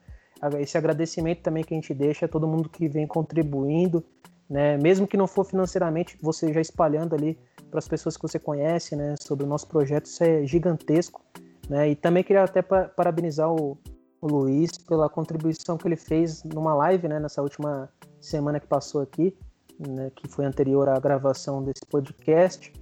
Esse 0.60 0.76
agradecimento 0.76 1.42
também 1.42 1.64
que 1.64 1.74
a 1.74 1.76
gente 1.76 1.94
deixa 1.94 2.26
a 2.26 2.28
todo 2.28 2.46
mundo 2.46 2.68
que 2.68 2.88
vem 2.88 3.06
contribuindo, 3.06 4.04
né? 4.48 4.76
Mesmo 4.76 5.06
que 5.06 5.16
não 5.16 5.26
for 5.26 5.44
financeiramente, 5.44 6.18
você 6.20 6.52
já 6.52 6.60
espalhando 6.60 7.14
ali 7.14 7.38
para 7.70 7.78
as 7.78 7.88
pessoas 7.88 8.16
que 8.16 8.22
você 8.22 8.38
conhece, 8.38 8.94
né? 8.94 9.14
Sobre 9.20 9.44
o 9.44 9.48
nosso 9.48 9.66
projeto, 9.66 10.06
isso 10.06 10.22
é 10.22 10.46
gigantesco, 10.46 11.22
né? 11.68 11.90
E 11.90 11.96
também 11.96 12.22
queria 12.22 12.44
até 12.44 12.62
parabenizar 12.62 13.50
o, 13.50 13.78
o 14.20 14.26
Luiz 14.26 14.76
pela 14.78 15.08
contribuição 15.08 15.76
que 15.76 15.88
ele 15.88 15.96
fez 15.96 16.44
numa 16.44 16.74
live, 16.74 17.08
né? 17.08 17.18
Nessa 17.18 17.42
última 17.42 17.88
semana 18.20 18.60
que 18.60 18.66
passou 18.66 19.00
aqui, 19.00 19.36
né? 19.78 20.10
Que 20.14 20.28
foi 20.28 20.44
anterior 20.44 20.88
à 20.88 20.98
gravação 20.98 21.62
desse 21.62 21.84
podcast. 21.88 22.72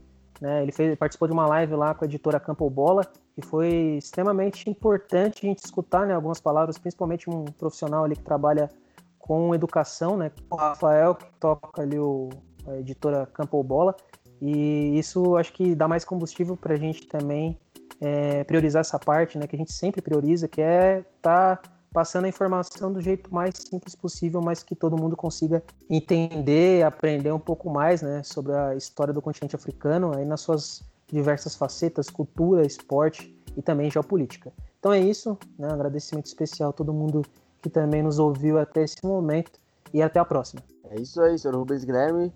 Né, 0.41 0.61
ele 0.61 0.73
fez, 0.73 0.99
participou 0.99 1.29
de 1.29 1.33
uma 1.33 1.47
live 1.47 1.77
lá 1.77 1.95
com 1.95 2.05
a 2.05 2.09
editora 2.09 2.41
Campo 2.41 2.69
Bola 2.69 3.07
que 3.35 3.43
foi 3.43 3.97
extremamente 3.99 4.69
importante 4.69 5.47
a 5.47 5.49
gente 5.49 5.65
escutar 5.65 6.07
né, 6.07 6.15
algumas 6.15 6.41
palavras, 6.41 6.79
principalmente 6.79 7.29
um 7.31 7.45
profissional 7.45 8.05
ali 8.05 8.17
que 8.17 8.23
trabalha 8.23 8.71
com 9.19 9.55
educação, 9.55 10.17
né, 10.17 10.31
o 10.51 10.57
Rafael, 10.57 11.15
que 11.15 11.31
toca 11.39 11.83
ali 11.83 11.99
o, 11.99 12.29
a 12.67 12.77
editora 12.77 13.27
Campo 13.27 13.63
Bola, 13.63 13.97
e 14.41 14.99
isso 14.99 15.37
acho 15.37 15.53
que 15.53 15.75
dá 15.75 15.87
mais 15.87 16.05
combustível 16.05 16.57
para 16.57 16.75
a 16.75 16.77
gente 16.77 17.07
também 17.07 17.59
é, 18.01 18.43
priorizar 18.45 18.81
essa 18.81 18.99
parte, 18.99 19.39
né, 19.39 19.47
que 19.47 19.55
a 19.55 19.59
gente 19.59 19.73
sempre 19.73 20.03
prioriza, 20.03 20.49
que 20.49 20.61
é 20.61 21.05
estar 21.17 21.57
tá 21.57 21.71
passando 21.93 22.25
a 22.25 22.29
informação 22.29 22.93
do 22.93 23.01
jeito 23.01 23.33
mais 23.33 23.55
simples 23.55 23.95
possível, 23.95 24.41
mas 24.43 24.63
que 24.63 24.75
todo 24.75 24.97
mundo 24.97 25.17
consiga 25.17 25.63
entender, 25.89 26.85
aprender 26.85 27.31
um 27.33 27.39
pouco 27.39 27.71
mais, 27.71 28.03
né, 28.03 28.23
sobre 28.25 28.53
a 28.53 28.75
história 28.75 29.13
do 29.13 29.23
continente 29.23 29.55
africano, 29.55 30.17
aí 30.17 30.25
nas 30.25 30.41
suas 30.41 30.83
diversas 31.13 31.55
facetas, 31.55 32.09
cultura, 32.09 32.67
esporte 32.67 33.37
e 33.57 33.63
também 33.63 33.91
geopolítica. 33.91 34.53
Então 34.79 34.93
é 34.93 34.99
isso, 34.99 35.39
né? 35.59 35.69
Um 35.69 35.73
agradecimento 35.73 36.27
especial 36.27 36.71
a 36.71 36.73
todo 36.73 36.93
mundo 36.93 37.23
que 37.61 37.71
também 37.71 38.03
nos 38.03 38.19
ouviu 38.19 38.59
até 38.59 38.83
esse 38.83 38.97
momento 39.05 39.61
e 39.93 40.03
até 40.03 40.19
a 40.19 40.25
próxima. 40.25 40.63
É 40.91 41.01
isso 41.01 41.21
aí, 41.21 41.39
senhor 41.39 41.57
Rubens 41.57 41.85
Guilherme. 41.85 42.33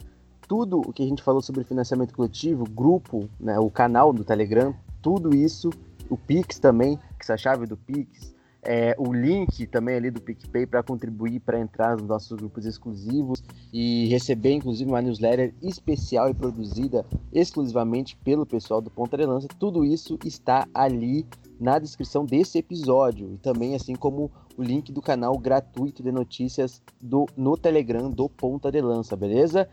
Tudo 0.47 0.81
o 0.81 0.93
que 0.93 1.03
a 1.03 1.07
gente 1.07 1.23
falou 1.23 1.43
sobre 1.43 1.65
financiamento 1.65 2.15
coletivo, 2.15 2.65
grupo, 2.65 3.29
né, 3.41 3.59
o 3.59 3.69
canal 3.69 4.13
do 4.13 4.23
Telegram, 4.23 4.73
tudo 5.03 5.35
isso, 5.35 5.71
o 6.09 6.17
Pix 6.17 6.61
também, 6.61 7.01
que 7.19 7.31
é 7.31 7.35
a 7.35 7.37
chave 7.37 7.67
do 7.67 7.77
Pix, 7.77 8.36
é, 8.67 8.97
o 8.99 9.13
link 9.13 9.65
também 9.69 9.95
ali 9.95 10.11
do 10.11 10.21
PicPay 10.21 10.67
para 10.67 10.83
contribuir 10.83 11.39
para 11.41 11.61
entrar 11.61 11.97
nos 11.97 12.07
nossos 12.07 12.37
grupos 12.37 12.67
exclusivos 12.67 13.43
e 13.73 14.07
receber 14.09 14.53
inclusive 14.55 14.91
uma 14.91 15.01
newsletter 15.01 15.55
especial 15.63 16.29
e 16.29 16.35
produzida 16.35 17.07
exclusivamente 17.33 18.17
pelo 18.17 18.45
pessoal 18.45 18.81
do 18.81 18.91
Ponta 18.91 19.17
de 19.17 19.25
Lança. 19.25 19.47
Tudo 19.59 19.85
isso 19.85 20.19
está 20.25 20.67
ali 20.75 21.25
na 21.61 21.79
descrição 21.79 22.25
desse 22.25 22.59
episódio 22.59 23.33
e 23.33 23.39
também 23.39 23.77
assim 23.77 23.95
como 23.95 24.31
o 24.57 24.63
link 24.63 24.91
do 24.93 25.01
canal 25.01 25.39
gratuito 25.39 26.03
de 26.03 26.11
notícias 26.11 26.83
do 27.01 27.27
no 27.37 27.57
Telegram 27.57 28.11
do 28.11 28.29
Ponta 28.29 28.73
de 28.73 28.81
Lança, 28.81 29.17
beleza? 29.17 29.69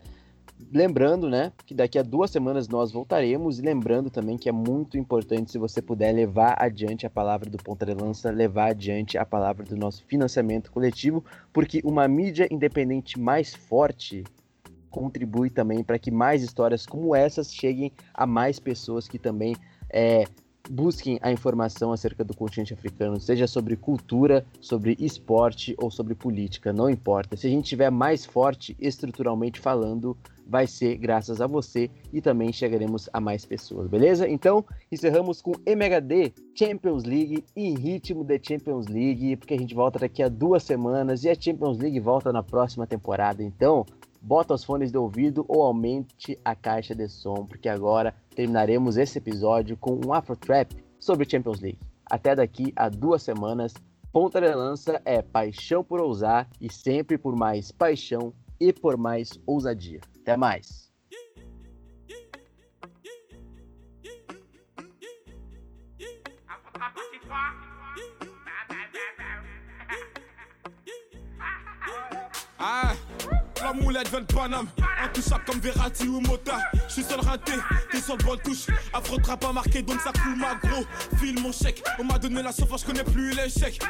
Lembrando, 0.72 1.30
né, 1.30 1.52
que 1.66 1.74
daqui 1.74 2.00
a 2.00 2.04
duas 2.04 2.32
semanas 2.32 2.68
nós 2.68 2.92
voltaremos 2.92 3.60
e 3.60 3.62
lembrando 3.62 4.10
também 4.10 4.38
que 4.38 4.50
é 4.50 4.52
muito 4.52 4.98
importante 4.98 5.52
se 5.52 5.58
você 5.58 5.82
puder 5.82 6.12
levar 6.14 6.56
adiante 6.58 7.06
a 7.06 7.10
palavra 7.10 7.50
do 7.50 7.58
Ponta 7.58 7.86
de 7.86 7.94
Lança, 7.94 8.32
levar 8.32 8.72
adiante 8.72 9.18
a 9.18 9.26
palavra 9.26 9.64
do 9.64 9.76
nosso 9.76 10.04
financiamento 10.06 10.72
coletivo, 10.72 11.24
porque 11.52 11.80
uma 11.84 12.08
mídia 12.08 12.48
independente 12.50 13.20
mais 13.20 13.54
forte 13.54 14.24
contribui 14.90 15.50
também 15.50 15.84
para 15.84 16.00
que 16.00 16.12
mais 16.12 16.44
histórias 16.44 16.86
como 16.86 17.16
essas 17.16 17.54
cheguem 17.54 17.92
a 18.14 18.26
mais 18.26 18.60
pessoas 18.60 19.08
que 19.08 19.20
também 19.20 19.56
é, 19.90 20.24
busquem 20.70 21.20
a 21.22 21.32
informação 21.32 21.92
acerca 21.92 22.24
do 22.24 22.36
continente 22.36 22.74
africano, 22.74 23.20
seja 23.20 23.48
sobre 23.48 23.76
cultura, 23.76 24.46
sobre 24.62 24.96
esporte 25.00 25.76
ou 25.78 25.92
sobre 25.92 26.16
política, 26.16 26.72
não 26.72 26.90
importa. 26.90 27.36
Se 27.36 27.48
a 27.48 27.50
gente 27.50 27.68
tiver 27.68 27.90
mais 27.90 28.26
forte 28.26 28.76
estruturalmente 28.80 29.60
falando, 29.60 30.18
vai 30.46 30.68
ser 30.68 30.98
graças 30.98 31.42
a 31.42 31.48
você 31.48 31.90
e 32.12 32.22
também 32.22 32.52
chegaremos 32.52 33.10
a 33.12 33.20
mais 33.20 33.46
pessoas, 33.46 33.88
beleza? 33.88 34.28
Então, 34.28 34.64
encerramos 34.92 35.42
com 35.42 35.54
MHD 35.66 36.34
Champions 36.56 37.04
League 37.04 37.44
em 37.56 37.76
ritmo 37.76 38.24
de 38.24 38.40
Champions 38.42 38.88
League, 38.88 39.36
porque 39.38 39.54
a 39.54 39.58
gente 39.58 39.76
volta 39.76 40.00
daqui 40.00 40.22
a 40.22 40.30
duas 40.30 40.64
semanas 40.64 41.24
e 41.24 41.30
a 41.30 41.36
Champions 41.36 41.78
League 41.78 42.00
volta 42.00 42.32
na 42.32 42.44
próxima 42.44 42.86
temporada. 42.86 43.44
Então, 43.44 43.86
bota 44.22 44.54
os 44.54 44.64
fones 44.64 44.92
de 44.92 44.98
ouvido 44.98 45.46
ou 45.48 45.62
aumente 45.62 46.40
a 46.44 46.56
caixa 46.56 46.96
de 46.96 47.08
som, 47.08 47.46
porque 47.46 47.68
agora 47.68 48.16
terminaremos 48.36 48.98
esse 48.98 49.18
episódio 49.18 49.78
com 49.78 50.00
um 50.06 50.14
Afro 50.14 50.36
Trap 50.36 50.74
sobre 51.00 51.30
Champions 51.30 51.60
League. 51.60 51.80
Até 52.10 52.36
daqui 52.36 52.72
a 52.76 52.90
duas 52.90 53.24
semanas. 53.24 53.74
Ponta 54.12 54.40
de 54.40 54.54
lança 54.54 55.02
é 55.06 55.24
paixão 55.24 55.84
por 55.84 56.00
ousar 56.00 56.48
e 56.62 56.72
sempre 56.72 57.18
por 57.18 57.36
mais 57.36 57.72
paixão 57.72 58.32
e 58.60 58.72
por 58.72 58.96
mais 58.96 59.32
ousadia. 59.48 60.00
Até 60.26 60.38
mais. 60.38 60.62
Ah, 72.58 72.94
la 73.62 73.74
moulette 73.74 74.08
vient 74.08 74.22
de 74.22 74.26
Paname, 74.26 74.68
intouchable 75.04 75.44
comme 75.46 75.60
Verratti 75.60 76.08
ou 76.08 76.22
Mota. 76.22 76.58
Je 76.88 76.94
suis 76.94 77.04
seul 77.04 77.20
raté, 77.20 77.52
t'es 77.92 78.00
sur 78.00 78.16
le 78.16 78.38
touche. 78.38 78.68
Afro 78.94 79.18
pas 79.20 79.52
marqué, 79.52 79.82
donc 79.82 80.00
ça 80.00 80.14
coule 80.14 80.38
ma 80.38 80.56
gros. 80.56 80.86
File 81.20 81.42
mon 81.42 81.52
chèque, 81.52 81.84
on 82.00 82.06
m'a 82.06 82.18
donné 82.18 82.42
la 82.42 82.54
sauce, 82.54 82.82
je 82.82 82.86
connais 82.86 83.04
plus 83.04 83.32
l'échec. 83.32 83.82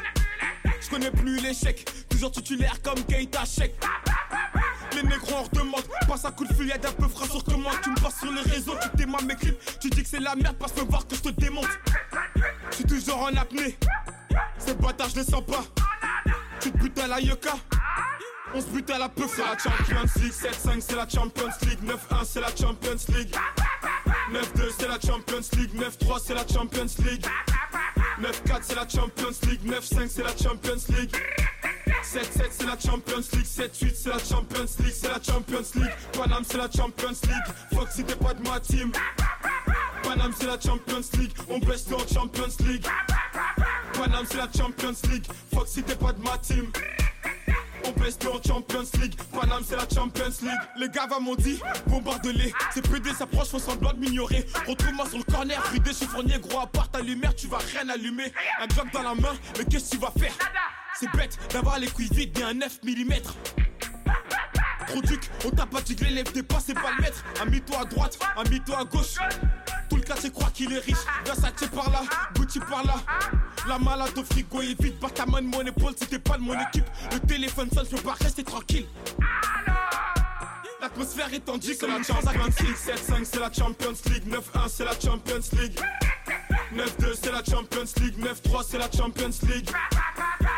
Je 0.80 0.90
connais 0.90 1.12
plus 1.12 1.40
l'échec, 1.40 1.88
toujours 2.08 2.32
titulaire 2.32 2.82
comme 2.82 3.04
Keita 3.04 3.44
Chèque. 3.44 3.76
Les 4.94 5.02
négros 5.02 5.36
en 5.36 5.56
demande, 5.56 5.82
passe 6.06 6.24
un 6.24 6.30
coup 6.30 6.44
de 6.44 6.54
fusillade 6.54 6.84
un 6.86 6.92
peu 6.92 7.08
frais 7.08 7.26
sur 7.26 7.42
comment 7.42 7.70
Tu 7.82 7.90
me 7.90 7.96
passes 7.96 8.20
sur 8.20 8.30
les 8.30 8.42
réseaux, 8.42 8.76
tu 8.80 8.88
t'aimes 8.96 9.16
mes 9.26 9.34
clips. 9.34 9.58
Tu 9.80 9.90
dis 9.90 10.02
que 10.02 10.08
c'est 10.08 10.20
la 10.20 10.36
merde, 10.36 10.56
passe 10.56 10.76
me 10.76 10.82
voir 10.82 11.06
que 11.06 11.16
je 11.16 11.22
te 11.22 11.28
démonte. 11.30 11.68
Je 12.70 12.76
suis 12.76 12.84
toujours 12.84 13.22
en 13.22 13.34
apnée. 13.36 13.76
Ces 14.58 14.74
bâtards 14.74 15.08
je 15.10 15.16
les 15.16 15.24
sens 15.24 15.44
pas. 15.44 15.64
Tu 16.60 16.70
te 16.70 16.78
butes 16.78 16.98
à 16.98 17.06
la 17.08 17.20
yoka. 17.20 17.54
On 18.54 18.60
se 18.60 18.66
bute 18.66 18.88
à 18.90 18.98
la 18.98 19.08
peu, 19.08 19.24
c'est 19.26 19.42
la 19.42 19.58
Champions 19.58 20.22
League 20.22 20.32
7-5 20.32 20.80
c'est 20.80 20.94
la 20.94 21.08
Champions 21.08 21.48
League. 21.62 21.80
9-1 21.84 22.24
c'est 22.24 22.40
la 22.40 22.48
Champions 22.48 23.14
League. 23.16 23.36
9-2 24.32 24.70
c'est 24.78 24.88
la 24.88 25.00
Champions 25.00 25.58
League. 25.58 25.74
9-3 25.74 26.20
c'est 26.24 26.34
la 26.34 26.46
Champions 26.46 27.04
League. 27.04 27.26
9-4 28.20 28.58
c'est 28.62 28.74
la 28.76 28.88
Champions 28.88 29.48
League. 29.48 29.60
9-5 29.66 30.08
c'est 30.08 30.22
la 30.22 30.36
Champions 30.36 30.94
League 30.96 31.16
7-7 32.04 32.46
c'est 32.50 32.66
la 32.66 32.78
Champions 32.78 33.24
League. 33.32 33.46
7-8 33.46 33.94
c'est 33.94 34.08
la 34.10 34.18
Champions 34.18 34.66
League. 34.78 34.94
C'est 34.94 35.08
la 35.08 35.22
Champions 35.22 35.70
League. 35.74 35.92
Paname 36.12 36.44
c'est 36.46 36.58
la 36.58 36.70
Champions 36.70 37.08
League. 37.08 37.54
Fuck 37.72 37.88
si 37.90 38.04
t'es 38.04 38.16
pas 38.16 38.34
de 38.34 38.48
ma 38.48 38.60
team. 38.60 38.92
Paname 40.02 40.32
c'est 40.38 40.46
la 40.46 40.60
Champions 40.60 41.08
League. 41.18 41.32
On 41.48 41.58
baisse 41.58 41.86
en 41.92 42.14
Champions 42.14 42.56
League. 42.60 42.86
Paname 43.94 44.26
c'est 44.30 44.36
la 44.36 44.48
Champions 44.56 44.94
League. 45.10 45.26
Fuck 45.52 45.66
si 45.66 45.82
t'es 45.82 45.96
pas 45.96 46.12
de 46.12 46.22
ma 46.22 46.38
team 46.38 46.70
on 47.86 48.00
baisse 48.00 48.18
en 48.26 48.42
Champions 48.42 48.84
League. 49.00 49.14
Paname, 49.32 49.62
c'est 49.66 49.76
la 49.76 49.88
Champions 49.88 50.32
League. 50.42 50.60
Les 50.76 50.88
gars 50.88 51.08
m'ont 51.20 51.34
dit, 51.34 51.60
bombarde-les. 51.86 52.52
C'est 52.72 52.88
PD 52.88 53.10
s'approche, 53.12 53.48
faut 53.48 53.58
semblant 53.58 53.92
de 53.92 53.98
m'ignorer. 53.98 54.46
Retrouve-moi 54.66 55.08
sur 55.08 55.18
le 55.18 55.24
corner, 55.24 55.60
des 55.84 55.92
chiffonnier, 55.92 56.38
gros, 56.38 56.60
à 56.60 56.66
part 56.66 56.90
ta 56.90 57.00
lumière, 57.00 57.34
tu 57.34 57.46
vas 57.46 57.58
rien 57.58 57.88
allumer. 57.88 58.32
Un 58.60 58.66
glock 58.66 58.92
dans 58.92 59.02
la 59.02 59.14
main, 59.14 59.34
mais 59.58 59.64
qu'est-ce 59.64 59.90
que 59.90 59.96
tu 59.96 60.02
vas 60.02 60.12
faire? 60.18 60.32
C'est 60.98 61.10
bête 61.12 61.36
d'avoir 61.50 61.78
les 61.78 61.88
couilles 61.88 62.08
vides 62.12 62.38
et 62.38 62.42
un 62.42 62.54
9 62.54 62.80
mm. 62.84 63.73
Trop 64.86 65.00
on 65.46 65.50
t'a 65.50 65.66
pas 65.66 65.80
dit 65.80 65.96
que 65.96 66.04
l'élève 66.04 66.32
dépasse, 66.32 66.64
c'est 66.66 66.74
pas 66.74 66.92
le 66.96 67.02
maître. 67.02 67.24
Ami-toi 67.40 67.80
à 67.80 67.84
droite, 67.84 68.18
ami-toi 68.36 68.80
à 68.80 68.84
gauche. 68.84 69.16
Tout 69.88 69.96
le 69.96 70.02
quartier 70.02 70.30
croit 70.30 70.50
qu'il 70.50 70.72
est 70.72 70.78
riche. 70.78 71.04
Versace 71.24 71.68
par 71.74 71.90
là, 71.90 72.02
Gucci 72.34 72.60
par 72.60 72.84
là. 72.84 72.96
La 73.68 73.78
malade 73.78 74.16
au 74.16 74.24
frigo 74.24 74.60
est 74.60 74.80
vide. 74.80 74.98
Par 74.98 75.12
ta 75.12 75.26
main 75.26 75.42
de 75.42 75.46
mon 75.46 75.62
épaule, 75.62 75.94
c'était 75.98 76.18
pas 76.18 76.36
de 76.36 76.42
mon 76.42 76.54
équipe. 76.54 76.86
Le 77.12 77.20
téléphone 77.20 77.68
sonne, 77.72 77.86
je 77.90 77.96
pas 77.96 78.14
rester 78.20 78.44
tranquille. 78.44 78.86
L'atmosphère 80.80 81.32
est 81.32 81.40
tendue 81.40 81.72
c'est 81.72 81.86
la 81.86 82.02
Champions 82.02 82.44
League 82.60 82.76
7-5 82.76 83.24
c'est 83.24 83.40
la 83.40 83.50
Champions 83.50 83.94
League 84.04 84.28
9-1 84.28 84.68
c'est 84.68 84.84
la 84.84 84.92
Champions 84.92 85.40
League 85.58 85.80
9-2 86.74 87.14
c'est 87.22 87.30
la 87.30 87.44
Champions 87.44 87.84
League 88.00 88.18
9-3 88.18 88.64
c'est 88.68 88.78
la 88.78 88.90
Champions 88.90 89.30
League 89.48 89.70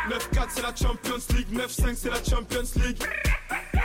9-4 0.09 0.47
c'est 0.49 0.61
la 0.63 0.75
Champions 0.75 1.23
League 1.35 1.47
9-5 1.53 1.95
c'est 1.95 2.09
la 2.09 2.23
Champions 2.23 2.69
League 2.83 3.03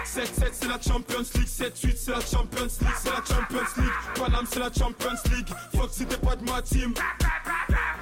7-7 0.04 0.48
c'est 0.52 0.68
la 0.68 0.80
Champions 0.80 1.24
League 1.34 1.46
7-8 1.46 1.96
c'est 1.96 2.10
la 2.10 2.20
Champions 2.20 2.68
League 2.80 2.96
C'est 2.98 3.10
la 3.10 3.22
Champions 3.24 3.72
League 3.76 3.92
Paname 4.14 4.46
c'est 4.50 4.60
la 4.60 4.70
Champions 4.72 5.20
League 5.34 5.48
Fuck 5.76 5.90
si 5.92 6.06
t'es 6.06 6.16
pas 6.16 6.36
de 6.36 6.44
ma 6.44 6.62
team 6.62 6.94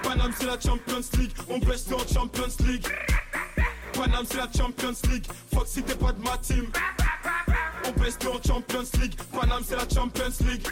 Paname 0.02 0.32
c'est 0.38 0.46
la 0.46 0.60
Champions 0.60 1.08
League 1.18 1.32
On 1.48 1.58
baisse 1.58 1.86
en 1.92 1.98
Champions 2.12 2.64
League 2.66 2.86
Paname 3.92 4.24
c'est 4.30 4.36
la 4.38 4.48
Champions 4.56 4.96
League 5.10 5.26
Fuck 5.52 5.66
si 5.66 5.82
t'es 5.82 5.94
pas 5.96 6.12
de 6.12 6.22
ma 6.22 6.38
team 6.38 6.66
On 7.84 8.00
baisse 8.00 8.18
en 8.26 8.40
Champions 8.46 8.88
League 9.00 9.16
Paname 9.32 9.62
c'est 9.66 9.76
la 9.76 9.88
Champions 9.92 10.32
League 10.48 10.66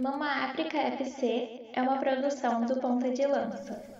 Mama 0.00 0.46
África 0.46 0.78
FC 0.78 1.72
é 1.74 1.82
uma 1.82 1.98
produção 1.98 2.64
do 2.64 2.80
Ponta 2.80 3.10
de 3.10 3.26
Lança. 3.26 3.99